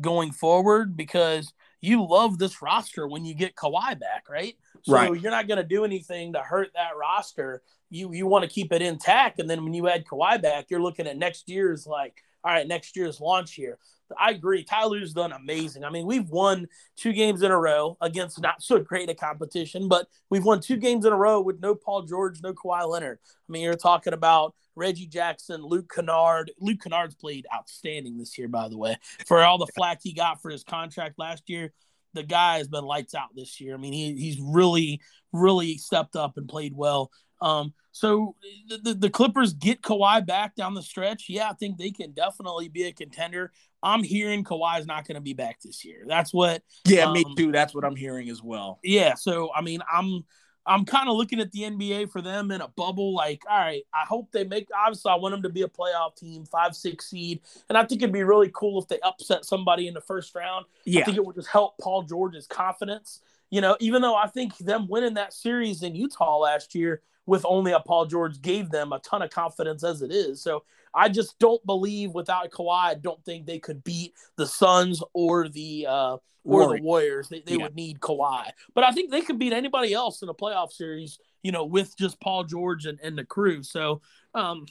going 0.00 0.32
forward 0.32 0.96
because 0.96 1.52
you 1.80 2.06
love 2.06 2.38
this 2.38 2.62
roster 2.62 3.06
when 3.06 3.24
you 3.24 3.34
get 3.34 3.54
Kawhi 3.54 3.98
back, 3.98 4.28
right? 4.28 4.54
So 4.82 4.94
right. 4.94 5.20
you're 5.20 5.30
not 5.30 5.48
going 5.48 5.58
to 5.58 5.68
do 5.68 5.84
anything 5.84 6.32
to 6.32 6.40
hurt 6.40 6.70
that 6.74 6.96
roster. 6.98 7.62
You 7.90 8.12
you 8.12 8.26
want 8.26 8.44
to 8.44 8.50
keep 8.50 8.72
it 8.72 8.82
intact, 8.82 9.38
and 9.38 9.48
then 9.48 9.62
when 9.62 9.74
you 9.74 9.88
add 9.88 10.04
Kawhi 10.04 10.40
back, 10.42 10.66
you're 10.68 10.82
looking 10.82 11.06
at 11.06 11.16
next 11.16 11.48
year's 11.48 11.86
like, 11.86 12.22
all 12.44 12.52
right, 12.52 12.66
next 12.66 12.96
year's 12.96 13.20
launch 13.20 13.54
here. 13.54 13.78
I 14.18 14.30
agree. 14.30 14.64
Tyler's 14.64 15.14
done 15.14 15.32
amazing. 15.32 15.82
I 15.82 15.90
mean, 15.90 16.06
we've 16.06 16.28
won 16.28 16.66
two 16.96 17.12
games 17.12 17.42
in 17.42 17.50
a 17.50 17.58
row 17.58 17.96
against 18.00 18.40
not 18.40 18.62
so 18.62 18.78
great 18.78 19.08
a 19.08 19.14
competition, 19.14 19.88
but 19.88 20.06
we've 20.30 20.44
won 20.44 20.60
two 20.60 20.76
games 20.76 21.06
in 21.06 21.12
a 21.12 21.16
row 21.16 21.40
with 21.40 21.60
no 21.60 21.74
Paul 21.74 22.02
George, 22.02 22.42
no 22.42 22.52
Kawhi 22.52 22.86
Leonard. 22.88 23.18
I 23.24 23.52
mean, 23.52 23.62
you're 23.62 23.74
talking 23.74 24.12
about 24.12 24.54
Reggie 24.76 25.06
Jackson, 25.06 25.62
Luke 25.62 25.90
Kennard. 25.92 26.52
Luke 26.60 26.80
Kennard's 26.82 27.14
played 27.14 27.46
outstanding 27.54 28.18
this 28.18 28.36
year, 28.36 28.48
by 28.48 28.68
the 28.68 28.78
way, 28.78 28.96
for 29.26 29.42
all 29.42 29.58
the 29.58 29.66
flack 29.74 30.00
he 30.02 30.12
got 30.12 30.42
for 30.42 30.50
his 30.50 30.64
contract 30.64 31.18
last 31.18 31.48
year. 31.48 31.72
The 32.12 32.22
guy 32.22 32.58
has 32.58 32.68
been 32.68 32.84
lights 32.84 33.14
out 33.14 33.34
this 33.34 33.60
year. 33.60 33.74
I 33.74 33.76
mean, 33.78 33.92
he, 33.92 34.14
he's 34.14 34.38
really, 34.40 35.00
really 35.34 35.76
stepped 35.76 36.16
up 36.16 36.38
and 36.38 36.48
played 36.48 36.72
well. 36.74 37.10
Um, 37.42 37.74
so 37.92 38.36
the, 38.68 38.78
the, 38.78 38.94
the, 38.94 39.10
Clippers 39.10 39.52
get 39.52 39.82
Kawhi 39.82 40.24
back 40.24 40.54
down 40.54 40.72
the 40.72 40.82
stretch. 40.82 41.26
Yeah, 41.28 41.50
I 41.50 41.52
think 41.52 41.76
they 41.76 41.90
can 41.90 42.12
definitely 42.12 42.68
be 42.68 42.84
a 42.84 42.92
contender. 42.92 43.52
I'm 43.82 44.02
hearing 44.02 44.44
Kawhi's 44.44 44.86
not 44.86 45.06
going 45.06 45.16
to 45.16 45.20
be 45.20 45.34
back 45.34 45.60
this 45.60 45.84
year. 45.84 46.04
That's 46.06 46.32
what. 46.32 46.62
Yeah, 46.86 47.04
um, 47.04 47.12
me 47.12 47.24
too. 47.36 47.52
That's 47.52 47.74
what 47.74 47.84
I'm 47.84 47.96
hearing 47.96 48.30
as 48.30 48.42
well. 48.42 48.78
Yeah, 48.82 49.14
so 49.14 49.50
I 49.54 49.60
mean, 49.60 49.80
I'm 49.92 50.24
I'm 50.66 50.84
kind 50.84 51.08
of 51.08 51.16
looking 51.16 51.40
at 51.40 51.52
the 51.52 51.60
NBA 51.62 52.10
for 52.10 52.22
them 52.22 52.50
in 52.50 52.60
a 52.60 52.68
bubble. 52.68 53.14
Like, 53.14 53.42
all 53.48 53.58
right, 53.58 53.82
I 53.92 54.04
hope 54.06 54.32
they 54.32 54.44
make. 54.44 54.68
Obviously, 54.74 55.12
I 55.12 55.16
want 55.16 55.32
them 55.34 55.42
to 55.42 55.50
be 55.50 55.62
a 55.62 55.68
playoff 55.68 56.16
team, 56.16 56.46
five, 56.46 56.74
six 56.74 57.10
seed, 57.10 57.40
and 57.68 57.76
I 57.76 57.84
think 57.84 58.02
it'd 58.02 58.12
be 58.12 58.22
really 58.22 58.50
cool 58.54 58.80
if 58.80 58.88
they 58.88 59.00
upset 59.00 59.44
somebody 59.44 59.86
in 59.86 59.94
the 59.94 60.00
first 60.00 60.34
round. 60.34 60.64
Yeah. 60.84 61.02
I 61.02 61.04
think 61.04 61.18
it 61.18 61.24
would 61.24 61.36
just 61.36 61.48
help 61.48 61.76
Paul 61.78 62.04
George's 62.04 62.46
confidence. 62.46 63.20
You 63.54 63.60
know, 63.60 63.76
even 63.78 64.02
though 64.02 64.16
I 64.16 64.26
think 64.26 64.58
them 64.58 64.88
winning 64.88 65.14
that 65.14 65.32
series 65.32 65.84
in 65.84 65.94
Utah 65.94 66.38
last 66.38 66.74
year 66.74 67.02
with 67.24 67.46
only 67.46 67.70
a 67.70 67.78
Paul 67.78 68.04
George 68.04 68.42
gave 68.42 68.68
them 68.68 68.92
a 68.92 68.98
ton 68.98 69.22
of 69.22 69.30
confidence 69.30 69.84
as 69.84 70.02
it 70.02 70.10
is. 70.10 70.42
So 70.42 70.64
I 70.92 71.08
just 71.08 71.38
don't 71.38 71.64
believe 71.64 72.10
without 72.10 72.50
Kawhi, 72.50 72.80
I 72.80 72.94
don't 72.94 73.24
think 73.24 73.46
they 73.46 73.60
could 73.60 73.84
beat 73.84 74.14
the 74.34 74.44
Suns 74.44 75.04
or 75.12 75.48
the 75.48 75.86
uh, 75.88 76.16
or 76.42 76.76
the 76.76 76.82
Warriors. 76.82 77.28
They, 77.28 77.42
they 77.46 77.54
yeah. 77.54 77.62
would 77.62 77.76
need 77.76 78.00
Kawhi, 78.00 78.50
but 78.74 78.82
I 78.82 78.90
think 78.90 79.12
they 79.12 79.20
could 79.20 79.38
beat 79.38 79.52
anybody 79.52 79.94
else 79.94 80.20
in 80.22 80.28
a 80.28 80.34
playoff 80.34 80.72
series. 80.72 81.20
You 81.44 81.52
know, 81.52 81.64
with 81.64 81.96
just 81.96 82.20
Paul 82.20 82.42
George 82.42 82.86
and, 82.86 82.98
and 83.04 83.16
the 83.16 83.24
crew. 83.24 83.62
So, 83.62 84.02
um, 84.34 84.66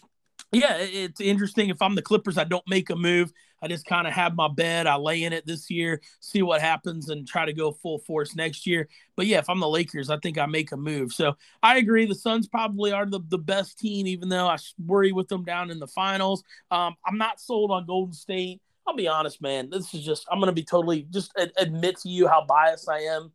yeah, 0.52 0.76
it's 0.78 1.22
interesting. 1.22 1.70
If 1.70 1.82
I'm 1.82 1.96
the 1.96 2.02
Clippers, 2.02 2.38
I 2.38 2.44
don't 2.44 2.68
make 2.68 2.90
a 2.90 2.98
move. 2.98 3.32
I 3.64 3.68
just 3.70 3.86
kind 3.86 4.06
of 4.06 4.14
have 4.14 4.36
my 4.36 4.50
bed. 4.50 4.88
I 4.88 4.98
lay 4.98 5.24
in 5.24 5.32
it 5.32 5.46
this 5.46 5.70
year, 5.70 6.02
see 6.20 6.42
what 6.42 6.60
happens, 6.60 7.08
and 7.08 7.26
try 7.26 7.46
to 7.46 7.54
go 7.54 7.72
full 7.72 8.00
force 8.00 8.36
next 8.36 8.68
year. 8.68 8.90
But 9.16 9.26
yeah, 9.26 9.38
if 9.38 9.50
I'm 9.50 9.62
the 9.62 9.70
Lakers, 9.70 10.10
I 10.10 10.18
think 10.18 10.38
I 10.38 10.46
make 10.46 10.74
a 10.74 10.78
move. 10.78 11.14
So 11.14 11.36
I 11.64 11.78
agree. 11.78 12.06
The 12.06 12.14
Suns 12.14 12.46
probably 12.46 12.92
are 12.92 13.06
the, 13.06 13.22
the 13.30 13.38
best 13.38 13.80
team, 13.80 14.06
even 14.06 14.28
though 14.28 14.48
I 14.48 14.58
worry 14.86 15.14
with 15.14 15.30
them 15.30 15.46
down 15.46 15.72
in 15.72 15.80
the 15.80 15.88
finals. 15.88 16.44
Um, 16.72 16.96
I'm 17.08 17.18
not 17.18 17.40
sold 17.40 17.72
on 17.72 17.86
Golden 17.86 18.14
State. 18.14 18.62
I'll 18.86 18.98
be 18.98 19.08
honest, 19.08 19.42
man. 19.42 19.70
This 19.70 19.94
is 19.94 20.04
just, 20.04 20.28
I'm 20.30 20.40
going 20.40 20.50
to 20.50 20.54
be 20.54 20.66
totally, 20.66 21.08
just 21.10 21.32
admit 21.58 22.00
to 22.00 22.10
you 22.10 22.28
how 22.28 22.44
biased 22.46 22.90
I 22.90 23.00
am. 23.04 23.32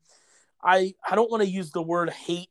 I, 0.63 0.95
I 1.11 1.15
don't 1.15 1.31
want 1.31 1.43
to 1.43 1.49
use 1.49 1.71
the 1.71 1.81
word 1.81 2.11
hate 2.11 2.51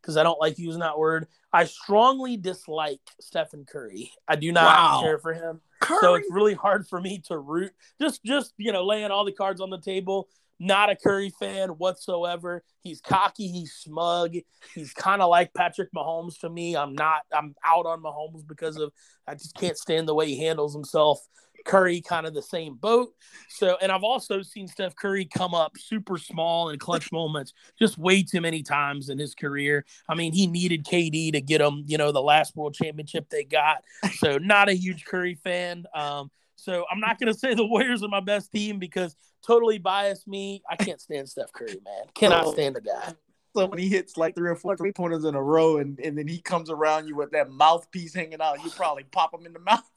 because 0.00 0.16
I 0.16 0.22
don't 0.22 0.40
like 0.40 0.60
using 0.60 0.80
that 0.80 0.96
word. 0.96 1.26
I 1.52 1.64
strongly 1.64 2.36
dislike 2.36 3.00
Stephen 3.20 3.64
Curry. 3.64 4.12
I 4.28 4.36
do 4.36 4.52
not 4.52 4.64
wow. 4.64 5.00
care 5.02 5.18
for 5.18 5.32
him. 5.32 5.60
Curry? 5.80 5.98
So 6.00 6.14
it's 6.14 6.28
really 6.30 6.54
hard 6.54 6.86
for 6.86 7.00
me 7.00 7.22
to 7.26 7.38
root. 7.38 7.72
Just 8.00 8.24
just 8.24 8.52
you 8.56 8.72
know, 8.72 8.84
laying 8.84 9.10
all 9.10 9.24
the 9.24 9.32
cards 9.32 9.60
on 9.60 9.70
the 9.70 9.80
table. 9.80 10.28
Not 10.58 10.90
a 10.90 10.96
Curry 10.96 11.30
fan 11.38 11.70
whatsoever. 11.70 12.62
He's 12.80 13.00
cocky, 13.00 13.48
he's 13.48 13.72
smug. 13.74 14.34
He's 14.74 14.92
kind 14.92 15.20
of 15.20 15.28
like 15.28 15.52
Patrick 15.54 15.90
Mahomes 15.94 16.38
to 16.40 16.48
me. 16.48 16.76
I'm 16.76 16.94
not 16.94 17.22
I'm 17.32 17.54
out 17.64 17.86
on 17.86 18.02
Mahomes 18.02 18.46
because 18.46 18.76
of 18.76 18.92
I 19.26 19.34
just 19.34 19.54
can't 19.54 19.76
stand 19.76 20.08
the 20.08 20.14
way 20.14 20.26
he 20.26 20.42
handles 20.42 20.74
himself. 20.74 21.20
Curry 21.66 22.00
kind 22.00 22.26
of 22.26 22.32
the 22.34 22.42
same 22.42 22.76
boat. 22.76 23.12
So, 23.48 23.76
and 23.82 23.90
I've 23.92 24.04
also 24.04 24.40
seen 24.42 24.68
Steph 24.68 24.96
Curry 24.96 25.24
come 25.26 25.52
up 25.52 25.72
super 25.76 26.16
small 26.16 26.70
in 26.70 26.78
clutch 26.78 27.12
moments 27.12 27.52
just 27.78 27.98
way 27.98 28.22
too 28.22 28.40
many 28.40 28.62
times 28.62 29.08
in 29.08 29.18
his 29.18 29.34
career. 29.34 29.84
I 30.08 30.14
mean, 30.14 30.32
he 30.32 30.46
needed 30.46 30.84
KD 30.84 31.32
to 31.32 31.40
get 31.40 31.60
him, 31.60 31.84
you 31.86 31.98
know, 31.98 32.12
the 32.12 32.22
last 32.22 32.56
world 32.56 32.74
championship 32.74 33.28
they 33.28 33.44
got. 33.44 33.82
So, 34.16 34.38
not 34.38 34.68
a 34.68 34.72
huge 34.72 35.04
Curry 35.04 35.34
fan. 35.34 35.84
Um, 35.94 36.30
so 36.66 36.84
I'm 36.90 36.98
not 36.98 37.20
going 37.20 37.32
to 37.32 37.38
say 37.38 37.54
the 37.54 37.64
Warriors 37.64 38.02
are 38.02 38.08
my 38.08 38.20
best 38.20 38.50
team 38.50 38.78
because 38.78 39.16
totally 39.46 39.78
biased 39.78 40.26
me. 40.26 40.62
I 40.68 40.74
can't 40.74 41.00
stand 41.00 41.28
Steph 41.28 41.52
Curry, 41.52 41.80
man. 41.84 42.04
Cannot 42.14 42.48
stand 42.48 42.74
the 42.74 42.80
guy. 42.80 43.14
So 43.54 43.66
when 43.66 43.78
he 43.78 43.88
hits 43.88 44.18
like 44.18 44.34
three 44.34 44.50
or 44.50 44.56
four 44.56 44.76
three 44.76 44.92
pointers 44.92 45.24
in 45.24 45.34
a 45.34 45.42
row 45.42 45.78
and, 45.78 45.98
and 46.00 46.18
then 46.18 46.28
he 46.28 46.42
comes 46.42 46.68
around 46.68 47.06
you 47.06 47.16
with 47.16 47.30
that 47.30 47.50
mouthpiece 47.50 48.12
hanging 48.12 48.42
out, 48.42 48.62
you 48.62 48.70
probably 48.70 49.04
pop 49.04 49.32
him 49.32 49.46
in 49.46 49.54
the 49.54 49.60
mouth 49.60 49.88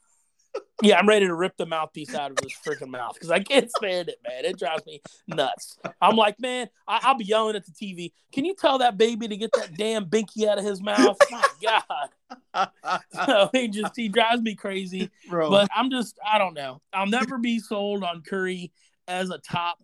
yeah, 0.82 0.98
I'm 0.98 1.08
ready 1.08 1.26
to 1.26 1.34
rip 1.34 1.56
the 1.56 1.66
mouthpiece 1.66 2.14
out 2.14 2.30
of 2.30 2.38
his 2.42 2.52
freaking 2.52 2.88
mouth 2.88 3.14
because 3.14 3.30
I 3.30 3.40
can't 3.40 3.70
stand 3.70 4.08
it, 4.08 4.18
man. 4.26 4.44
It 4.44 4.58
drives 4.58 4.84
me 4.86 5.02
nuts. 5.26 5.78
I'm 6.00 6.16
like, 6.16 6.40
man, 6.40 6.68
I- 6.88 7.10
will 7.10 7.18
be 7.18 7.24
yelling 7.24 7.56
at 7.56 7.66
the 7.66 7.72
TV. 7.72 8.12
Can 8.32 8.44
you 8.44 8.54
tell 8.54 8.78
that 8.78 8.96
baby 8.96 9.28
to 9.28 9.36
get 9.36 9.50
that 9.52 9.76
damn 9.76 10.06
binky 10.06 10.46
out 10.46 10.58
of 10.58 10.64
his 10.64 10.82
mouth? 10.82 11.18
My 11.30 11.44
God. 11.62 12.70
so 13.26 13.50
he 13.52 13.68
just 13.68 13.94
he 13.96 14.08
drives 14.08 14.42
me 14.42 14.54
crazy. 14.54 15.10
Bro. 15.28 15.50
But 15.50 15.68
I'm 15.74 15.90
just 15.90 16.18
I 16.24 16.38
don't 16.38 16.54
know. 16.54 16.80
I'll 16.92 17.06
never 17.06 17.38
be 17.38 17.58
sold 17.58 18.02
on 18.02 18.22
Curry 18.22 18.72
as 19.06 19.30
a 19.30 19.38
top. 19.38 19.78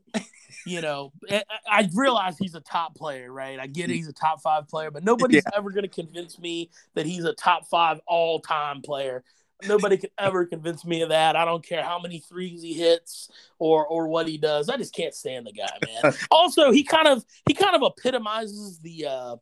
You 0.65 0.81
know, 0.81 1.13
eh, 1.29 1.43
I, 1.69 1.81
I 1.81 1.89
realize 1.95 2.39
he's 2.39 2.55
a 2.55 2.61
top 2.61 2.95
player, 2.97 3.33
right? 3.33 3.61
I 3.61 3.67
get 3.67 3.91
it, 3.91 3.95
he's 3.95 4.09
a 4.09 4.13
top 4.13 4.41
five 4.43 4.69
player, 4.69 4.91
but 4.91 5.05
nobody's 5.05 5.43
yeah. 5.45 5.59
ever 5.59 5.71
going 5.71 5.83
to 5.83 5.89
convince 5.89 6.39
me 6.39 6.71
that 6.95 7.05
he's 7.07 7.25
a 7.25 7.35
top 7.35 7.67
five 7.67 8.01
all 8.07 8.41
time 8.41 8.81
player 8.81 9.23
Nobody 9.67 9.97
could 9.97 10.11
ever 10.19 10.45
convince 10.45 10.85
me 10.85 11.03
of 11.03 11.09
that. 11.09 11.35
I 11.35 11.45
don't 11.45 11.65
care 11.65 11.83
how 11.83 11.99
many 11.99 12.19
threes 12.19 12.63
he 12.63 12.75
hits 12.75 13.31
or 13.59 13.87
or 13.87 14.09
what 14.09 14.29
he 14.29 14.37
does. 14.37 14.69
I 14.69 14.77
just 14.77 14.95
can't 14.95 15.15
stand 15.15 15.47
the 15.47 15.53
guy, 15.53 15.79
man. 15.85 16.15
also, 16.31 16.71
he 16.71 16.85
kind 16.85 17.09
of 17.09 17.25
he 17.47 17.55
kind 17.55 17.75
of 17.75 17.83
epitomizes 17.83 18.79
the 18.81 19.07
uh, 19.07 19.37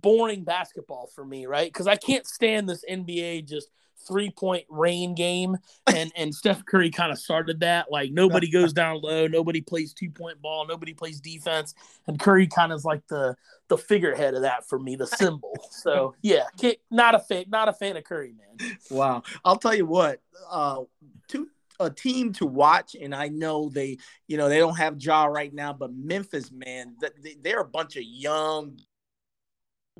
boring 0.00 0.44
basketball 0.44 1.08
for 1.14 1.24
me, 1.24 1.46
right? 1.46 1.72
Because 1.72 1.86
I 1.86 1.96
can't 1.96 2.26
stand 2.26 2.68
this 2.68 2.84
NBA 2.88 3.48
just 3.48 3.68
three 4.06 4.30
point 4.30 4.64
rain 4.68 5.14
game, 5.14 5.56
and 5.86 6.12
and 6.16 6.34
Steph 6.34 6.64
Curry 6.64 6.90
kind 6.90 7.12
of 7.12 7.18
started 7.18 7.60
that. 7.60 7.90
Like 7.90 8.12
nobody 8.12 8.50
goes 8.50 8.72
down 8.72 9.00
low, 9.02 9.26
nobody 9.26 9.60
plays 9.60 9.92
two 9.92 10.10
point 10.10 10.40
ball, 10.40 10.66
nobody 10.66 10.94
plays 10.94 11.20
defense, 11.20 11.74
and 12.06 12.18
Curry 12.18 12.46
kind 12.46 12.72
of 12.72 12.76
is 12.76 12.84
like 12.84 13.06
the 13.08 13.36
the 13.68 13.78
figurehead 13.78 14.34
of 14.34 14.42
that 14.42 14.68
for 14.68 14.78
me, 14.78 14.96
the 14.96 15.06
symbol. 15.06 15.52
So 15.70 16.14
yeah, 16.22 16.44
not 16.90 17.16
a 17.16 17.18
fan, 17.18 17.46
not 17.48 17.68
a 17.68 17.72
fan 17.72 17.96
of 17.96 18.04
Curry, 18.04 18.34
man. 18.34 18.76
Wow, 18.90 19.22
I'll 19.44 19.56
tell 19.56 19.74
you 19.74 19.86
what, 19.86 20.20
uh, 20.48 20.82
two 21.26 21.48
a 21.80 21.90
team 21.90 22.32
to 22.34 22.46
watch, 22.46 22.94
and 22.94 23.14
I 23.14 23.28
know 23.28 23.68
they, 23.68 23.98
you 24.28 24.36
know, 24.36 24.48
they 24.48 24.58
don't 24.58 24.76
have 24.76 25.00
Ja 25.00 25.24
right 25.24 25.52
now, 25.52 25.72
but 25.72 25.92
Memphis, 25.92 26.50
man, 26.52 26.96
they're 27.42 27.60
a 27.60 27.64
bunch 27.64 27.96
of 27.96 28.04
young 28.04 28.78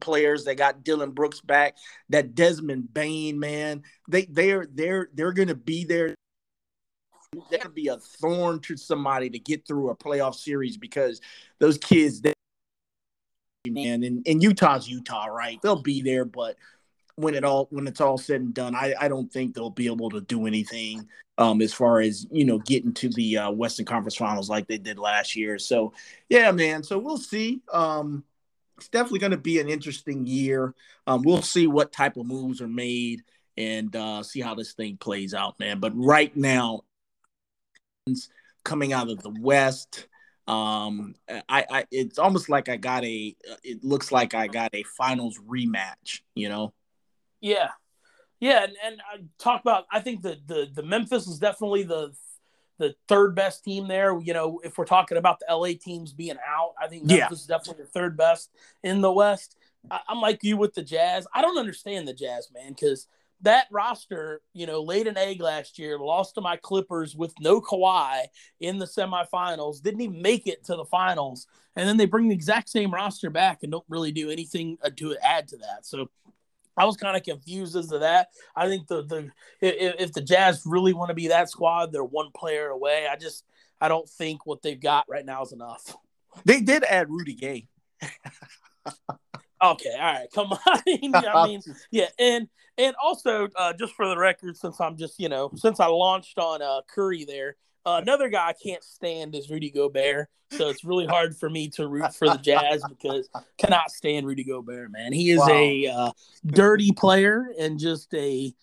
players. 0.01 0.45
They 0.45 0.55
got 0.55 0.85
Dillon 0.85 1.11
Brooks 1.11 1.41
back. 1.41 1.77
That 2.11 2.35
Desmond 2.35 2.93
Bane, 2.93 3.39
man, 3.39 3.83
they 4.09 4.25
they're 4.27 4.67
they're 4.73 5.09
they're 5.15 5.33
gonna 5.33 5.55
be 5.55 5.85
there. 5.85 6.15
They're 7.51 7.61
gonna 7.61 7.71
be 7.71 7.89
a 7.89 7.97
thorn 7.97 8.61
to 8.61 8.77
somebody 8.77 9.31
to 9.31 9.39
get 9.39 9.67
through 9.67 9.91
a 9.91 9.97
playoff 9.97 10.35
series 10.35 10.77
because 10.77 11.21
those 11.59 11.79
kids, 11.79 12.21
they, 12.21 12.35
man, 13.67 14.03
and, 14.05 14.23
and 14.27 14.43
Utah's 14.43 14.89
Utah, 14.89 15.27
right? 15.27 15.59
They'll 15.63 15.83
be 15.83 16.03
there, 16.03 16.25
but 16.25 16.57
when 17.17 17.35
it 17.35 17.45
all 17.45 17.69
when 17.71 17.87
it's 17.87 18.01
all 18.01 18.19
said 18.19 18.41
and 18.41 18.55
done, 18.55 18.75
I, 18.75 18.95
I 19.01 19.09
don't 19.09 19.33
think 19.33 19.55
they'll 19.55 19.71
be 19.71 19.87
able 19.87 20.11
to 20.11 20.21
do 20.21 20.47
anything 20.47 21.09
um, 21.39 21.63
as 21.63 21.73
far 21.73 22.01
as 22.01 22.27
you 22.31 22.45
know 22.45 22.59
getting 22.59 22.93
to 22.95 23.09
the 23.11 23.39
uh, 23.39 23.51
Western 23.51 23.87
Conference 23.87 24.17
Finals 24.17 24.51
like 24.51 24.67
they 24.67 24.79
did 24.79 24.99
last 24.99 25.37
year. 25.37 25.59
So 25.59 25.93
yeah, 26.29 26.51
man. 26.53 26.83
So 26.83 26.99
we'll 26.99 27.19
see. 27.19 27.63
Um, 27.73 28.25
it's 28.83 28.89
definitely 28.89 29.21
going 29.21 29.31
to 29.31 29.39
be 29.39 29.61
an 29.61 29.69
interesting 29.69 30.27
year. 30.27 30.75
Um, 31.07 31.23
we'll 31.23 31.41
see 31.41 31.69
what 31.69 31.93
type 31.93 32.17
of 32.17 32.27
moves 32.27 32.61
are 32.61 32.67
made 32.67 33.23
and 33.57 33.95
uh, 33.95 34.25
see 34.25 34.41
how 34.41 34.57
this 34.57 34.73
thing 34.73 34.97
plays 34.97 35.35
out, 35.35 35.55
man. 35.61 35.79
But 35.79 35.93
right 35.95 36.37
now, 36.37 36.81
coming 38.65 38.93
out 38.93 39.09
of 39.09 39.23
the 39.23 39.33
West, 39.41 40.09
um, 40.49 41.15
I, 41.29 41.65
I 41.71 41.85
it's 41.93 42.19
almost 42.19 42.49
like 42.49 42.69
I 42.69 42.77
got 42.77 43.05
a. 43.05 43.37
It 43.63 43.85
looks 43.85 44.11
like 44.11 44.35
I 44.35 44.49
got 44.49 44.75
a 44.75 44.83
finals 44.83 45.39
rematch. 45.39 46.23
You 46.35 46.49
know. 46.49 46.73
Yeah, 47.41 47.71
Yeah, 48.41 48.65
and, 48.65 48.73
and 48.85 49.01
I 49.09 49.19
talk 49.39 49.61
about 49.61 49.85
I 49.93 50.01
think 50.01 50.23
the 50.23 50.39
the 50.45 50.67
the 50.75 50.83
Memphis 50.83 51.29
is 51.29 51.39
definitely 51.39 51.85
the 51.85 52.13
the 52.83 52.95
third 53.07 53.35
best 53.35 53.65
team 53.65 53.87
there. 53.87 54.19
You 54.21 54.35
know, 54.35 54.61
if 54.65 54.77
we're 54.77 54.85
talking 54.85 55.17
about 55.17 55.39
the 55.39 55.55
LA 55.55 55.71
teams 55.81 56.13
being 56.13 56.37
out, 56.47 56.75
I 56.81 56.89
think 56.89 57.05
Memphis 57.05 57.29
yeah. 57.31 57.33
is 57.33 57.47
definitely 57.47 57.85
the 57.85 57.91
third 57.91 58.17
best 58.17 58.51
in 58.83 59.01
the 59.01 59.13
West. 59.13 59.57
I, 59.91 60.01
am 60.09 60.21
like 60.21 60.43
you 60.43 60.57
with 60.57 60.75
the 60.75 60.83
Jazz. 60.83 61.27
I 61.33 61.43
don't 61.43 61.59
understand 61.59 62.09
the 62.09 62.13
Jazz, 62.13 62.49
man, 62.53 62.71
because 62.71 63.07
that 63.43 63.67
roster, 63.71 64.41
you 64.53 64.67
know, 64.67 64.83
laid 64.83 65.07
an 65.07 65.17
egg 65.17 65.41
last 65.41 65.79
year, 65.79 65.99
lost 65.99 66.35
to 66.35 66.41
my 66.41 66.57
Clippers 66.57 67.15
with 67.15 67.35
no 67.41 67.61
Kawhi 67.61 68.25
in 68.61 68.79
the 68.79 68.87
semifinals, 68.87 69.83
didn't 69.83 70.01
even 70.01 70.23
make 70.23 70.47
it 70.47 70.65
to 70.65 70.77
the 70.77 70.85
finals, 70.85 71.47
and 71.77 71.89
then 71.89 71.97
they 71.97 72.07
bring 72.07 72.29
the 72.29 72.35
exact 72.35 72.69
same 72.69 72.93
roster 72.93 73.31
back 73.31 73.63
and 73.63 73.71
don't 73.71 73.85
really 73.89 74.13
do 74.13 74.31
anything 74.31 74.77
uh, 74.85 74.91
to 74.97 75.17
add 75.23 75.49
to 75.49 75.57
that. 75.59 75.87
So 75.87 76.09
I 76.77 76.85
was 76.85 76.97
kind 76.97 77.17
of 77.17 77.23
confused 77.23 77.77
as 77.77 77.89
to 77.89 77.99
that. 77.99 78.29
I 78.57 78.69
think 78.69 78.87
the 78.87 79.03
the 79.03 79.31
if, 79.61 79.95
if 79.99 80.13
the 80.13 80.23
Jazz 80.23 80.63
really 80.65 80.93
want 80.93 81.11
to 81.11 81.15
be 81.15 81.29
that 81.29 81.51
squad, 81.51 81.93
they're 81.93 82.05
one 82.05 82.31
player 82.35 82.69
away. 82.69 83.07
I 83.11 83.17
just 83.17 83.45
I 83.81 83.89
don't 83.89 84.09
think 84.09 84.47
what 84.47 84.63
they've 84.63 84.81
got 84.81 85.07
right 85.09 85.25
now 85.25 85.43
is 85.43 85.53
enough. 85.53 85.97
They 86.45 86.61
did 86.61 86.85
add 86.85 87.11
Rudy 87.11 87.35
Gay. 87.35 87.67
okay, 89.63 89.95
all 89.95 90.13
right, 90.13 90.27
come 90.35 90.53
on. 90.53 90.59
I 90.67 91.47
mean, 91.47 91.61
yeah, 91.91 92.09
and 92.19 92.49
and 92.79 92.95
also 93.03 93.49
uh, 93.57 93.73
just 93.75 93.95
for 93.95 94.09
the 94.09 94.17
record, 94.17 94.57
since 94.57 94.81
I'm 94.81 94.97
just 94.97 95.19
you 95.21 95.29
know 95.29 95.51
since 95.57 95.81
I 95.81 95.87
launched 95.87 96.39
on 96.39 96.63
uh, 96.63 96.81
Curry 96.89 97.25
there, 97.25 97.57
uh, 97.85 98.01
another 98.03 98.29
guy 98.29 98.49
I 98.49 98.53
can't 98.53 98.83
stand 98.85 99.35
is 99.35 99.51
Rudy 99.51 99.71
Gobert. 99.71 100.29
So 100.51 100.69
it's 100.69 100.85
really 100.85 101.07
hard 101.07 101.35
for 101.35 101.49
me 101.49 101.69
to 101.71 101.89
root 101.89 102.15
for 102.15 102.29
the 102.29 102.37
Jazz 102.37 102.85
because 102.87 103.29
I 103.35 103.41
cannot 103.57 103.91
stand 103.91 104.27
Rudy 104.27 104.45
Gobert, 104.45 104.93
man. 104.93 105.13
He 105.13 105.31
is 105.31 105.39
wow. 105.39 105.49
a 105.49 105.87
uh, 105.87 106.11
dirty 106.45 106.93
player 106.93 107.47
and 107.59 107.79
just 107.79 108.13
a 108.13 108.55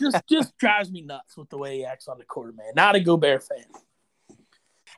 just 0.00 0.26
just 0.28 0.58
drives 0.58 0.90
me 0.90 1.02
nuts 1.02 1.36
with 1.36 1.48
the 1.48 1.56
way 1.56 1.78
he 1.78 1.84
acts 1.84 2.08
on 2.08 2.18
the 2.18 2.24
court, 2.24 2.56
man. 2.56 2.72
Not 2.74 2.96
a 2.96 3.00
Gobert 3.00 3.44
fan. 3.44 3.64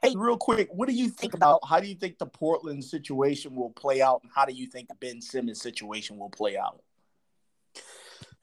Hey, 0.03 0.15
real 0.17 0.39
quick, 0.39 0.69
what 0.73 0.89
do 0.89 0.95
you 0.95 1.11
think 1.11 1.35
about 1.35 1.61
how 1.69 1.81
do 1.81 1.87
you 1.87 1.97
think 1.97 2.19
the 2.19 2.27
Portland 2.27 2.83
situation 2.85 3.55
will 3.55 3.71
play 3.71 4.01
out, 4.01 4.23
and 4.23 4.33
how 4.35 4.47
do 4.47 4.55
you 4.55 4.67
think 4.67 4.89
the 4.89 4.95
Ben 4.95 5.21
Simmons 5.21 5.61
situation 5.61 6.19
will 6.19 6.31
play 6.31 6.57
out? 6.57 6.81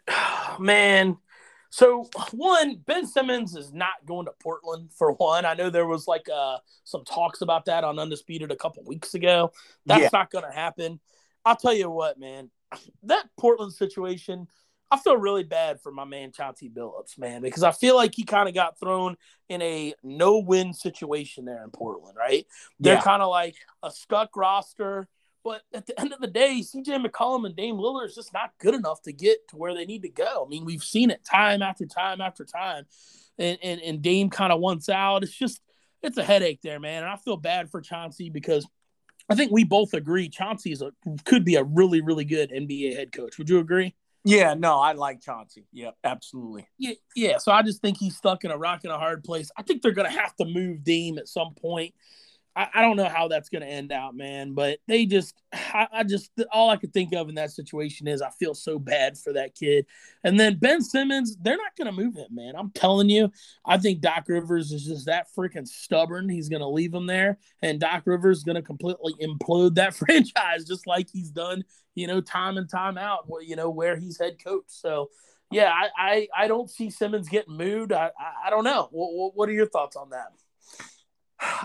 Man, 0.59 1.17
so 1.75 2.09
one, 2.31 2.77
Ben 2.85 3.05
Simmons 3.05 3.53
is 3.53 3.73
not 3.73 4.05
going 4.05 4.27
to 4.27 4.31
Portland 4.41 4.91
for 4.97 5.11
one. 5.11 5.43
I 5.43 5.55
know 5.55 5.69
there 5.69 5.85
was 5.85 6.07
like 6.07 6.25
uh, 6.33 6.59
some 6.85 7.03
talks 7.03 7.41
about 7.41 7.65
that 7.65 7.83
on 7.83 7.99
Undisputed 7.99 8.49
a 8.49 8.55
couple 8.55 8.81
weeks 8.85 9.13
ago. 9.13 9.51
That's 9.85 10.03
yeah. 10.03 10.09
not 10.13 10.31
going 10.31 10.45
to 10.45 10.55
happen. 10.55 11.01
I'll 11.43 11.57
tell 11.57 11.73
you 11.73 11.89
what, 11.89 12.17
man, 12.17 12.49
that 13.03 13.25
Portland 13.37 13.73
situation. 13.73 14.47
I 14.89 14.97
feel 14.99 15.17
really 15.17 15.43
bad 15.43 15.81
for 15.81 15.91
my 15.91 16.05
man 16.05 16.31
Chauncey 16.31 16.69
Billups, 16.69 17.19
man, 17.19 17.41
because 17.41 17.63
I 17.63 17.73
feel 17.73 17.97
like 17.97 18.15
he 18.15 18.23
kind 18.23 18.47
of 18.47 18.55
got 18.55 18.79
thrown 18.79 19.17
in 19.49 19.61
a 19.61 19.95
no-win 20.01 20.71
situation 20.73 21.43
there 21.43 21.61
in 21.61 21.71
Portland, 21.71 22.15
right? 22.15 22.45
They're 22.79 22.93
yeah. 22.93 23.01
kind 23.01 23.21
of 23.21 23.29
like 23.29 23.55
a 23.83 23.91
stuck 23.91 24.37
roster. 24.37 25.09
But 25.45 25.61
at 25.75 25.85
the 25.85 25.97
end 26.01 26.11
of 26.11 26.19
the 26.19 26.27
day, 26.27 26.63
CJ 26.63 27.05
McCollum 27.05 27.45
and 27.45 27.55
Dame 27.55 27.75
Lillard 27.75 28.07
is 28.07 28.15
just 28.15 28.33
not 28.33 28.53
good 28.59 28.73
enough 28.73 29.03
to 29.03 29.13
get 29.13 29.47
to 29.49 29.57
where 29.57 29.75
they 29.75 29.85
need 29.85 30.01
to 30.01 30.09
go. 30.09 30.43
I 30.43 30.49
mean, 30.49 30.65
we've 30.65 30.83
seen 30.83 31.11
it 31.11 31.23
time 31.23 31.61
after 31.61 31.85
time 31.85 32.19
after 32.19 32.43
time. 32.43 32.85
And 33.37 33.59
and, 33.61 33.79
and 33.79 34.01
Dame 34.01 34.31
kind 34.31 34.51
of 34.51 34.59
wants 34.59 34.89
out. 34.89 35.21
It's 35.21 35.31
just 35.31 35.61
it's 36.01 36.17
a 36.17 36.23
headache 36.23 36.61
there, 36.63 36.79
man. 36.79 37.03
And 37.03 37.11
I 37.11 37.17
feel 37.17 37.37
bad 37.37 37.69
for 37.69 37.79
Chauncey 37.79 38.31
because 38.31 38.67
I 39.29 39.35
think 39.35 39.51
we 39.51 39.63
both 39.63 39.93
agree 39.93 40.29
Chauncey 40.29 40.71
is 40.71 40.81
a 40.81 40.91
could 41.25 41.45
be 41.45 41.55
a 41.55 41.63
really, 41.63 42.01
really 42.01 42.25
good 42.25 42.49
NBA 42.49 42.95
head 42.95 43.11
coach. 43.11 43.37
Would 43.37 43.47
you 43.47 43.59
agree? 43.59 43.93
Yeah, 44.23 44.55
no, 44.55 44.79
I 44.79 44.93
like 44.93 45.21
Chauncey. 45.21 45.67
Yeah, 45.71 45.91
absolutely. 46.03 46.67
Yeah, 46.79 46.93
yeah. 47.15 47.37
So 47.37 47.51
I 47.51 47.61
just 47.61 47.83
think 47.83 47.97
he's 47.99 48.17
stuck 48.17 48.45
in 48.45 48.49
a 48.49 48.57
rock 48.57 48.79
and 48.83 48.91
a 48.91 48.97
hard 48.97 49.23
place. 49.23 49.51
I 49.55 49.61
think 49.61 49.83
they're 49.83 49.91
gonna 49.91 50.09
have 50.09 50.35
to 50.37 50.45
move 50.45 50.83
Dame 50.83 51.19
at 51.19 51.27
some 51.27 51.53
point. 51.53 51.93
I, 52.55 52.67
I 52.75 52.81
don't 52.81 52.95
know 52.95 53.09
how 53.09 53.27
that's 53.27 53.49
going 53.49 53.61
to 53.61 53.67
end 53.67 53.91
out, 53.91 54.15
man. 54.15 54.53
But 54.53 54.79
they 54.87 55.05
just, 55.05 55.35
I, 55.53 55.87
I, 55.91 56.03
just, 56.03 56.31
all 56.51 56.69
I 56.69 56.77
could 56.77 56.93
think 56.93 57.13
of 57.13 57.27
in 57.27 57.35
that 57.35 57.51
situation 57.51 58.07
is 58.07 58.21
I 58.21 58.29
feel 58.29 58.53
so 58.53 58.79
bad 58.79 59.17
for 59.17 59.33
that 59.33 59.55
kid. 59.55 59.85
And 60.23 60.39
then 60.39 60.57
Ben 60.57 60.81
Simmons, 60.81 61.35
they're 61.41 61.57
not 61.57 61.75
going 61.77 61.93
to 61.93 62.01
move 62.01 62.15
him, 62.15 62.27
man. 62.31 62.55
I'm 62.55 62.71
telling 62.71 63.09
you, 63.09 63.31
I 63.65 63.77
think 63.77 63.99
Doc 63.99 64.25
Rivers 64.27 64.71
is 64.71 64.85
just 64.85 65.05
that 65.07 65.27
freaking 65.35 65.67
stubborn. 65.67 66.29
He's 66.29 66.49
going 66.49 66.61
to 66.61 66.67
leave 66.67 66.93
him 66.93 67.05
there, 67.05 67.37
and 67.61 67.79
Doc 67.79 68.03
Rivers 68.05 68.39
is 68.39 68.43
going 68.43 68.55
to 68.55 68.61
completely 68.61 69.13
implode 69.21 69.75
that 69.75 69.93
franchise, 69.95 70.65
just 70.65 70.87
like 70.87 71.09
he's 71.11 71.29
done, 71.29 71.63
you 71.93 72.07
know, 72.07 72.21
time 72.21 72.57
and 72.57 72.69
time 72.69 72.97
out, 72.97 73.27
you 73.45 73.55
know, 73.55 73.69
where 73.69 73.97
he's 73.97 74.19
head 74.19 74.43
coach. 74.43 74.65
So, 74.67 75.09
yeah, 75.51 75.71
I, 75.71 75.89
I, 75.97 76.27
I 76.35 76.47
don't 76.47 76.69
see 76.69 76.89
Simmons 76.89 77.29
getting 77.29 77.55
moved. 77.55 77.91
I, 77.91 78.11
I, 78.19 78.47
I 78.47 78.49
don't 78.49 78.63
know. 78.63 78.87
What, 78.91 79.35
what 79.35 79.49
are 79.49 79.53
your 79.53 79.67
thoughts 79.67 79.95
on 79.95 80.09
that? 80.09 80.31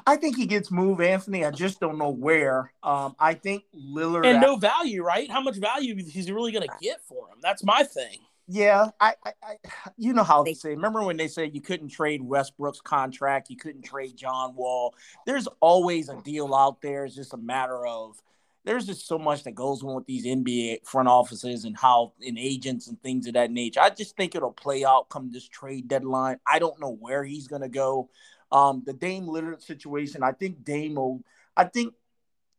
I 0.07 0.17
think 0.17 0.37
he 0.37 0.47
gets 0.47 0.71
moved, 0.71 1.01
Anthony. 1.01 1.45
I 1.45 1.51
just 1.51 1.81
don't 1.81 1.99
know 1.99 2.11
where. 2.11 2.73
Um, 2.83 3.15
I 3.19 3.35
think 3.35 3.65
Lillard 3.75 4.27
and 4.27 4.41
no 4.41 4.57
value, 4.57 5.03
right? 5.03 5.31
How 5.31 5.41
much 5.41 5.57
value 5.57 5.97
is 5.97 6.13
he 6.13 6.33
really 6.33 6.53
going 6.53 6.67
to 6.67 6.75
get 6.81 7.03
for 7.03 7.29
him? 7.29 7.39
That's 7.43 7.65
my 7.65 7.83
thing. 7.83 8.19
Yeah, 8.53 8.89
I, 9.01 9.15
I, 9.25 9.33
I, 9.45 9.57
you 9.97 10.13
know 10.13 10.25
how 10.25 10.43
they 10.43 10.55
say. 10.55 10.71
Remember 10.71 11.05
when 11.05 11.17
they 11.17 11.29
said 11.29 11.55
you 11.55 11.61
couldn't 11.61 11.91
trade 11.91 12.21
Westbrook's 12.21 12.81
contract, 12.81 13.49
you 13.49 13.57
couldn't 13.57 13.83
trade 13.83 14.17
John 14.17 14.57
Wall. 14.57 14.93
There's 15.25 15.47
always 15.61 16.09
a 16.09 16.17
deal 16.23 16.53
out 16.53 16.83
there. 16.83 17.05
It's 17.05 17.15
just 17.15 17.33
a 17.33 17.37
matter 17.37 17.87
of 17.87 18.21
there's 18.65 18.87
just 18.87 19.07
so 19.07 19.19
much 19.19 19.45
that 19.45 19.55
goes 19.55 19.83
on 19.83 19.95
with 19.95 20.07
these 20.07 20.27
NBA 20.27 20.85
front 20.85 21.09
offices 21.09 21.65
and 21.65 21.77
how 21.77 22.13
and 22.27 22.39
agents 22.39 22.89
and 22.89 23.01
things 23.03 23.27
of 23.27 23.35
that 23.35 23.51
nature. 23.51 23.81
I 23.81 23.91
just 23.91 24.17
think 24.17 24.35
it'll 24.35 24.53
play 24.53 24.85
out 24.85 25.09
come 25.09 25.31
this 25.31 25.49
trade 25.49 25.89
deadline. 25.89 26.39
I 26.47 26.59
don't 26.59 26.81
know 26.81 26.97
where 26.99 27.25
he's 27.25 27.47
gonna 27.47 27.69
go. 27.69 28.11
Um, 28.53 28.83
the 28.85 28.93
Dame 28.93 29.27
Lillard 29.27 29.63
situation, 29.63 30.23
I 30.23 30.33
think 30.33 30.65
Dame 30.65 30.97
will, 30.97 31.23
I 31.57 31.65
think 31.65 31.95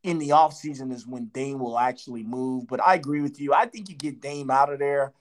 in 0.03 0.17
the 0.17 0.29
offseason 0.29 0.91
is 0.91 1.05
when 1.05 1.25
Dame 1.25 1.59
will 1.59 1.77
actually 1.77 2.23
move. 2.23 2.67
But 2.67 2.85
I 2.85 2.95
agree 2.95 3.21
with 3.21 3.39
you. 3.39 3.53
I 3.53 3.65
think 3.65 3.89
you 3.89 3.95
get 3.95 4.21
Dame 4.21 4.49
out 4.49 4.71
of 4.71 4.79
there. 4.79 5.13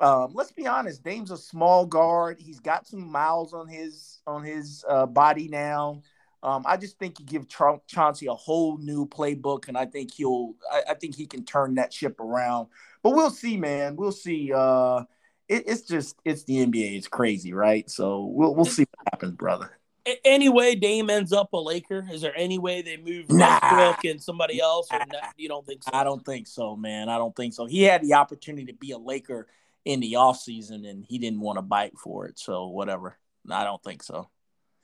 Um, 0.00 0.32
let's 0.34 0.52
be 0.52 0.66
honest, 0.66 1.04
Dame's 1.04 1.30
a 1.30 1.36
small 1.36 1.86
guard. 1.86 2.40
He's 2.40 2.60
got 2.60 2.86
some 2.86 3.10
miles 3.10 3.54
on 3.54 3.68
his 3.68 4.20
on 4.26 4.42
his 4.42 4.84
uh, 4.88 5.06
body 5.06 5.48
now. 5.48 6.02
Um, 6.42 6.64
I 6.66 6.76
just 6.76 6.98
think 6.98 7.20
you 7.20 7.26
give 7.26 7.48
Cha- 7.48 7.78
Chauncey 7.86 8.26
a 8.26 8.34
whole 8.34 8.76
new 8.78 9.06
playbook, 9.06 9.68
and 9.68 9.78
I 9.78 9.86
think 9.86 10.12
he'll. 10.12 10.54
I, 10.72 10.82
I, 10.90 10.94
think 10.94 11.14
he 11.14 11.26
can 11.26 11.44
turn 11.44 11.76
that 11.76 11.92
ship 11.92 12.18
around. 12.18 12.66
But 13.04 13.10
we'll 13.10 13.30
see, 13.30 13.56
man. 13.56 13.94
We'll 13.94 14.10
see. 14.10 14.52
Uh, 14.52 15.04
it, 15.48 15.64
it's 15.68 15.82
just 15.82 16.16
it's 16.24 16.42
the 16.44 16.66
NBA. 16.66 16.96
It's 16.96 17.06
crazy, 17.06 17.52
right? 17.52 17.88
So 17.88 18.24
we'll 18.24 18.56
we'll 18.56 18.64
see 18.64 18.86
what 18.90 19.08
happens, 19.12 19.36
brother 19.36 19.78
any 20.24 20.48
way 20.48 20.74
Dame 20.74 21.10
ends 21.10 21.32
up 21.32 21.52
a 21.52 21.56
Laker? 21.56 22.06
Is 22.10 22.20
there 22.20 22.36
any 22.36 22.58
way 22.58 22.82
they 22.82 22.96
move 22.96 23.30
nah. 23.30 23.60
Westbrook 23.62 24.04
and 24.04 24.22
somebody 24.22 24.60
else? 24.60 24.88
Or 24.92 24.98
nah, 24.98 25.18
you 25.36 25.48
don't 25.48 25.66
think 25.66 25.82
so? 25.82 25.90
I 25.92 26.04
don't 26.04 26.24
think 26.24 26.46
so, 26.46 26.76
man. 26.76 27.08
I 27.08 27.18
don't 27.18 27.34
think 27.34 27.54
so. 27.54 27.66
He 27.66 27.82
had 27.82 28.02
the 28.02 28.14
opportunity 28.14 28.66
to 28.66 28.74
be 28.74 28.92
a 28.92 28.98
Laker 28.98 29.46
in 29.84 30.00
the 30.00 30.14
offseason 30.14 30.88
and 30.88 31.04
he 31.04 31.18
didn't 31.18 31.40
want 31.40 31.58
to 31.58 31.62
bite 31.62 31.96
for 31.98 32.26
it. 32.26 32.38
So 32.38 32.68
whatever. 32.68 33.18
I 33.50 33.64
don't 33.64 33.82
think 33.82 34.02
so. 34.02 34.28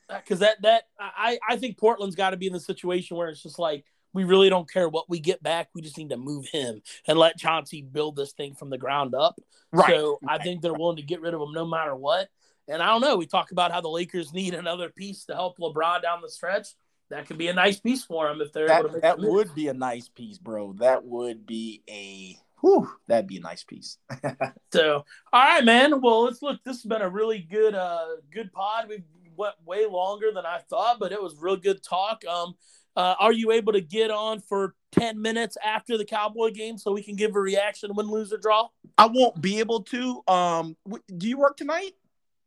Uh, 0.08 0.18
because 0.18 0.40
that 0.40 0.60
that 0.62 0.84
I 0.98 1.38
I 1.48 1.56
think 1.56 1.78
Portland's 1.78 2.16
got 2.16 2.30
to 2.30 2.36
be 2.36 2.46
in 2.46 2.52
the 2.52 2.60
situation 2.60 3.16
where 3.16 3.28
it's 3.28 3.42
just 3.42 3.58
like 3.58 3.84
we 4.14 4.24
really 4.24 4.48
don't 4.48 4.70
care 4.70 4.88
what 4.88 5.08
we 5.08 5.20
get 5.20 5.42
back. 5.42 5.68
We 5.74 5.82
just 5.82 5.98
need 5.98 6.10
to 6.10 6.16
move 6.16 6.46
him 6.46 6.80
and 7.06 7.18
let 7.18 7.38
Chauncey 7.38 7.82
build 7.82 8.16
this 8.16 8.32
thing 8.32 8.54
from 8.54 8.70
the 8.70 8.78
ground 8.78 9.14
up. 9.14 9.38
Right. 9.70 9.90
So 9.90 10.18
I 10.26 10.38
think 10.38 10.62
they're 10.62 10.72
willing 10.72 10.96
to 10.96 11.02
get 11.02 11.20
rid 11.20 11.34
of 11.34 11.42
him 11.42 11.52
no 11.52 11.66
matter 11.66 11.94
what. 11.94 12.28
And 12.68 12.82
I 12.82 12.86
don't 12.86 13.00
know. 13.00 13.16
We 13.16 13.26
talk 13.26 13.50
about 13.50 13.72
how 13.72 13.80
the 13.80 13.88
Lakers 13.88 14.32
need 14.32 14.54
another 14.54 14.90
piece 14.90 15.24
to 15.26 15.34
help 15.34 15.58
LeBron 15.58 16.02
down 16.02 16.20
the 16.22 16.28
stretch. 16.28 16.68
That 17.10 17.26
could 17.26 17.38
be 17.38 17.48
a 17.48 17.54
nice 17.54 17.80
piece 17.80 18.04
for 18.04 18.28
them 18.28 18.40
if 18.42 18.52
they're 18.52 18.68
that, 18.68 18.80
able 18.80 18.88
to 18.88 18.94
make 18.94 19.02
that 19.02 19.18
would 19.18 19.54
be 19.54 19.68
a 19.68 19.74
nice 19.74 20.08
piece, 20.08 20.36
bro. 20.36 20.74
That 20.74 21.04
would 21.04 21.46
be 21.46 21.82
a 21.88 22.38
whew, 22.60 22.90
that'd 23.06 23.26
be 23.26 23.38
a 23.38 23.40
nice 23.40 23.64
piece. 23.64 23.96
so, 24.72 25.04
all 25.32 25.42
right, 25.42 25.64
man. 25.64 26.02
Well, 26.02 26.24
let's 26.24 26.42
look. 26.42 26.62
This 26.64 26.76
has 26.76 26.84
been 26.84 27.00
a 27.00 27.08
really 27.08 27.38
good, 27.38 27.74
uh, 27.74 28.16
good 28.30 28.52
pod. 28.52 28.88
We 28.90 29.02
went 29.36 29.54
way 29.64 29.86
longer 29.86 30.30
than 30.34 30.44
I 30.44 30.58
thought, 30.68 30.98
but 30.98 31.12
it 31.12 31.22
was 31.22 31.36
real 31.40 31.56
good 31.56 31.82
talk. 31.82 32.24
Um, 32.26 32.56
uh, 32.96 33.14
are 33.20 33.32
you 33.32 33.52
able 33.52 33.72
to 33.72 33.80
get 33.80 34.10
on 34.10 34.40
for 34.40 34.74
10 34.92 35.22
minutes 35.22 35.56
after 35.64 35.96
the 35.96 36.04
Cowboy 36.04 36.50
game 36.50 36.76
so 36.76 36.92
we 36.92 37.02
can 37.02 37.14
give 37.14 37.36
a 37.36 37.40
reaction, 37.40 37.94
win, 37.94 38.08
lose, 38.08 38.32
or 38.32 38.38
draw? 38.38 38.68
I 38.98 39.06
won't 39.06 39.40
be 39.40 39.60
able 39.60 39.82
to. 39.84 40.22
Um, 40.26 40.76
do 41.16 41.28
you 41.28 41.38
work 41.38 41.56
tonight? 41.56 41.92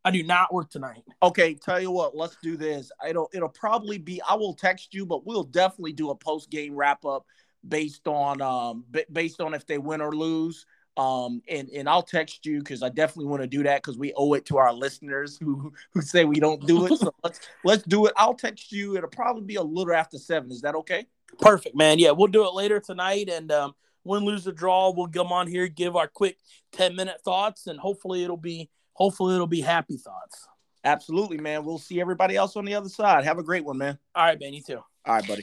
I 0.04 0.12
do 0.12 0.24
not 0.24 0.54
work 0.54 0.70
tonight. 0.70 1.04
Okay, 1.22 1.54
tell 1.54 1.80
you 1.80 1.92
what, 1.92 2.16
let's 2.16 2.38
do 2.42 2.58
this. 2.58 2.92
It'll 3.08 3.30
it'll 3.34 3.50
probably 3.50 3.98
be 3.98 4.22
I 4.28 4.36
will 4.36 4.54
text 4.54 4.94
you, 4.94 5.06
but 5.06 5.26
we'll 5.26 5.44
definitely 5.44 5.94
do 5.94 6.10
a 6.10 6.16
post 6.16 6.50
game 6.50 6.76
wrap 6.76 7.06
up 7.06 7.26
based 7.68 8.08
on 8.08 8.42
um 8.42 8.84
b- 8.90 9.06
based 9.12 9.42
on 9.42 9.54
if 9.54 9.66
they 9.68 9.78
win 9.78 10.02
or 10.02 10.16
lose. 10.16 10.66
Um 10.98 11.42
and 11.48 11.70
and 11.70 11.88
I'll 11.88 12.02
text 12.02 12.46
you 12.46 12.60
because 12.60 12.82
I 12.82 12.90
definitely 12.90 13.28
want 13.28 13.44
to 13.44 13.48
do 13.48 13.64
that 13.64 13.82
because 13.82 13.98
we 13.98 14.12
owe 14.16 14.34
it 14.34 14.46
to 14.48 14.58
our 14.58 14.74
listeners 14.74 15.38
who 15.38 15.72
who 15.94 16.02
say 16.02 16.26
we 16.26 16.40
don't 16.40 16.66
do 16.66 16.86
it. 16.88 16.98
So 16.98 17.14
let's 17.24 17.40
let's 17.64 17.84
do 17.84 18.08
it. 18.08 18.14
I'll 18.18 18.34
text 18.34 18.72
you. 18.72 18.98
It'll 18.98 19.10
probably 19.10 19.44
be 19.44 19.56
a 19.56 19.64
little 19.64 19.94
after 19.94 20.18
seven. 20.18 20.52
Is 20.52 20.62
that 20.62 20.76
okay? 20.76 21.06
Perfect, 21.40 21.76
man. 21.76 22.00
Yeah, 22.00 22.12
we'll 22.12 22.28
do 22.28 22.46
it 22.46 22.54
later 22.54 22.80
tonight 22.80 23.30
and 23.30 23.52
um 23.52 23.76
win, 24.04 24.26
lose, 24.26 24.48
or 24.48 24.52
draw. 24.52 24.92
We'll 24.92 25.08
come 25.08 25.32
on 25.32 25.48
here, 25.48 25.68
give 25.68 25.96
our 25.96 26.08
quick 26.08 26.38
10 26.72 26.96
minute 26.96 27.22
thoughts, 27.24 27.68
and 27.68 27.80
hopefully 27.80 28.24
it'll 28.24 28.38
be 28.38 28.70
hopefully 29.02 29.34
it'll 29.34 29.48
be 29.48 29.62
happy 29.62 29.98
thoughts. 29.98 30.48
Absolutely, 30.84 31.38
man. 31.38 31.66
We'll 31.66 31.80
see 31.80 32.00
everybody 32.00 32.36
else 32.36 32.56
on 32.56 32.66
the 32.66 32.76
other 32.76 32.90
side. 32.90 33.24
Have 33.24 33.40
a 33.40 33.44
great 33.44 33.66
one, 33.66 33.80
man. 33.80 33.98
All 34.14 34.24
right, 34.24 34.40
man. 34.40 34.54
You 34.54 34.62
too. 34.62 34.78
All 35.06 35.16
right, 35.16 35.28
buddy. 35.28 35.42